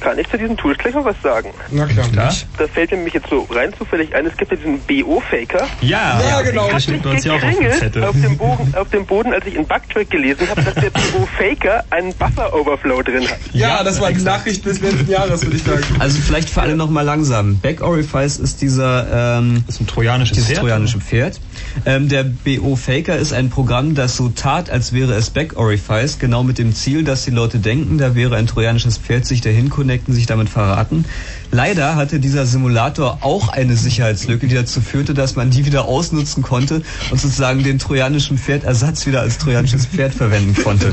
[0.00, 1.50] Kann ich zu diesen Tools gleich noch was sagen?
[1.70, 2.08] Na klar.
[2.08, 2.34] Klar.
[2.58, 5.66] Da fällt mir nämlich jetzt so rein zufällig ein, es gibt ja diesen BO-Faker.
[5.82, 6.68] Ja, Ja, genau.
[6.76, 8.04] Ich steht hab bei mich auf gekringelt Zettel.
[8.04, 11.84] auf dem, Boden, auf dem Boden, als ich in Bugtrack gelesen habe, dass der BO-Faker
[11.90, 13.38] einen Buffer-Overflow drin hat.
[13.52, 15.84] Ja, das war die Nachricht des letzten Jahres, würde ich sagen.
[15.98, 17.58] Also vielleicht für alle nochmal langsam.
[17.58, 20.60] Back Orifice ist dieser ähm, Das ist ein trojanisches dieses Pferd.
[20.60, 21.40] trojanische Pferd.
[21.84, 26.18] Ähm, der BO Faker ist ein Programm, das so tat, als wäre es Back Orifice,
[26.18, 29.68] genau mit dem Ziel, dass die Leute denken, da wäre ein trojanisches Pferd, sich dahin
[29.90, 31.04] connecten, sich damit verraten.
[31.50, 36.44] Leider hatte dieser Simulator auch eine Sicherheitslücke, die dazu führte, dass man die wieder ausnutzen
[36.44, 40.92] konnte und sozusagen den trojanischen Pferdersatz wieder als trojanisches Pferd verwenden konnte.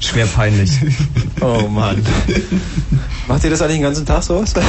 [0.00, 0.70] Schwer peinlich.
[1.40, 2.02] Oh Mann.
[3.28, 4.42] Macht ihr das eigentlich den ganzen Tag so?
[4.42, 4.64] Nein,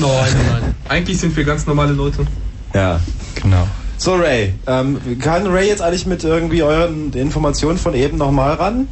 [0.00, 0.74] nein.
[0.88, 2.24] Eigentlich sind wir ganz normale Leute.
[2.72, 3.00] Ja.
[3.34, 3.66] Genau.
[3.96, 8.88] So Ray, ähm, kann Ray jetzt eigentlich mit irgendwie euren Informationen von eben nochmal ran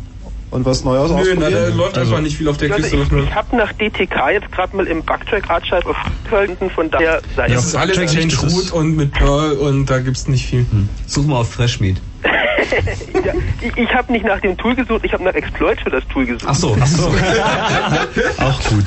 [0.51, 1.53] und was Neues Nö, na, ausprobieren?
[1.53, 3.17] da läuft einfach nicht viel auf der Also Kiste.
[3.19, 5.97] ich, ich habe nach DTK jetzt gerade mal im Bugtrack-Archive auf
[6.29, 9.87] Köln, von daher sei Das es ist alles Change Root ist- und mit Perl und
[9.87, 10.67] da gibt's nicht viel.
[11.07, 11.97] Such mal auf Freshmeat.
[13.25, 16.07] ja, ich, ich habe nicht nach dem Tool gesucht, ich habe nach Exploits für das
[16.09, 16.45] Tool gesucht.
[16.47, 16.77] Ach so.
[16.79, 17.09] Ach so.
[18.39, 18.85] Auch gut.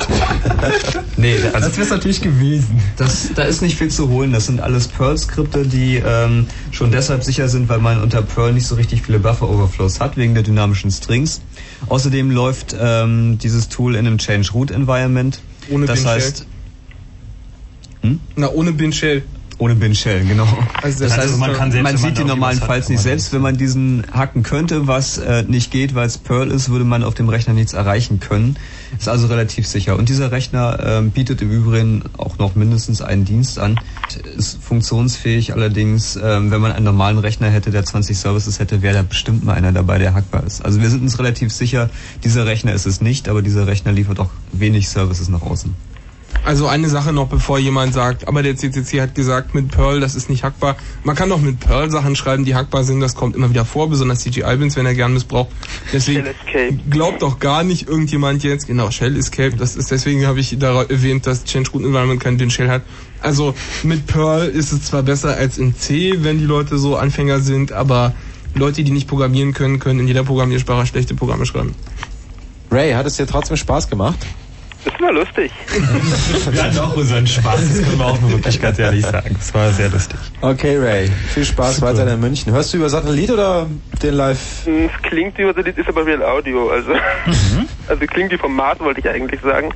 [1.18, 2.80] Nee, also Das wäre natürlich gewesen.
[2.98, 4.32] Das, da ist nicht viel zu holen.
[4.32, 8.68] Das sind alles Perl-Skripte, die ähm, schon deshalb sicher sind, weil man unter Perl nicht
[8.68, 11.42] so richtig viele Buffer-Overflows hat, wegen der dynamischen Strings.
[11.90, 15.40] Außerdem läuft ähm, dieses Tool in einem Change-Root-Environment.
[15.70, 16.46] Ohne Das Bin heißt,
[18.36, 19.24] Na, ohne Bin Shell.
[19.60, 20.48] Ohne Bin-Shell, genau.
[20.82, 23.32] Also das das- heißt, man man, kann selbst, man sieht die normalenfalls hat, nicht selbst.
[23.34, 27.04] Wenn man diesen hacken könnte, was äh, nicht geht, weil es Perl ist, würde man
[27.04, 28.58] auf dem Rechner nichts erreichen können.
[28.98, 29.96] Ist also relativ sicher.
[29.98, 33.80] Und dieser Rechner ähm, bietet im Übrigen auch noch mindestens einen Dienst an.
[34.38, 38.96] Ist funktionsfähig, allerdings, ähm, wenn man einen normalen Rechner hätte, der 20 Services hätte, wäre
[38.96, 40.64] da bestimmt mal einer dabei, der hackbar ist.
[40.66, 41.90] Also wir sind uns relativ sicher,
[42.24, 45.74] dieser Rechner ist es nicht, aber dieser Rechner liefert auch wenig Services nach außen.
[46.46, 50.14] Also eine Sache noch, bevor jemand sagt, aber der CCC hat gesagt, mit Perl, das
[50.14, 50.76] ist nicht hackbar.
[51.06, 53.90] Man kann doch mit Perl Sachen schreiben, die hackbar sind, das kommt immer wieder vor,
[53.90, 55.50] besonders CG Albins, wenn er gern missbraucht.
[55.94, 56.26] Deswegen
[56.90, 60.84] glaubt doch gar nicht irgendjemand jetzt, genau, Shell Escape, das ist, deswegen habe ich da
[60.84, 62.82] erwähnt, dass Change Root Environment kein Bin Shell hat.
[63.22, 67.40] Also mit Perl ist es zwar besser als in C, wenn die Leute so Anfänger
[67.40, 68.14] sind, aber
[68.54, 71.74] Leute, die nicht programmieren können, können in jeder Programmiersprache schlechte Programme schreiben.
[72.70, 74.20] Ray, hat es dir trotzdem Spaß gemacht?
[74.86, 75.52] Das war lustig.
[76.52, 79.36] Wir hatten auch unseren Spaß, das können wir auch wirklich ganz ehrlich sagen.
[79.38, 80.20] Das war sehr lustig.
[80.42, 81.10] Okay, Ray.
[81.34, 81.98] Viel Spaß Super.
[81.98, 82.52] weiter in München.
[82.54, 83.68] Hörst du über Satellit oder
[84.02, 84.66] den Live?
[84.66, 86.70] Hm, Es klingt wie Satellit, ist aber Real Audio.
[86.70, 87.68] Also, Mhm.
[87.88, 89.70] also klingt wie vom Mars, wollte ich eigentlich sagen.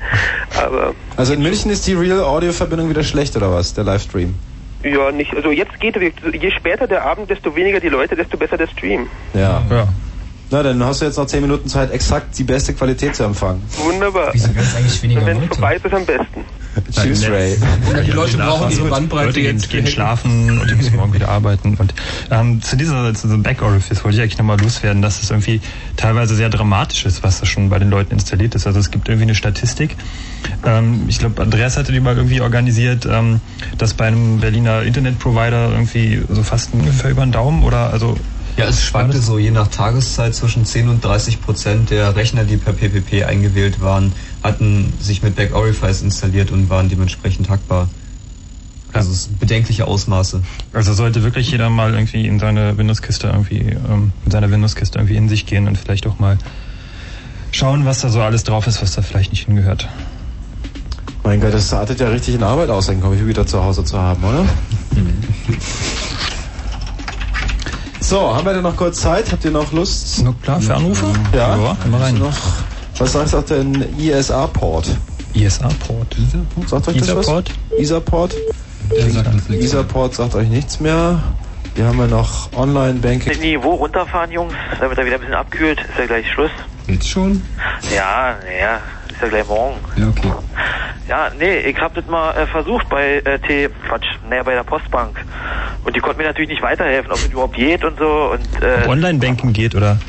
[0.62, 3.74] Aber Also in München ist die Real Audio Verbindung wieder schlecht oder was?
[3.74, 4.36] Der Livestream?
[4.84, 5.34] ja, nicht.
[5.36, 6.04] Also jetzt geht es.
[6.34, 9.08] Je später der Abend, desto weniger die Leute, desto besser der Stream.
[9.34, 9.62] Ja.
[9.70, 9.88] ja.
[10.50, 13.62] Na, dann hast du jetzt noch 10 Minuten Zeit, exakt die beste Qualität zu empfangen.
[13.84, 14.30] Wunderbar.
[14.32, 16.46] Wieso gibt's eigentlich weniger wenn es vorbei ist, ist am besten.
[16.92, 17.58] Tschüss, Ray.
[17.92, 19.70] Ja, die Leute brauchen ihre Bandbreite Leute gehen, jetzt.
[19.70, 21.76] gehen schlafen und die müssen morgen wieder arbeiten.
[21.76, 21.94] Und
[22.30, 25.60] ähm, zu dieser zu diesem Back Orifice wollte ich eigentlich nochmal loswerden, dass es irgendwie
[25.96, 28.68] teilweise sehr dramatisch ist, was da schon bei den Leuten installiert ist.
[28.68, 29.96] Also es gibt irgendwie eine Statistik.
[30.66, 33.42] Ähm, ich glaube, Andreas hatte die mal irgendwie organisiert, ähm,
[33.78, 38.16] dass bei einem Berliner Internetprovider irgendwie so fast ungefähr über den Daumen oder also
[38.58, 42.58] Ja, es schwankte so je nach Tageszeit zwischen 10 und 30 Prozent der Rechner, die
[42.58, 47.88] per PPP eingewählt waren, hatten sich mit Back Orifice installiert und waren dementsprechend hackbar.
[48.94, 50.42] Also es bedenkliche Ausmaße.
[50.74, 55.18] Also sollte wirklich jeder mal irgendwie in seine Windows-Kiste irgendwie, ähm, in seiner Windows-Kiste irgendwie
[55.18, 56.40] in sich gehen und vielleicht auch mal
[57.52, 59.88] schauen, was da so alles drauf ist, was da vielleicht nicht hingehört.
[61.24, 64.24] Mein Gott, das artet ja richtig in Arbeit aus, den Computer zu Hause zu haben,
[64.24, 64.46] oder?
[68.08, 69.30] So, haben wir denn noch kurz Zeit?
[69.34, 70.24] Habt ihr noch Lust?
[70.24, 71.08] Na klar, für Anrufe?
[71.34, 72.18] Ja, Ja, können wir rein.
[72.18, 72.38] Noch,
[72.98, 74.88] was sagt auch denn ISA-Port?
[75.34, 76.16] ISA-Port?
[76.68, 77.52] Sagt euch das ISA-Port?
[77.70, 77.80] was?
[77.80, 78.34] ISA-Port?
[78.96, 79.66] Der sagt uns nichts.
[79.66, 81.22] ISA-Port sagt euch nichts mehr.
[81.76, 83.42] Hier haben wir noch Online-Banking.
[83.42, 85.82] Niveau runterfahren, Jungs, damit er wieder ein bisschen abkühlt.
[85.82, 86.52] Ist ja gleich Schluss.
[86.88, 87.42] Jetzt schon?
[87.94, 88.80] Ja, naja,
[89.18, 89.82] ist ja gleich morgen.
[89.96, 90.32] Ja, okay.
[91.08, 94.64] Ja, nee, ich hab das mal äh, versucht bei äh, T, Quatsch, naja, bei der
[94.64, 95.18] Postbank.
[95.84, 98.32] Und die konnten mir natürlich nicht weiterhelfen, ob es überhaupt geht und so.
[98.32, 100.02] Und äh, Online-Banking geht oder?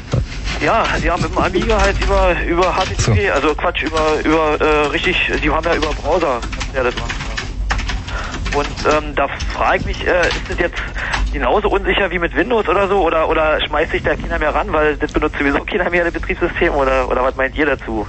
[0.61, 4.87] ja, die haben mit dem Amiga halt über über HTTP, also Quatsch, über über äh,
[4.89, 6.43] richtig, die haben ja über Browser
[6.75, 7.19] ja das machen.
[8.51, 10.79] Und ähm, da frage ich mich, äh, ist das jetzt
[11.31, 13.03] genauso unsicher wie mit Windows oder so?
[13.03, 16.15] Oder oder schmeißt sich da keiner mehr ran, weil das benutzt sowieso keiner mehr das
[16.15, 18.07] Betriebssystem oder oder was meint ihr dazu?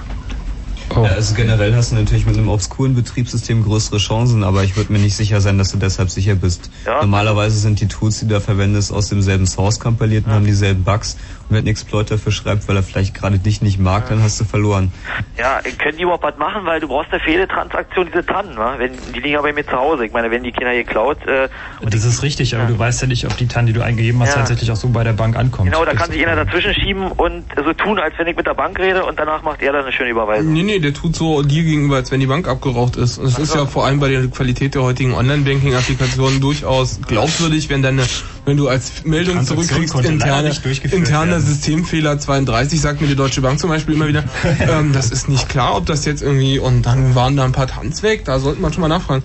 [0.94, 1.04] Oh.
[1.04, 4.92] Ja, also generell hast du natürlich mit einem obskuren Betriebssystem größere Chancen, aber ich würde
[4.92, 6.70] mir nicht sicher sein, dass du deshalb sicher bist.
[6.84, 7.00] Ja.
[7.00, 10.82] Normalerweise sind die Tools, die du da verwendest, aus demselben Source kompiliert und haben dieselben
[10.82, 11.16] Bugs.
[11.50, 14.44] Wenn ein Exploit dafür schreibt, weil er vielleicht gerade dich nicht mag, dann hast du
[14.44, 14.92] verloren.
[15.36, 18.54] Ja, können die überhaupt was machen, weil du brauchst ja für jede Transaktion diese TAN,
[18.54, 18.74] ne?
[18.78, 20.06] Wenn, die liegen ja bei mir zu Hause.
[20.06, 21.48] Ich meine, wenn die Kinder geklaut, äh,
[21.82, 24.30] Das ist richtig, aber du weißt ja nicht, ob die TAN, die du eingegeben hast,
[24.30, 24.36] Ja.
[24.36, 25.70] tatsächlich auch so bei der Bank ankommt.
[25.70, 28.54] genau, da kann sich einer dazwischen schieben und so tun, als wenn ich mit der
[28.54, 30.52] Bank rede und danach macht er dann eine schöne Überweisung.
[30.52, 33.18] Nee, nee, der tut so dir gegenüber, als wenn die Bank abgeraucht ist.
[33.18, 37.82] Und es ist ja vor allem bei der Qualität der heutigen Online-Banking-Applikationen durchaus glaubwürdig, wenn
[37.82, 38.04] deine,
[38.44, 40.50] wenn du als Meldung zurückkriegst, leider
[40.92, 44.24] interne, Systemfehler 32, sagt mir die Deutsche Bank zum Beispiel immer wieder,
[44.60, 47.66] ähm, das ist nicht klar, ob das jetzt irgendwie, und dann waren da ein paar
[47.66, 49.22] Tanz weg, da sollte man schon mal nachfragen.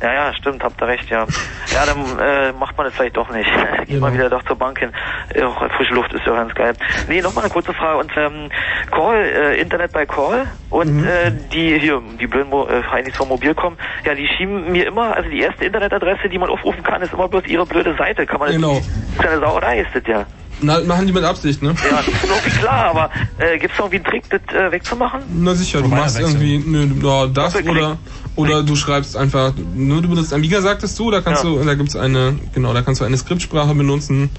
[0.00, 1.26] Ja, ja, stimmt, habt ihr recht, ja.
[1.74, 3.50] Ja, dann äh, macht man es vielleicht doch nicht.
[3.86, 4.92] Geht mal wieder doch zur Bank hin.
[5.34, 6.74] Äh, auch frische Luft ist ja ganz geil.
[7.08, 7.98] Nee, nochmal eine kurze Frage.
[7.98, 8.48] Und ähm,
[8.92, 13.28] Call, äh, Internet bei Call und äh, die hier, die blöden Mo äh, Heinis vom
[13.28, 17.12] Mobilcom, ja, die schieben mir immer, also die erste Internetadresse, die man aufrufen kann, ist
[17.12, 18.24] immer bloß ihre blöde Seite.
[18.24, 18.74] Kann man Genau.
[18.74, 20.26] Das ist ja eine Sauerei, ist das ja.
[20.60, 21.74] Na, machen die mit Absicht, ne?
[21.88, 25.20] Ja, das ist irgendwie klar, aber äh, gibt's noch irgendwie einen Trick, das äh, wegzumachen?
[25.32, 27.98] Na sicher, du machst irgendwie ne, ja, das oder
[28.34, 31.50] oder du schreibst einfach, nur du benutzt Amiga, sagtest du, da kannst Ja.
[31.50, 34.30] du, da gibt's eine, genau, da kannst du eine Skriptsprache benutzen,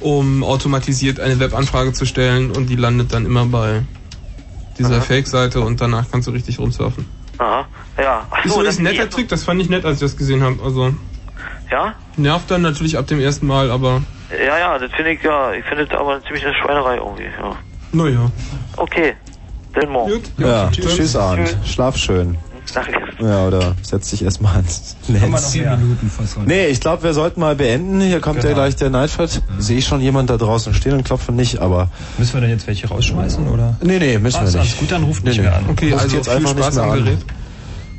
[0.00, 3.82] um automatisiert eine Webanfrage zu stellen und die landet dann immer bei
[4.78, 5.00] dieser.
[5.00, 7.06] Fake-Seite und danach kannst du richtig rumsurfen.
[7.38, 7.66] Aha,
[7.98, 8.26] ja.
[8.30, 10.16] Ach Ist so, so das ein netter Trick, das fand ich nett, als ich das
[10.16, 10.62] gesehen habe.
[10.64, 10.94] Also
[11.70, 11.94] Ja?
[12.16, 15.64] nervt dann natürlich ab dem ersten Mal, aber Ja, ja, das finde ich, ja, ich
[15.64, 17.56] finde das aber ziemlich eine Schweinerei irgendwie, ja.
[17.92, 18.30] naja.
[18.76, 19.14] Okay,
[19.72, 20.22] dann morgen.
[20.38, 21.56] Ja, tschüss, Arndt.
[21.64, 22.36] Schlaf schön.
[22.72, 22.98] Danke.
[23.20, 25.54] Ja, oder setz dich erstmal ans Netz.
[25.54, 26.10] Minuten.
[26.46, 28.00] Nee, ich glaube, wir sollten mal beenden.
[28.00, 29.42] Hier kommt ja gleich der Nightfight.
[29.58, 31.90] Sehe ich schon jemand da draußen stehen und klopfen nicht, aber.
[32.18, 33.76] Müssen wir denn jetzt welche rausschmeißen oder?
[33.82, 34.70] Nee, nee, müssen Alles- wir nicht.
[34.70, 35.44] alles gut, dann ruft nee, nicht nee.
[35.44, 35.64] mehr an.
[35.68, 37.18] Okay, Ruft also jetzt viel einfach Spaß nicht mehr am an.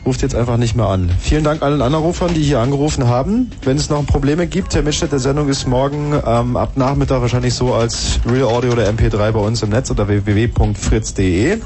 [0.06, 1.10] Ruft jetzt einfach nicht mehr an.
[1.20, 3.52] Vielen Dank allen Anrufern, die hier angerufen haben.
[3.64, 7.54] Wenn es noch Probleme gibt, der Mitschnitt der Sendung ist morgen ähm, ab Nachmittag wahrscheinlich
[7.54, 11.58] so als Real Audio oder MP3 bei uns im Netz unter www.fritz.de.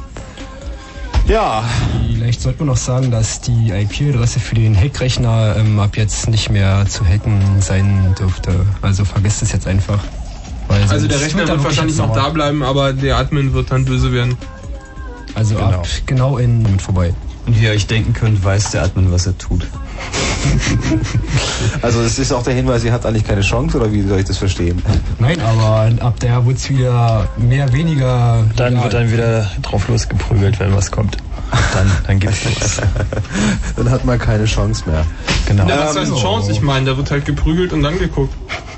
[1.27, 1.63] Ja,
[2.29, 6.51] Vielleicht sollte man noch sagen, dass die IP-Adresse für den Hackrechner ähm, ab jetzt nicht
[6.51, 8.53] mehr zu hacken sein dürfte.
[8.83, 9.97] Also vergesst es jetzt einfach.
[10.67, 13.85] Weil Also der Rechner wird wirklich wahrscheinlich noch da bleiben, aber der Admin wird dann
[13.85, 14.37] böse werden.
[15.33, 17.15] Also ab genau in damit vorbei.
[17.49, 19.65] Und wie ihr euch denken könnt, weiß der Admin, was er tut.
[21.81, 24.25] also es ist auch der Hinweis, sie hat eigentlich keine Chance, oder wie soll ich
[24.25, 24.79] das verstehen?
[25.17, 28.45] Nein, aber ab der wird es wieder mehr, weniger.
[28.55, 31.17] Dann wird dann wieder drauf losgeprügelt, wenn was kommt.
[31.73, 32.81] Dann, dann gibt's nichts.
[33.75, 35.05] Dann hat man keine Chance mehr.
[35.47, 35.65] Genau.
[35.67, 36.51] Na, was heißt Chance?
[36.51, 38.33] Ich meine, da wird halt geprügelt und dann geguckt.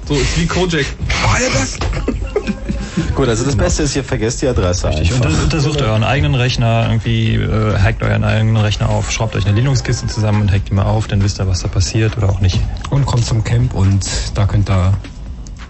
[0.08, 0.85] So, ist wie Kojak.
[1.25, 1.77] Oh, ja, das.
[3.16, 5.14] Gut, also das Beste ist, ihr vergesst die Adresse Richtig.
[5.14, 5.43] Und einfach.
[5.43, 10.08] untersucht euren eigenen Rechner, irgendwie äh, hackt euren eigenen Rechner auf, schraubt euch eine Linux-Kiste
[10.08, 12.59] zusammen und hackt die mal auf, dann wisst ihr, was da passiert oder auch nicht.
[12.90, 14.93] Und kommt zum Camp und da könnt ihr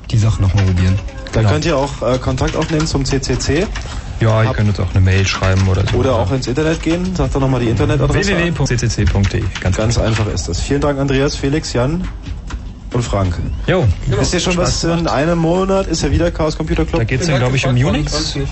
[0.09, 0.97] die Sache nochmal probieren.
[1.33, 3.67] Dann könnt ihr auch äh, Kontakt aufnehmen zum CCC.
[4.21, 5.97] Ja, ihr könnt uns auch eine Mail schreiben oder so.
[5.97, 7.15] Oder auch ins Internet gehen.
[7.15, 8.37] Sagt doch nochmal die Internetadresse.
[8.37, 9.43] www.ccc.de.
[9.59, 10.61] Ganz, Ganz einfach ist das.
[10.61, 12.07] Vielen Dank, Andreas, Felix, Jan
[12.93, 13.37] und Frank.
[13.67, 13.87] Jo.
[14.07, 16.99] Wisst ihr schon, was in einem Monat ist ja wieder Chaos Computer Club?
[16.99, 18.35] Da geht's dann, glaube ich, um Unix.
[18.35, 18.45] Ne?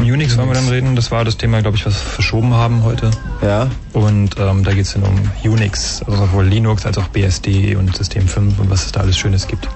[0.00, 0.96] Um Unix wollen wir dann reden.
[0.96, 3.10] Das war das Thema, glaube ich, was wir verschoben haben heute.
[3.42, 3.68] Ja.
[3.92, 8.26] Und ähm, da geht's dann um Unix, also sowohl Linux als auch BSD und System
[8.26, 9.68] 5 und was es da alles Schönes gibt.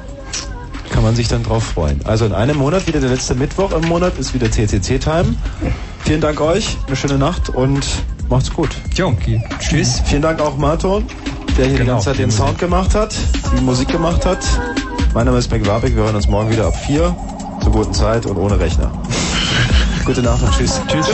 [0.91, 2.01] Kann man sich dann drauf freuen.
[2.05, 5.35] Also in einem Monat, wieder der letzte Mittwoch im Monat, ist wieder CCC-Time.
[6.05, 7.87] Vielen Dank euch, eine schöne Nacht und
[8.29, 8.71] macht's gut.
[8.95, 9.43] Jo, okay.
[9.61, 10.01] tschüss.
[10.07, 11.05] Vielen Dank auch Marton,
[11.57, 12.31] der hier die Genau, ganze Zeit die den.
[12.31, 13.15] Sound gemacht hat,
[13.57, 14.45] die Musik gemacht hat.
[15.15, 17.15] Mein Name ist McWabik, wir hören uns morgen wieder ab 4
[17.63, 18.91] zur guten Zeit und ohne Rechner.
[20.05, 20.81] Gute Nacht und tschüss.
[20.89, 21.07] Tschüss.